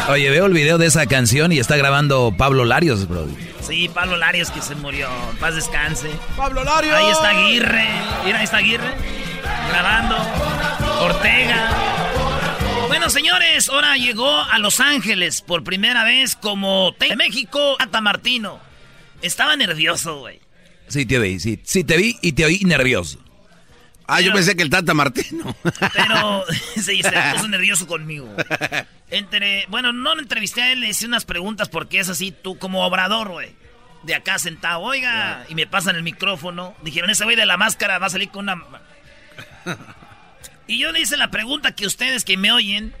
Oye, 0.09 0.29
veo 0.29 0.45
el 0.45 0.53
video 0.53 0.77
de 0.77 0.85
esa 0.85 1.05
canción 1.05 1.51
y 1.51 1.59
está 1.59 1.75
grabando 1.75 2.33
Pablo 2.37 2.63
Larios, 2.63 3.07
bro. 3.09 3.27
Sí, 3.61 3.89
Pablo 3.93 4.15
Larios 4.15 4.49
que 4.51 4.61
se 4.61 4.73
murió. 4.75 5.09
Paz 5.39 5.55
descanse. 5.55 6.09
Pablo 6.37 6.63
Larios. 6.63 6.95
Ahí 6.95 7.09
está 7.09 7.29
Aguirre. 7.29 7.87
Mira, 8.23 8.37
ahí 8.39 8.45
está 8.45 8.57
Aguirre. 8.57 8.89
Grabando. 9.69 10.15
Ortega. 11.01 11.69
Bueno, 12.87 13.09
señores, 13.09 13.67
ahora 13.67 13.97
llegó 13.97 14.29
a 14.29 14.57
Los 14.59 14.79
Ángeles 14.79 15.41
por 15.41 15.65
primera 15.65 16.05
vez 16.05 16.37
como 16.37 16.95
de 16.99 17.15
México, 17.17 17.75
Tata 17.77 17.99
Martino. 17.99 18.61
Estaba 19.21 19.57
nervioso, 19.57 20.19
güey. 20.19 20.39
Sí, 20.87 21.05
te 21.05 21.19
vi, 21.19 21.39
sí, 21.41 21.59
sí 21.63 21.83
te 21.83 21.97
vi 21.97 22.17
y 22.21 22.31
te 22.31 22.45
oí 22.45 22.61
nervioso. 22.63 23.19
Ah, 24.07 24.21
yo 24.21 24.31
pensé 24.33 24.55
que 24.55 24.63
el 24.63 24.69
Tata 24.69 24.93
Martino. 24.93 25.55
Pero 25.93 26.43
sí, 26.75 27.01
se 27.03 27.11
puso 27.33 27.47
nervioso 27.49 27.87
conmigo. 27.87 28.33
Entre, 29.09 29.65
bueno, 29.67 29.91
no 29.93 30.15
lo 30.15 30.21
entrevisté 30.21 30.61
a 30.61 30.71
él, 30.71 30.79
le 30.81 30.89
hice 30.89 31.05
unas 31.05 31.25
preguntas 31.25 31.67
porque 31.69 31.99
es 31.99 32.09
así, 32.09 32.31
tú 32.31 32.57
como 32.57 32.85
obrador, 32.85 33.29
güey. 33.29 33.55
De 34.03 34.15
acá 34.15 34.39
sentado, 34.39 34.79
oiga, 34.81 35.45
y 35.49 35.55
me 35.55 35.67
pasan 35.67 35.95
el 35.97 36.03
micrófono. 36.03 36.75
Dijeron, 36.83 37.09
ese 37.09 37.23
güey 37.25 37.35
de 37.35 37.45
la 37.45 37.57
máscara 37.57 37.99
va 37.99 38.05
a 38.07 38.09
salir 38.09 38.29
con 38.29 38.43
una... 38.45 38.63
Y 40.67 40.79
yo 40.79 40.91
le 40.91 40.99
hice 40.99 41.15
la 41.17 41.31
pregunta 41.31 41.73
que 41.73 41.85
ustedes 41.85 42.25
que 42.25 42.35
me 42.35 42.51
oyen, 42.51 42.93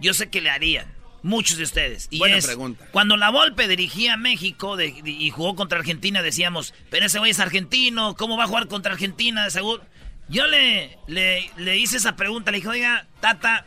yo 0.00 0.14
sé 0.14 0.30
que 0.30 0.40
le 0.40 0.50
harían. 0.50 0.92
Muchos 1.22 1.56
de 1.56 1.62
ustedes. 1.62 2.08
Y 2.10 2.18
Buena 2.18 2.36
es, 2.36 2.44
pregunta. 2.44 2.84
cuando 2.90 3.16
la 3.16 3.30
Volpe 3.30 3.66
dirigía 3.68 4.14
a 4.14 4.16
México 4.18 4.76
de- 4.76 5.00
y 5.06 5.30
jugó 5.30 5.54
contra 5.54 5.78
Argentina, 5.78 6.22
decíamos, 6.22 6.74
pero 6.90 7.06
ese 7.06 7.18
güey 7.18 7.30
es 7.30 7.40
argentino, 7.40 8.14
¿cómo 8.14 8.36
va 8.36 8.44
a 8.44 8.46
jugar 8.46 8.66
contra 8.68 8.92
Argentina? 8.92 9.44
De 9.44 9.50
seguro. 9.50 9.82
Yo 10.28 10.46
le, 10.46 10.98
le, 11.06 11.50
le 11.56 11.76
hice 11.76 11.98
esa 11.98 12.16
pregunta, 12.16 12.50
le 12.50 12.58
dije, 12.58 12.68
oiga, 12.68 13.06
Tata, 13.20 13.66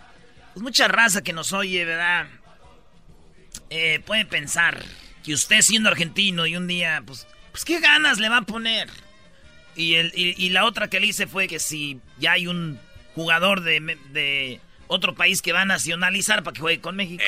pues 0.54 0.64
mucha 0.64 0.88
raza 0.88 1.22
que 1.22 1.34
nos 1.34 1.54
oye, 1.54 1.86
¿verdad? 1.86 2.28
Eh, 3.70 4.02
puede 4.06 4.26
pensar 4.26 4.84
que 5.24 5.34
usted 5.34 5.62
siendo 5.62 5.90
argentino 5.90 6.48
y 6.48 6.56
un 6.56 6.68
día, 6.68 7.04
pues, 7.06 7.28
pues 7.52 7.66
¿qué 7.66 7.80
ganas 7.80 8.18
le 8.18 8.30
va 8.30 8.38
a 8.38 8.42
poner? 8.42 8.90
Y, 9.76 9.96
el, 9.96 10.12
y, 10.16 10.34
y 10.44 10.50
la 10.50 10.66
otra 10.66 10.90
que 10.90 11.00
le 11.00 11.08
hice 11.08 11.28
fue 11.28 11.48
que 11.48 11.60
si 11.60 12.00
ya 12.18 12.32
hay 12.34 12.48
un 12.48 12.80
jugador 13.14 13.62
de, 13.62 13.98
de 14.12 14.60
otro 14.88 15.14
país 15.16 15.42
que 15.42 15.54
va 15.54 15.62
a 15.62 15.66
nacionalizar 15.66 16.44
para 16.44 16.54
que 16.54 16.62
juegue 16.62 16.82
con 16.82 16.96
México. 16.96 17.24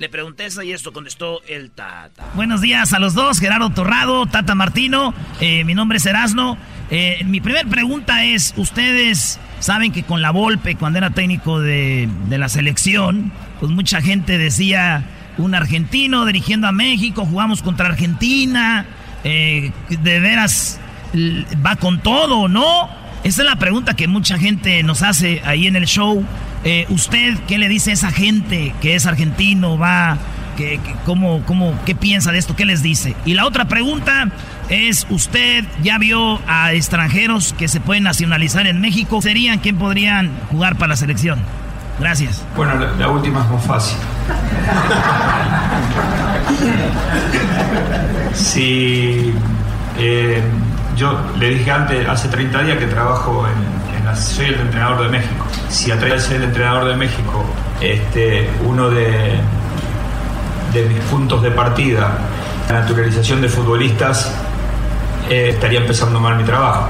Le 0.00 0.08
pregunté 0.08 0.46
eso 0.46 0.62
y 0.62 0.72
esto 0.72 0.94
contestó 0.94 1.42
el 1.46 1.72
Tata. 1.72 2.24
Buenos 2.34 2.62
días 2.62 2.94
a 2.94 2.98
los 2.98 3.12
dos, 3.12 3.38
Gerardo 3.38 3.68
Torrado, 3.68 4.24
Tata 4.24 4.54
Martino, 4.54 5.12
eh, 5.42 5.62
mi 5.64 5.74
nombre 5.74 5.98
es 5.98 6.06
Erasno. 6.06 6.56
Eh, 6.90 7.22
mi 7.26 7.42
primera 7.42 7.68
pregunta 7.68 8.24
es, 8.24 8.54
ustedes 8.56 9.38
saben 9.58 9.92
que 9.92 10.02
con 10.02 10.22
la 10.22 10.30
Volpe, 10.30 10.76
cuando 10.76 10.96
era 10.96 11.10
técnico 11.10 11.60
de, 11.60 12.08
de 12.30 12.38
la 12.38 12.48
selección, 12.48 13.30
pues 13.58 13.70
mucha 13.70 14.00
gente 14.00 14.38
decía, 14.38 15.04
un 15.36 15.54
argentino 15.54 16.24
dirigiendo 16.24 16.66
a 16.66 16.72
México, 16.72 17.26
jugamos 17.26 17.60
contra 17.60 17.88
Argentina, 17.90 18.86
eh, 19.22 19.70
de 19.90 20.18
veras 20.18 20.80
va 21.14 21.76
con 21.76 22.00
todo 22.00 22.48
no. 22.48 22.88
Esa 23.22 23.42
es 23.42 23.46
la 23.46 23.56
pregunta 23.56 23.92
que 23.92 24.08
mucha 24.08 24.38
gente 24.38 24.82
nos 24.82 25.02
hace 25.02 25.42
ahí 25.44 25.66
en 25.66 25.76
el 25.76 25.84
show. 25.84 26.24
Eh, 26.64 26.86
¿Usted 26.90 27.38
qué 27.48 27.58
le 27.58 27.68
dice 27.68 27.90
a 27.90 27.94
esa 27.94 28.10
gente 28.10 28.74
que 28.80 28.94
es 28.94 29.06
argentino? 29.06 29.78
¿Va? 29.78 30.18
Que, 30.56 30.78
cómo, 31.06 31.42
cómo, 31.46 31.74
¿Qué 31.86 31.94
piensa 31.94 32.32
de 32.32 32.38
esto? 32.38 32.54
¿Qué 32.54 32.66
les 32.66 32.82
dice? 32.82 33.16
Y 33.24 33.34
la 33.34 33.46
otra 33.46 33.66
pregunta 33.66 34.28
es, 34.68 35.06
¿usted 35.08 35.64
ya 35.82 35.96
vio 35.96 36.40
a 36.46 36.72
extranjeros 36.72 37.54
que 37.54 37.66
se 37.66 37.80
pueden 37.80 38.04
nacionalizar 38.04 38.66
en 38.66 38.80
México? 38.80 39.22
¿Serían 39.22 39.58
quién 39.60 39.76
podrían 39.76 40.30
jugar 40.50 40.76
para 40.76 40.88
la 40.88 40.96
selección? 40.96 41.38
Gracias. 41.98 42.42
Bueno, 42.56 42.74
la, 42.98 43.08
última 43.08 43.42
es 43.44 43.50
más 43.50 43.64
fácil. 43.64 43.98
Si 48.34 49.32
eh, 49.98 50.42
yo 50.96 51.20
le 51.38 51.50
dije 51.50 51.70
antes, 51.70 52.08
hace 52.08 52.28
30 52.28 52.62
días 52.62 52.78
que 52.78 52.86
trabajo 52.86 53.46
en, 53.46 53.79
soy 54.16 54.46
el 54.46 54.60
entrenador 54.60 55.02
de 55.02 55.08
México. 55.08 55.46
Si 55.68 55.90
a 55.90 55.98
través 55.98 56.22
de 56.22 56.28
ser 56.28 56.36
el 56.38 56.44
entrenador 56.44 56.88
de 56.88 56.96
México, 56.96 57.44
este, 57.80 58.48
uno 58.64 58.90
de, 58.90 59.40
de 60.72 60.84
mis 60.84 60.98
puntos 61.04 61.42
de 61.42 61.50
partida, 61.50 62.18
la 62.68 62.80
naturalización 62.80 63.40
de 63.40 63.48
futbolistas, 63.48 64.34
eh, 65.28 65.50
estaría 65.50 65.80
empezando 65.80 66.20
mal 66.20 66.36
mi 66.36 66.44
trabajo. 66.44 66.88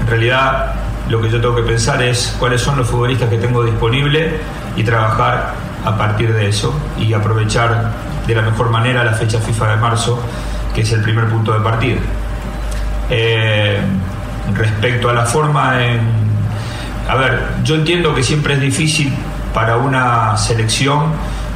En 0.00 0.06
realidad, 0.06 0.74
lo 1.08 1.20
que 1.20 1.30
yo 1.30 1.40
tengo 1.40 1.56
que 1.56 1.62
pensar 1.62 2.02
es 2.02 2.34
cuáles 2.38 2.60
son 2.60 2.76
los 2.76 2.88
futbolistas 2.88 3.28
que 3.28 3.38
tengo 3.38 3.64
disponibles 3.64 4.32
y 4.76 4.82
trabajar 4.82 5.54
a 5.84 5.96
partir 5.96 6.32
de 6.32 6.48
eso 6.48 6.74
y 6.98 7.12
aprovechar 7.12 7.92
de 8.26 8.34
la 8.34 8.42
mejor 8.42 8.70
manera 8.70 9.02
la 9.04 9.12
fecha 9.12 9.38
FIFA 9.40 9.70
de 9.70 9.76
marzo, 9.76 10.20
que 10.74 10.82
es 10.82 10.92
el 10.92 11.02
primer 11.02 11.28
punto 11.28 11.52
de 11.52 11.60
partida. 11.60 12.00
Eh, 13.08 13.80
respecto 14.54 15.08
a 15.10 15.12
la 15.12 15.26
forma 15.26 15.84
en... 15.84 16.19
A 17.10 17.16
ver, 17.16 17.40
yo 17.64 17.74
entiendo 17.74 18.14
que 18.14 18.22
siempre 18.22 18.54
es 18.54 18.60
difícil 18.60 19.12
para 19.52 19.78
una 19.78 20.36
selección 20.36 21.06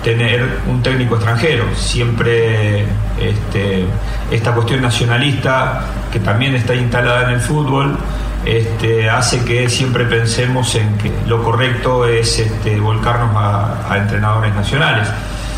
tener 0.03 0.59
un 0.67 0.83
técnico 0.83 1.15
extranjero. 1.15 1.65
Siempre 1.77 2.87
este, 3.21 3.85
esta 4.33 4.53
cuestión 4.53 4.83
nacionalista, 4.83 5.85
que 6.13 6.19
también 6.19 6.57
está 6.57 6.75
instalada 6.75 7.29
en 7.29 7.35
el 7.37 7.41
fútbol, 7.41 7.97
este, 8.45 9.09
hace 9.09 9.45
que 9.45 9.71
siempre 9.71 10.07
pensemos 10.07 10.75
en 10.75 10.99
que 10.99 11.13
lo 11.29 11.41
correcto 11.45 12.05
es 12.05 12.37
este, 12.41 12.81
volcarnos 12.81 13.37
a, 13.37 13.93
a 13.93 13.99
entrenadores 13.99 14.53
nacionales. 14.57 15.07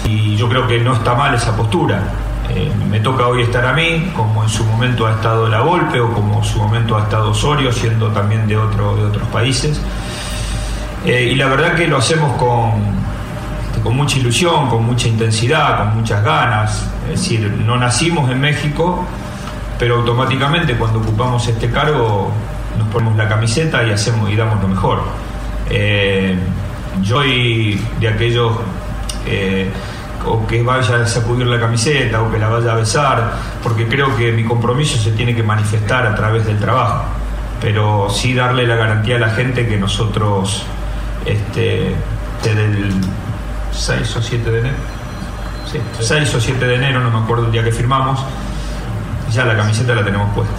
Y 0.04 0.36
yo 0.36 0.46
creo 0.50 0.66
que 0.68 0.78
no 0.78 0.92
está 0.92 1.14
mal 1.14 1.34
esa 1.34 1.56
postura. 1.56 2.02
Eh, 2.56 2.72
me 2.90 3.00
toca 3.00 3.26
hoy 3.26 3.42
estar 3.42 3.66
a 3.66 3.74
mí, 3.74 4.10
como 4.16 4.42
en 4.42 4.48
su 4.48 4.64
momento 4.64 5.06
ha 5.06 5.12
estado 5.12 5.46
la 5.46 5.60
Volpe 5.60 6.00
o 6.00 6.10
como 6.10 6.38
en 6.38 6.44
su 6.44 6.58
momento 6.58 6.96
ha 6.96 7.02
estado 7.02 7.32
Osorio, 7.32 7.70
siendo 7.70 8.08
también 8.08 8.46
de, 8.46 8.56
otro, 8.56 8.96
de 8.96 9.04
otros 9.04 9.28
países. 9.28 9.78
Eh, 11.04 11.32
y 11.32 11.34
la 11.34 11.48
verdad 11.48 11.74
que 11.74 11.86
lo 11.86 11.98
hacemos 11.98 12.34
con, 12.38 12.80
con 13.82 13.94
mucha 13.94 14.16
ilusión, 14.16 14.70
con 14.70 14.86
mucha 14.86 15.06
intensidad, 15.06 15.80
con 15.80 15.98
muchas 15.98 16.24
ganas. 16.24 16.90
Es 17.12 17.20
decir, 17.20 17.62
no 17.66 17.76
nacimos 17.76 18.30
en 18.30 18.40
México, 18.40 19.04
pero 19.78 19.96
automáticamente 19.96 20.76
cuando 20.76 21.00
ocupamos 21.00 21.46
este 21.46 21.70
cargo 21.70 22.32
nos 22.78 22.88
ponemos 22.88 23.18
la 23.18 23.28
camiseta 23.28 23.86
y 23.86 23.90
hacemos 23.90 24.30
y 24.30 24.36
damos 24.36 24.62
lo 24.62 24.68
mejor. 24.68 25.02
Eh, 25.68 26.34
yo 27.02 27.16
soy 27.16 27.78
de 28.00 28.08
aquellos 28.08 28.52
o 30.26 30.46
que 30.46 30.62
vaya 30.62 31.02
a 31.02 31.06
sacudir 31.06 31.46
la 31.46 31.58
camiseta 31.58 32.22
o 32.22 32.30
que 32.30 32.38
la 32.38 32.48
vaya 32.48 32.72
a 32.72 32.74
besar, 32.76 33.32
porque 33.62 33.86
creo 33.86 34.16
que 34.16 34.32
mi 34.32 34.44
compromiso 34.44 34.98
se 34.98 35.12
tiene 35.12 35.34
que 35.34 35.42
manifestar 35.42 36.06
a 36.06 36.14
través 36.14 36.46
del 36.46 36.58
trabajo, 36.58 37.04
pero 37.60 38.08
sí 38.10 38.34
darle 38.34 38.66
la 38.66 38.76
garantía 38.76 39.16
a 39.16 39.20
la 39.20 39.30
gente 39.30 39.66
que 39.66 39.76
nosotros 39.76 40.64
este, 41.24 41.94
desde 42.42 42.64
el 42.64 42.94
6 43.72 44.16
o 44.16 44.22
7 44.22 44.50
de 44.50 44.58
enero, 44.60 44.76
sí, 45.70 45.78
6 46.00 46.34
o 46.34 46.40
7 46.40 46.66
de 46.66 46.74
enero, 46.74 47.00
no 47.00 47.10
me 47.10 47.18
acuerdo 47.18 47.46
el 47.46 47.52
día 47.52 47.64
que 47.64 47.72
firmamos, 47.72 48.20
ya 49.32 49.44
la 49.44 49.56
camiseta 49.56 49.94
la 49.94 50.04
tenemos 50.04 50.32
puesta. 50.34 50.54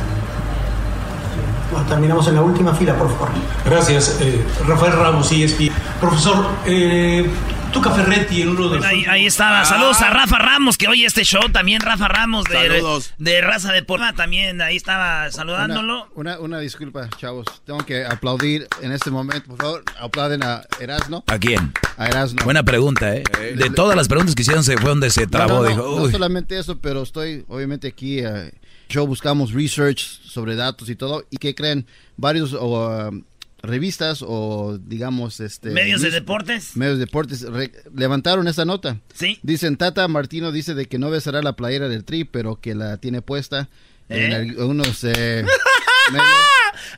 Bueno, 1.71 1.85
terminamos 1.87 2.27
en 2.27 2.35
la 2.35 2.41
última 2.41 2.73
fila, 2.73 2.95
por 2.95 3.09
favor. 3.09 3.29
Gracias. 3.65 4.17
Eh, 4.21 4.45
Rafael 4.65 4.93
Ramos, 4.93 5.31
ESPN. 5.31 5.71
Profesor, 5.99 6.47
eh, 6.65 7.29
Tuca 7.73 7.91
Ferretti 7.91 8.41
en 8.41 8.49
uno 8.49 8.69
de 8.69 8.85
ahí, 8.85 9.05
ahí 9.07 9.25
estaba. 9.25 9.63
Saludos 9.65 10.01
a 10.01 10.09
Rafa 10.09 10.37
Ramos, 10.39 10.77
que 10.77 10.87
oye 10.87 11.05
este 11.05 11.23
show. 11.23 11.41
También 11.51 11.81
Rafa 11.81 12.07
Ramos 12.07 12.45
de, 12.45 12.55
Saludos. 12.55 13.13
de 13.17 13.41
Raza 13.41 13.71
Deportiva. 13.71 14.13
También 14.13 14.61
ahí 14.61 14.75
estaba 14.77 15.29
saludándolo. 15.31 16.07
Una, 16.15 16.35
una, 16.35 16.39
una 16.39 16.59
disculpa, 16.59 17.07
chavos. 17.17 17.45
Tengo 17.65 17.79
que 17.85 18.05
aplaudir 18.05 18.67
en 18.81 18.91
este 18.91 19.11
momento. 19.11 19.47
Por 19.49 19.57
favor, 19.57 19.83
aplauden 19.99 20.43
a 20.43 20.63
Erasno. 20.79 21.23
¿A 21.27 21.37
quién? 21.37 21.73
A 21.97 22.07
Erasno. 22.07 22.43
Buena 22.43 22.63
pregunta, 22.63 23.15
¿eh? 23.15 23.23
De 23.55 23.69
todas 23.69 23.95
las 23.95 24.07
preguntas 24.07 24.33
que 24.33 24.41
hicieron 24.41 24.63
se 24.63 24.77
fue 24.77 24.89
donde 24.89 25.09
se 25.11 25.27
trabó. 25.27 25.55
no, 25.57 25.61
no, 25.63 25.67
dijo, 25.69 25.81
no 25.83 26.03
"Uy". 26.03 26.11
solamente 26.11 26.57
eso, 26.57 26.79
pero 26.79 27.03
estoy 27.03 27.45
obviamente 27.47 27.87
aquí. 27.87 28.19
eh, 28.19 28.51
yo 28.89 29.05
buscamos 29.05 29.51
research 29.53 29.99
sobre 29.99 30.55
datos 30.55 30.89
y 30.89 30.95
todo. 30.95 31.25
¿Y 31.29 31.37
qué 31.37 31.53
creen? 31.53 31.85
Varios 32.15 32.53
o, 32.53 32.87
um, 33.09 33.23
revistas 33.67 34.23
o 34.25 34.79
digamos 34.81 35.39
este 35.39 35.69
Medios 35.71 36.01
de 36.01 36.09
deportes. 36.11 36.75
medios 36.75 36.97
de 36.97 37.05
deportes 37.05 37.41
re- 37.43 37.71
levantaron 37.95 38.47
esta 38.47 38.65
nota. 38.65 38.99
Sí. 39.13 39.39
Dicen 39.43 39.77
Tata 39.77 40.07
Martino 40.07 40.51
dice 40.51 40.73
de 40.73 40.85
que 40.87 40.97
no 40.99 41.09
besará 41.09 41.41
la 41.41 41.55
playera 41.55 41.87
del 41.89 42.03
Tri, 42.03 42.23
pero 42.23 42.59
que 42.59 42.73
la 42.75 42.97
tiene 42.97 43.21
puesta 43.21 43.69
en 44.09 44.31
¿Eh? 44.31 44.35
algunos 44.59 45.03
eh, 45.03 45.43
medios. 46.11 46.27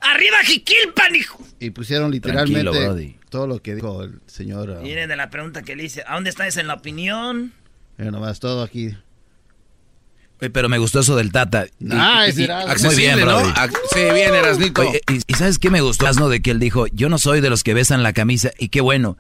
¡Arriba 0.01 0.37
Jiquilpan, 0.43 1.15
hijo! 1.15 1.45
y 1.59 1.71
pusieron 1.71 2.11
literalmente 2.11 3.17
todo 3.29 3.47
lo 3.47 3.61
que 3.61 3.75
dijo 3.75 4.03
el 4.03 4.19
señor. 4.27 4.69
uh, 4.69 4.81
Miren 4.81 5.09
de 5.09 5.15
la 5.15 5.29
pregunta 5.29 5.61
que 5.61 5.75
le 5.75 5.83
hice. 5.85 6.03
¿A 6.07 6.15
dónde 6.15 6.29
estás 6.29 6.57
en 6.57 6.67
la 6.67 6.75
opinión? 6.75 7.53
eh, 7.97 8.11
nomás 8.11 8.39
todo 8.39 8.63
aquí. 8.63 8.95
Oye, 10.41 10.49
pero 10.49 10.69
me 10.69 10.77
gustó 10.77 11.01
eso 11.01 11.15
del 11.15 11.31
Tata. 11.31 11.65
Y- 11.79 11.85
y- 12.39 12.43
Erasmo. 12.43 12.87
muy 12.87 12.95
bien, 12.95 13.19
¿no? 13.25 13.39
Sí, 13.93 13.99
bien, 14.13 14.33
Erasnito. 14.35 14.81
Oye, 14.81 15.01
y, 15.11 15.19
y 15.27 15.33
¿sabes 15.35 15.59
qué 15.59 15.69
me 15.69 15.81
gustó? 15.81 16.05
Erasno, 16.05 16.29
De 16.29 16.41
que 16.41 16.51
él 16.51 16.59
dijo, 16.59 16.87
yo 16.87 17.09
no 17.09 17.17
soy 17.17 17.41
de 17.41 17.49
los 17.49 17.63
que 17.63 17.73
besan 17.73 18.03
la 18.03 18.13
camisa. 18.13 18.51
Y 18.57 18.69
qué 18.69 18.81
bueno. 18.81 19.17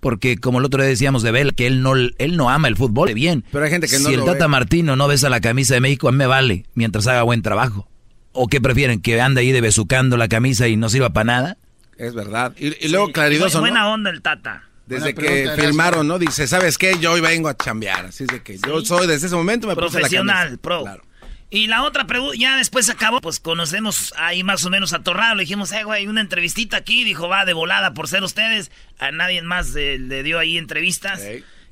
Porque 0.00 0.36
como 0.38 0.58
el 0.60 0.64
otro 0.64 0.80
día 0.82 0.90
decíamos 0.90 1.22
de 1.22 1.32
Bel, 1.32 1.54
que 1.54 1.66
él 1.66 1.82
no, 1.82 1.94
él 1.96 2.36
no 2.36 2.50
ama 2.50 2.68
el 2.68 2.76
fútbol. 2.76 3.12
Bien. 3.14 3.44
Pero 3.50 3.64
hay 3.64 3.70
gente 3.70 3.88
que 3.88 3.98
no 3.98 4.08
Si 4.08 4.14
el 4.14 4.20
lo 4.20 4.26
Tata 4.26 4.44
ve. 4.44 4.48
Martino 4.48 4.94
no 4.94 5.08
besa 5.08 5.28
la 5.28 5.40
camisa 5.40 5.74
de 5.74 5.80
México, 5.80 6.08
a 6.08 6.12
mí 6.12 6.18
me 6.18 6.26
vale. 6.26 6.66
Mientras 6.74 7.06
haga 7.08 7.22
buen 7.22 7.42
trabajo. 7.42 7.88
¿O 8.32 8.46
qué 8.46 8.60
prefieren? 8.60 9.00
¿Que 9.00 9.20
ande 9.20 9.40
ahí 9.40 9.50
de 9.52 9.60
besucando 9.60 10.16
la 10.16 10.28
camisa 10.28 10.68
y 10.68 10.76
no 10.76 10.88
sirva 10.88 11.10
para 11.10 11.24
nada? 11.24 11.56
Es 11.96 12.14
verdad. 12.14 12.52
Y, 12.58 12.74
y 12.84 12.88
luego 12.90 13.10
claridoso, 13.10 13.58
Buena 13.58 13.80
¿no? 13.80 13.94
onda 13.94 14.10
el 14.10 14.22
Tata. 14.22 14.62
Desde 14.88 15.14
que 15.14 15.50
firmaron, 15.56 16.06
¿no? 16.08 16.18
Dice, 16.18 16.46
¿sabes 16.46 16.78
qué? 16.78 16.96
Yo 17.00 17.12
hoy 17.12 17.20
vengo 17.20 17.48
a 17.48 17.56
chambear. 17.56 18.06
Así 18.06 18.24
es 18.24 18.28
de 18.28 18.42
que 18.42 18.58
yo 18.58 18.84
soy 18.84 19.06
desde 19.06 19.26
ese 19.26 19.36
momento 19.36 19.66
me 19.66 19.74
puse 19.74 19.84
la 19.86 19.90
Profesional, 20.00 20.44
camisa. 20.46 20.62
pro. 20.62 20.82
Claro. 20.82 21.02
Y 21.50 21.66
la 21.66 21.82
otra 21.84 22.06
pregunta, 22.06 22.36
ya 22.38 22.56
después 22.58 22.84
se 22.86 22.92
acabó, 22.92 23.20
pues 23.22 23.40
conocemos 23.40 24.12
ahí 24.18 24.42
más 24.44 24.64
o 24.66 24.70
menos 24.70 24.92
a 24.92 25.02
Torrado. 25.02 25.34
Le 25.34 25.42
dijimos, 25.44 25.72
eh, 25.72 25.82
güey, 25.84 26.06
una 26.06 26.20
entrevistita 26.20 26.76
aquí. 26.76 27.04
Dijo, 27.04 27.26
va 27.28 27.44
de 27.46 27.54
volada 27.54 27.94
por 27.94 28.06
ser 28.08 28.22
ustedes. 28.22 28.70
A 28.98 29.12
nadie 29.12 29.40
más 29.42 29.74
eh, 29.76 29.98
le 29.98 30.22
dio 30.22 30.38
ahí 30.38 30.58
entrevistas. 30.58 31.22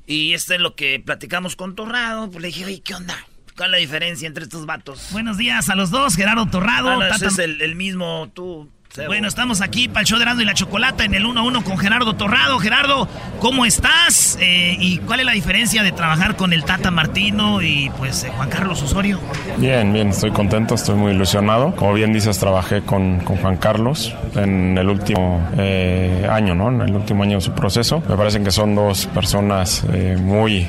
Y 0.07 0.33
esto 0.33 0.53
es 0.55 0.61
lo 0.61 0.75
que 0.75 0.99
platicamos 0.99 1.55
con 1.55 1.75
Torrado. 1.75 2.29
Pues 2.31 2.41
le 2.41 2.47
dije, 2.47 2.65
oye, 2.65 2.81
¿qué 2.81 2.95
onda? 2.95 3.15
¿Cuál 3.55 3.69
es 3.69 3.71
la 3.71 3.77
diferencia 3.77 4.27
entre 4.27 4.43
estos 4.45 4.65
vatos? 4.65 5.07
Buenos 5.11 5.37
días 5.37 5.69
a 5.69 5.75
los 5.75 5.89
dos, 5.91 6.15
Gerardo 6.15 6.47
Torrado. 6.47 6.89
Ah, 6.89 6.95
no, 6.95 7.09
Tata- 7.09 7.27
es 7.27 7.37
el, 7.39 7.61
el 7.61 7.75
mismo 7.75 8.31
tú. 8.33 8.71
Bueno, 9.05 9.27
estamos 9.27 9.61
aquí 9.61 9.87
para 9.87 10.01
el 10.01 10.07
show 10.07 10.17
de 10.17 10.23
Erasmo 10.23 10.41
y 10.41 10.45
la 10.45 10.55
Chocolata 10.55 11.05
en 11.05 11.13
el 11.13 11.23
1-1 11.25 11.63
con 11.63 11.77
Gerardo 11.77 12.15
Torrado. 12.15 12.57
Gerardo, 12.57 13.07
¿cómo 13.39 13.65
estás? 13.65 14.39
Eh, 14.41 14.75
¿Y 14.79 14.97
cuál 14.99 15.19
es 15.19 15.25
la 15.25 15.33
diferencia 15.33 15.83
de 15.83 15.91
trabajar 15.91 16.35
con 16.35 16.51
el 16.51 16.63
Tata 16.63 16.89
Martino 16.89 17.61
y 17.61 17.91
pues 17.97 18.23
eh, 18.23 18.31
Juan 18.35 18.49
Carlos 18.49 18.81
Osorio? 18.81 19.19
Bien, 19.57 19.93
bien, 19.93 20.09
estoy 20.09 20.31
contento, 20.31 20.73
estoy 20.73 20.95
muy 20.95 21.11
ilusionado. 21.11 21.75
Como 21.75 21.93
bien 21.93 22.11
dices, 22.11 22.39
trabajé 22.39 22.81
con, 22.81 23.19
con 23.19 23.37
Juan 23.37 23.57
Carlos 23.57 24.15
en 24.35 24.75
el 24.77 24.89
último 24.89 25.47
eh, 25.57 26.27
año, 26.31 26.55
¿no? 26.55 26.69
En 26.69 26.81
el 26.81 26.95
último 26.95 27.21
año 27.21 27.35
de 27.35 27.41
su 27.41 27.51
proceso. 27.51 28.01
Me 28.09 28.17
parecen 28.17 28.43
que 28.43 28.51
son 28.51 28.73
dos 28.73 29.05
personas 29.07 29.83
muy, 30.17 30.65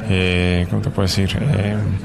¿cómo 0.69 0.83
te 0.83 0.91
puedo 0.91 1.07
decir? 1.07 1.39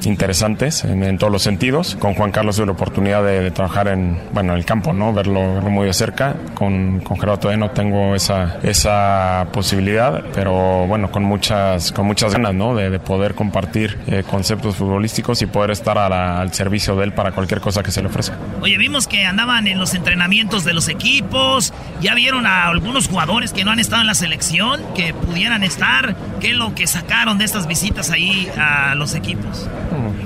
Interesantes 0.05 0.85
en, 0.85 1.17
todos 1.17 1.33
los 1.33 1.41
sentidos. 1.41 1.97
Con 1.99 2.13
Juan 2.13 2.31
Carlos 2.31 2.55
tuve 2.55 2.67
la 2.67 2.71
oportunidad 2.71 3.23
de, 3.23 3.51
trabajar 3.51 3.89
en, 3.89 4.17
bueno, 4.31 4.53
en 4.53 4.59
el 4.59 4.65
campo, 4.65 4.93
¿no? 4.93 5.11
Verlo 5.11 5.41
muy 5.61 5.87
de 5.87 5.93
cerca. 5.93 6.12
Con, 6.53 6.99
con 7.01 7.17
Gerardo 7.19 7.39
todavía 7.39 7.57
no 7.65 7.71
tengo 7.71 8.15
esa, 8.15 8.57
esa 8.63 9.47
posibilidad, 9.51 10.23
pero 10.33 10.85
bueno, 10.87 11.11
con 11.11 11.23
muchas, 11.23 11.91
con 11.91 12.05
muchas 12.05 12.33
ganas, 12.33 12.53
¿no? 12.53 12.75
De, 12.75 12.89
de 12.89 12.99
poder 12.99 13.33
compartir 13.35 13.97
eh, 14.07 14.23
conceptos 14.29 14.75
futbolísticos 14.75 15.41
y 15.41 15.45
poder 15.45 15.71
estar 15.71 15.97
a 15.97 16.09
la- 16.09 16.39
al 16.41 16.53
servicio 16.53 16.95
de 16.95 17.05
él 17.05 17.13
para 17.13 17.31
cualquier 17.31 17.59
cosa 17.61 17.81
que 17.83 17.91
se 17.91 18.01
le 18.01 18.07
ofrezca. 18.07 18.37
Oye, 18.61 18.77
vimos 18.77 19.07
que 19.07 19.25
andaban 19.25 19.67
en 19.67 19.79
los 19.79 19.93
entrenamientos 19.93 20.63
de 20.63 20.73
los 20.73 20.87
equipos. 20.89 21.73
Ya 22.01 22.13
vieron 22.15 22.45
a 22.45 22.67
algunos 22.67 23.07
jugadores 23.07 23.51
que 23.53 23.63
no 23.63 23.71
han 23.71 23.79
estado 23.79 24.01
en 24.01 24.07
la 24.07 24.13
selección, 24.15 24.81
que 24.95 25.13
pudieran 25.13 25.63
estar. 25.63 26.15
¿Qué 26.39 26.51
es 26.51 26.55
lo 26.57 26.75
que 26.75 26.87
sacaron 26.87 27.37
de 27.37 27.45
estas 27.45 27.67
visitas 27.67 28.11
ahí 28.11 28.49
a 28.57 28.95
los 28.95 29.15
equipos? 29.15 29.69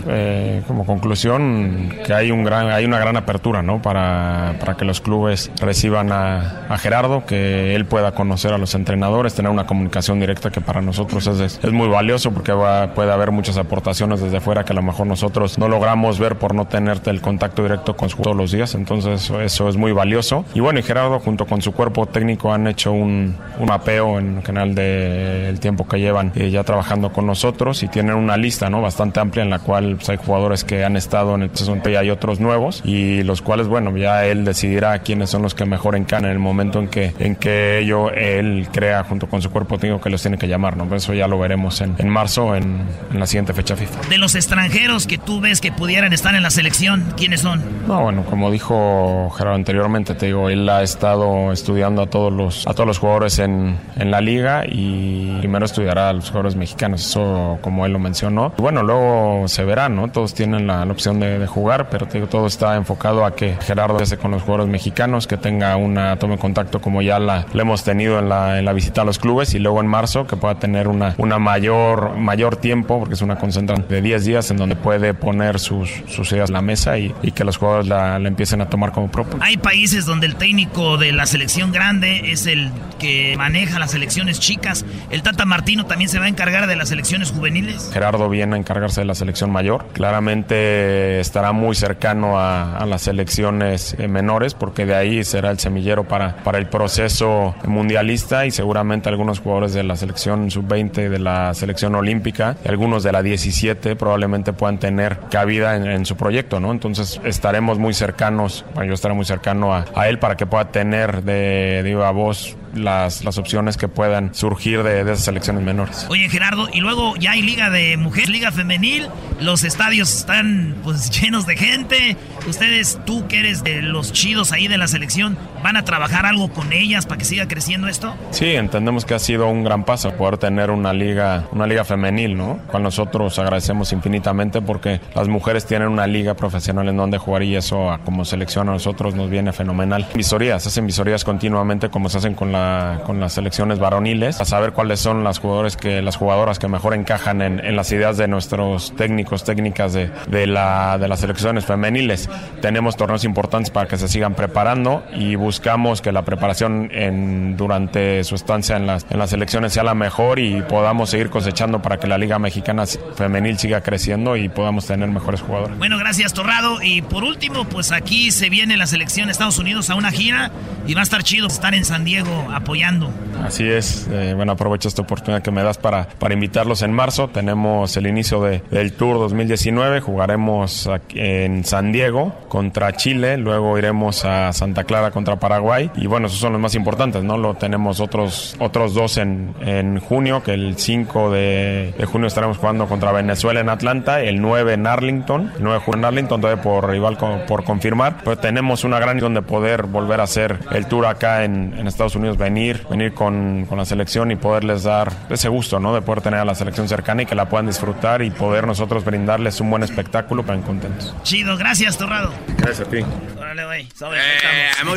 Eh, 0.09 0.61
como 0.67 0.85
conclusión, 0.85 1.93
que 2.05 2.13
hay, 2.13 2.31
un 2.31 2.43
gran, 2.43 2.69
hay 2.71 2.85
una 2.85 2.99
gran 2.99 3.17
apertura 3.17 3.61
¿no? 3.61 3.81
para, 3.81 4.55
para 4.59 4.75
que 4.75 4.85
los 4.85 5.01
clubes 5.01 5.51
reciban 5.67 6.13
a, 6.13 6.65
a 6.69 6.77
Gerardo, 6.77 7.25
que 7.25 7.75
él 7.75 7.85
pueda 7.85 8.13
conocer 8.13 8.53
a 8.53 8.57
los 8.57 8.73
entrenadores, 8.73 9.33
tener 9.35 9.51
una 9.51 9.65
comunicación 9.67 10.17
directa 10.19 10.49
que 10.49 10.61
para 10.61 10.81
nosotros 10.81 11.27
es, 11.27 11.59
es 11.61 11.71
muy 11.73 11.89
valioso 11.89 12.31
porque 12.31 12.53
va- 12.53 12.93
puede 12.93 13.11
haber 13.11 13.31
muchas 13.31 13.57
aportaciones 13.57 14.21
desde 14.21 14.39
fuera 14.39 14.63
que 14.63 14.71
a 14.71 14.75
lo 14.75 14.81
mejor 14.81 15.07
nosotros 15.07 15.57
no 15.57 15.67
logramos 15.67 16.19
ver 16.19 16.37
por 16.37 16.55
no 16.55 16.65
tenerte 16.67 17.09
el 17.09 17.19
contacto 17.19 17.63
directo 17.63 17.97
con 17.97 18.09
su 18.09 18.17
todos 18.21 18.35
los 18.37 18.51
días, 18.51 18.73
entonces 18.75 19.23
eso, 19.23 19.41
eso 19.41 19.67
es 19.69 19.75
muy 19.75 19.91
valioso. 19.91 20.45
Y 20.55 20.61
bueno, 20.61 20.79
y 20.79 20.83
Gerardo 20.83 21.19
junto 21.19 21.45
con 21.45 21.61
su 21.61 21.73
cuerpo 21.73 22.05
técnico 22.05 22.53
han 22.53 22.65
hecho 22.67 22.93
un, 22.93 23.35
un 23.59 23.65
mapeo 23.67 24.19
en 24.19 24.41
general 24.43 24.73
del 24.73 25.59
tiempo 25.59 25.85
que 25.87 25.99
llevan 25.99 26.31
eh, 26.35 26.49
ya 26.49 26.63
trabajando 26.63 27.11
con 27.11 27.25
nosotros 27.27 27.83
y 27.83 27.87
tienen 27.89 28.15
una 28.15 28.37
lista 28.37 28.69
¿no? 28.69 28.81
bastante 28.81 29.19
amplia 29.19 29.43
en 29.43 29.49
la 29.49 29.59
cual 29.59 29.97
pues, 29.97 30.09
hay 30.09 30.17
jugadores 30.17 30.63
que 30.63 30.85
han 30.85 30.95
estado 30.95 31.35
en 31.35 31.43
el 31.43 31.49
proceso 31.49 31.75
y 31.85 31.95
hay 31.95 32.09
otros 32.09 32.39
nuevos 32.39 32.81
y 32.85 33.23
los 33.23 33.41
cuales, 33.41 33.67
bueno, 33.67 33.95
ya 33.97 34.25
él 34.25 34.45
decidirá 34.45 34.97
quiénes 34.99 35.29
son 35.29 35.41
los 35.41 35.53
que 35.57 35.65
mejor 35.65 35.97
encajan 35.97 36.23
en 36.25 36.31
el 36.31 36.39
momento 36.39 36.79
en 36.79 36.87
que, 36.87 37.13
en 37.19 37.35
que 37.35 37.79
ello, 37.79 38.11
él 38.11 38.69
crea 38.71 39.03
junto 39.03 39.27
con 39.27 39.41
su 39.41 39.49
cuerpo 39.49 39.77
técnico 39.77 40.01
que 40.01 40.09
los 40.09 40.21
tiene 40.21 40.37
que 40.37 40.47
llamar, 40.47 40.77
¿no? 40.77 40.95
Eso 40.95 41.13
ya 41.13 41.27
lo 41.27 41.37
veremos 41.37 41.81
en, 41.81 41.95
en 41.97 42.07
marzo, 42.07 42.55
en, 42.55 42.81
en 43.11 43.19
la 43.19 43.27
siguiente 43.27 43.53
fecha 43.53 43.75
FIFA. 43.75 44.07
De 44.09 44.17
los 44.17 44.35
extranjeros 44.35 45.05
que 45.07 45.17
tú 45.17 45.41
ves 45.41 45.59
que 45.59 45.71
pudieran 45.73 46.13
estar 46.13 46.33
en 46.35 46.43
la 46.43 46.49
selección, 46.49 47.03
¿quiénes 47.17 47.41
son? 47.41 47.61
No, 47.87 48.03
bueno, 48.03 48.23
como 48.23 48.51
dijo 48.51 49.29
Gerardo 49.37 49.55
anteriormente, 49.55 50.13
te 50.15 50.27
digo, 50.27 50.49
él 50.49 50.69
ha 50.69 50.83
estado 50.83 51.51
estudiando 51.51 52.03
a 52.03 52.07
todos 52.07 52.31
los, 52.31 52.67
a 52.67 52.73
todos 52.73 52.87
los 52.87 52.99
jugadores 52.99 53.39
en, 53.39 53.77
en 53.97 54.11
la 54.11 54.21
liga 54.21 54.63
y 54.67 55.37
primero 55.39 55.65
estudiará 55.65 56.09
a 56.09 56.13
los 56.13 56.29
jugadores 56.29 56.55
mexicanos, 56.55 57.05
eso 57.05 57.57
como 57.61 57.85
él 57.85 57.93
lo 57.93 57.99
mencionó. 57.99 58.53
Y 58.57 58.61
bueno, 58.61 58.83
luego 58.83 59.47
se 59.47 59.63
verá, 59.63 59.89
¿no? 59.89 60.09
Todos 60.09 60.33
tienen 60.33 60.67
la, 60.67 60.85
la 60.85 60.91
opción 60.91 61.19
de, 61.19 61.39
de 61.39 61.47
jugar, 61.47 61.89
pero 61.89 62.07
te 62.07 62.19
digo, 62.19 62.27
todo 62.27 62.45
está 62.47 62.75
enfocado 62.75 63.25
a 63.25 63.35
que 63.35 63.55
Gerardo 63.61 63.99
esté 63.99 64.17
con 64.17 64.31
los 64.31 64.43
jugadores 64.43 64.69
mexicanos, 64.71 65.25
que 65.27 65.37
tenga 65.47 65.77
una 65.77 66.19
toma 66.19 66.33
de 66.33 66.39
contacto 66.39 66.81
como 66.81 67.01
ya 67.01 67.19
la, 67.19 67.45
la 67.53 67.61
hemos 67.61 67.85
tenido 67.85 68.19
en 68.19 68.27
la, 68.27 68.59
en 68.59 68.65
la 68.65 68.73
visita 68.73 69.03
a 69.03 69.05
los 69.05 69.17
clubes 69.17 69.53
y 69.53 69.59
luego 69.59 69.79
en 69.79 69.87
marzo 69.87 70.27
que 70.27 70.35
pueda 70.35 70.59
tener 70.59 70.89
una, 70.89 71.15
una 71.17 71.39
mayor, 71.39 72.17
mayor 72.17 72.57
tiempo, 72.57 72.99
porque 72.99 73.13
es 73.13 73.21
una 73.21 73.37
concentración 73.37 73.87
de 73.87 74.01
10 74.01 74.25
días 74.25 74.51
en 74.51 74.57
donde 74.57 74.75
puede 74.75 75.13
poner 75.13 75.59
sus, 75.59 75.89
sus 76.09 76.29
ideas 76.33 76.49
en 76.49 76.55
la 76.55 76.61
mesa 76.61 76.97
y, 76.97 77.15
y 77.21 77.31
que 77.31 77.45
los 77.45 77.55
jugadores 77.55 77.87
la, 77.87 78.19
la 78.19 78.27
empiecen 78.27 78.59
a 78.59 78.67
tomar 78.67 78.91
como 78.91 79.09
propia. 79.09 79.39
Hay 79.39 79.55
países 79.55 80.05
donde 80.05 80.27
el 80.27 80.35
técnico 80.35 80.97
de 80.97 81.13
la 81.13 81.25
selección 81.25 81.71
grande 81.71 82.31
es 82.33 82.45
el 82.45 82.69
que 82.99 83.35
maneja 83.37 83.79
las 83.79 83.91
selecciones 83.91 84.41
chicas. 84.41 84.83
¿El 85.09 85.23
Tata 85.23 85.45
Martino 85.45 85.85
también 85.85 86.09
se 86.09 86.19
va 86.19 86.25
a 86.25 86.27
encargar 86.27 86.67
de 86.67 86.75
las 86.75 86.89
selecciones 86.89 87.31
juveniles? 87.31 87.89
Gerardo 87.93 88.27
viene 88.27 88.55
a 88.55 88.59
encargarse 88.59 88.99
de 88.99 89.05
selecciones 89.05 89.15
selección 89.15 89.49
mayor. 89.49 89.85
Claramente 89.93 91.21
estará 91.21 91.53
muy 91.53 91.73
cercano 91.73 92.37
a, 92.37 92.77
a 92.77 92.85
las 92.85 93.03
selecciones 93.03 93.95
eh, 93.97 94.09
menores 94.09 94.53
porque 94.53 94.85
de 94.85 94.95
ahí 94.95 95.23
será 95.37 95.51
el 95.51 95.59
semillero 95.59 96.07
para, 96.07 96.37
para 96.37 96.57
el 96.57 96.65
proceso 96.65 97.53
mundialista 97.67 98.47
y 98.47 98.51
seguramente 98.51 99.07
algunos 99.07 99.39
jugadores 99.39 99.71
de 99.71 99.83
la 99.83 99.95
selección 99.95 100.49
sub-20, 100.49 101.09
de 101.09 101.19
la 101.19 101.53
selección 101.53 101.93
olímpica 101.93 102.57
algunos 102.65 103.03
de 103.03 103.11
la 103.11 103.21
17 103.21 103.95
probablemente 103.95 104.51
puedan 104.51 104.79
tener 104.79 105.19
cabida 105.29 105.75
en, 105.75 105.85
en 105.85 106.05
su 106.07 106.17
proyecto, 106.17 106.59
¿no? 106.59 106.71
Entonces 106.71 107.21
estaremos 107.23 107.77
muy 107.77 107.93
cercanos, 107.93 108.65
bueno, 108.73 108.89
yo 108.89 108.93
estaré 108.95 109.13
muy 109.13 109.25
cercano 109.25 109.75
a, 109.75 109.85
a 109.95 110.09
él 110.09 110.17
para 110.17 110.37
que 110.37 110.47
pueda 110.47 110.71
tener 110.71 111.23
de, 111.23 111.81
de 111.83 111.83
viva 111.83 112.09
voz 112.09 112.57
las, 112.75 113.23
las 113.23 113.37
opciones 113.37 113.77
que 113.77 113.87
puedan 113.87 114.33
surgir 114.33 114.83
de, 114.83 115.03
de 115.03 115.13
esas 115.13 115.25
selecciones 115.25 115.63
menores. 115.63 116.05
Oye, 116.09 116.29
Gerardo, 116.29 116.69
y 116.71 116.79
luego 116.79 117.15
ya 117.17 117.31
hay 117.31 117.41
liga 117.41 117.69
de 117.69 117.97
mujeres, 117.97 118.29
liga 118.29 118.51
femenil, 118.51 119.07
los 119.39 119.63
estadios 119.63 120.13
están 120.13 120.75
pues 120.83 121.09
llenos 121.21 121.45
de 121.45 121.55
gente. 121.55 122.17
Ustedes, 122.47 122.99
tú 123.05 123.27
que 123.27 123.39
eres 123.39 123.63
de 123.63 123.81
los 123.81 124.13
chidos 124.13 124.51
ahí 124.51 124.67
de 124.67 124.77
la 124.77 124.87
selección, 124.87 125.26
¿van 125.63 125.77
a 125.77 125.83
trabajar 125.83 126.25
algo 126.25 126.49
con 126.49 126.71
ellas 126.73 127.05
para 127.05 127.17
que 127.17 127.25
siga 127.25 127.47
creciendo 127.47 127.87
esto? 127.87 128.13
Sí, 128.31 128.55
entendemos 128.55 129.05
que 129.05 129.13
ha 129.13 129.19
sido 129.19 129.47
un 129.47 129.63
gran 129.63 129.83
paso 129.83 130.11
poder 130.11 130.37
tener 130.37 130.71
una 130.71 130.93
liga, 130.93 131.45
una 131.51 131.67
liga 131.67 131.83
femenil, 131.83 132.37
¿no? 132.37 132.59
Cual 132.67 132.83
nosotros 132.83 133.37
agradecemos 133.39 133.91
infinitamente 133.93 134.61
porque 134.61 135.01
las 135.15 135.27
mujeres 135.27 135.65
tienen 135.65 135.89
una 135.89 136.07
liga 136.07 136.33
profesional 136.35 136.87
en 136.87 136.97
donde 136.97 137.17
jugar 137.17 137.43
y 137.43 137.55
eso 137.55 137.97
como 138.05 138.25
selección 138.25 138.69
a 138.69 138.73
nosotros 138.73 139.15
nos 139.15 139.29
viene 139.29 139.53
fenomenal. 139.53 140.07
Visorías, 140.13 140.65
hacen 140.65 140.85
visorías 140.85 141.23
continuamente 141.23 141.89
como 141.89 142.09
se 142.09 142.19
hacen 142.19 142.33
con 142.33 142.51
la, 142.51 143.01
con 143.05 143.19
las 143.19 143.33
selecciones 143.33 143.79
varoniles, 143.79 144.39
a 144.39 144.45
saber 144.45 144.73
cuáles 144.73 144.99
son 144.99 145.23
las 145.23 145.39
jugadores 145.39 145.77
que, 145.77 146.01
las 146.01 146.15
jugadoras 146.15 146.59
que 146.59 146.67
mejor 146.67 146.93
encajan 146.93 147.41
en, 147.41 147.63
en 147.63 147.75
las 147.75 147.91
ideas 147.91 148.17
de 148.17 148.27
nuestros 148.27 148.95
técnicos, 148.95 149.43
técnicas 149.43 149.93
de, 149.93 150.09
de 150.27 150.47
la, 150.47 150.97
de 150.97 151.07
las 151.07 151.19
selecciones 151.19 151.65
femeniles. 151.65 152.29
Tenemos 152.61 152.95
torneos 152.95 153.23
importantes 153.23 153.69
para 153.69 153.87
que 153.87 153.97
se 153.97 154.07
sigan 154.07 154.35
preparando 154.35 155.03
y 155.17 155.35
buscamos 155.35 156.01
que 156.01 156.11
la 156.11 156.23
preparación 156.23 156.89
en, 156.93 157.57
durante 157.57 158.23
su 158.23 158.35
estancia 158.35 158.77
en 158.77 158.85
las, 158.87 159.05
en 159.09 159.17
las 159.19 159.29
selecciones 159.31 159.73
sea 159.73 159.83
la 159.83 159.95
mejor 159.95 160.39
y 160.39 160.61
podamos 160.61 161.09
seguir 161.09 161.29
cosechando 161.29 161.81
para 161.81 161.97
que 161.97 162.07
la 162.07 162.17
Liga 162.17 162.39
Mexicana 162.39 162.85
Femenil 163.15 163.57
siga 163.57 163.81
creciendo 163.81 164.35
y 164.37 164.47
podamos 164.49 164.85
tener 164.85 165.09
mejores 165.09 165.41
jugadores. 165.41 165.77
Bueno, 165.77 165.97
gracias, 165.97 166.33
Torrado. 166.33 166.81
Y 166.83 167.01
por 167.01 167.23
último, 167.23 167.65
pues 167.65 167.91
aquí 167.91 168.31
se 168.31 168.49
viene 168.49 168.77
la 168.77 168.85
selección 168.87 169.25
de 169.27 169.31
Estados 169.31 169.57
Unidos 169.59 169.89
a 169.89 169.95
una 169.95 170.11
gira 170.11 170.51
y 170.85 170.93
va 170.93 171.01
a 171.01 171.03
estar 171.03 171.23
chido 171.23 171.47
estar 171.47 171.73
en 171.73 171.83
San 171.85 172.05
Diego 172.05 172.47
apoyando. 172.53 173.09
Así 173.43 173.67
es, 173.67 174.07
eh, 174.11 174.33
bueno, 174.35 174.53
aprovecho 174.53 174.87
esta 174.87 175.01
oportunidad 175.01 175.41
que 175.41 175.51
me 175.51 175.63
das 175.63 175.77
para, 175.77 176.07
para 176.07 176.33
invitarlos 176.33 176.81
en 176.81 176.91
marzo. 176.91 177.27
Tenemos 177.29 177.95
el 177.97 178.07
inicio 178.07 178.41
de- 178.41 178.61
del 178.71 178.93
Tour 178.93 179.17
2019, 179.17 180.01
jugaremos 180.01 180.87
aquí 180.87 181.19
en 181.19 181.63
San 181.65 181.91
Diego 181.91 182.33
contra 182.49 182.93
Chile, 182.93 183.37
luego 183.37 183.77
iremos 183.77 184.25
a 184.25 184.51
Santa 184.53 184.83
Clara 184.83 185.06
contra 185.11 185.35
Paraguay 185.37 185.91
y 185.95 186.07
bueno, 186.07 186.27
esos 186.27 186.39
son 186.39 186.53
los 186.53 186.61
más 186.61 186.75
importantes, 186.75 187.23
¿no? 187.23 187.37
Lo 187.37 187.53
tenemos 187.55 187.99
otros, 187.99 188.55
otros 188.59 188.93
dos 188.93 189.17
en, 189.17 189.53
en 189.61 189.99
junio, 189.99 190.43
que 190.43 190.53
el 190.53 190.77
5 190.77 191.31
de, 191.31 191.93
de 191.97 192.05
junio 192.05 192.27
estaremos 192.27 192.57
jugando 192.57 192.87
contra 192.87 193.11
Venezuela 193.11 193.59
en 193.59 193.69
Atlanta, 193.69 194.21
el 194.21 194.41
9 194.41 194.73
en 194.73 194.87
Arlington, 194.87 195.51
el 195.57 195.63
9 195.63 195.79
de 195.79 195.85
junio 195.85 195.99
en 195.99 196.05
Arlington, 196.05 196.41
todavía 196.41 196.61
por 196.63 196.89
rival 196.89 197.17
co- 197.17 197.39
por 197.47 197.63
confirmar, 197.63 198.17
pero 198.23 198.37
tenemos 198.37 198.83
una 198.83 198.99
gran 198.99 199.17
opción 199.17 199.33
de 199.33 199.41
poder 199.41 199.83
volver 199.83 200.19
a 200.19 200.23
hacer 200.23 200.59
el 200.71 200.85
tour 200.87 201.05
acá 201.05 201.43
en, 201.43 201.73
en 201.77 201.87
Estados 201.87 202.15
Unidos, 202.15 202.37
venir, 202.37 202.85
venir 202.89 203.13
con, 203.13 203.65
con 203.67 203.77
la 203.77 203.85
selección 203.85 204.31
y 204.31 204.35
poderles 204.35 204.83
dar 204.83 205.11
ese 205.29 205.49
gusto, 205.49 205.79
¿no? 205.79 205.93
De 205.93 206.01
poder 206.01 206.21
tener 206.21 206.39
a 206.39 206.45
la 206.45 206.55
selección 206.55 206.87
cercana 206.87 207.23
y 207.23 207.25
que 207.25 207.35
la 207.35 207.47
puedan 207.49 207.67
disfrutar 207.67 208.21
y 208.21 208.29
poder 208.31 208.67
nosotros 208.67 209.05
brindarles 209.05 209.59
un 209.61 209.69
buen 209.69 209.83
espectáculo 209.83 210.43
para 210.45 210.59
contentos. 210.61 211.15
Chido, 211.23 211.55
gracias, 211.57 211.97
Torrado. 211.97 212.31
Gracias 212.57 212.87
a 212.87 212.91
ti. 212.91 212.97
Órale, 213.39 213.65
güey. 213.65 213.87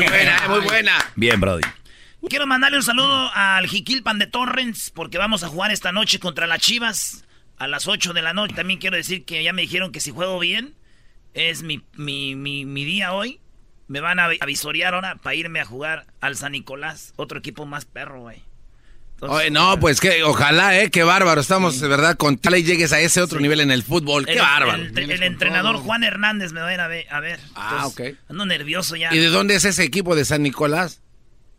Muy 0.00 0.08
buena, 0.08 0.48
muy 0.48 0.60
buena. 0.60 0.98
Bien, 1.16 1.40
Brody. 1.40 1.62
Quiero 2.28 2.46
mandarle 2.46 2.78
un 2.78 2.82
saludo 2.82 3.30
al 3.34 3.66
Jiquilpan 3.66 4.18
de 4.18 4.26
Torrens 4.26 4.90
porque 4.90 5.18
vamos 5.18 5.42
a 5.42 5.48
jugar 5.48 5.70
esta 5.70 5.92
noche 5.92 6.18
contra 6.18 6.46
las 6.46 6.60
Chivas 6.60 7.24
a 7.58 7.66
las 7.66 7.86
8 7.86 8.12
de 8.12 8.22
la 8.22 8.32
noche. 8.32 8.54
También 8.54 8.78
quiero 8.78 8.96
decir 8.96 9.24
que 9.24 9.42
ya 9.42 9.52
me 9.52 9.62
dijeron 9.62 9.92
que 9.92 10.00
si 10.00 10.10
juego 10.10 10.38
bien, 10.38 10.74
es 11.34 11.62
mi, 11.62 11.82
mi, 11.94 12.34
mi, 12.34 12.64
mi 12.64 12.84
día 12.84 13.12
hoy. 13.12 13.40
Me 13.88 14.00
van 14.00 14.20
a 14.20 14.28
vi- 14.28 14.38
a 14.40 14.46
visorear 14.46 14.94
ahora 14.94 15.16
para 15.16 15.34
irme 15.34 15.60
a 15.60 15.64
jugar 15.64 16.06
al 16.20 16.36
San 16.36 16.52
Nicolás, 16.52 17.12
otro 17.16 17.40
equipo 17.40 17.66
más 17.66 17.84
perro, 17.86 18.20
güey. 18.20 18.40
Oye, 19.20 19.50
no, 19.50 19.78
pues 19.78 20.00
que 20.00 20.22
ojalá, 20.22 20.80
eh, 20.80 20.90
qué 20.90 21.02
bárbaro. 21.02 21.40
Estamos 21.40 21.78
de 21.80 21.88
verdad 21.88 22.16
con 22.16 22.38
tal 22.38 22.56
y 22.56 22.62
llegues 22.64 22.92
a 22.92 23.00
ese 23.00 23.20
otro 23.20 23.38
nivel 23.38 23.60
en 23.60 23.70
el 23.70 23.82
fútbol. 23.82 24.24
Qué 24.24 24.32
el, 24.32 24.38
bárbaro. 24.38 24.82
El, 24.82 25.10
el 25.10 25.22
entrenador 25.22 25.76
Juan 25.76 26.04
Hernández 26.04 26.52
me 26.52 26.60
va 26.60 26.68
a 26.68 26.74
ir 26.74 26.80
a 26.80 26.88
ver. 26.88 27.06
A 27.10 27.20
ver. 27.20 27.38
Ah, 27.54 27.84
Entonces, 27.86 28.16
Ando 28.28 28.46
nervioso 28.46 28.96
ya. 28.96 29.14
¿Y 29.14 29.18
de 29.18 29.28
dónde 29.28 29.56
es 29.56 29.64
ese 29.64 29.84
equipo 29.84 30.16
de 30.16 30.24
San 30.24 30.42
Nicolás? 30.42 31.02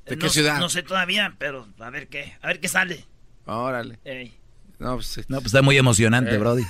¿De 0.05 0.17
qué 0.17 0.25
no, 0.25 0.31
ciudad? 0.31 0.59
No 0.59 0.69
sé 0.69 0.81
todavía, 0.81 1.35
pero 1.37 1.67
a 1.79 1.89
ver 1.91 2.07
qué. 2.07 2.33
A 2.41 2.47
ver 2.47 2.59
qué 2.59 2.67
sale. 2.67 3.05
Órale. 3.45 3.99
Ey. 4.05 4.33
No, 4.79 4.95
pues, 4.95 5.19
No, 5.27 5.37
pues 5.37 5.47
está 5.47 5.61
muy 5.61 5.77
emocionante, 5.77 6.33
Eh. 6.33 6.37
Brody. 6.39 6.63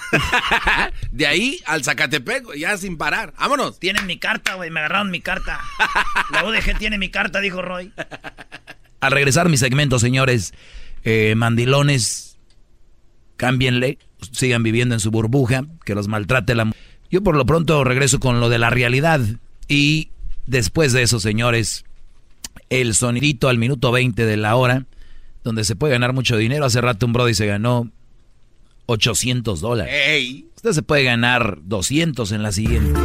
de 1.11 1.27
ahí 1.27 1.61
al 1.65 1.83
Zacatepec, 1.85 2.53
ya 2.57 2.77
sin 2.77 2.97
parar. 2.97 3.33
Vámonos. 3.39 3.79
Tienen 3.79 4.05
mi 4.05 4.19
carta, 4.19 4.55
güey. 4.55 4.69
Me 4.69 4.81
agarraron 4.81 5.11
mi 5.11 5.21
carta. 5.21 5.61
La 6.31 6.43
UDG 6.43 6.77
tiene 6.77 6.97
mi 6.97 7.09
carta, 7.09 7.39
dijo 7.39 7.61
Roy. 7.61 7.93
Al 8.99 9.11
regresar 9.11 9.47
mi 9.47 9.55
segmento, 9.55 9.97
señores, 9.97 10.53
eh, 11.03 11.33
mandilones, 11.35 12.37
cámbienle, 13.37 13.97
sigan 14.31 14.63
viviendo 14.63 14.95
en 14.95 14.99
su 14.99 15.11
burbuja, 15.11 15.65
que 15.85 15.95
los 15.95 16.07
maltrate 16.07 16.55
la... 16.55 16.71
Yo 17.09 17.21
por 17.23 17.35
lo 17.35 17.45
pronto 17.45 17.83
regreso 17.83 18.19
con 18.19 18.39
lo 18.39 18.49
de 18.49 18.57
la 18.57 18.69
realidad 18.69 19.19
y 19.67 20.09
después 20.47 20.93
de 20.93 21.01
eso, 21.01 21.19
señores, 21.19 21.85
el 22.69 22.95
sonidito 22.95 23.49
al 23.49 23.57
minuto 23.57 23.91
20 23.91 24.25
de 24.25 24.37
la 24.37 24.55
hora, 24.55 24.85
donde 25.43 25.63
se 25.63 25.75
puede 25.75 25.93
ganar 25.93 26.13
mucho 26.13 26.37
dinero. 26.37 26.65
Hace 26.65 26.81
rato 26.81 27.05
un 27.05 27.13
Brody 27.13 27.33
se 27.33 27.45
ganó 27.45 27.89
800 28.85 29.59
dólares. 29.59 30.43
Usted 30.55 30.71
se 30.71 30.83
puede 30.83 31.03
ganar 31.03 31.57
200 31.63 32.31
en 32.31 32.43
la 32.43 32.51
siguiente. 32.51 32.99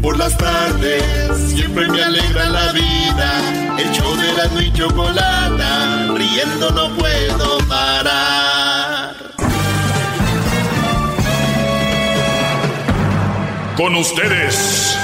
Por 0.00 0.18
las 0.18 0.36
tardes 0.36 1.02
siempre 1.48 1.88
me 1.88 2.02
alegra 2.02 2.48
la 2.48 2.72
vida. 2.72 3.71
El 3.82 4.16
de 4.16 4.32
la 4.32 4.62
y 4.62 4.72
chocolata, 4.72 6.14
riendo 6.14 6.70
no 6.70 6.94
puedo 6.96 7.58
parar. 7.66 9.14
Con 13.76 13.96
ustedes. 13.96 14.96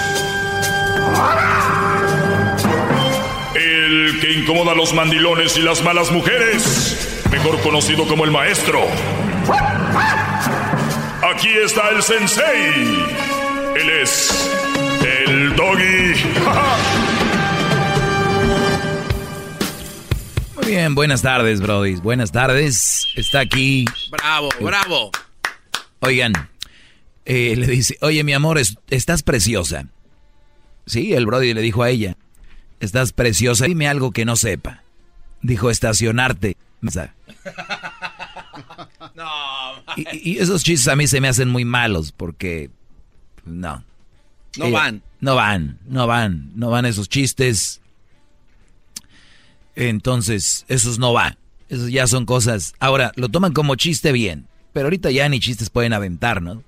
El 3.56 4.20
que 4.20 4.32
incomoda 4.34 4.72
a 4.72 4.74
los 4.76 4.94
mandilones 4.94 5.56
y 5.56 5.62
las 5.62 5.82
malas 5.82 6.12
mujeres. 6.12 7.24
Mejor 7.32 7.60
conocido 7.62 8.06
como 8.06 8.24
el 8.24 8.30
maestro. 8.30 8.86
Aquí 11.34 11.48
está 11.64 11.88
el 11.88 12.00
sensei. 12.00 13.06
Él 13.74 13.90
es 14.02 14.50
el 15.26 15.56
doggy. 15.56 16.14
Muy 20.60 20.66
bien, 20.66 20.94
buenas 20.94 21.22
tardes, 21.22 21.60
Brody. 21.60 21.96
Buenas 21.96 22.32
tardes. 22.32 23.06
Está 23.16 23.40
aquí. 23.40 23.84
Bravo, 24.10 24.48
bravo. 24.60 25.10
Oigan, 26.00 26.32
eh, 27.24 27.54
le 27.56 27.66
dice, 27.66 27.96
oye, 28.00 28.22
mi 28.24 28.32
amor, 28.32 28.58
es- 28.58 28.76
estás 28.90 29.22
preciosa. 29.22 29.86
Sí, 30.86 31.12
el 31.14 31.26
Brody 31.26 31.54
le 31.54 31.60
dijo 31.62 31.82
a 31.82 31.90
ella, 31.90 32.16
estás 32.80 33.12
preciosa, 33.12 33.66
dime 33.66 33.88
algo 33.88 34.10
que 34.12 34.24
no 34.24 34.36
sepa. 34.36 34.82
Dijo, 35.42 35.70
estacionarte. 35.70 36.56
Y, 39.96 40.32
y 40.34 40.38
esos 40.38 40.62
chistes 40.62 40.86
a 40.88 40.94
mí 40.94 41.06
se 41.08 41.20
me 41.20 41.26
hacen 41.28 41.48
muy 41.48 41.64
malos 41.64 42.12
porque, 42.12 42.70
no. 43.44 43.82
No 44.56 44.66
Ella- 44.66 44.78
van. 44.78 45.02
No 45.20 45.34
van, 45.34 45.78
no 45.86 46.06
van, 46.06 46.52
no 46.54 46.70
van 46.70 46.84
esos 46.86 47.08
chistes. 47.08 47.80
Entonces, 49.78 50.64
esos 50.66 50.98
no 50.98 51.12
va. 51.12 51.38
Esos 51.68 51.92
ya 51.92 52.08
son 52.08 52.26
cosas. 52.26 52.74
Ahora, 52.80 53.12
lo 53.14 53.28
toman 53.28 53.52
como 53.52 53.76
chiste 53.76 54.10
bien. 54.10 54.48
Pero 54.72 54.86
ahorita 54.86 55.12
ya 55.12 55.28
ni 55.28 55.38
chistes 55.38 55.70
pueden 55.70 55.92
aventar, 55.92 56.42
¿no? 56.42 56.64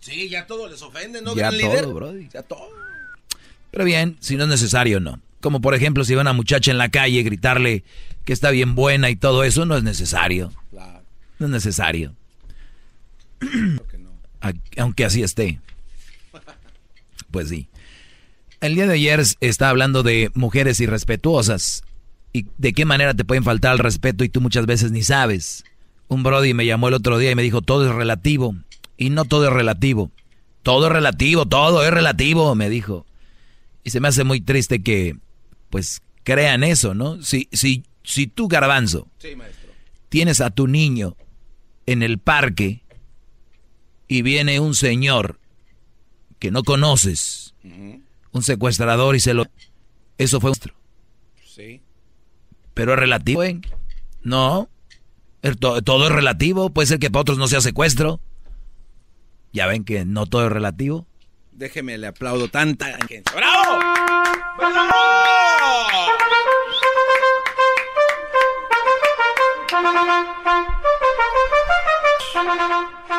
Sí, 0.00 0.30
ya 0.30 0.46
todo 0.46 0.66
les 0.66 0.80
ofende, 0.80 1.20
¿no? 1.20 1.36
Ya 1.36 1.50
gran 1.50 1.60
todo, 1.60 1.70
líder? 1.70 1.86
brody. 1.86 2.28
Ya 2.32 2.42
todo. 2.42 2.70
Pero 3.70 3.84
bien, 3.84 4.16
si 4.20 4.36
no 4.36 4.44
es 4.44 4.48
necesario, 4.48 5.00
no. 5.00 5.20
Como 5.42 5.60
por 5.60 5.74
ejemplo, 5.74 6.02
si 6.02 6.14
va 6.14 6.22
una 6.22 6.32
muchacha 6.32 6.70
en 6.70 6.78
la 6.78 6.88
calle 6.88 7.22
gritarle 7.22 7.84
que 8.24 8.32
está 8.32 8.50
bien 8.50 8.74
buena 8.74 9.10
y 9.10 9.16
todo 9.16 9.44
eso, 9.44 9.66
no 9.66 9.76
es 9.76 9.82
necesario. 9.82 10.50
No 11.38 11.46
es 11.46 11.52
necesario. 11.52 12.14
Aunque 14.78 15.04
así 15.04 15.22
esté. 15.22 15.60
Pues 17.30 17.50
sí. 17.50 17.68
El 18.62 18.74
día 18.76 18.86
de 18.86 18.94
ayer 18.94 19.22
está 19.40 19.68
hablando 19.68 20.02
de 20.02 20.30
mujeres 20.34 20.80
irrespetuosas 20.80 21.82
y 22.32 22.46
de 22.58 22.72
qué 22.72 22.84
manera 22.84 23.14
te 23.14 23.24
pueden 23.24 23.44
faltar 23.44 23.72
el 23.72 23.78
respeto 23.78 24.24
y 24.24 24.28
tú 24.28 24.40
muchas 24.40 24.66
veces 24.66 24.92
ni 24.92 25.02
sabes. 25.02 25.64
Un 26.08 26.22
Brody 26.22 26.54
me 26.54 26.66
llamó 26.66 26.88
el 26.88 26.94
otro 26.94 27.18
día 27.18 27.30
y 27.30 27.34
me 27.34 27.42
dijo, 27.42 27.62
todo 27.62 27.88
es 27.88 27.94
relativo. 27.94 28.54
Y 28.96 29.10
no 29.10 29.24
todo 29.24 29.46
es 29.46 29.52
relativo. 29.52 30.10
Todo 30.62 30.86
es 30.86 30.92
relativo, 30.92 31.46
todo 31.46 31.84
es 31.84 31.90
relativo, 31.90 32.54
me 32.54 32.68
dijo. 32.68 33.06
Y 33.82 33.90
se 33.90 34.00
me 34.00 34.08
hace 34.08 34.24
muy 34.24 34.40
triste 34.40 34.82
que, 34.82 35.16
pues, 35.70 36.02
crean 36.22 36.64
eso, 36.64 36.94
¿no? 36.94 37.22
Si, 37.22 37.48
si, 37.52 37.84
si 38.02 38.26
tú, 38.26 38.46
garbanzo, 38.46 39.08
tienes 40.08 40.40
a 40.40 40.50
tu 40.50 40.66
niño 40.66 41.16
en 41.86 42.02
el 42.02 42.18
parque 42.18 42.82
y 44.06 44.22
viene 44.22 44.60
un 44.60 44.74
señor 44.74 45.40
que 46.38 46.50
no 46.50 46.62
conoces, 46.62 47.54
un 48.32 48.42
secuestrador 48.42 49.16
y 49.16 49.20
se 49.20 49.34
lo... 49.34 49.46
Eso 50.18 50.40
fue 50.40 50.50
nuestro. 50.50 50.74
Sí. 51.44 51.80
Pero 52.80 52.94
es 52.94 52.98
relativo, 52.98 53.44
¿eh? 53.44 53.60
No. 54.22 54.70
Todo 55.60 56.06
es 56.06 56.12
relativo. 56.12 56.70
Puede 56.70 56.86
ser 56.86 56.98
que 56.98 57.10
para 57.10 57.20
otros 57.20 57.36
no 57.36 57.46
sea 57.46 57.60
secuestro. 57.60 58.20
Ya 59.52 59.66
ven 59.66 59.84
que 59.84 60.06
no 60.06 60.24
todo 60.24 60.46
es 60.46 60.52
relativo. 60.52 61.06
Déjeme, 61.52 61.98
le 61.98 62.06
aplaudo 62.06 62.48
tanta. 62.48 62.86
¡Bravo! 63.34 63.80
¡Bravo! 64.56 65.10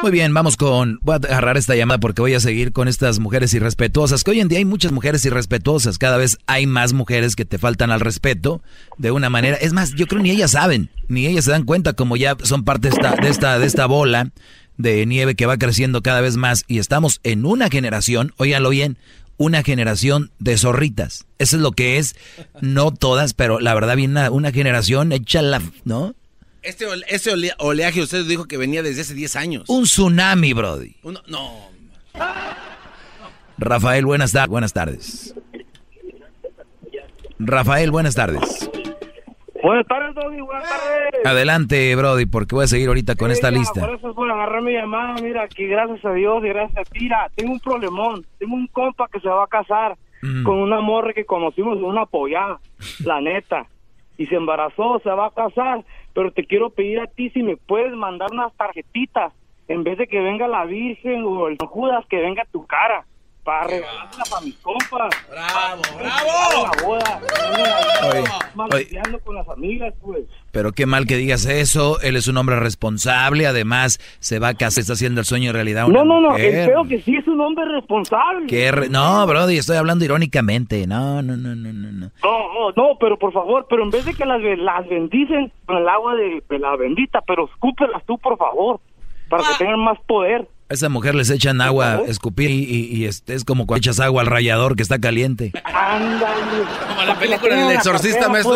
Muy 0.02 0.12
bien, 0.12 0.34
vamos 0.34 0.58
con. 0.58 1.00
Voy 1.04 1.14
a 1.14 1.18
agarrar 1.18 1.58
esta 1.58 1.76
llamada 1.76 2.00
porque 2.00 2.22
voy 2.22 2.34
a 2.34 2.40
seguir 2.40 2.72
con 2.72 2.88
estas 2.88 3.20
mujeres 3.20 3.54
irrespetuosas. 3.54 4.24
Que 4.24 4.32
hoy 4.32 4.40
en 4.40 4.48
día 4.48 4.58
hay 4.58 4.66
muchas 4.66 4.92
mujeres 4.92 5.24
irrespetuosas. 5.26 6.00
Cada 6.00 6.18
vez 6.18 6.40
hay 6.48 6.66
más 6.66 6.94
mujeres 6.94 7.36
que 7.36 7.46
te 7.46 7.60
faltan 7.60 7.92
al 7.92 8.00
respeto 8.00 8.64
de 8.98 9.12
una 9.12 9.30
manera. 9.30 9.58
Es 9.58 9.74
más, 9.74 9.94
yo 9.94 10.08
creo 10.08 10.22
ni 10.22 10.32
ellas 10.32 10.52
saben, 10.52 10.90
ni 11.08 11.28
ellas 11.28 11.46
se 11.46 11.52
dan 11.52 11.66
cuenta, 11.66 11.94
como 11.94 12.18
ya 12.18 12.36
son 12.42 12.64
parte 12.64 12.90
de 12.90 12.96
esta, 12.96 13.16
de 13.16 13.30
esta, 13.30 13.60
de 13.60 13.66
esta 13.68 13.86
bola 13.86 14.32
de 14.78 15.06
nieve 15.06 15.36
que 15.36 15.46
va 15.46 15.58
creciendo 15.58 16.02
cada 16.02 16.22
vez 16.22 16.38
más. 16.38 16.64
Y 16.68 16.80
estamos 16.80 17.20
en 17.24 17.46
una 17.46 17.70
generación, 17.70 18.34
óiganlo 18.38 18.70
bien, 18.70 18.98
una 19.38 19.62
generación 19.62 20.32
de 20.40 20.58
zorritas. 20.58 21.26
Eso 21.38 21.58
es 21.58 21.62
lo 21.62 21.72
que 21.74 21.98
es. 21.98 22.16
No 22.62 22.92
todas, 22.92 23.34
pero 23.34 23.60
la 23.60 23.74
verdad, 23.74 23.96
viene 23.96 24.14
una, 24.14 24.32
una 24.32 24.52
generación 24.52 25.12
hecha 25.12 25.42
la. 25.42 25.62
¿No? 25.84 26.16
Este, 26.62 26.86
este 27.08 27.32
oleaje 27.58 28.02
usted 28.02 28.26
dijo 28.26 28.46
que 28.46 28.58
venía 28.58 28.84
desde 28.84 29.02
hace 29.02 29.14
10 29.16 29.36
años. 29.36 29.64
Un 29.70 29.84
tsunami, 29.84 30.54
Brody. 30.54 30.96
no. 31.28 31.72
Rafael, 33.58 34.06
buenas, 34.06 34.32
tardes. 34.32 34.50
buenas 34.50 34.74
tardes. 34.74 35.36
Rafael, 37.40 37.92
buenas 37.92 38.16
tardes. 38.16 38.70
Buenas 39.64 39.86
tardes, 39.88 40.16
Brody, 40.16 40.42
buenas 40.42 40.64
tardes. 40.68 41.26
Adelante, 41.26 41.96
Brody, 41.96 42.26
porque 42.26 42.56
voy 42.56 42.64
a 42.64 42.68
seguir 42.68 42.88
ahorita 42.88 43.16
con 43.16 43.30
esta 43.32 43.52
lista. 43.52 43.82
Por 43.82 43.96
eso 43.96 44.10
es 44.10 44.16
por 44.16 44.32
agarrar 44.32 44.62
mi 44.64 44.74
llamada. 44.74 45.16
Mira, 45.22 45.44
aquí 45.44 45.66
gracias 45.68 46.04
a 46.06 46.14
Dios 46.14 46.44
y 46.44 46.48
gracias 46.50 46.80
a 46.80 46.84
ti. 46.92 47.00
Mira, 47.02 47.30
tengo 47.36 47.54
un 47.54 47.60
problemón. 47.60 48.26
Tengo 48.40 48.56
un 48.56 48.68
compa 48.68 49.08
que 49.12 49.20
se 49.20 49.30
va 49.30 49.44
a 49.44 49.48
casar 49.48 49.98
Mm. 50.24 50.44
con 50.44 50.58
una 50.58 50.82
morra 50.82 51.14
que 51.14 51.26
conocimos 51.26 51.80
una 51.82 52.06
pollada, 52.06 52.60
la 53.04 53.20
neta. 53.22 53.66
Y 54.20 54.28
se 54.28 54.36
embarazó, 54.36 55.00
se 55.04 55.10
va 55.10 55.28
a 55.28 55.32
casar. 55.32 55.84
Pero 56.14 56.32
te 56.32 56.46
quiero 56.46 56.70
pedir 56.70 57.00
a 57.00 57.08
ti 57.08 57.30
si 57.30 57.44
me 57.44 57.58
puedes 57.58 57.94
mandar 57.94 58.32
unas 58.32 58.54
tarjetitas. 58.56 59.34
En 59.68 59.84
vez 59.84 59.98
de 59.98 60.08
que 60.08 60.20
venga 60.20 60.48
la 60.48 60.66
Virgen 60.66 61.24
o 61.24 61.48
el 61.48 61.58
Judas, 61.58 62.06
que 62.08 62.18
venga 62.18 62.46
tu 62.52 62.66
cara. 62.66 63.06
Para 63.44 63.66
regalarlas 63.68 64.34
a 64.34 64.42
mis 64.42 64.56
compas. 64.58 65.10
¡Bravo, 65.30 65.82
bravo! 65.98 66.64
La 66.64 66.86
boda. 66.86 67.22
Oye, 68.74 69.20
con 69.24 69.36
las 69.36 69.50
amigas, 69.50 69.94
pues. 70.02 70.24
Pero 70.52 70.74
qué 70.74 70.86
mal 70.86 71.08
que 71.08 71.16
digas 71.18 71.46
eso. 71.46 72.00
Él 72.02 72.16
es 72.18 72.28
un 72.28 72.38
hombre 72.38 72.60
responsable. 72.60 73.48
Además, 73.48 74.00
se 74.20 74.38
va 74.40 74.50
a 74.50 74.54
casar, 74.54 74.82
está 74.82 74.94
haciendo 74.94 75.22
el 75.22 75.26
sueño 75.26 75.50
en 75.50 75.56
realidad. 75.56 75.88
Una 75.88 76.00
No, 76.04 76.06
no, 76.06 76.22
no. 76.22 76.30
mujer. 76.32 76.54
Espero 76.56 76.84
que 76.88 77.02
sí 77.02 77.16
es 77.16 77.28
un 77.28 77.40
hombre 77.42 77.66
responsable. 77.66 78.46
Qué 78.48 78.72
re- 78.72 78.90
No, 78.90 79.26
Brody, 79.26 79.58
estoy 79.58 79.78
hablando 79.78 80.06
irónicamente. 80.06 80.86
No, 80.86 81.22
no, 81.22 81.36
no, 81.36 81.56
no, 81.56 81.74
no. 81.74 81.92
no. 81.92 82.12
No, 82.76 82.98
pero 83.00 83.18
por 83.18 83.34
favor, 83.34 83.66
pero 83.70 83.84
en 83.84 83.90
vez 83.90 84.06
de 84.06 84.14
que 84.14 84.26
las, 84.26 84.40
las 84.42 84.88
bendicen 84.88 85.52
con 85.66 85.78
el 85.78 85.90
agua 85.90 86.16
de, 86.16 86.44
de 86.48 86.60
la 86.60 86.76
bendita, 86.76 87.22
pero 87.26 87.46
escúpelas 87.46 88.04
tú, 88.06 88.18
por 88.20 88.38
favor, 88.38 88.80
para 89.30 89.44
que 89.44 89.50
tengan 89.58 89.80
más 89.80 89.98
poder. 90.06 90.48
A 90.72 90.74
esa 90.74 90.88
mujer 90.88 91.16
les 91.16 91.30
echan 91.30 91.60
agua, 91.60 92.02
escupir 92.08 92.50
y, 92.50 92.64
y- 92.64 92.96
y 92.96 93.04
este 93.06 93.34
es 93.34 93.44
como 93.44 93.68
cuando 93.68 93.80
echas 93.80 94.00
agua 94.00 94.22
al 94.22 94.28
rallador 94.28 94.78
que 94.78 94.84
está 94.84 95.00
caliente. 95.00 95.52
Ándale. 95.66 96.64
Como 96.88 97.04
la 97.04 97.20
película 97.20 97.56
del 97.68 97.76
exorcista, 97.76 98.30
maestro. 98.30 98.56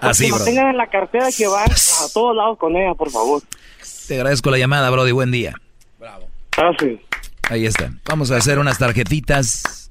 Así, 0.00 0.24
que 0.24 0.30
lo 0.30 0.36
bro. 0.36 0.44
tengan 0.46 0.68
en 0.68 0.76
la 0.78 0.86
cartera 0.88 1.28
que 1.36 1.46
van 1.46 1.70
a 1.70 2.08
todos 2.14 2.34
lados 2.34 2.56
con 2.56 2.74
ella, 2.76 2.94
por 2.94 3.10
favor. 3.10 3.42
Te 4.08 4.14
agradezco 4.14 4.50
la 4.50 4.56
llamada, 4.56 4.88
Brody. 4.88 5.12
Buen 5.12 5.32
día. 5.32 5.52
Gracias. 6.56 6.98
Ahí 7.50 7.66
está. 7.66 7.92
Vamos 8.06 8.30
a 8.30 8.36
hacer 8.38 8.58
unas 8.58 8.78
tarjetitas 8.78 9.90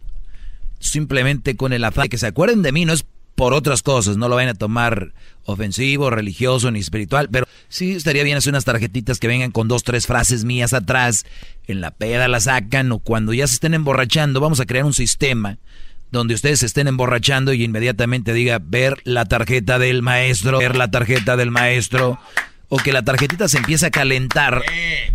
simplemente 0.80 1.56
con 1.56 1.72
el 1.72 1.84
afán 1.84 2.06
de 2.06 2.10
que 2.10 2.18
se 2.18 2.26
acuerden 2.26 2.64
de 2.64 2.72
mí. 2.72 2.86
No 2.86 2.94
es 2.94 3.06
por 3.40 3.54
otras 3.54 3.82
cosas, 3.84 4.18
no 4.18 4.28
lo 4.28 4.36
vayan 4.36 4.50
a 4.50 4.54
tomar 4.54 5.14
ofensivo, 5.46 6.10
religioso 6.10 6.72
ni 6.72 6.80
espiritual, 6.80 7.30
pero 7.32 7.48
sí 7.70 7.94
estaría 7.94 8.26
bien 8.26 8.36
hacer 8.36 8.52
unas 8.52 8.66
tarjetitas 8.66 9.18
que 9.18 9.30
vengan 9.30 9.52
con 9.52 9.70
dos, 9.70 9.86
tres 9.86 10.08
frases 10.08 10.44
mías 10.44 10.74
atrás, 10.74 11.26
en 11.66 11.80
la 11.80 11.92
peda 11.92 12.28
la 12.28 12.42
sacan 12.42 12.92
o 12.92 13.00
cuando 13.00 13.34
ya 13.34 13.48
se 13.48 13.54
estén 13.54 13.74
emborrachando, 13.74 14.42
vamos 14.42 14.60
a 14.60 14.66
crear 14.66 14.84
un 14.84 14.94
sistema 14.94 15.58
donde 16.12 16.34
ustedes 16.34 16.60
se 16.60 16.66
estén 16.66 16.90
emborrachando 16.90 17.54
y 17.54 17.64
inmediatamente 17.64 18.34
diga 18.34 18.60
ver 18.62 18.98
la 19.06 19.24
tarjeta 19.24 19.80
del 19.80 20.02
maestro, 20.02 20.58
ver 20.58 20.76
la 20.76 20.92
tarjeta 20.92 21.38
del 21.38 21.50
maestro, 21.50 22.20
o 22.68 22.78
que 22.78 22.92
la 22.92 23.04
tarjetita 23.04 23.48
se 23.48 23.60
empiece 23.60 23.86
a 23.86 23.92
calentar, 23.92 24.62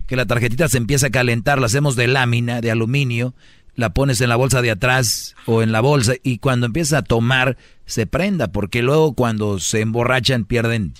que 0.07 0.17
la 0.17 0.25
tarjetita 0.25 0.71
se 0.71 0.79
empiece 0.79 1.09
a 1.09 1.11
calentar, 1.11 1.61
la 1.61 1.67
hacemos 1.67 1.95
de 1.95 2.07
lámina, 2.07 2.63
de 2.63 2.71
aluminio, 2.71 3.35
la 3.77 3.91
pones 3.93 4.21
en 4.21 4.29
la 4.29 4.37
bolsa 4.37 4.63
de 4.63 4.71
atrás 4.71 5.35
o 5.47 5.63
en 5.63 5.73
la 5.73 5.81
bolsa 5.81 6.15
y 6.23 6.39
cuando 6.39 6.67
empieza 6.67 6.99
a 6.99 7.03
tomar 7.03 7.57
se 7.87 8.07
prenda, 8.07 8.53
porque 8.53 8.83
luego 8.83 9.15
cuando 9.15 9.59
se 9.59 9.81
emborrachan 9.81 10.45
pierden 10.45 10.95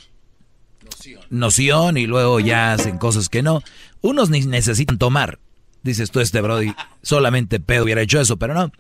noción 1.31 1.97
y 1.97 2.07
luego 2.07 2.41
ya 2.41 2.73
hacen 2.73 2.99
cosas 2.99 3.29
que 3.29 3.43
no. 3.43 3.63
Unos 4.01 4.31
ni 4.31 4.41
necesitan 4.41 4.99
tomar. 4.99 5.39
Dices 5.83 6.11
tú, 6.11 6.21
este 6.21 6.41
Brody, 6.41 6.75
solamente 7.03 7.61
pedo 7.61 7.85
hubiera 7.85 8.01
hecho 8.01 8.21
eso, 8.21 8.39
pero 8.39 8.55
no. 8.55 8.73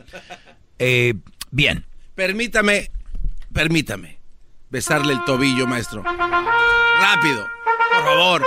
Eh, 0.78 1.14
bien. 1.50 1.86
Permítame, 2.14 2.90
permítame 3.52 4.18
besarle 4.74 5.12
el 5.12 5.24
tobillo, 5.24 5.68
maestro. 5.68 6.02
Rápido, 6.02 7.46
por 7.92 8.04
favor. 8.04 8.42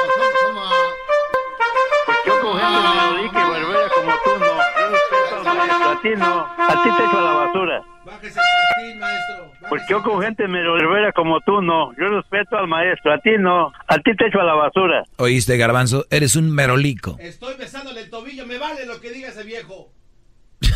A 5.98 6.02
ti 6.02 6.10
no. 6.18 6.46
A 6.46 6.84
ti 6.84 6.90
te 6.98 7.04
echo 7.04 7.18
a 7.18 7.22
la 7.22 7.34
basura. 7.34 7.84
Pues 9.70 9.84
yo 9.90 10.02
con 10.02 10.22
gente 10.22 10.48
merovera 10.48 11.12
como 11.12 11.40
tú 11.42 11.62
no. 11.62 11.92
Yo 11.98 12.08
respeto 12.10 12.58
al 12.58 12.68
maestro, 12.68 13.14
a 13.14 13.20
ti 13.20 13.32
no. 13.38 13.72
A 13.88 13.98
ti 13.98 14.16
te 14.16 14.28
echo 14.28 14.40
a 14.40 14.44
la 14.44 14.54
basura. 14.54 15.04
Oíste, 15.18 15.58
Garbanzo, 15.58 16.06
eres 16.10 16.36
un 16.36 16.52
merolico. 16.52 17.18
Estoy 17.20 17.56
besándole 17.58 18.02
el 18.02 18.10
tobillo, 18.10 18.46
me 18.46 18.58
vale 18.58 18.86
lo 18.86 19.00
que 19.02 19.12
diga 19.12 19.30
ese 19.30 19.44
viejo. 19.44 19.92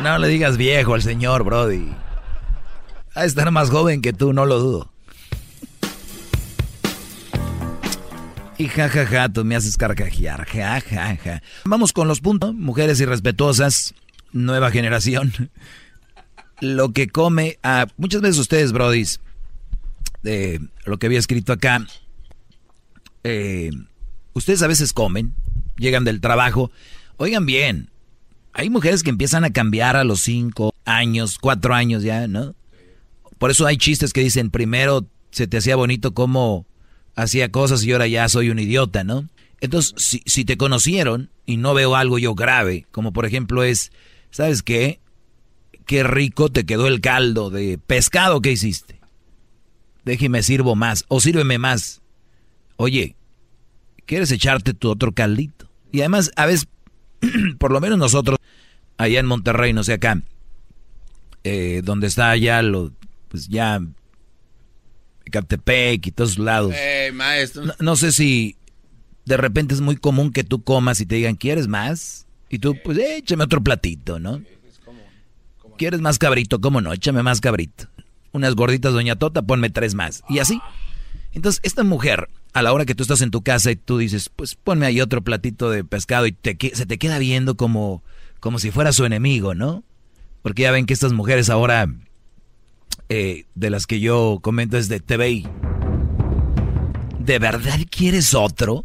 No 0.00 0.16
le 0.18 0.28
digas 0.28 0.56
viejo 0.56 0.94
al 0.94 1.02
señor, 1.02 1.42
Brody. 1.42 1.92
Ha 3.16 3.22
de 3.22 3.26
estar 3.26 3.50
más 3.50 3.70
joven 3.70 4.00
que 4.00 4.12
tú, 4.12 4.32
no 4.32 4.46
lo 4.46 4.58
dudo. 4.60 4.93
Y 8.64 8.68
jajaja, 8.68 9.04
ja, 9.04 9.20
ja, 9.20 9.28
tú 9.28 9.44
me 9.44 9.56
haces 9.56 9.76
carcajear. 9.76 10.46
Ja, 10.46 10.80
ja. 10.80 11.42
Vamos 11.66 11.92
con 11.92 12.08
los 12.08 12.22
puntos. 12.22 12.54
Mujeres 12.54 12.98
irrespetuosas, 12.98 13.94
nueva 14.32 14.70
generación. 14.70 15.50
Lo 16.62 16.94
que 16.94 17.08
come 17.08 17.58
a. 17.62 17.88
Muchas 17.98 18.22
veces 18.22 18.38
ustedes, 18.38 18.72
Brodis, 18.72 19.20
de 20.22 20.62
lo 20.86 20.98
que 20.98 21.04
había 21.04 21.18
escrito 21.18 21.52
acá. 21.52 21.86
eh, 23.22 23.68
ustedes 24.32 24.62
a 24.62 24.66
veces 24.66 24.94
comen, 24.94 25.34
llegan 25.76 26.04
del 26.04 26.22
trabajo. 26.22 26.70
Oigan 27.18 27.44
bien, 27.44 27.90
hay 28.54 28.70
mujeres 28.70 29.02
que 29.02 29.10
empiezan 29.10 29.44
a 29.44 29.52
cambiar 29.52 29.94
a 29.94 30.04
los 30.04 30.20
cinco 30.20 30.74
años, 30.86 31.36
cuatro 31.38 31.74
años 31.74 32.02
ya, 32.02 32.28
¿no? 32.28 32.54
Por 33.36 33.50
eso 33.50 33.66
hay 33.66 33.76
chistes 33.76 34.14
que 34.14 34.22
dicen, 34.22 34.48
primero 34.48 35.06
se 35.32 35.46
te 35.46 35.58
hacía 35.58 35.76
bonito 35.76 36.14
cómo 36.14 36.64
hacía 37.14 37.50
cosas 37.50 37.84
y 37.84 37.92
ahora 37.92 38.06
ya 38.06 38.28
soy 38.28 38.50
un 38.50 38.58
idiota, 38.58 39.04
¿no? 39.04 39.28
Entonces, 39.60 40.20
si, 40.26 40.44
te 40.44 40.56
conocieron 40.56 41.30
y 41.46 41.56
no 41.56 41.74
veo 41.74 41.96
algo 41.96 42.18
yo 42.18 42.34
grave, 42.34 42.86
como 42.90 43.12
por 43.12 43.24
ejemplo 43.24 43.62
es, 43.62 43.92
¿sabes 44.30 44.62
qué? 44.62 45.00
Qué 45.86 46.02
rico 46.02 46.50
te 46.50 46.66
quedó 46.66 46.86
el 46.86 47.00
caldo 47.00 47.50
de 47.50 47.78
pescado 47.78 48.40
que 48.42 48.52
hiciste. 48.52 49.00
Déjeme 50.04 50.42
sirvo 50.42 50.76
más, 50.76 51.04
o 51.08 51.20
sírveme 51.20 51.58
más. 51.58 52.02
Oye, 52.76 53.16
¿quieres 54.06 54.30
echarte 54.32 54.74
tu 54.74 54.90
otro 54.90 55.12
caldito? 55.12 55.70
Y 55.92 56.00
además, 56.00 56.30
a 56.36 56.46
veces, 56.46 56.68
por 57.58 57.70
lo 57.70 57.80
menos 57.80 57.98
nosotros, 57.98 58.38
allá 58.98 59.20
en 59.20 59.26
Monterrey, 59.26 59.72
no 59.72 59.82
sé 59.82 59.94
acá, 59.94 60.20
eh, 61.44 61.82
donde 61.84 62.06
está 62.06 62.30
allá 62.30 62.60
lo, 62.62 62.92
pues 63.28 63.48
ya, 63.48 63.80
Catepec 65.30 66.06
y 66.06 66.12
todos 66.12 66.38
lados. 66.38 66.74
Eh, 66.76 67.10
maestro. 67.12 67.64
No, 67.64 67.74
no 67.78 67.96
sé 67.96 68.12
si 68.12 68.56
de 69.24 69.36
repente 69.36 69.74
es 69.74 69.80
muy 69.80 69.96
común 69.96 70.32
que 70.32 70.44
tú 70.44 70.62
comas 70.62 71.00
y 71.00 71.06
te 71.06 71.16
digan, 71.16 71.36
¿quieres 71.36 71.68
más? 71.68 72.26
Y 72.48 72.58
tú, 72.58 72.76
pues 72.84 72.98
échame 72.98 73.44
otro 73.44 73.62
platito, 73.62 74.18
¿no? 74.18 74.42
¿Quieres 75.76 76.00
más 76.00 76.18
cabrito? 76.18 76.60
¿Cómo 76.60 76.80
no? 76.80 76.92
Échame 76.92 77.22
más 77.22 77.40
cabrito. 77.40 77.88
Unas 78.32 78.54
gorditas, 78.54 78.92
doña 78.92 79.16
Tota, 79.16 79.42
ponme 79.42 79.70
tres 79.70 79.94
más. 79.94 80.22
Y 80.28 80.38
así. 80.38 80.60
Entonces, 81.32 81.60
esta 81.64 81.82
mujer, 81.82 82.28
a 82.52 82.62
la 82.62 82.72
hora 82.72 82.84
que 82.84 82.94
tú 82.94 83.02
estás 83.02 83.22
en 83.22 83.30
tu 83.30 83.42
casa 83.42 83.72
y 83.72 83.76
tú 83.76 83.98
dices, 83.98 84.28
pues 84.28 84.54
ponme 84.54 84.86
ahí 84.86 85.00
otro 85.00 85.22
platito 85.22 85.70
de 85.70 85.84
pescado 85.84 86.26
y 86.26 86.32
te, 86.32 86.56
se 86.74 86.86
te 86.86 86.98
queda 86.98 87.18
viendo 87.18 87.56
como, 87.56 88.04
como 88.38 88.58
si 88.60 88.70
fuera 88.70 88.92
su 88.92 89.04
enemigo, 89.04 89.54
¿no? 89.54 89.82
Porque 90.42 90.62
ya 90.62 90.70
ven 90.70 90.86
que 90.86 90.94
estas 90.94 91.12
mujeres 91.12 91.50
ahora, 91.50 91.88
eh, 93.08 93.46
de 93.54 93.70
las 93.70 93.86
que 93.86 94.00
yo 94.00 94.38
comento 94.42 94.78
es 94.78 94.88
de. 94.88 95.00
¿De 97.18 97.38
verdad 97.38 97.78
quieres 97.90 98.34
otro? 98.34 98.84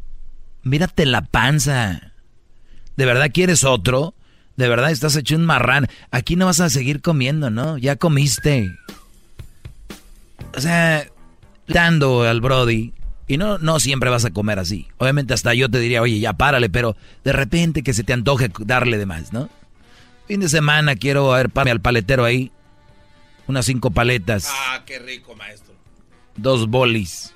Mírate 0.64 1.06
la 1.06 1.22
panza. 1.22 2.14
¿De 2.96 3.06
verdad 3.06 3.32
quieres 3.34 3.64
otro? 3.64 4.14
De 4.56 4.68
verdad 4.68 4.92
estás 4.92 5.16
hecho 5.16 5.36
un 5.36 5.46
marrán. 5.46 5.88
Aquí 6.12 6.36
no 6.36 6.46
vas 6.46 6.60
a 6.60 6.70
seguir 6.70 7.02
comiendo, 7.02 7.50
¿no? 7.50 7.78
Ya 7.78 7.96
comiste. 7.96 8.70
O 10.56 10.60
sea, 10.60 11.08
dando 11.68 12.24
al 12.24 12.42
Brody. 12.42 12.94
Y 13.28 13.38
no, 13.38 13.58
no 13.60 13.80
siempre 13.80 14.10
vas 14.10 14.26
a 14.26 14.32
comer 14.32 14.60
así. 14.60 14.88
Obviamente 14.98 15.34
hasta 15.34 15.54
yo 15.54 15.70
te 15.70 15.80
diría, 15.80 16.02
oye, 16.02 16.20
ya 16.20 16.34
párale, 16.34 16.70
pero 16.70 16.98
de 17.24 17.32
repente 17.32 17.84
que 17.84 17.94
se 17.94 18.04
te 18.04 18.12
antoje 18.12 18.52
darle 18.60 18.98
de 18.98 19.06
más, 19.06 19.32
¿no? 19.32 19.50
Fin 20.28 20.40
de 20.40 20.50
semana 20.50 20.96
quiero 20.96 21.30
ver 21.30 21.50
pame 21.50 21.72
al 21.72 21.80
paletero 21.80 22.26
ahí. 22.26 22.52
Unas 23.50 23.66
cinco 23.66 23.90
paletas. 23.90 24.48
Ah, 24.48 24.84
qué 24.86 25.00
rico, 25.00 25.34
maestro. 25.36 25.74
Dos 26.38 26.68
bolis. 26.70 27.34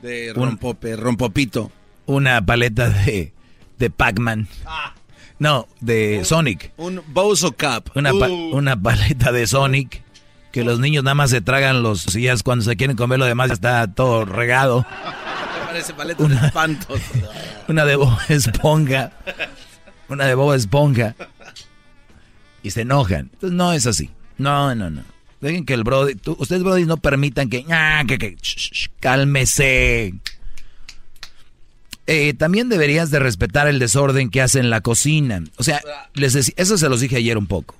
De 0.00 0.32
rompope, 0.32 0.94
rompopito. 0.94 1.72
Una 2.06 2.40
paleta 2.46 2.88
de, 2.90 3.32
de 3.78 3.90
Pac-Man. 3.90 4.46
Ah. 4.64 4.94
No, 5.40 5.66
de 5.80 6.24
Sonic. 6.24 6.72
Un 6.76 7.02
Bozo 7.08 7.50
Cup. 7.50 7.90
Una, 7.96 8.12
pa- 8.12 8.28
Uh. 8.28 8.56
una 8.56 8.80
paleta 8.80 9.32
de 9.32 9.48
Sonic. 9.48 10.02
Que 10.52 10.62
los 10.62 10.78
niños 10.78 11.02
nada 11.02 11.16
más 11.16 11.30
se 11.30 11.40
tragan 11.40 11.82
los 11.82 12.02
sillas 12.02 12.44
cuando 12.44 12.64
se 12.64 12.76
quieren 12.76 12.96
comer 12.96 13.18
lo 13.18 13.24
demás 13.24 13.48
ya 13.48 13.54
está 13.54 13.92
todo 13.92 14.24
regado. 14.24 14.86
Parece 15.66 15.94
paleta 15.94 16.22
de 16.28 16.34
espantos. 16.46 17.00
Una 17.68 17.84
de 17.84 17.96
Bob 17.96 18.16
Esponja. 18.28 19.10
Una 20.08 20.26
de 20.26 20.34
Bob 20.36 20.54
Esponja. 20.54 21.16
Y 22.62 22.70
se 22.70 22.82
enojan. 22.82 23.30
Entonces 23.32 23.50
no 23.56 23.72
es 23.72 23.84
así. 23.88 24.10
No, 24.38 24.74
no, 24.74 24.90
no. 24.90 25.02
Dejen 25.40 25.64
que 25.66 25.74
el 25.74 25.84
Brody. 25.84 26.14
ustedes, 26.38 26.62
Brody, 26.62 26.84
no 26.86 26.96
permitan 26.96 27.48
que. 27.50 27.64
ah, 27.70 28.02
que, 28.06 28.18
que 28.18 28.36
sh- 28.36 28.90
cálmese. 29.00 30.14
Eh, 32.06 32.34
también 32.34 32.68
deberías 32.68 33.10
de 33.10 33.18
respetar 33.18 33.66
el 33.66 33.78
desorden 33.78 34.30
que 34.30 34.40
hace 34.40 34.60
en 34.60 34.70
la 34.70 34.80
cocina. 34.80 35.42
O 35.56 35.64
sea, 35.64 35.80
les 36.14 36.36
deci- 36.36 36.54
eso 36.56 36.78
se 36.78 36.88
los 36.88 37.00
dije 37.00 37.16
ayer 37.16 37.36
un 37.36 37.46
poco. 37.46 37.74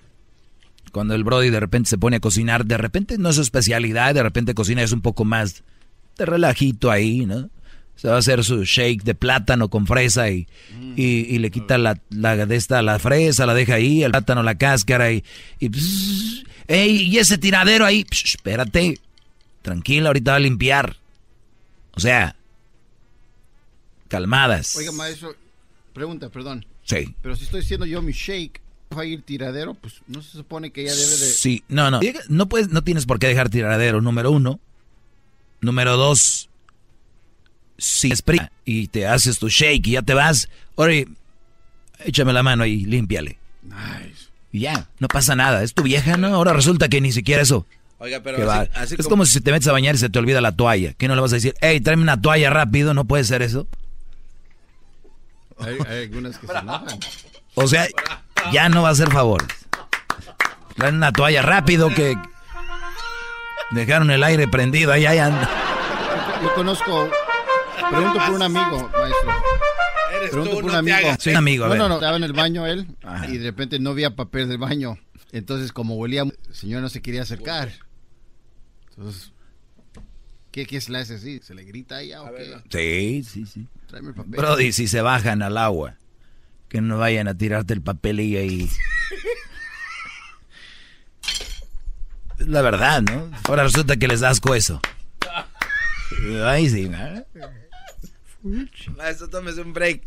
Cuando 0.93 1.15
el 1.15 1.24
Brody 1.24 1.51
de 1.51 1.61
repente 1.61 1.89
se 1.91 1.99
pone 1.99 2.16
a 2.16 2.20
cocinar, 2.20 2.65
de 2.66 2.77
repente 2.78 3.19
no 3.19 3.28
es 3.28 3.37
su 3.37 3.43
especialidad, 3.43 4.15
de 4.15 4.23
repente 4.23 4.55
cocina 4.55 4.83
es 4.83 4.93
un 4.93 5.01
poco 5.03 5.24
más 5.24 5.62
de 6.19 6.27
relajito 6.27 6.91
ahí, 6.91 7.24
¿no? 7.27 7.51
Se 7.97 8.09
va 8.09 8.16
a 8.16 8.18
hacer 8.18 8.44
su 8.44 8.62
shake 8.64 9.02
de 9.02 9.14
plátano 9.14 9.68
con 9.68 9.86
fresa 9.86 10.31
y, 10.31 10.47
y, 10.97 11.05
y 11.05 11.39
le 11.39 11.51
quita 11.51 11.78
la, 11.78 11.98
la 12.10 12.47
de 12.47 12.56
esta 12.56 12.82
la 12.82 12.98
fresa, 12.98 13.47
la 13.47 13.55
deja 13.55 13.74
ahí, 13.74 14.05
el 14.05 14.10
plátano, 14.10 14.43
la 14.43 14.55
cáscara 14.56 15.10
y, 15.12 15.24
y 15.59 15.70
pss, 15.70 16.44
¡Ey! 16.68 17.02
Y 17.02 17.18
ese 17.18 17.39
tiradero 17.39 17.85
ahí, 17.85 18.05
Psh, 18.05 18.36
espérate, 18.36 18.98
tranquila, 19.62 20.09
ahorita 20.09 20.32
va 20.32 20.36
a 20.36 20.40
limpiar. 20.40 20.97
O 21.94 22.01
sea, 22.01 22.36
calmadas. 24.09 24.77
Oiga, 24.77 24.93
maestro, 24.93 25.35
pregunta, 25.93 26.28
perdón. 26.28 26.66
Sí. 26.85 27.14
Pero 27.23 27.36
si 27.36 27.44
estoy 27.44 27.60
haciendo 27.60 27.86
yo 27.86 28.02
mi 28.02 28.12
shake, 28.12 28.60
va 28.97 29.02
a 29.02 29.05
ir 29.06 29.23
tiradero, 29.23 29.74
pues 29.74 29.94
no 30.06 30.23
se 30.23 30.32
supone 30.32 30.70
que 30.70 30.82
ella 30.82 30.94
debe 30.94 31.16
de... 31.16 31.31
Sí, 31.31 31.64
no, 31.68 31.90
no. 31.90 32.01
No 32.28 32.48
puedes, 32.48 32.68
no 32.68 32.82
tienes 32.85 33.06
por 33.06 33.18
qué 33.18 33.28
dejar 33.28 33.48
tiradero, 33.48 34.01
número 34.01 34.31
uno. 34.31 34.60
Número 35.60 35.97
dos, 35.97 36.48
si 37.78 38.11
es 38.12 38.23
prisa 38.23 38.51
y 38.65 38.89
te 38.89 39.07
haces 39.07 39.39
tu 39.39 39.48
shake 39.48 39.86
y 39.86 39.93
ya 39.93 40.03
te 40.03 40.15
vas, 40.15 40.48
oye, 40.77 41.07
échame 42.05 42.32
la 42.32 42.43
mano 42.43 42.65
y 42.66 42.85
límpiale. 42.85 43.39
Y 44.53 44.61
ya, 44.61 44.89
no 45.01 45.09
pasa 45.09 45.35
nada. 45.36 45.62
Es 45.62 45.74
tu 45.74 45.82
vieja, 45.82 46.16
¿no? 46.16 46.28
Ahora 46.35 46.53
resulta 46.53 46.89
que 46.89 47.01
ni 47.01 47.12
siquiera 47.12 47.43
eso. 47.43 47.66
Oiga, 47.98 48.20
pero 48.23 48.51
así- 48.51 48.70
así 48.74 48.94
es 48.94 48.98
como- 49.05 49.09
como... 49.11 49.27
si 49.27 49.40
te 49.40 49.51
metes 49.53 49.69
a 49.69 49.73
bañar 49.73 49.94
y 49.94 49.98
se 49.98 50.09
te 50.11 50.19
olvida 50.19 50.40
la 50.40 50.53
toalla. 50.53 50.93
¿Qué 50.94 51.09
no 51.09 51.15
le 51.15 51.20
vas 51.20 51.32
a 51.32 51.36
decir? 51.36 51.55
Hey, 51.61 51.81
tráeme 51.81 52.03
una 52.03 52.20
toalla 52.20 52.51
rápido, 52.51 52.93
¿no 52.94 53.05
puede 53.07 53.24
ser 53.24 53.43
eso? 53.43 53.66
Hay, 55.59 55.78
hay 55.89 56.03
algunas 56.05 56.39
que 56.39 56.47
se 56.47 56.53
enojan. 56.59 56.98
O 57.55 57.66
sea, 57.66 57.86
ya 58.53 58.69
no 58.69 58.82
va 58.82 58.89
a 58.90 58.93
hacer 58.93 59.11
favores. 59.11 59.48
Traen 60.77 60.97
una 60.97 61.11
toalla 61.12 61.40
rápido 61.40 61.89
que 61.89 62.15
dejaron 63.70 64.11
el 64.11 64.23
aire 64.23 64.47
prendido, 64.48 64.93
ahí, 64.93 65.07
ahí 65.07 65.19
anda. 65.19 65.48
Yo 66.43 66.55
conozco, 66.55 67.11
pregunto 67.90 68.19
por 68.27 68.35
un 68.35 68.43
amigo, 68.43 68.90
maestro. 68.93 69.32
Eres 70.16 70.31
Pregunto 70.31 70.51
tú, 70.51 70.57
por 70.57 70.65
un 70.66 70.73
no 70.73 70.78
amigo. 70.78 70.97
hagas. 70.97 71.23
Sí, 71.23 71.31
un 71.31 71.36
amigo, 71.36 71.65
a 71.65 71.69
No, 71.69 71.73
ver. 71.73 71.78
no, 71.82 71.89
no, 71.89 71.94
estaba 71.97 72.16
en 72.16 72.24
el 72.24 72.32
baño 72.32 72.66
él 72.66 72.86
y 73.28 73.39
de 73.39 73.44
repente 73.44 73.78
no 73.78 73.90
había 73.90 74.15
papel 74.16 74.48
del 74.48 74.59
baño. 74.59 74.98
Entonces, 75.32 75.73
como 75.73 75.97
huelía, 75.97 76.23
el 76.23 76.55
señor 76.55 76.82
no 76.82 76.89
se 76.89 77.03
quería 77.03 77.23
acercar. 77.23 77.70
Entonces, 78.97 79.32
¿qué, 80.53 80.65
qué 80.66 80.81
se 80.81 80.93
le 80.93 80.98
hace 80.98 81.16
así? 81.16 81.40
¿Se 81.43 81.55
le 81.55 81.65
grita 81.65 81.97
ahí? 81.97 82.12
o 82.15 82.31
qué? 82.70 83.23
Sí, 83.23 83.24
sí, 83.28 83.47
sí. 83.47 83.66
Tráeme 83.89 84.09
el 84.11 84.15
papel. 84.15 84.31
Brody, 84.32 84.73
si 84.73 84.86
se 84.89 85.03
bajan 85.03 85.43
al 85.43 85.59
agua, 85.59 85.97
que 86.69 86.81
no 86.81 86.97
vayan 86.98 87.28
a 87.28 87.36
tirarte 87.36 87.74
el 87.74 87.82
papelillo 87.82 88.39
ahí. 88.39 88.69
Es 92.39 92.47
la 92.48 92.62
verdad, 92.62 93.03
¿no? 93.03 93.31
Ahora 93.44 93.65
resulta 93.65 93.97
que 93.97 94.09
les 94.09 94.20
das 94.20 94.32
asco 94.32 94.55
eso. 94.55 94.81
Ay, 96.44 96.69
sí, 96.70 96.89
¿no? 96.89 96.98
Maestro, 98.97 99.28
tómese 99.28 99.60
un 99.60 99.73
break. 99.73 100.02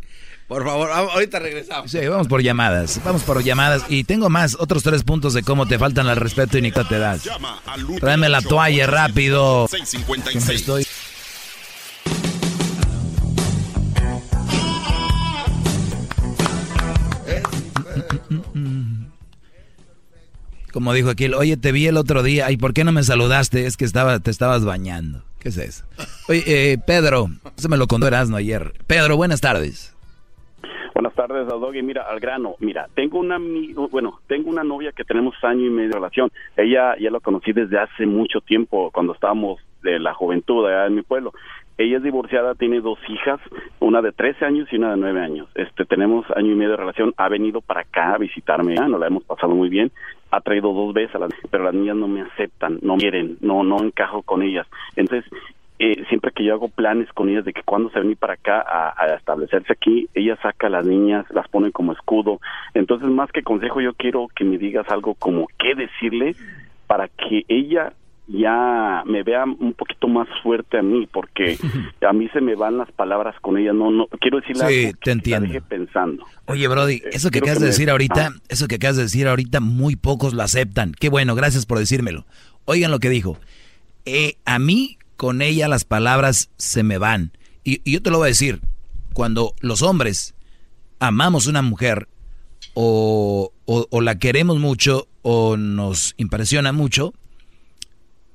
Por 0.47 0.65
favor, 0.65 0.89
vamos- 0.89 1.13
ahorita 1.13 1.39
regresamos. 1.39 1.91
Sí, 1.91 1.99
vamos 2.07 2.27
por 2.27 2.41
llamadas. 2.41 2.99
Vamos 3.05 3.21
por 3.23 3.43
llamadas. 3.43 3.83
Y 3.87 4.03
tengo 4.03 4.29
más, 4.29 4.55
otros 4.59 4.81
tres 4.81 5.03
puntos 5.03 5.33
de 5.33 5.43
cómo 5.43 5.67
te 5.67 5.77
faltan 5.77 6.07
al 6.07 6.17
respeto 6.17 6.57
y 6.57 6.61
ni 6.63 6.71
te 6.71 6.97
das. 6.97 7.21
Tráeme 7.99 8.29
la 8.29 8.41
toalla 8.41 8.87
rápido. 8.87 9.67
Que 9.69 9.77
me 9.79 9.85
656. 9.85 10.59
estoy- 10.61 10.85
Como 20.71 20.93
dijo 20.93 21.09
aquel, 21.09 21.33
oye, 21.33 21.57
te 21.57 21.71
vi 21.71 21.87
el 21.87 21.97
otro 21.97 22.21
día, 22.21 22.51
¿y 22.51 22.57
por 22.57 22.73
qué 22.73 22.83
no 22.83 22.91
me 22.91 23.03
saludaste? 23.03 23.65
Es 23.65 23.75
que 23.75 23.85
estaba, 23.85 24.19
te 24.19 24.29
estabas 24.29 24.63
bañando. 24.63 25.23
¿Qué 25.39 25.49
es 25.49 25.57
eso? 25.57 25.85
Oye, 26.27 26.43
eh, 26.45 26.77
Pedro, 26.85 27.27
eso 27.57 27.69
me 27.69 27.77
lo 27.77 27.87
contó 27.87 28.07
Erasmo 28.07 28.37
ayer. 28.37 28.73
Pedro, 28.87 29.15
buenas 29.15 29.39
tardes. 29.39 29.95
Buenas 30.93 31.15
tardes, 31.15 31.47
Doggy. 31.47 31.81
Mira, 31.81 32.03
al 32.09 32.19
grano. 32.19 32.55
Mira, 32.59 32.87
tengo 32.93 33.19
una 33.19 33.37
bueno, 33.89 34.19
tengo 34.27 34.49
una 34.49 34.65
novia 34.65 34.91
que 34.91 35.05
tenemos 35.05 35.33
año 35.43 35.65
y 35.65 35.69
medio 35.69 35.89
de 35.89 35.95
relación. 35.95 36.29
Ella 36.57 36.95
ya 36.99 37.09
la 37.09 37.21
conocí 37.21 37.53
desde 37.53 37.79
hace 37.79 38.05
mucho 38.05 38.41
tiempo, 38.41 38.91
cuando 38.91 39.13
estábamos 39.13 39.61
de 39.81 39.97
la 39.97 40.13
juventud 40.13 40.65
allá 40.65 40.87
en 40.87 40.95
mi 40.95 41.01
pueblo. 41.01 41.31
Ella 41.79 41.95
es 41.95 42.03
divorciada, 42.03 42.55
tiene 42.55 42.81
dos 42.81 42.99
hijas, 43.07 43.39
una 43.79 44.01
de 44.01 44.11
13 44.11 44.43
años 44.43 44.67
y 44.69 44.75
una 44.75 44.91
de 44.91 44.97
9 44.97 45.21
años. 45.21 45.47
Este, 45.55 45.85
tenemos 45.85 46.25
año 46.35 46.51
y 46.51 46.55
medio 46.55 46.71
de 46.71 46.75
relación. 46.75 47.13
Ha 47.15 47.29
venido 47.29 47.61
para 47.61 47.81
acá 47.81 48.15
a 48.15 48.17
visitarme, 48.17 48.75
ya, 48.75 48.89
nos 48.89 48.99
la 48.99 49.07
hemos 49.07 49.23
pasado 49.23 49.55
muy 49.55 49.69
bien. 49.69 49.89
Ha 50.29 50.41
traído 50.41 50.73
dos 50.73 50.93
veces, 50.93 51.15
a 51.15 51.19
las, 51.19 51.29
pero 51.49 51.63
las 51.63 51.73
niñas 51.73 51.95
no 51.95 52.09
me 52.09 52.21
aceptan, 52.21 52.79
no 52.81 52.97
quieren, 52.97 53.37
no, 53.39 53.63
no 53.63 53.81
encajo 53.81 54.23
con 54.23 54.43
ellas. 54.43 54.67
Entonces, 54.97 55.31
eh, 55.79 56.03
siempre 56.09 56.31
que 56.31 56.43
yo 56.43 56.53
hago 56.53 56.67
planes 56.67 57.07
con 57.13 57.29
ellas 57.29 57.45
de 57.45 57.53
que 57.53 57.63
cuando 57.63 57.89
se 57.91 57.99
venir 58.01 58.17
para 58.17 58.33
acá 58.33 58.59
a, 58.59 59.01
a 59.01 59.15
establecerse 59.15 59.71
aquí, 59.71 60.09
ella 60.13 60.35
saca 60.41 60.67
a 60.67 60.71
las 60.71 60.85
niñas, 60.85 61.25
las 61.29 61.47
pone 61.47 61.71
como 61.71 61.93
escudo. 61.93 62.41
Entonces, 62.73 63.07
más 63.07 63.31
que 63.31 63.41
consejo, 63.41 63.79
yo 63.79 63.93
quiero 63.93 64.27
que 64.35 64.43
me 64.43 64.57
digas 64.57 64.85
algo 64.89 65.13
como 65.13 65.47
qué 65.57 65.75
decirle 65.75 66.35
para 66.87 67.07
que 67.07 67.45
ella 67.47 67.93
ya 68.31 69.01
me 69.05 69.23
vea 69.23 69.43
un 69.43 69.73
poquito 69.73 70.07
más 70.07 70.27
fuerte 70.43 70.77
a 70.77 70.81
mí, 70.83 71.07
porque 71.11 71.57
a 72.07 72.13
mí 72.13 72.29
se 72.29 72.41
me 72.41 72.55
van 72.55 72.77
las 72.77 72.91
palabras 72.91 73.35
con 73.41 73.57
ella. 73.57 73.73
No, 73.73 73.89
no 73.91 74.07
quiero 74.21 74.39
decirle 74.39 74.67
Sí, 74.67 74.79
algo 74.85 74.91
que 74.91 74.97
te 75.03 75.11
entiendo. 75.11 75.47
la 75.47 75.53
deje 75.53 75.65
pensando. 75.65 76.23
Oye, 76.45 76.67
Brody, 76.67 77.01
eso 77.11 77.31
que 77.31 77.39
acabas 77.39 77.59
de 77.59 77.65
me- 77.65 77.71
decir 77.71 77.89
ahorita, 77.89 78.27
Ah. 78.35 78.41
eso 78.49 78.67
que 78.67 78.75
acabas 78.75 78.97
de 78.97 79.03
decir 79.03 79.27
ahorita, 79.27 79.59
muy 79.59 79.95
pocos 79.95 80.33
lo 80.33 80.43
aceptan. 80.43 80.93
Qué 80.99 81.09
bueno, 81.09 81.33
gracias 81.35 81.65
por 81.65 81.79
decírmelo. 81.79 82.25
Oigan 82.65 82.91
lo 82.91 82.99
que 82.99 83.09
dijo. 83.09 83.37
Eh, 84.05 84.35
a 84.45 84.59
mí, 84.59 84.97
con 85.17 85.41
ella, 85.41 85.67
las 85.67 85.83
palabras 85.83 86.51
se 86.57 86.83
me 86.83 86.97
van. 86.97 87.31
Y, 87.63 87.81
y 87.83 87.93
yo 87.93 88.01
te 88.01 88.11
lo 88.11 88.17
voy 88.19 88.25
a 88.25 88.29
decir. 88.29 88.61
Cuando 89.13 89.53
los 89.59 89.81
hombres 89.81 90.35
amamos 90.99 91.47
una 91.47 91.61
mujer, 91.61 92.07
o, 92.73 93.51
o- 93.65 93.87
o 93.89 94.01
la 94.01 94.19
queremos 94.19 94.59
mucho, 94.59 95.07
o 95.21 95.57
nos 95.57 96.13
impresiona 96.17 96.71
mucho, 96.71 97.13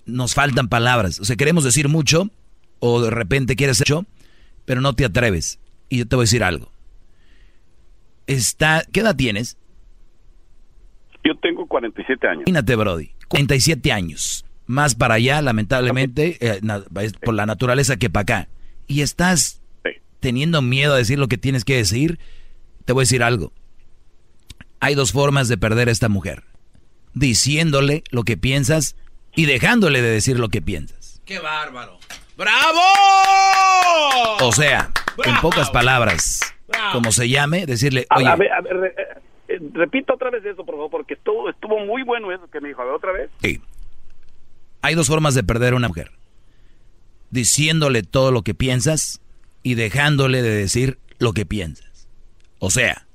nos 0.07 0.35
faltan 0.35 0.69
palabras. 0.69 1.21
O 1.21 1.25
sea, 1.25 1.37
queremos 1.37 1.65
decir 1.65 1.89
mucho, 1.89 2.31
o 2.79 3.01
de 3.01 3.11
repente 3.11 3.57
quieres 3.57 3.79
ser 3.79 3.89
mucho, 3.91 4.07
pero 4.65 4.81
no 4.81 4.95
te 4.95 5.05
atreves. 5.05 5.59
Y 5.89 5.99
yo 5.99 6.07
te 6.07 6.17
voy 6.17 6.25
a 6.25 6.27
decir 6.27 6.45
algo. 6.45 6.71
Está, 8.27 8.85
¿Qué 8.91 9.01
edad 9.01 9.17
tienes? 9.17 9.57
Yo 11.25 11.37
tengo 11.39 11.67
47 11.67 12.27
años. 12.27 12.43
Imagínate, 12.47 12.77
Brody. 12.77 13.11
47 13.29 13.93
años. 13.93 14.45
Más 14.67 14.95
para 14.95 15.15
allá, 15.15 15.43
lamentablemente, 15.43 16.39
eh, 16.41 16.61
por 17.23 17.35
la 17.35 17.47
naturaleza 17.47 17.97
que 17.97 18.11
para 18.11 18.23
acá. 18.23 18.49
Y 18.87 19.01
estás 19.01 19.63
teniendo 20.21 20.63
miedo 20.63 20.95
a 20.95 20.99
decir 20.99 21.19
lo 21.19 21.29
que 21.29 21.39
tienes 21.39 21.65
que 21.65 21.77
decir. 21.77 22.19
Te 22.85 22.93
voy 22.93 23.03
a 23.03 23.05
decir 23.05 23.23
algo. 23.23 23.53
Hay 24.81 24.95
dos 24.95 25.13
formas 25.13 25.49
de 25.49 25.57
perder 25.57 25.89
a 25.89 25.93
esta 25.93 26.09
mujer. 26.09 26.45
Diciéndole 27.15 28.05
lo 28.11 28.25
que 28.25 28.37
piensas 28.37 28.97
y 29.37 29.47
dejándole 29.47 30.03
de 30.03 30.11
decir 30.11 30.39
lo 30.39 30.49
que 30.49 30.63
piensas. 30.63 31.21
¡Qué 31.25 31.39
bárbaro! 31.39 31.99
¡Bravo! 32.37 32.81
O 34.41 34.53
sea, 34.53 34.91
en 35.25 35.37
pocas 35.41 35.71
palabras, 35.71 36.41
como 36.93 37.13
se 37.13 37.29
llame, 37.29 37.67
decirle, 37.67 38.07
oye... 38.15 38.27
A 38.27 38.37
ver, 38.37 38.53
a 38.53 38.61
ver, 38.61 38.77
eh, 38.87 38.95
eh, 39.49 39.61
repita 39.73 40.15
otra 40.15 40.31
vez 40.31 40.45
eso, 40.45 40.65
por 40.65 40.75
favor, 40.75 40.91
porque 40.91 41.15
estuvo, 41.15 41.49
estuvo 41.49 41.79
muy 41.81 42.03
bueno 42.03 42.33
eso 42.33 42.49
que 42.51 42.61
me 42.61 42.69
dijo. 42.69 42.83
A 42.83 42.87
ver, 42.87 42.95
otra 42.95 43.13
vez. 43.13 43.31
Sí. 43.43 43.61
Hay 44.83 44.95
dos 44.95 45.07
formas 45.07 45.35
de 45.35 45.45
perder 45.45 45.73
a 45.73 45.77
una 45.77 45.89
mujer. 45.89 46.11
Diciéndole 47.31 48.03
todo 48.03 48.31
lo 48.31 48.43
que 48.43 48.55
piensas 48.55 49.21
y 49.63 49.75
dejándole 49.75 50.43
de 50.43 50.51
decir 50.51 50.99
lo 51.19 51.33
que 51.33 51.47
piensas. 51.47 52.09
O 52.59 52.71
sea, 52.71 53.07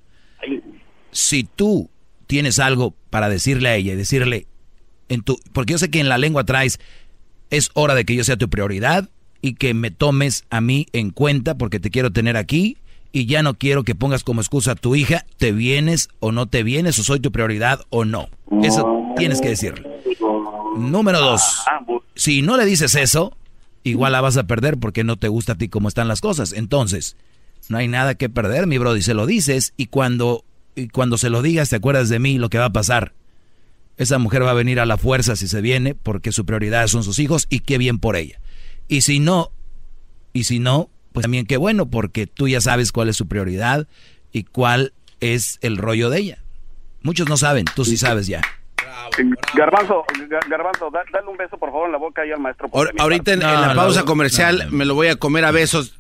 si 1.12 1.44
tú 1.44 1.90
tienes 2.28 2.60
algo 2.60 2.94
para 3.10 3.30
decirle 3.30 3.70
a 3.70 3.76
ella 3.76 3.94
y 3.94 3.96
decirle 3.96 4.48
porque 5.54 5.74
yo 5.74 5.78
sé 5.78 5.90
que 5.90 6.00
en 6.00 6.10
la 6.10 6.18
lengua 6.18 6.44
traes 6.44 6.80
es 7.50 7.72
hora 7.74 7.96
de 7.96 8.06
que 8.06 8.16
yo 8.16 8.24
sea 8.24 8.38
tu 8.38 8.50
prioridad 8.50 9.10
y 9.42 9.56
que 9.56 9.74
me 9.74 9.92
tomes 9.92 10.46
a 10.50 10.62
mí 10.62 10.88
en 10.94 11.12
cuenta 11.12 11.58
porque 11.58 11.80
te 11.80 11.90
quiero 11.90 12.12
tener 12.12 12.38
aquí 12.38 12.78
y 13.12 13.26
ya 13.26 13.42
no 13.42 13.56
quiero 13.56 13.84
que 13.84 13.96
pongas 13.96 14.24
como 14.24 14.42
excusa 14.42 14.72
a 14.72 14.76
tu 14.76 14.96
hija, 14.96 15.26
te 15.38 15.52
vienes 15.52 16.10
o 16.20 16.32
no 16.32 16.48
te 16.48 16.64
vienes 16.64 17.00
o 17.00 17.04
soy 17.04 17.20
tu 17.20 17.32
prioridad 17.32 17.82
o 17.90 18.06
no. 18.06 18.30
Eso 18.64 19.14
tienes 19.18 19.42
que 19.42 19.50
decirle. 19.50 19.88
Número 20.78 21.20
dos, 21.20 21.64
si 22.16 22.42
no 22.42 22.58
le 22.58 22.66
dices 22.66 22.96
eso, 22.96 23.36
igual 23.84 24.12
la 24.12 24.22
vas 24.22 24.38
a 24.38 24.44
perder 24.44 24.78
porque 24.78 25.04
no 25.04 25.18
te 25.18 25.28
gusta 25.28 25.54
a 25.54 25.58
ti 25.58 25.70
cómo 25.70 25.88
están 25.88 26.08
las 26.08 26.22
cosas. 26.22 26.54
Entonces, 26.54 27.16
no 27.68 27.78
hay 27.78 27.88
nada 27.88 28.16
que 28.16 28.30
perder, 28.30 28.68
mi 28.68 28.78
brody. 28.78 29.02
Se 29.02 29.14
lo 29.14 29.26
dices 29.26 29.74
y 29.76 29.88
cuando, 29.88 30.44
y 30.76 30.90
cuando 30.90 31.18
se 31.18 31.30
lo 31.30 31.42
digas 31.42 31.70
te 31.70 31.78
acuerdas 31.78 32.10
de 32.10 32.20
mí 32.20 32.38
lo 32.38 32.50
que 32.50 32.60
va 32.60 32.66
a 32.66 32.74
pasar. 32.74 33.14
Esa 34.00 34.18
mujer 34.18 34.44
va 34.44 34.52
a 34.52 34.54
venir 34.54 34.80
a 34.80 34.86
la 34.86 34.98
fuerza 34.98 35.36
si 35.36 35.50
se 35.50 35.60
viene 35.60 35.94
porque 35.94 36.32
su 36.32 36.46
prioridad 36.46 36.88
son 36.88 37.04
sus 37.04 37.20
hijos 37.20 37.48
y 37.50 37.60
qué 37.60 37.78
bien 37.78 38.00
por 38.00 38.16
ella. 38.16 38.40
Y 38.88 39.02
si 39.02 39.20
no, 39.20 39.52
y 40.32 40.46
si 40.46 40.60
no, 40.60 40.90
pues 41.12 41.24
también 41.24 41.46
qué 41.46 41.58
bueno 41.58 41.90
porque 41.90 42.26
tú 42.26 42.48
ya 42.48 42.62
sabes 42.62 42.94
cuál 42.94 43.10
es 43.10 43.18
su 43.18 43.28
prioridad 43.28 43.90
y 44.32 44.46
cuál 44.46 44.94
es 45.20 45.60
el 45.62 45.78
rollo 45.78 46.10
de 46.10 46.20
ella. 46.20 46.38
Muchos 47.02 47.28
no 47.28 47.36
saben, 47.36 47.66
tú 47.76 47.84
sí 47.84 47.98
sabes 47.98 48.28
ya. 48.28 48.42
Garbanzo, 49.54 50.06
Garbanzo, 50.50 50.90
dale 50.92 51.28
un 51.28 51.36
beso 51.36 51.58
por 51.58 51.70
favor 51.70 51.88
en 51.88 51.92
la 51.92 51.98
boca 51.98 52.22
ahí 52.22 52.32
al 52.32 52.40
maestro. 52.40 52.70
ahorita 53.00 53.34
en, 53.34 53.40
la 53.42 53.74
pausa 53.76 54.06
comercial 54.06 54.70
me 54.72 54.86
lo 54.86 54.96
voy 54.96 55.08
a 55.08 55.18
comer 55.18 55.44
a 55.44 55.52
besos. 55.52 55.99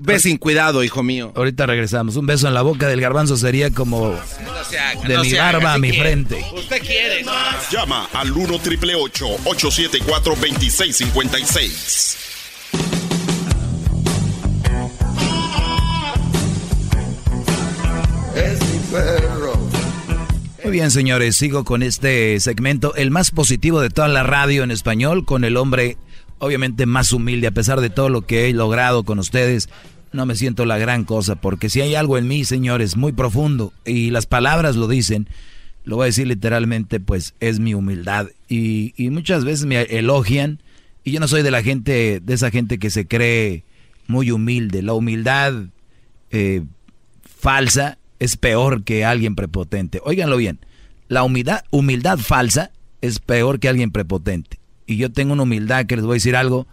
Ve 0.00 0.18
sin 0.18 0.38
cuidado, 0.38 0.82
hijo 0.82 1.02
mío. 1.02 1.32
Ahorita 1.34 1.66
regresamos. 1.66 2.16
Un 2.16 2.26
beso 2.26 2.48
en 2.48 2.54
la 2.54 2.62
boca 2.62 2.88
del 2.88 3.00
garbanzo 3.00 3.36
sería 3.36 3.70
como 3.70 4.18
de 5.06 5.18
mi 5.18 5.34
barba 5.34 5.74
a 5.74 5.78
mi 5.78 5.92
frente. 5.92 6.44
Usted 6.54 6.80
quiere. 6.80 7.24
Llama 7.70 8.08
al 8.12 8.32
1 8.32 8.58
triple 8.60 8.94
874 8.94 10.34
2656. 10.34 12.16
Es 18.34 18.60
mi 18.60 18.78
perro. 18.90 19.52
Muy 20.64 20.72
bien, 20.72 20.90
señores, 20.90 21.36
sigo 21.36 21.64
con 21.64 21.82
este 21.82 22.38
segmento, 22.40 22.94
el 22.94 23.10
más 23.10 23.30
positivo 23.30 23.80
de 23.80 23.90
toda 23.90 24.08
la 24.08 24.22
radio 24.22 24.62
en 24.62 24.70
español, 24.70 25.24
con 25.26 25.44
el 25.44 25.56
hombre 25.56 25.96
obviamente 26.42 26.86
más 26.86 27.12
humilde, 27.12 27.46
a 27.46 27.52
pesar 27.52 27.80
de 27.80 27.88
todo 27.88 28.08
lo 28.08 28.22
que 28.22 28.48
he 28.48 28.52
logrado 28.52 29.04
con 29.04 29.20
ustedes. 29.20 29.68
No 30.12 30.26
me 30.26 30.34
siento 30.34 30.66
la 30.66 30.76
gran 30.76 31.04
cosa, 31.04 31.36
porque 31.36 31.70
si 31.70 31.80
hay 31.80 31.94
algo 31.94 32.18
en 32.18 32.26
mí, 32.26 32.44
señores, 32.44 32.96
muy 32.96 33.12
profundo, 33.12 33.72
y 33.84 34.10
las 34.10 34.26
palabras 34.26 34.74
lo 34.74 34.88
dicen, 34.88 35.28
lo 35.84 35.96
voy 35.96 36.02
a 36.02 36.06
decir 36.06 36.26
literalmente, 36.26 36.98
pues 36.98 37.34
es 37.38 37.60
mi 37.60 37.74
humildad. 37.74 38.26
Y, 38.48 38.92
muchas 39.12 39.44
veces 39.44 39.66
me 39.66 39.82
elogian, 39.82 40.60
y 41.04 41.12
yo 41.12 41.20
no 41.20 41.28
soy 41.28 41.42
de 41.42 41.52
la 41.52 41.62
gente, 41.62 42.18
de 42.20 42.34
esa 42.34 42.50
gente 42.50 42.78
que 42.78 42.90
se 42.90 43.06
cree 43.06 43.62
muy 44.08 44.32
humilde. 44.32 44.82
La 44.82 44.94
humildad 44.94 45.54
eh, 46.32 46.64
falsa 47.22 47.98
es 48.18 48.36
peor 48.36 48.82
que 48.82 49.04
alguien 49.04 49.36
prepotente. 49.36 50.00
Óiganlo 50.04 50.36
bien, 50.36 50.58
la 51.06 51.22
humildad, 51.22 51.62
humildad 51.70 52.18
falsa 52.18 52.72
es 53.00 53.20
peor 53.20 53.60
que 53.60 53.68
alguien 53.68 53.92
prepotente. 53.92 54.61
Y 54.92 54.96
yo 54.98 55.10
tengo 55.10 55.32
una 55.32 55.44
humildad 55.44 55.86
que 55.86 55.96
les 55.96 56.04
voy 56.04 56.14
a 56.14 56.14
decir 56.14 56.36
algo, 56.36 56.66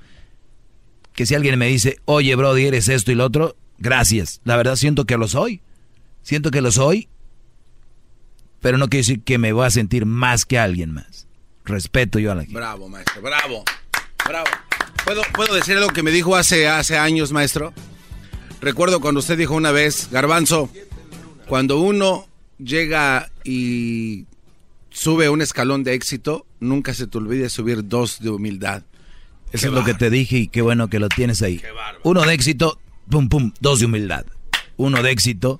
que 1.13 1.25
si 1.25 1.35
alguien 1.35 1.57
me 1.57 1.67
dice, 1.67 1.97
oye, 2.05 2.35
Brody, 2.35 2.65
eres 2.65 2.89
esto 2.89 3.11
y 3.11 3.15
lo 3.15 3.25
otro, 3.25 3.55
gracias. 3.77 4.41
La 4.43 4.57
verdad 4.57 4.75
siento 4.75 5.05
que 5.05 5.17
lo 5.17 5.27
soy. 5.27 5.61
Siento 6.21 6.51
que 6.51 6.61
lo 6.61 6.71
soy, 6.71 7.07
pero 8.61 8.77
no 8.77 8.89
quiere 8.89 9.01
decir 9.01 9.23
que 9.23 9.37
me 9.37 9.53
voy 9.53 9.65
a 9.65 9.71
sentir 9.71 10.05
más 10.05 10.45
que 10.45 10.59
alguien 10.59 10.93
más. 10.93 11.27
Respeto 11.63 12.19
yo 12.19 12.31
a 12.31 12.35
la 12.35 12.41
gente. 12.41 12.55
Bravo, 12.55 12.89
maestro, 12.89 13.21
bravo, 13.21 13.63
bravo. 14.25 14.49
¿Puedo, 15.05 15.21
¿Puedo 15.33 15.55
decir 15.55 15.77
algo 15.77 15.89
que 15.89 16.03
me 16.03 16.11
dijo 16.11 16.35
hace, 16.35 16.67
hace 16.67 16.97
años, 16.97 17.31
maestro? 17.31 17.73
Recuerdo 18.61 18.99
cuando 18.99 19.21
usted 19.21 19.37
dijo 19.37 19.55
una 19.55 19.71
vez, 19.71 20.09
Garbanzo, 20.11 20.69
cuando 21.47 21.79
uno 21.79 22.27
llega 22.57 23.31
y 23.43 24.25
sube 24.89 25.29
un 25.29 25.41
escalón 25.41 25.83
de 25.83 25.93
éxito, 25.93 26.45
nunca 26.59 26.93
se 26.93 27.07
te 27.07 27.17
olvide 27.17 27.49
subir 27.49 27.87
dos 27.87 28.19
de 28.19 28.29
humildad. 28.29 28.83
Eso 29.51 29.67
es 29.67 29.73
lo 29.73 29.83
que 29.83 29.93
te 29.93 30.09
dije 30.09 30.37
y 30.37 30.47
qué 30.47 30.61
bueno 30.61 30.89
que 30.89 30.99
lo 30.99 31.09
tienes 31.09 31.41
ahí. 31.41 31.61
Uno 32.03 32.21
de 32.21 32.33
éxito, 32.33 32.79
pum, 33.09 33.29
pum, 33.29 33.51
dos 33.59 33.79
de 33.79 33.85
humildad. 33.85 34.25
Uno 34.77 35.01
de 35.01 35.11
éxito, 35.11 35.59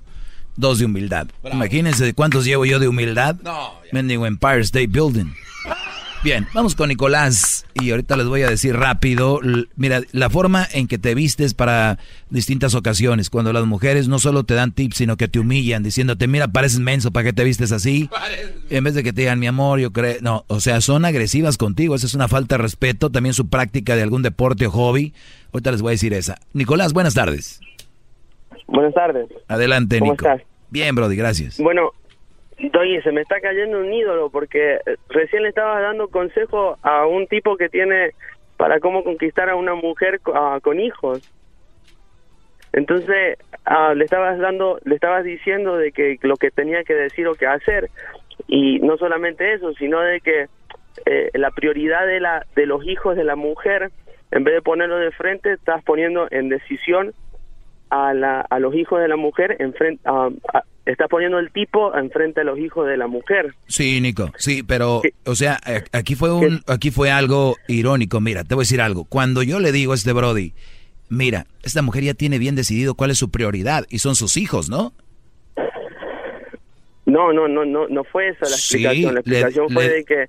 dos 0.56 0.78
de 0.78 0.84
humildad. 0.84 1.28
Imagínense 1.50 2.14
cuántos 2.14 2.44
llevo 2.44 2.64
yo 2.64 2.78
de 2.78 2.88
humildad. 2.88 3.36
No. 3.42 3.74
Mendigo 3.92 4.26
Empire 4.26 4.60
State 4.60 4.86
Building. 4.86 5.32
Bien, 6.22 6.46
vamos 6.52 6.74
con 6.74 6.90
Nicolás 6.90 7.64
y 7.72 7.92
ahorita 7.92 8.14
les 8.14 8.26
voy 8.26 8.42
a 8.42 8.50
decir 8.50 8.76
rápido, 8.76 9.40
mira, 9.76 10.02
la 10.12 10.28
forma 10.28 10.66
en 10.70 10.86
que 10.86 10.98
te 10.98 11.14
vistes 11.14 11.54
para 11.54 11.98
distintas 12.28 12.74
ocasiones, 12.74 13.30
cuando 13.30 13.54
las 13.54 13.64
mujeres 13.64 14.06
no 14.06 14.18
solo 14.18 14.44
te 14.44 14.52
dan 14.52 14.72
tips, 14.72 14.98
sino 14.98 15.16
que 15.16 15.28
te 15.28 15.38
humillan 15.38 15.82
diciéndote, 15.82 16.28
mira, 16.28 16.48
pareces 16.48 16.78
menso, 16.78 17.10
¿para 17.10 17.24
qué 17.24 17.32
te 17.32 17.42
vistes 17.42 17.72
así? 17.72 18.10
En 18.68 18.84
vez 18.84 18.94
de 18.94 19.02
que 19.02 19.12
te 19.12 19.22
digan, 19.22 19.40
mi 19.40 19.46
amor, 19.46 19.80
yo 19.80 19.92
creo, 19.92 20.18
no, 20.20 20.44
o 20.46 20.60
sea, 20.60 20.80
son 20.82 21.06
agresivas 21.06 21.56
contigo, 21.56 21.94
esa 21.94 22.06
es 22.06 22.14
una 22.14 22.28
falta 22.28 22.56
de 22.56 22.62
respeto, 22.62 23.10
también 23.10 23.34
su 23.34 23.48
práctica 23.48 23.96
de 23.96 24.02
algún 24.02 24.22
deporte 24.22 24.66
o 24.66 24.70
hobby, 24.70 25.14
ahorita 25.52 25.72
les 25.72 25.80
voy 25.80 25.90
a 25.90 25.92
decir 25.92 26.12
esa. 26.12 26.36
Nicolás, 26.52 26.92
buenas 26.92 27.14
tardes. 27.14 27.60
Buenas 28.68 28.94
tardes. 28.94 29.26
Adelante, 29.48 29.98
¿Cómo 29.98 30.12
estás? 30.12 30.42
Bien, 30.68 30.94
Brody, 30.94 31.16
gracias. 31.16 31.58
Bueno, 31.58 31.92
Oye, 32.78 33.02
se 33.02 33.12
me 33.12 33.22
está 33.22 33.40
cayendo 33.40 33.80
un 33.80 33.92
ídolo 33.92 34.30
porque 34.30 34.74
eh, 34.74 34.96
recién 35.08 35.42
le 35.42 35.48
estabas 35.48 35.82
dando 35.82 36.08
consejo 36.08 36.76
a 36.82 37.06
un 37.06 37.26
tipo 37.26 37.56
que 37.56 37.68
tiene 37.68 38.10
para 38.56 38.80
cómo 38.80 39.02
conquistar 39.02 39.48
a 39.48 39.56
una 39.56 39.74
mujer 39.74 40.20
ah, 40.34 40.58
con 40.62 40.78
hijos. 40.78 41.22
Entonces, 42.72 43.38
ah, 43.64 43.94
le 43.94 44.04
estabas 44.04 44.38
dando, 44.38 44.78
le 44.84 44.94
estabas 44.94 45.24
diciendo 45.24 45.76
de 45.76 45.92
que 45.92 46.18
lo 46.22 46.36
que 46.36 46.50
tenía 46.50 46.84
que 46.84 46.94
decir 46.94 47.26
o 47.26 47.34
que 47.34 47.46
hacer 47.46 47.90
y 48.46 48.78
no 48.80 48.96
solamente 48.98 49.54
eso, 49.54 49.72
sino 49.74 50.00
de 50.00 50.20
que 50.20 50.48
eh, 51.06 51.30
la 51.34 51.50
prioridad 51.50 52.06
de 52.06 52.20
la 52.20 52.44
de 52.54 52.66
los 52.66 52.84
hijos 52.86 53.16
de 53.16 53.24
la 53.24 53.36
mujer, 53.36 53.90
en 54.30 54.44
vez 54.44 54.54
de 54.54 54.62
ponerlo 54.62 54.98
de 54.98 55.10
frente, 55.12 55.54
estás 55.54 55.82
poniendo 55.82 56.28
en 56.30 56.50
decisión 56.50 57.14
a, 57.88 58.12
la, 58.14 58.42
a 58.42 58.58
los 58.58 58.74
hijos 58.74 59.00
de 59.00 59.08
la 59.08 59.16
mujer 59.16 59.56
en 59.58 59.72
frente, 59.72 60.02
a, 60.04 60.30
está 60.90 61.08
poniendo 61.08 61.38
el 61.38 61.50
tipo 61.50 61.94
enfrente 61.96 62.40
a 62.40 62.44
los 62.44 62.58
hijos 62.58 62.86
de 62.86 62.96
la 62.96 63.06
mujer. 63.06 63.54
Sí, 63.66 64.00
Nico, 64.00 64.30
sí, 64.36 64.62
pero, 64.62 65.02
o 65.24 65.34
sea, 65.34 65.58
aquí 65.92 66.14
fue 66.14 66.32
un, 66.32 66.62
aquí 66.66 66.90
fue 66.90 67.10
algo 67.10 67.56
irónico. 67.68 68.20
Mira, 68.20 68.44
te 68.44 68.54
voy 68.54 68.62
a 68.62 68.64
decir 68.64 68.80
algo. 68.80 69.04
Cuando 69.04 69.42
yo 69.42 69.60
le 69.60 69.72
digo 69.72 69.92
a 69.92 69.94
este 69.94 70.12
Brody, 70.12 70.52
mira, 71.08 71.46
esta 71.62 71.82
mujer 71.82 72.04
ya 72.04 72.14
tiene 72.14 72.38
bien 72.38 72.54
decidido 72.54 72.94
cuál 72.94 73.10
es 73.10 73.18
su 73.18 73.30
prioridad 73.30 73.86
y 73.90 73.98
son 73.98 74.14
sus 74.16 74.36
hijos, 74.36 74.68
¿no? 74.68 74.92
No, 77.06 77.32
no, 77.32 77.48
no, 77.48 77.64
no, 77.64 77.88
no 77.88 78.04
fue 78.04 78.28
esa 78.28 78.46
la 78.48 78.56
explicación. 78.56 79.14
La 79.14 79.20
explicación 79.20 79.68
fue 79.70 79.88
de 79.88 80.04
que, 80.04 80.26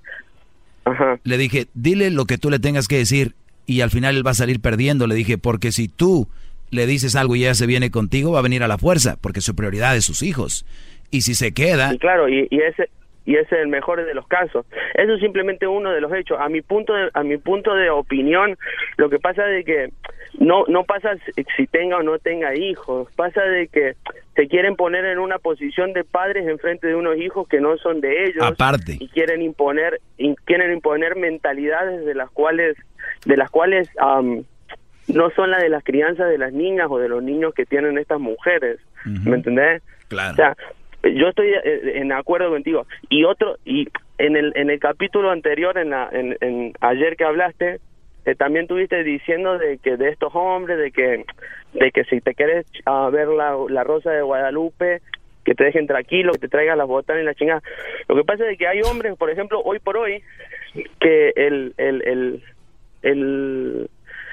ajá. 0.84 1.20
Le 1.22 1.38
dije, 1.38 1.68
dile 1.74 2.10
lo 2.10 2.24
que 2.24 2.38
tú 2.38 2.50
le 2.50 2.58
tengas 2.58 2.88
que 2.88 2.98
decir 2.98 3.34
y 3.66 3.82
al 3.82 3.90
final 3.90 4.16
él 4.16 4.26
va 4.26 4.32
a 4.32 4.34
salir 4.34 4.60
perdiendo. 4.60 5.06
Le 5.06 5.14
dije, 5.14 5.38
porque 5.38 5.70
si 5.70 5.88
tú 5.88 6.28
le 6.72 6.86
dices 6.86 7.14
algo 7.14 7.36
y 7.36 7.44
ella 7.44 7.54
se 7.54 7.66
viene 7.66 7.90
contigo, 7.92 8.32
va 8.32 8.40
a 8.40 8.42
venir 8.42 8.62
a 8.64 8.68
la 8.68 8.78
fuerza, 8.78 9.16
porque 9.20 9.40
su 9.40 9.54
prioridad 9.54 9.94
es 9.96 10.04
sus 10.04 10.22
hijos. 10.22 10.66
Y 11.10 11.20
si 11.20 11.34
se 11.34 11.52
queda... 11.52 11.96
claro, 11.98 12.28
y, 12.28 12.48
ese, 12.50 12.88
y 13.26 13.36
ese 13.36 13.54
es 13.56 13.60
el 13.62 13.68
mejor 13.68 14.04
de 14.04 14.14
los 14.14 14.26
casos. 14.26 14.64
Eso 14.94 15.12
es 15.14 15.20
simplemente 15.20 15.66
uno 15.66 15.90
de 15.92 16.00
los 16.00 16.10
hechos. 16.14 16.38
A 16.40 16.48
mi 16.48 16.62
punto 16.62 16.94
de, 16.94 17.10
a 17.12 17.22
mi 17.22 17.36
punto 17.36 17.74
de 17.74 17.90
opinión, 17.90 18.56
lo 18.96 19.10
que 19.10 19.18
pasa 19.18 19.44
de 19.44 19.62
que 19.64 19.90
no 20.38 20.64
no 20.66 20.84
pasa 20.84 21.10
si- 21.58 21.66
tenga 21.66 21.98
o 21.98 22.02
no 22.02 22.18
tenga 22.18 22.56
hijos, 22.56 23.08
pasa 23.14 23.42
de 23.42 23.68
que 23.68 23.92
se 24.34 24.48
quieren 24.48 24.76
poner 24.76 25.04
en 25.04 25.18
una 25.18 25.38
posición 25.38 25.92
de 25.92 26.04
padres 26.04 26.48
enfrente 26.48 26.86
de 26.86 26.94
unos 26.94 27.18
hijos 27.18 27.46
que 27.46 27.60
no 27.60 27.76
son 27.76 28.00
de 28.00 28.24
ellos 28.24 28.42
Aparte. 28.42 28.96
y 28.98 29.08
quieren 29.08 29.42
imponer 29.42 30.00
y 30.16 30.34
quieren 30.46 30.72
imponer 30.72 31.16
mentalidades 31.16 32.06
de 32.06 32.14
las 32.14 32.30
cuales 32.30 32.76
de 33.26 33.36
las 33.36 33.50
cuales 33.50 33.90
am, 34.00 34.44
no 35.12 35.30
son 35.30 35.50
las 35.50 35.62
de 35.62 35.68
las 35.68 35.84
crianzas 35.84 36.28
de 36.28 36.38
las 36.38 36.52
niñas 36.52 36.88
o 36.90 36.98
de 36.98 37.08
los 37.08 37.22
niños 37.22 37.54
que 37.54 37.66
tienen 37.66 37.98
estas 37.98 38.20
mujeres, 38.20 38.78
¿me 39.04 39.36
entendés? 39.36 39.82
Claro. 40.08 40.32
O 40.32 40.36
sea, 40.36 40.56
yo 41.02 41.28
estoy 41.28 41.48
eh, 41.52 41.92
en 41.96 42.12
acuerdo 42.12 42.50
contigo. 42.50 42.86
Y 43.08 43.24
otro, 43.24 43.56
y 43.64 43.88
en 44.18 44.36
el, 44.36 44.52
en 44.56 44.70
el 44.70 44.78
capítulo 44.78 45.30
anterior, 45.30 45.76
en, 45.78 45.90
la, 45.90 46.08
en, 46.12 46.36
en 46.40 46.72
ayer 46.80 47.16
que 47.16 47.24
hablaste, 47.24 47.80
eh, 48.24 48.34
también 48.36 48.68
tuviste 48.68 49.02
diciendo 49.02 49.58
de 49.58 49.78
que 49.78 49.96
de 49.96 50.10
estos 50.10 50.32
hombres, 50.34 50.78
de 50.78 50.92
que, 50.92 51.24
de 51.72 51.90
que 51.90 52.04
si 52.04 52.20
te 52.20 52.34
quieres 52.34 52.66
ah, 52.86 53.10
ver 53.12 53.28
la, 53.28 53.56
la 53.68 53.82
rosa 53.82 54.10
de 54.10 54.22
Guadalupe, 54.22 55.00
que 55.44 55.54
te 55.54 55.64
dejen 55.64 55.88
tranquilo, 55.88 56.32
que 56.32 56.38
te 56.38 56.48
traigan 56.48 56.78
las 56.78 56.86
botanas 56.86 57.22
y 57.22 57.26
la 57.26 57.34
chingada. 57.34 57.62
Lo 58.08 58.14
que 58.14 58.24
pasa 58.24 58.48
es 58.48 58.56
que 58.56 58.68
hay 58.68 58.80
hombres, 58.82 59.16
por 59.16 59.30
ejemplo, 59.30 59.60
hoy 59.64 59.80
por 59.80 59.96
hoy, 59.96 60.22
que 61.00 61.32
el, 61.34 61.74
el, 61.76 62.02
el, 62.06 62.42
el 63.02 63.90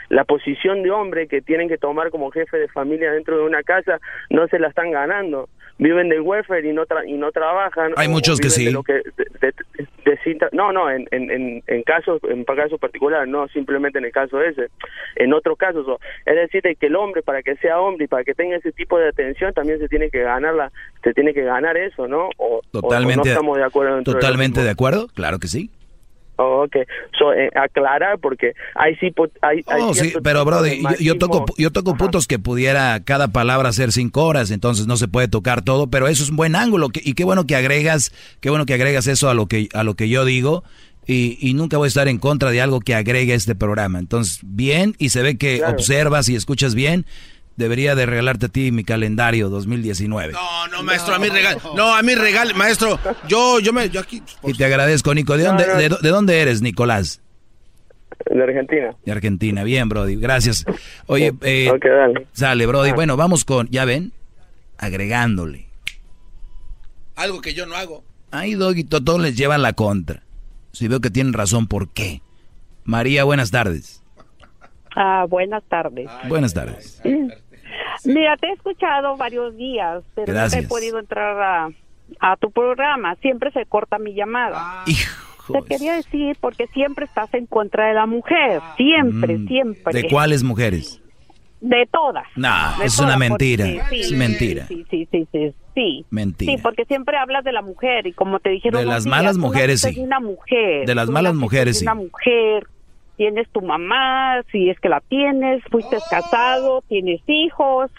la 0.09 0.23
posición 0.25 0.83
de 0.83 0.91
hombre 0.91 1.27
que 1.27 1.41
tienen 1.41 1.69
que 1.69 1.77
tomar 1.77 2.09
como 2.09 2.31
jefe 2.31 2.57
de 2.57 2.67
familia 2.67 3.11
dentro 3.11 3.37
de 3.37 3.43
una 3.43 3.63
casa 3.63 3.99
no 4.29 4.47
se 4.47 4.59
la 4.59 4.67
están 4.69 4.91
ganando. 4.91 5.47
Viven 5.77 6.09
del 6.09 6.21
welfare 6.21 6.67
y 6.69 6.73
no 6.73 6.85
tra- 6.85 7.07
y 7.07 7.13
no 7.13 7.31
trabajan. 7.31 7.93
Hay 7.95 8.09
muchos 8.09 8.39
que 8.39 8.47
de 8.47 8.53
sí. 8.53 8.69
lo 8.71 8.83
que- 8.83 9.01
de- 9.41 9.53
no 10.51 10.71
no 10.71 10.89
en, 10.89 11.07
en, 11.11 11.29
en, 11.31 11.63
en 11.67 11.83
casos 11.83 12.19
en 12.27 12.43
casos 12.43 12.79
particulares 12.79 13.27
no 13.29 13.47
simplemente 13.49 13.99
en 13.99 14.05
el 14.05 14.11
caso 14.11 14.41
ese 14.41 14.67
en 15.15 15.33
otros 15.33 15.57
casos. 15.57 15.87
O- 15.87 15.99
es 16.25 16.35
decir 16.35 16.61
de 16.63 16.75
que 16.75 16.87
el 16.87 16.95
hombre 16.95 17.21
para 17.21 17.41
que 17.41 17.55
sea 17.57 17.79
hombre 17.79 18.05
y 18.05 18.07
para 18.07 18.23
que 18.23 18.33
tenga 18.33 18.55
ese 18.57 18.71
tipo 18.71 18.97
de 18.97 19.09
atención 19.09 19.53
también 19.53 19.79
se 19.79 19.87
tiene 19.87 20.09
que 20.09 20.21
ganar 20.21 20.53
la 20.55 20.71
se 21.03 21.13
tiene 21.13 21.33
que 21.33 21.43
ganar 21.43 21.77
eso 21.77 22.07
no 22.07 22.29
o, 22.37 22.61
Totalmente, 22.71 23.17
no 23.17 23.23
estamos 23.23 23.57
de 23.57 23.63
acuerdo 23.63 23.97
de 23.97 24.03
totalmente 24.03 24.61
de 24.63 24.69
acuerdo, 24.69 25.07
claro 25.13 25.39
que 25.39 25.47
sí. 25.47 25.69
Oh, 26.41 26.63
ok, 26.63 26.75
so, 27.19 27.33
eh, 27.33 27.49
aclarar 27.53 28.17
porque 28.19 28.53
hay 28.73 28.95
sí 28.95 29.11
po- 29.11 29.27
hay, 29.41 29.57
hay 29.67 29.81
Oh, 29.81 29.93
sí, 29.93 30.13
pero 30.23 30.45
de 30.61 30.79
yo, 30.81 30.95
yo 30.99 31.17
toco 31.17 31.45
yo 31.57 31.69
toco 31.71 31.97
puntos 31.97 32.27
que 32.27 32.39
pudiera 32.39 32.97
cada 33.03 33.27
palabra 33.27 33.73
ser 33.73 33.91
cinco 33.91 34.23
horas, 34.23 34.49
entonces 34.49 34.87
no 34.87 34.95
se 34.95 35.09
puede 35.09 35.27
tocar 35.27 35.63
todo, 35.63 35.87
pero 35.87 36.07
eso 36.07 36.23
es 36.23 36.29
un 36.29 36.37
buen 36.37 36.55
ángulo 36.55 36.87
y 36.93 37.13
qué 37.13 37.25
bueno 37.25 37.45
que 37.45 37.57
agregas, 37.57 38.13
qué 38.39 38.49
bueno 38.49 38.65
que 38.65 38.73
agregas 38.73 39.07
eso 39.07 39.29
a 39.29 39.33
lo 39.33 39.47
que 39.47 39.67
a 39.73 39.83
lo 39.83 39.95
que 39.95 40.07
yo 40.07 40.23
digo 40.23 40.63
y, 41.05 41.37
y 41.41 41.55
nunca 41.55 41.77
voy 41.77 41.87
a 41.87 41.89
estar 41.89 42.07
en 42.07 42.19
contra 42.19 42.51
de 42.51 42.61
algo 42.61 42.79
que 42.79 42.95
agregue 42.95 43.33
este 43.33 43.55
programa. 43.55 43.99
Entonces, 43.99 44.39
bien 44.43 44.95
y 44.97 45.09
se 45.09 45.21
ve 45.23 45.37
que 45.37 45.57
Claro. 45.57 45.73
observas 45.73 46.29
y 46.29 46.35
escuchas 46.35 46.73
bien. 46.73 47.05
Debería 47.59 47.93
de 47.93 48.05
regalarte 48.05 48.45
a 48.45 48.49
ti 48.49 48.71
mi 48.71 48.85
calendario 48.85 49.49
2019. 49.49 50.31
No, 50.31 50.67
no, 50.69 50.81
maestro, 50.81 51.13
a 51.13 51.19
mí 51.19 51.27
regal. 51.27 51.57
No, 51.75 51.93
a 51.93 52.01
mí 52.01 52.15
regal, 52.15 52.55
maestro. 52.55 52.97
Yo, 53.27 53.59
yo 53.59 53.73
me, 53.73 53.89
yo 53.89 53.99
aquí. 53.99 54.23
Y 54.45 54.53
te 54.53 54.63
agradezco, 54.63 55.13
Nico. 55.13 55.35
¿De 55.35 55.43
dónde, 55.43 55.67
No, 55.67 55.73
no. 55.73 55.77
de, 55.79 55.89
de 55.89 56.09
dónde 56.09 56.39
eres, 56.39 56.61
Nicolás? 56.61 57.21
de 58.29 58.41
Argentina 58.43 58.95
De 59.05 59.11
Argentina. 59.11 59.63
Bien, 59.65 59.89
Brody. 59.89 60.15
Gracias. 60.15 60.63
Oye, 61.07 61.33
eh, 61.41 61.69
Ok, 61.69 61.83
dale. 61.85 62.27
sale, 62.31 62.65
Brody. 62.65 62.91
Ah. 62.91 62.95
Bueno, 62.95 63.17
vamos 63.17 63.43
con, 63.43 63.67
ya 63.69 63.83
ven, 63.83 64.13
agregándole. 64.77 65.67
Algo 67.17 67.41
que 67.41 67.53
yo 67.53 67.65
no 67.65 67.75
hago. 67.75 68.05
Ahí, 68.31 68.53
Doggy, 68.53 68.85
to- 68.85 69.03
todos 69.03 69.19
les 69.19 69.35
llevan 69.35 69.61
la 69.61 69.73
contra. 69.73 70.23
Si 70.71 70.87
veo 70.87 71.01
que 71.01 71.09
tienen 71.09 71.33
razón, 71.33 71.67
¿por 71.67 71.89
qué? 71.89 72.21
María, 72.85 73.25
buenas 73.25 73.51
tardes. 73.51 74.01
Ah, 74.95 75.25
buenas 75.29 75.61
tardes. 75.67 76.09
Buenas 76.29 76.53
tardes. 76.53 77.01
Mira, 78.05 78.37
te 78.37 78.47
he 78.47 78.53
escuchado 78.53 79.17
varios 79.17 79.55
días, 79.57 80.03
pero 80.15 80.33
Gracias. 80.33 80.63
he 80.63 80.67
podido 80.67 80.99
entrar 80.99 81.39
a, 81.41 81.69
a 82.19 82.35
tu 82.37 82.51
programa. 82.51 83.15
Siempre 83.15 83.51
se 83.51 83.65
corta 83.65 83.97
mi 83.99 84.13
llamada. 84.13 84.83
Te 84.85 85.61
quería 85.63 85.93
decir 85.95 86.37
porque 86.39 86.67
siempre 86.67 87.05
estás 87.05 87.33
en 87.33 87.47
contra 87.47 87.87
de 87.87 87.93
la 87.95 88.05
mujer. 88.05 88.61
Siempre, 88.77 89.37
Mm, 89.39 89.47
siempre. 89.47 90.01
¿De 90.01 90.07
cuáles 90.09 90.43
mujeres? 90.43 91.01
De 91.59 91.87
todas. 91.91 92.25
Nah, 92.35 92.77
De 92.77 92.85
es 92.85 92.97
una 92.99 93.07
todas, 93.15 93.19
mentira. 93.19 93.65
porque 93.65 93.89
sí, 93.95 93.99
es 94.01 94.11
mentira. 94.13 94.65
Sí, 94.67 94.85
sí, 94.89 95.07
sí, 95.11 95.27
sí, 95.31 95.53
sí. 95.75 96.05
Mentira. 96.11 96.53
Sí, 96.55 96.59
porque 96.61 96.85
siempre 96.85 97.17
hablas 97.17 97.43
de 97.43 97.51
la 97.51 97.61
mujer 97.63 98.05
y 98.07 98.13
como 98.13 98.39
te 98.39 98.49
dijeron 98.51 98.79
De 98.79 98.85
las 98.85 99.05
malas 99.07 99.37
mujeres, 99.37 99.81
sí. 99.81 99.95
de 99.95 100.01
una 100.01 100.19
mujer. 100.19 100.85
De 100.85 100.95
las 100.95 101.09
malas 101.09 101.33
mujeres, 101.35 101.79
sí. 101.79 101.85
Una 101.85 101.95
mujer. 101.95 102.67
Tienes 103.19 103.49
tu 103.49 103.59
mamá, 103.59 104.41
si 104.49 104.69
es 104.69 104.79
que 104.79 104.87
la 104.87 105.01
tienes, 105.01 105.61
fuiste 105.69 105.97
casado, 106.09 106.81
tienes 106.87 107.19
hijos, 107.27 107.91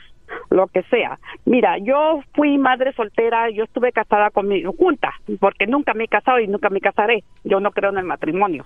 lo 0.48 0.66
que 0.68 0.82
sea. 0.84 1.18
Mira, 1.44 1.76
yo 1.76 2.22
fui 2.34 2.56
madre 2.56 2.94
soltera, 2.94 3.50
yo 3.50 3.64
estuve 3.64 3.92
casada 3.92 4.30
con 4.30 4.48
mi 4.48 4.62
junta, 4.62 5.12
porque 5.38 5.66
nunca 5.66 5.92
me 5.92 6.04
he 6.04 6.08
casado 6.08 6.40
y 6.40 6.48
nunca 6.48 6.70
me 6.70 6.80
casaré. 6.80 7.22
Yo 7.44 7.60
no 7.60 7.70
creo 7.70 7.90
en 7.90 7.98
el 7.98 8.04
matrimonio. 8.04 8.64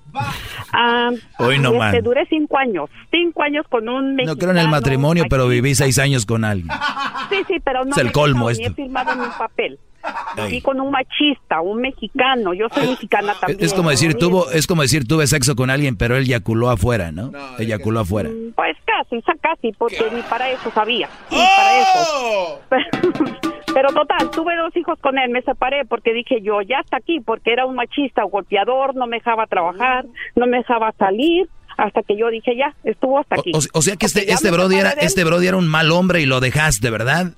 Ah, 0.73 1.11
Hoy 1.41 1.59
no 1.59 1.71
este, 1.71 1.79
más. 1.81 2.05
Duré 2.05 2.25
cinco 2.27 2.57
años, 2.57 2.89
cinco 3.11 3.43
años 3.43 3.67
con 3.69 3.89
un 3.89 4.15
No 4.15 4.37
creo 4.37 4.53
en 4.53 4.59
el 4.59 4.69
mexicano, 4.69 4.71
matrimonio, 4.71 5.25
pero 5.29 5.49
viví 5.49 5.75
seis 5.75 5.99
años 5.99 6.25
con 6.25 6.45
alguien. 6.45 6.69
Sí, 7.31 7.39
sí, 7.49 7.57
pero 7.65 7.85
no 7.85 7.91
Es 7.91 7.99
el 7.99 8.05
me 8.05 8.11
he 8.11 8.13
colmo 8.13 8.47
ni 8.47 8.53
esto. 8.53 8.71
he 8.71 8.75
firmado 8.75 9.13
en 9.13 9.23
un 9.23 9.31
papel. 9.37 9.81
Y 10.51 10.61
con 10.61 10.81
un 10.81 10.91
machista, 10.91 11.61
un 11.61 11.81
mexicano. 11.81 12.55
Yo 12.55 12.69
soy 12.69 12.89
mexicana 12.89 13.35
también. 13.41 13.65
Es 13.65 13.73
como 13.73 13.91
decir, 13.91 14.13
¿no? 14.15 14.19
tuvo, 14.19 14.51
es 14.51 14.67
como 14.67 14.83
decir, 14.83 15.07
tuve 15.07 15.27
sexo 15.27 15.55
con 15.57 15.71
alguien, 15.71 15.97
pero 15.97 16.17
él 16.17 16.25
eyaculó 16.25 16.71
afuera, 16.71 17.13
¿no? 17.13 17.33
eyaculó 17.59 18.01
afuera. 18.01 18.31
Pues 18.55 18.77
casi, 18.85 19.23
casi, 19.41 19.73
porque 19.73 20.05
ni 20.13 20.23
para 20.23 20.51
eso 20.51 20.71
sabía. 20.73 21.09
Ni 21.31 21.39
para 21.39 21.83
eso. 21.83 22.61
Pero 23.75 23.89
total, 23.89 24.31
tuve 24.31 24.57
dos 24.57 24.75
hijos 24.77 24.97
con 25.01 25.19
él, 25.19 25.31
me 25.31 25.43
separé 25.43 25.85
porque 25.85 26.13
dije 26.13 26.41
yo, 26.41 26.63
ya 26.63 26.79
está 26.79 26.99
aquí, 26.99 27.19
porque 27.19 27.53
era 27.53 27.67
un 27.67 27.75
machista, 27.75 28.23
golpeador, 28.23 28.95
no 28.95 29.09
me 29.09 29.17
dejaba 29.17 29.49
trabajar, 29.49 30.07
no 30.37 30.47
me 30.47 30.59
dejaba 30.59 30.93
salir, 30.97 31.49
hasta 31.77 32.03
que 32.05 32.17
yo 32.17 32.29
dije 32.31 32.57
ya, 32.57 32.73
estuvo 32.85 33.19
hasta 33.19 33.35
aquí. 33.35 33.51
O, 33.53 33.59
o 33.79 33.83
sea 33.83 33.97
que 33.97 34.07
este, 34.07 34.27
ya 34.27 34.35
este 34.35 34.53
brody 34.53 34.77
era, 34.77 34.91
este 34.91 35.25
brody 35.25 35.49
era 35.49 35.57
un 35.57 35.67
mal 35.67 35.91
hombre 35.91 36.21
y 36.21 36.27
lo 36.27 36.39
dejaste, 36.39 36.89
¿verdad? 36.89 37.33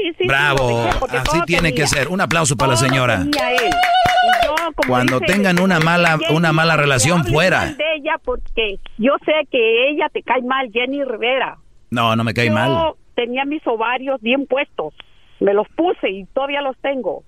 Sí, 0.00 0.08
sí, 0.12 0.14
sí, 0.20 0.26
Bravo, 0.26 0.84
así 1.10 1.40
tiene 1.46 1.74
que 1.74 1.86
ser. 1.86 2.08
Un 2.08 2.20
aplauso 2.20 2.56
para 2.56 2.72
la 2.72 2.76
señora. 2.76 3.24
yo, 3.24 4.72
Cuando 4.86 5.20
dice, 5.20 5.32
tengan 5.32 5.60
una 5.60 5.78
mala, 5.80 6.18
Jenny, 6.18 6.36
una 6.36 6.52
mala 6.52 6.76
relación 6.76 7.24
fuera. 7.24 7.66
de 7.66 7.84
ella 7.96 8.16
porque 8.24 8.76
yo 8.98 9.12
sé 9.24 9.32
que 9.50 9.90
ella 9.90 10.08
te 10.12 10.22
cae 10.22 10.42
mal, 10.42 10.70
Jenny 10.72 11.04
Rivera. 11.04 11.58
No, 11.90 12.16
no 12.16 12.24
me 12.24 12.32
cae 12.34 12.46
yo 12.46 12.52
mal. 12.52 12.92
tenía 13.14 13.44
mis 13.44 13.66
ovarios 13.66 14.20
bien 14.22 14.46
puestos, 14.46 14.94
me 15.40 15.52
los 15.54 15.68
puse 15.76 16.08
y 16.10 16.24
todavía 16.26 16.62
los 16.62 16.76
tengo. 16.78 17.22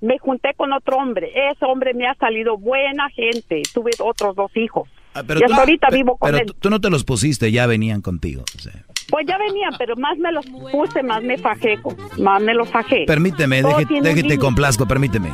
Me 0.00 0.18
junté 0.18 0.52
con 0.54 0.72
otro 0.72 0.98
hombre, 0.98 1.32
ese 1.50 1.64
hombre 1.64 1.94
me 1.94 2.06
ha 2.06 2.14
salido 2.16 2.58
buena 2.58 3.08
gente, 3.10 3.62
tuve 3.72 3.90
otros 3.98 4.36
dos 4.36 4.54
hijos. 4.56 4.88
Ah, 5.18 5.22
Pero 5.26 5.40
y 5.40 5.42
tú, 5.44 5.52
hasta 5.52 5.60
ahorita 5.62 5.88
pe- 5.88 5.96
vivo 5.96 6.16
con 6.16 6.30
pero 6.30 6.42
él. 6.42 6.46
tú, 6.46 6.54
tú 6.60 6.68
no 6.70 6.80
te 6.80 6.90
los 6.90 7.04
pusiste, 7.04 7.50
ya 7.50 7.66
venían 7.66 8.02
contigo. 8.02 8.44
o 8.56 8.60
sea. 8.60 8.72
Pues 9.08 9.24
ya 9.26 9.38
venían, 9.38 9.72
pero 9.78 9.94
más 9.96 10.18
me 10.18 10.30
los 10.32 10.44
puse, 10.46 11.02
más 11.02 11.22
me 11.22 11.38
fajé, 11.38 11.78
más 12.18 12.42
me 12.42 12.52
los 12.54 12.68
fajé. 12.68 13.04
Permíteme, 13.06 13.62
déjate 13.62 13.86
límite. 14.02 14.38
complazco, 14.38 14.86
permíteme. 14.86 15.30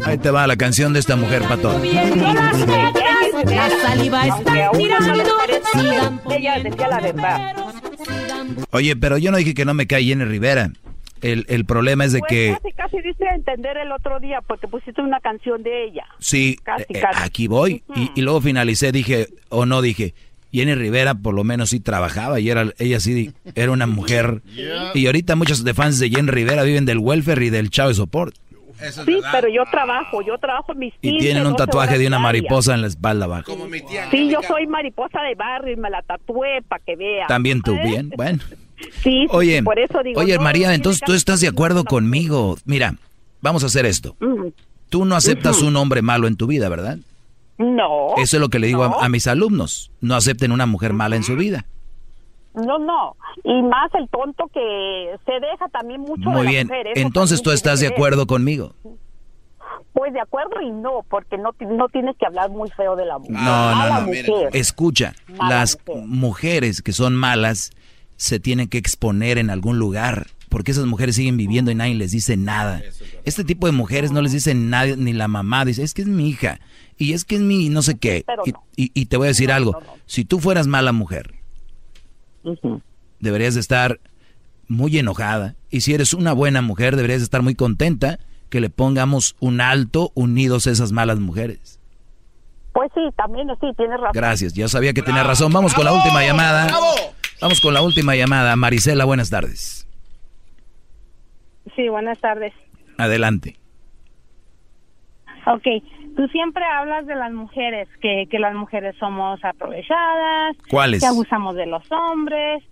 Ahí 0.04 0.18
te 0.18 0.30
va 0.30 0.46
la 0.46 0.56
canción 0.56 0.92
de 0.92 1.00
esta 1.00 1.16
mujer, 1.16 1.42
pato. 1.48 1.72
La 3.44 3.70
saliva 3.82 4.26
está 4.26 4.70
tirando. 4.72 6.30
Ella 6.30 6.58
decía 6.62 6.88
la 6.88 7.00
verdad. 7.00 7.54
Oye, 8.70 8.94
pero 8.96 9.18
yo 9.18 9.30
no 9.30 9.36
dije 9.38 9.54
que 9.54 9.64
no 9.64 9.74
me 9.74 9.86
cae 9.86 10.04
Jenny 10.04 10.24
Rivera. 10.24 10.70
El, 11.22 11.46
el 11.48 11.64
problema 11.64 12.04
es 12.04 12.12
de 12.12 12.18
Pues 12.18 12.30
que, 12.30 12.56
casi, 12.60 12.72
casi 12.74 13.00
dice 13.00 13.26
a 13.28 13.34
entender 13.34 13.76
el 13.76 13.92
otro 13.92 14.18
día 14.20 14.40
porque 14.46 14.66
pusiste 14.68 15.00
una 15.00 15.20
canción 15.20 15.62
de 15.62 15.84
ella. 15.84 16.04
sí, 16.18 16.56
Casi, 16.62 16.84
eh, 16.88 17.00
casi. 17.00 17.22
aquí 17.22 17.46
voy. 17.48 17.82
Y, 17.94 18.10
y 18.14 18.22
luego 18.22 18.40
finalicé, 18.40 18.90
dije, 18.92 19.28
o 19.48 19.64
no, 19.64 19.80
dije, 19.82 20.14
Jenny 20.52 20.74
Rivera 20.74 21.14
por 21.14 21.32
lo 21.34 21.44
menos 21.44 21.70
sí 21.70 21.80
trabajaba 21.80 22.38
y 22.40 22.50
era, 22.50 22.66
ella 22.78 23.00
sí 23.00 23.32
era 23.54 23.70
una 23.72 23.86
mujer. 23.86 24.42
Y 24.94 25.06
ahorita 25.06 25.36
muchos 25.36 25.64
de 25.64 25.72
fans 25.74 25.98
de 25.98 26.10
Jenny 26.10 26.30
Rivera 26.30 26.62
viven 26.64 26.84
del 26.84 26.98
welfare 26.98 27.44
y 27.46 27.50
del 27.50 27.70
chavo 27.70 27.88
de 27.88 27.94
support. 27.94 28.34
Sí, 29.06 29.20
pero 29.30 29.46
yo 29.48 29.62
trabajo, 29.70 30.22
yo 30.22 30.36
trabajo 30.38 30.74
mis 30.74 30.92
Y 31.02 31.10
15, 31.12 31.18
tienen 31.20 31.46
un 31.46 31.52
12 31.52 31.66
tatuaje 31.66 31.98
de 31.98 32.06
una 32.08 32.18
mariposa 32.18 32.74
en 32.74 32.80
la 32.80 32.88
espalda 32.88 33.26
abajo. 33.26 33.56
Sí, 34.10 34.28
yo 34.28 34.42
soy 34.42 34.66
mariposa 34.66 35.22
de 35.22 35.36
barrio 35.36 35.74
y 35.74 35.76
me 35.76 35.88
la 35.88 36.02
tatué 36.02 36.62
para 36.66 36.82
que 36.84 36.96
vea. 36.96 37.28
También 37.28 37.62
tú, 37.62 37.74
¿Eh? 37.74 37.80
bien, 37.84 38.10
bueno. 38.16 38.42
Sí, 38.82 38.90
sí, 39.02 39.26
Oye, 39.30 39.62
por 39.62 39.78
eso 39.78 40.02
digo, 40.02 40.20
oye 40.20 40.36
no, 40.36 40.42
María, 40.42 40.74
entonces 40.74 41.02
tú 41.04 41.12
estás 41.12 41.40
de 41.40 41.48
acuerdo 41.48 41.84
conmigo. 41.84 42.56
Mira, 42.64 42.94
vamos 43.40 43.62
a 43.62 43.66
hacer 43.66 43.86
esto. 43.86 44.16
Tú 44.88 45.04
no 45.04 45.14
aceptas 45.16 45.62
un 45.62 45.76
hombre 45.76 46.02
malo 46.02 46.26
en 46.28 46.36
tu 46.36 46.46
vida, 46.46 46.68
¿verdad? 46.68 46.98
No. 47.58 48.14
Eso 48.16 48.36
es 48.36 48.40
lo 48.40 48.48
que 48.48 48.58
le 48.58 48.66
digo 48.66 48.86
no. 48.88 48.98
a, 49.00 49.06
a 49.06 49.08
mis 49.08 49.26
alumnos. 49.26 49.90
No 50.00 50.14
acepten 50.14 50.52
una 50.52 50.66
mujer 50.66 50.92
mala 50.92 51.16
en 51.16 51.22
su 51.22 51.36
vida. 51.36 51.64
No, 52.54 52.78
no. 52.78 53.16
Y 53.44 53.62
más 53.62 53.90
el 53.94 54.08
tonto 54.10 54.44
que 54.52 55.14
se 55.24 55.32
deja 55.32 55.68
también 55.68 56.00
mucho 56.02 56.28
de 56.28 56.36
Muy 56.36 56.44
la 56.44 56.50
bien. 56.50 56.66
mujer, 56.66 56.86
eso 56.88 57.00
Entonces 57.06 57.42
tú 57.42 57.50
estás 57.50 57.80
de 57.80 57.86
acuerdo 57.86 58.26
conmigo. 58.26 58.74
Pues 59.94 60.12
de 60.12 60.20
acuerdo 60.20 60.60
y 60.60 60.70
no, 60.70 61.02
porque 61.08 61.36
no, 61.38 61.54
no 61.60 61.88
tienes 61.88 62.16
que 62.18 62.26
hablar 62.26 62.50
muy 62.50 62.68
feo 62.70 62.96
de 62.96 63.06
la 63.06 63.18
mujer. 63.18 63.32
No, 63.36 63.74
no, 63.74 64.00
no. 64.00 64.06
mujer. 64.06 64.50
Escucha, 64.52 65.14
Mala 65.28 65.60
las 65.60 65.78
mujer. 65.86 66.04
mujeres 66.06 66.82
que 66.82 66.92
son 66.92 67.14
malas 67.14 67.70
se 68.22 68.38
tienen 68.38 68.68
que 68.68 68.78
exponer 68.78 69.36
en 69.36 69.50
algún 69.50 69.78
lugar, 69.80 70.28
porque 70.48 70.70
esas 70.70 70.86
mujeres 70.86 71.16
siguen 71.16 71.36
viviendo 71.36 71.72
y 71.72 71.74
nadie 71.74 71.96
les 71.96 72.12
dice 72.12 72.36
nada. 72.36 72.80
Este 73.24 73.42
tipo 73.42 73.66
de 73.66 73.72
mujeres 73.72 74.12
no 74.12 74.22
les 74.22 74.30
dice 74.30 74.54
nadie, 74.54 74.96
ni 74.96 75.12
la 75.12 75.26
mamá 75.26 75.64
dice, 75.64 75.82
es 75.82 75.92
que 75.92 76.02
es 76.02 76.08
mi 76.08 76.28
hija, 76.28 76.60
y 76.96 77.14
es 77.14 77.24
que 77.24 77.34
es 77.34 77.40
mi 77.40 77.68
no 77.68 77.82
sé 77.82 77.98
qué. 77.98 78.22
Pero 78.24 78.44
Y, 78.76 78.84
y- 78.84 78.92
y 78.94 79.06
te 79.06 79.16
voy 79.16 79.26
a 79.26 79.28
decir 79.34 79.50
algo, 79.50 79.76
si 80.06 80.24
tú 80.24 80.38
fueras 80.38 80.68
mala 80.68 80.92
mujer, 80.92 81.34
deberías 83.18 83.54
de 83.54 83.60
estar 83.60 83.98
muy 84.68 84.96
enojada, 84.98 85.56
y 85.68 85.80
si 85.80 85.92
eres 85.94 86.14
una 86.14 86.32
buena 86.32 86.62
mujer, 86.62 86.94
deberías 86.94 87.20
de 87.20 87.24
estar 87.24 87.42
muy 87.42 87.56
contenta 87.56 88.20
que 88.50 88.60
le 88.60 88.70
pongamos 88.70 89.34
un 89.40 89.60
alto 89.60 90.12
unidos 90.14 90.68
a 90.68 90.70
esas 90.70 90.92
malas 90.92 91.18
mujeres. 91.18 91.80
Pues 92.72 92.90
sí, 92.94 93.00
también 93.16 93.48
sí, 93.60 93.66
tienes 93.76 93.96
razón. 93.98 94.12
Gracias, 94.14 94.52
ya 94.54 94.68
sabía 94.68 94.92
que 94.94 95.02
tenía 95.02 95.22
razón. 95.24 95.52
Vamos 95.52 95.74
con 95.74 95.84
la 95.84 95.92
última 95.92 96.24
llamada. 96.24 96.68
Vamos 97.42 97.60
con 97.60 97.74
la 97.74 97.82
última 97.82 98.14
llamada. 98.14 98.54
Marisela, 98.56 99.04
buenas 99.04 99.28
tardes. 99.30 99.86
Sí, 101.74 101.88
buenas 101.88 102.18
tardes. 102.20 102.52
Adelante. 102.98 103.56
Ok, 105.46 105.64
tú 106.16 106.28
siempre 106.28 106.62
hablas 106.64 107.04
de 107.06 107.16
las 107.16 107.32
mujeres, 107.32 107.88
que, 108.00 108.28
que 108.30 108.38
las 108.38 108.54
mujeres 108.54 108.94
somos 109.00 109.44
aprovechadas, 109.44 110.56
¿Cuáles? 110.70 111.00
que 111.00 111.06
abusamos 111.08 111.56
de 111.56 111.66
los 111.66 111.82
hombres. 111.90 112.62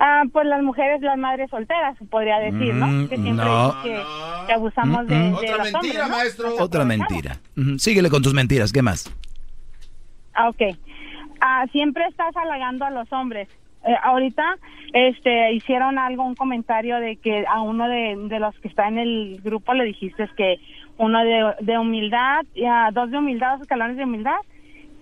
Ah, 0.00 0.24
pues 0.32 0.44
las 0.46 0.60
mujeres, 0.62 1.00
las 1.02 1.16
madres 1.16 1.48
solteras, 1.50 1.96
podría 2.10 2.38
decir, 2.40 2.74
¿no? 2.74 2.86
Mm, 2.88 3.08
Que 3.08 3.16
siempre 3.16 3.44
no. 3.44 3.66
dicen 3.68 3.82
que, 3.84 4.02
que 4.48 4.52
abusamos 4.52 5.06
de, 5.06 5.14
Mm, 5.14 5.32
mm. 5.34 5.36
de 5.40 5.50
los 5.58 5.74
hombres, 5.74 6.38
¿no? 6.40 6.64
Otra 6.64 6.84
mentira. 6.84 7.36
Síguele 7.78 8.10
con 8.10 8.22
tus 8.22 8.34
mentiras. 8.34 8.72
¿Qué 8.72 8.82
más? 8.82 9.08
Ah, 10.34 10.48
ok. 10.48 10.76
Ah, 11.40 11.64
siempre 11.70 12.04
estás 12.08 12.36
halagando 12.36 12.84
a 12.86 12.90
los 12.90 13.10
hombres. 13.12 13.48
Eh, 13.86 13.96
ahorita 14.02 14.58
este, 14.92 15.52
hicieron 15.52 15.98
algo, 15.98 16.24
un 16.24 16.34
comentario 16.34 16.98
de 16.98 17.16
que 17.16 17.44
a 17.46 17.60
uno 17.60 17.88
de, 17.88 18.16
de 18.28 18.40
los 18.40 18.58
que 18.58 18.68
está 18.68 18.88
en 18.88 18.98
el 18.98 19.40
grupo 19.42 19.74
le 19.74 19.84
dijiste 19.84 20.28
que 20.36 20.58
uno 20.98 21.22
de, 21.24 21.54
de 21.60 21.78
humildad, 21.78 22.44
y 22.54 22.64
a 22.64 22.90
dos 22.92 23.10
de 23.10 23.18
humildad, 23.18 23.52
dos 23.52 23.62
escalones 23.62 23.96
de 23.96 24.04
humildad, 24.04 24.36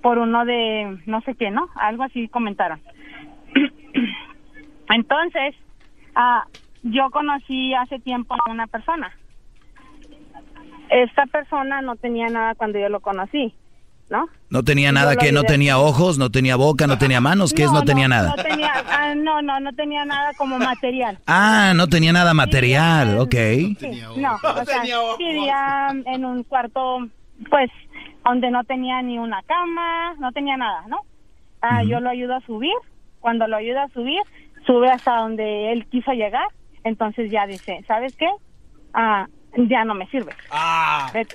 por 0.02 0.18
uno 0.18 0.44
de 0.44 0.98
no 1.06 1.22
sé 1.22 1.34
qué, 1.34 1.50
¿no? 1.50 1.68
Algo 1.76 2.02
así 2.02 2.28
comentaron. 2.28 2.80
Entonces, 4.90 5.54
ah, 6.14 6.44
yo 6.82 7.08
conocí 7.10 7.72
hace 7.74 7.98
tiempo 8.00 8.34
a 8.34 8.50
una 8.50 8.66
persona. 8.66 9.10
Esta 10.90 11.24
persona 11.26 11.80
no 11.80 11.96
tenía 11.96 12.28
nada 12.28 12.54
cuando 12.54 12.78
yo 12.78 12.90
lo 12.90 13.00
conocí, 13.00 13.54
¿no? 14.10 14.26
No 14.50 14.62
tenía 14.62 14.92
nada 14.92 15.16
que 15.16 15.32
no 15.32 15.42
tenía 15.42 15.78
ojos, 15.78 16.18
no 16.18 16.30
tenía 16.30 16.56
boca, 16.56 16.86
no 16.86 16.98
tenía 16.98 17.20
manos. 17.20 17.52
¿Qué 17.52 17.64
es? 17.64 17.72
No 17.72 17.82
tenía 17.82 18.06
nada. 18.08 18.34
No 18.36 18.42
tenía, 18.42 18.72
ah, 18.88 19.14
no, 19.16 19.42
no, 19.42 19.60
no 19.60 19.72
tenía 19.72 20.04
nada 20.04 20.32
como 20.36 20.58
material. 20.58 21.18
Ah, 21.26 21.72
no 21.74 21.88
tenía 21.88 22.12
nada 22.12 22.34
material. 22.34 23.18
Ok. 23.18 23.34
Sí, 23.34 24.02
no, 24.16 24.34
o 24.34 24.64
sea, 24.64 24.82
vivía 25.18 25.88
en 26.06 26.24
un 26.24 26.44
cuarto, 26.44 27.08
pues, 27.50 27.70
donde 28.24 28.50
no 28.50 28.62
tenía 28.64 29.02
ni 29.02 29.18
una 29.18 29.42
cama, 29.42 30.14
no 30.18 30.32
tenía 30.32 30.56
nada, 30.56 30.84
¿no? 30.88 30.98
Ah, 31.60 31.82
Yo 31.82 32.00
lo 32.00 32.10
ayudo 32.10 32.36
a 32.36 32.40
subir. 32.42 32.74
Cuando 33.20 33.46
lo 33.48 33.56
ayudo 33.56 33.80
a 33.80 33.88
subir, 33.88 34.20
sube 34.66 34.90
hasta 34.90 35.16
donde 35.16 35.72
él 35.72 35.86
quiso 35.86 36.12
llegar. 36.12 36.46
Entonces 36.84 37.30
ya 37.30 37.46
dice, 37.46 37.82
¿sabes 37.88 38.14
qué? 38.16 38.28
Ah, 38.92 39.26
ya 39.56 39.84
no 39.84 39.94
me 39.94 40.06
sirve. 40.08 40.32
Vete. 41.12 41.34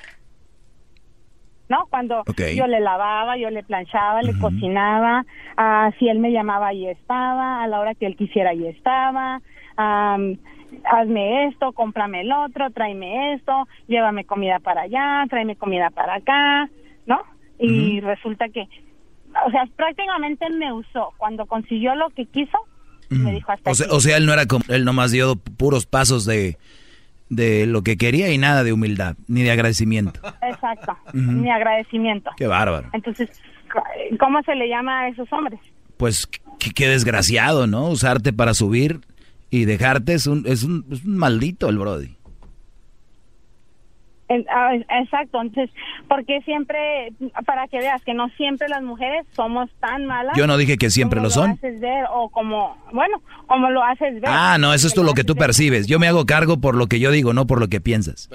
¿No? 1.70 1.86
Cuando 1.92 2.24
yo 2.56 2.66
le 2.66 2.80
lavaba, 2.80 3.38
yo 3.38 3.52
le 3.52 3.64
planchaba, 3.64 4.24
le 4.24 4.38
cocinaba, 4.40 5.24
ah, 5.56 5.92
si 6.00 6.10
él 6.10 6.18
me 6.18 6.32
llamaba, 6.32 6.70
ahí 6.70 6.88
estaba, 6.88 7.64
a 7.64 7.68
la 7.68 7.80
hora 7.80 7.94
que 7.94 8.08
él 8.08 8.16
quisiera, 8.16 8.50
ahí 8.50 8.66
estaba, 8.66 9.40
am, 9.78 10.38
hazme 10.86 11.46
esto, 11.48 11.72
cómprame 11.74 12.22
el 12.22 12.32
otro, 12.32 12.72
tráeme 12.72 13.34
esto, 13.36 13.68
llévame 13.88 14.26
comida 14.26 14.60
para 14.60 14.82
allá, 14.82 15.26
tráeme 15.30 15.56
comida 15.56 15.92
para 15.92 16.16
acá, 16.16 16.70
¿no? 17.06 17.22
Y 17.60 18.00
resulta 18.02 18.50
que, 18.50 18.68
o 19.46 19.52
sea, 19.52 19.68
prácticamente 19.76 20.50
me 20.50 20.74
usó. 20.74 21.14
Cuando 21.18 21.46
consiguió 21.46 21.94
lo 21.94 22.10
que 22.10 22.26
quiso, 22.26 22.58
me 23.10 23.32
dijo 23.34 23.52
hasta 23.52 23.70
O 23.70 23.76
sea, 23.76 23.86
aquí. 23.88 23.96
o 23.96 24.00
sea, 24.00 24.18
él 24.18 24.26
no 24.26 24.34
era 24.34 24.46
como, 24.48 24.64
él 24.70 24.86
nomás 24.86 25.12
dio 25.12 25.36
puros 25.36 25.86
pasos 25.86 26.26
de, 26.26 26.58
de 27.30 27.66
lo 27.66 27.84
que 27.84 27.98
quería 27.98 28.32
y 28.32 28.38
nada 28.38 28.64
de 28.64 28.74
humildad, 28.74 29.16
ni 29.28 29.44
de 29.44 29.52
agradecimiento. 29.52 30.20
Exacto, 30.42 30.98
mi 31.14 31.50
agradecimiento. 31.50 32.32
Qué 32.38 32.48
bárbaro. 32.48 32.90
Entonces, 32.94 33.30
¿cómo 34.20 34.42
se 34.44 34.56
le 34.56 34.68
llama 34.68 35.02
a 35.02 35.08
esos 35.10 35.32
hombres? 35.32 35.60
Pues 35.98 36.28
qué, 36.28 36.72
qué 36.72 36.88
desgraciado, 36.88 37.68
¿no? 37.68 37.88
Usarte 37.90 38.34
para 38.34 38.54
subir 38.54 39.02
y 39.50 39.66
dejarte 39.66 40.14
es 40.14 40.28
un, 40.28 40.46
es 40.46 40.64
un, 40.64 40.86
es 40.92 41.04
un 41.06 41.18
maldito 41.18 41.70
el 41.70 41.78
Brody. 41.78 42.16
Exacto, 44.30 45.42
entonces, 45.42 45.70
porque 46.08 46.42
siempre, 46.42 47.12
para 47.46 47.68
que 47.68 47.80
veas 47.80 48.02
que 48.04 48.14
no 48.14 48.30
siempre 48.38 48.70
las 48.70 48.84
mujeres 48.84 49.26
somos 49.36 49.70
tan 49.80 50.06
malas. 50.06 50.38
Yo 50.38 50.46
no 50.46 50.56
dije 50.58 50.78
que 50.78 50.92
siempre 50.92 51.18
como 51.18 51.28
lo 51.28 51.32
son. 51.32 51.52
haces 51.52 51.80
ver, 51.80 52.06
o 52.14 52.30
como, 52.30 52.78
bueno, 52.94 53.22
como 53.48 53.72
lo 53.72 53.84
haces 53.84 54.22
ver. 54.22 54.28
Ah, 54.28 54.58
no, 54.60 54.74
eso 54.74 54.88
es 54.88 54.94
tú 54.94 55.04
lo 55.04 55.14
que 55.14 55.24
tú 55.24 55.36
percibes. 55.36 55.88
Yo 55.88 55.98
me 55.98 56.08
hago 56.08 56.26
cargo 56.26 56.58
por 56.58 56.76
lo 56.76 56.88
que 56.88 57.00
yo 57.00 57.10
digo, 57.12 57.34
no 57.34 57.48
por 57.48 57.60
lo 57.60 57.68
que 57.70 57.82
piensas. 57.82 58.30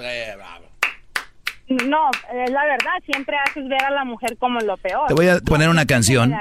No, 1.67 2.11
es 2.31 2.51
la 2.51 2.63
verdad, 2.63 2.91
siempre 3.11 3.35
haces 3.37 3.67
ver 3.67 3.83
a 3.83 3.89
la 3.89 4.05
mujer 4.05 4.37
como 4.37 4.59
lo 4.59 4.77
peor. 4.77 5.07
Te 5.07 5.15
voy 5.15 5.29
a 5.29 5.39
poner 5.39 5.69
una 5.69 5.85
canción. 5.85 6.31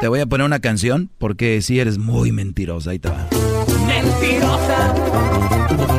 Te 0.00 0.08
voy 0.08 0.20
a 0.20 0.26
poner 0.26 0.44
una 0.44 0.60
canción 0.60 1.08
porque 1.18 1.62
si 1.62 1.80
eres 1.80 1.96
muy 1.98 2.32
mentirosa. 2.32 2.90
Ahí 2.90 2.98
te 2.98 3.08
va. 3.08 3.26
Mentirosa, 3.86 4.94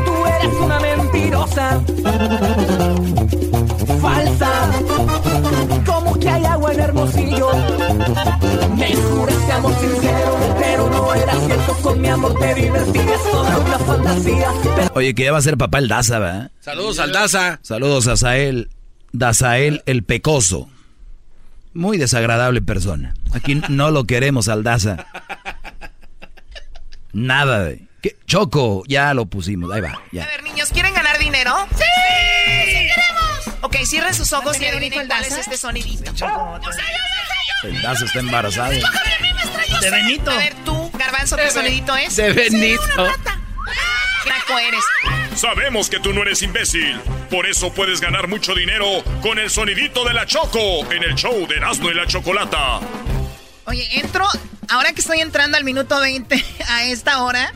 tú 0.05 0.25
eres 0.27 0.53
una 0.61 0.79
mentirosa. 0.79 1.81
Mi 12.05 12.11
amor 12.11 12.37
te 12.37 12.53
divertías 12.53 13.23
toda 13.23 13.57
una 13.57 13.79
fantasía. 13.79 14.51
Oye, 14.93 15.15
que 15.15 15.23
ya 15.23 15.31
va 15.31 15.39
a 15.39 15.41
ser 15.41 15.57
papá 15.57 15.79
el 15.79 15.87
Daza, 15.87 16.19
¿verdad? 16.19 16.51
Saludos 16.59 16.99
al 16.99 17.11
Daza. 17.11 17.59
Saludos 17.63 18.07
a 18.07 18.15
Sael, 18.15 18.69
Dazael 19.11 19.81
el 19.87 20.03
Pecoso. 20.03 20.69
Muy 21.73 21.97
desagradable 21.97 22.61
persona. 22.61 23.15
Aquí 23.33 23.55
no 23.69 23.89
lo 23.89 24.05
queremos 24.05 24.49
al 24.49 24.63
Daza. 24.63 25.07
Nada 27.11 27.63
de... 27.63 27.83
¿Qué? 28.01 28.15
Choco, 28.27 28.83
ya 28.87 29.13
lo 29.15 29.25
pusimos. 29.25 29.71
Ahí 29.71 29.81
va, 29.81 29.99
ya. 30.11 30.25
A 30.25 30.27
ver, 30.27 30.43
niños, 30.43 30.69
¿quieren 30.69 30.93
ganar 30.93 31.17
dinero? 31.17 31.55
¡Sí! 31.71 31.83
¡Sí 32.65 32.71
queremos! 32.71 33.57
Ok, 33.61 33.77
cierren 33.83 34.13
sus 34.13 34.31
ojos 34.31 34.61
y 34.61 34.65
adivinen 34.65 35.07
cuál 35.07 35.23
es 35.23 35.37
este 35.37 35.57
sonidito. 35.57 36.11
El 37.63 37.81
Daza 37.81 38.05
está 38.05 38.19
embarazado. 38.19 38.73
De 39.81 39.89
Benito. 39.89 40.29
A 40.29 40.37
ver, 40.37 40.53
tú, 40.63 40.84
Garbanzo, 41.05 41.37
¿qué 41.37 41.51
sonidito 41.51 41.95
es? 41.95 42.15
De 42.15 42.33
Benito. 42.33 43.05
Naco 44.25 44.57
eres. 44.57 44.83
Sabemos 45.35 45.87
que 45.87 45.99
tú 45.99 46.13
no 46.13 46.23
eres 46.23 46.41
imbécil. 46.41 46.99
Por 47.29 47.45
eso 47.45 47.71
puedes 47.71 48.01
ganar 48.01 48.27
mucho 48.27 48.55
dinero 48.55 49.03
con 49.21 49.37
el 49.37 49.51
sonidito 49.51 50.03
de 50.03 50.15
la 50.15 50.25
Choco 50.25 50.91
en 50.91 51.03
el 51.03 51.13
show 51.13 51.45
de 51.47 51.57
Erasmo 51.57 51.91
y 51.91 51.93
la 51.93 52.07
Chocolata. 52.07 52.79
Oye, 53.65 53.87
entro, 53.99 54.27
ahora 54.69 54.93
que 54.93 55.01
estoy 55.01 55.19
entrando 55.19 55.57
al 55.57 55.63
minuto 55.63 55.99
20 55.99 56.43
a 56.69 56.85
esta 56.85 57.21
hora, 57.21 57.51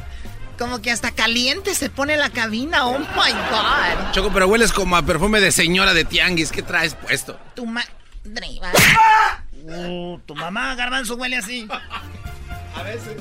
como 0.59 0.79
que 0.83 0.91
hasta 0.91 1.09
caliente 1.09 1.73
se 1.73 1.89
pone 1.89 2.17
la 2.17 2.29
cabina. 2.29 2.85
Oh 2.85 2.99
my 2.99 3.05
God. 3.05 4.11
Choco, 4.11 4.31
pero 4.31 4.47
hueles 4.47 4.71
como 4.71 4.95
a 4.95 5.01
perfume 5.01 5.39
de 5.39 5.51
señora 5.51 5.95
de 5.95 6.05
tianguis. 6.05 6.51
¿Qué 6.51 6.61
traes 6.61 6.93
puesto? 6.93 7.39
Tu 7.55 7.65
madre. 7.65 7.89
Uh, 9.63 10.19
tu 10.19 10.35
mamá, 10.35 10.75
Garbanzo, 10.75 11.15
huele 11.15 11.37
así. 11.37 11.67
A 12.75 12.83
veces. 12.83 13.17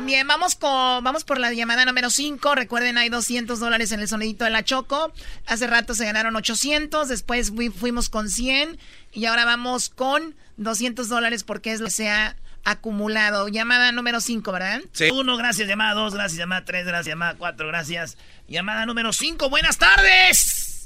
Bien, 0.00 0.26
vamos, 0.26 0.54
con, 0.54 1.04
vamos 1.04 1.24
por 1.24 1.38
la 1.38 1.52
llamada 1.52 1.84
número 1.84 2.08
5. 2.10 2.54
Recuerden, 2.54 2.96
hay 2.96 3.08
200 3.10 3.60
dólares 3.60 3.92
en 3.92 4.00
el 4.00 4.08
sonidito 4.08 4.44
de 4.44 4.50
la 4.50 4.64
Choco. 4.64 5.12
Hace 5.46 5.66
rato 5.66 5.94
se 5.94 6.04
ganaron 6.06 6.36
800, 6.36 7.08
después 7.08 7.50
fui- 7.50 7.68
fuimos 7.70 8.08
con 8.08 8.28
100 8.30 8.78
y 9.12 9.26
ahora 9.26 9.44
vamos 9.44 9.90
con 9.90 10.34
200 10.56 11.08
dólares 11.08 11.44
porque 11.44 11.72
es 11.72 11.80
lo 11.80 11.86
que 11.86 11.92
se 11.92 12.08
ha 12.08 12.36
acumulado. 12.64 13.48
Llamada 13.48 13.92
número 13.92 14.20
5, 14.20 14.50
¿verdad? 14.52 14.80
Uno, 15.10 15.36
gracias. 15.36 15.68
Llamada 15.68 15.94
dos, 15.94 16.14
gracias. 16.14 16.38
Llamada 16.38 16.64
tres, 16.64 16.86
gracias. 16.86 17.12
Llamada 17.12 17.34
cuatro, 17.34 17.66
gracias. 17.68 18.16
Llamada 18.48 18.86
número 18.86 19.12
cinco, 19.12 19.50
buenas 19.50 19.76
tardes. 19.76 20.84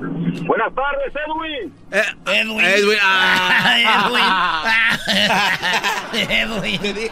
Buenas 0.00 0.72
tardes, 0.74 1.12
Edwin. 1.26 1.74
Edwin. 2.26 2.60
Edwin, 2.60 2.98
ah. 3.02 4.96
Edwin. 6.14 6.80
Edwin. 6.82 7.10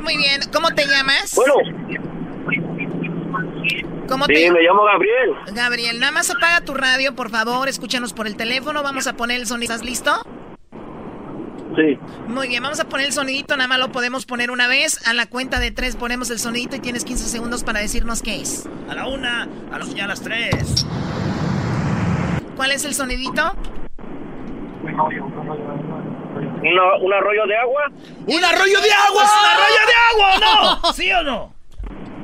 Muy 0.00 0.16
bien. 0.16 0.40
¿Cómo 0.52 0.70
te 0.70 0.86
llamas? 0.86 1.34
Bueno. 1.34 1.54
¿Cómo 4.08 4.24
Sí, 4.26 4.34
te 4.34 4.52
me 4.52 4.60
llamo 4.62 4.84
Gabriel. 4.84 5.34
Gabriel, 5.52 5.98
nada 6.00 6.12
más 6.12 6.30
apaga 6.30 6.60
tu 6.60 6.74
radio, 6.74 7.14
por 7.14 7.30
favor. 7.30 7.68
Escúchanos 7.68 8.12
por 8.12 8.26
el 8.26 8.36
teléfono. 8.36 8.82
Vamos 8.82 9.06
a 9.06 9.14
poner 9.14 9.40
el 9.40 9.46
sonido. 9.46 9.72
¿Estás 9.72 9.86
listo? 9.86 10.12
Sí. 11.76 11.98
Muy 12.28 12.48
bien, 12.48 12.62
vamos 12.62 12.80
a 12.80 12.88
poner 12.88 13.06
el 13.06 13.12
sonidito. 13.12 13.56
Nada 13.56 13.68
más 13.68 13.78
lo 13.78 13.92
podemos 13.92 14.24
poner 14.26 14.50
una 14.50 14.68
vez. 14.68 15.06
A 15.06 15.12
la 15.12 15.26
cuenta 15.26 15.60
de 15.60 15.70
tres 15.72 15.96
ponemos 15.96 16.30
el 16.30 16.38
sonidito 16.38 16.76
y 16.76 16.80
tienes 16.80 17.04
15 17.04 17.28
segundos 17.28 17.64
para 17.64 17.80
decirnos 17.80 18.22
qué 18.22 18.40
es. 18.40 18.68
A 18.88 18.94
la 18.94 19.06
una, 19.06 19.48
a 19.72 19.78
los, 19.78 19.94
y 19.94 20.00
a 20.00 20.06
las 20.06 20.20
tres. 20.22 20.86
¿Cuál 22.56 22.72
es 22.72 22.84
el 22.84 22.94
sonidito? 22.94 23.54
Una- 24.82 25.04
¿Un 27.00 27.12
arroyo 27.12 27.46
de 27.46 27.56
agua? 27.56 27.82
¡Un 28.26 28.44
arroyo 28.44 28.80
de 28.80 28.90
agua! 28.92 29.22
¿Es 29.24 29.30
un 29.30 29.46
arroyo 29.52 29.82
de 29.86 29.94
agua 30.10 30.34
o 30.34 30.38
no? 30.86 30.92
¿Sí 30.92 31.12
o 31.12 31.22
no? 31.22 31.54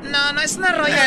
No, 0.03 0.33
no 0.33 0.41
es 0.41 0.57
un 0.57 0.65
arroyo 0.65 0.95
de 0.95 1.01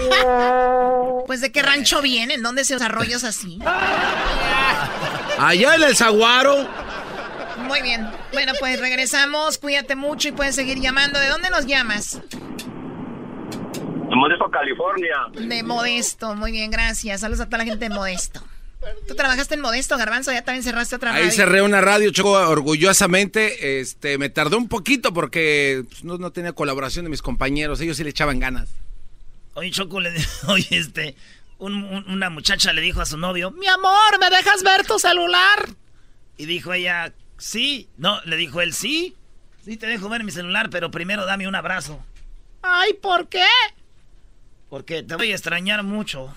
agua. 0.00 1.24
Pues 1.26 1.40
de 1.40 1.50
qué 1.52 1.62
rancho 1.62 2.00
vienen, 2.02 2.42
¿dónde 2.42 2.64
se 2.64 2.74
arroyos 2.82 3.24
así? 3.24 3.58
Allá 5.38 5.74
en 5.74 5.82
el 5.82 5.96
Zaguaro. 5.96 6.66
Muy 7.66 7.82
bien. 7.82 8.08
Bueno, 8.32 8.52
pues 8.58 8.80
regresamos. 8.80 9.58
Cuídate 9.58 9.94
mucho 9.96 10.28
y 10.28 10.32
puedes 10.32 10.54
seguir 10.54 10.80
llamando. 10.80 11.18
¿De 11.20 11.28
dónde 11.28 11.50
nos 11.50 11.66
llamas? 11.66 12.20
De 14.10 14.16
Modesto, 14.16 14.50
California. 14.50 15.16
De 15.32 15.62
Modesto. 15.62 16.34
Muy 16.34 16.52
bien, 16.52 16.70
gracias. 16.70 17.20
Saludos 17.20 17.40
a 17.40 17.46
toda 17.46 17.58
la 17.58 17.64
gente 17.64 17.88
de 17.88 17.94
Modesto. 17.94 18.42
¿Tú 19.06 19.14
trabajaste 19.14 19.54
en 19.54 19.60
Modesto, 19.60 19.96
Garbanzo? 19.98 20.32
¿Ya 20.32 20.42
también 20.42 20.62
cerraste 20.62 20.96
otra 20.96 21.12
Ahí 21.14 21.24
radio? 21.24 21.36
cerré 21.36 21.62
una 21.62 21.80
radio, 21.80 22.10
Choco, 22.10 22.32
orgullosamente. 22.32 23.80
Este, 23.80 24.16
me 24.18 24.30
tardó 24.30 24.56
un 24.56 24.68
poquito 24.68 25.12
porque 25.12 25.84
pues, 25.88 26.02
no, 26.04 26.18
no 26.18 26.32
tenía 26.32 26.52
colaboración 26.52 27.04
de 27.04 27.10
mis 27.10 27.22
compañeros. 27.22 27.80
Ellos 27.80 27.96
sí 27.98 28.04
le 28.04 28.10
echaban 28.10 28.38
ganas. 28.40 28.68
Oye, 29.54 29.70
Choco, 29.70 30.00
le, 30.00 30.10
oye, 30.48 30.66
este, 30.70 31.14
un- 31.58 31.74
un- 31.84 32.10
una 32.10 32.30
muchacha 32.30 32.72
le 32.72 32.80
dijo 32.80 33.00
a 33.02 33.06
su 33.06 33.18
novio, 33.18 33.50
mi 33.50 33.66
amor, 33.66 34.18
¿me 34.18 34.30
dejas 34.30 34.62
ver 34.62 34.86
tu 34.86 34.98
celular? 34.98 35.68
Y 36.38 36.46
dijo 36.46 36.72
ella, 36.72 37.12
sí. 37.36 37.88
No, 37.98 38.20
le 38.24 38.36
dijo 38.36 38.60
él, 38.62 38.72
sí. 38.72 39.14
Sí, 39.64 39.76
te 39.76 39.86
dejo 39.86 40.08
ver 40.08 40.24
mi 40.24 40.32
celular, 40.32 40.70
pero 40.70 40.90
primero 40.90 41.26
dame 41.26 41.46
un 41.46 41.54
abrazo. 41.54 42.02
Ay, 42.62 42.94
¿por 42.94 43.28
qué? 43.28 43.44
Porque 44.70 45.02
te 45.02 45.16
voy 45.16 45.32
a 45.32 45.34
extrañar 45.34 45.82
mucho. 45.82 46.32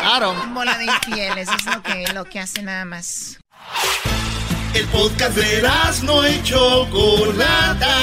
Claro. 0.00 0.34
Bola 0.52 0.76
de 0.76 0.84
infieles, 0.84 1.48
es 1.48 1.64
lo 1.64 1.82
que, 1.82 2.04
lo 2.12 2.26
que 2.26 2.40
hace 2.40 2.62
nada 2.62 2.84
más. 2.84 3.38
El 4.74 4.86
podcast 4.88 5.34
de 5.34 5.66
no 6.02 6.28
y 6.28 6.42
Chocolata. 6.42 7.96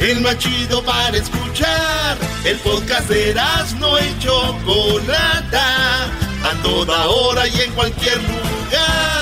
El 0.00 0.20
más 0.22 0.38
chido 0.38 0.82
para 0.84 1.16
escuchar. 1.16 2.18
El 2.44 2.58
podcast 2.58 3.08
de 3.08 3.32
no 3.78 4.00
y 4.00 4.18
Chocolata. 4.18 6.06
A 6.42 6.62
toda 6.64 7.06
hora 7.06 7.46
y 7.46 7.60
en 7.60 7.72
cualquier 7.74 8.20
lugar. 8.24 9.19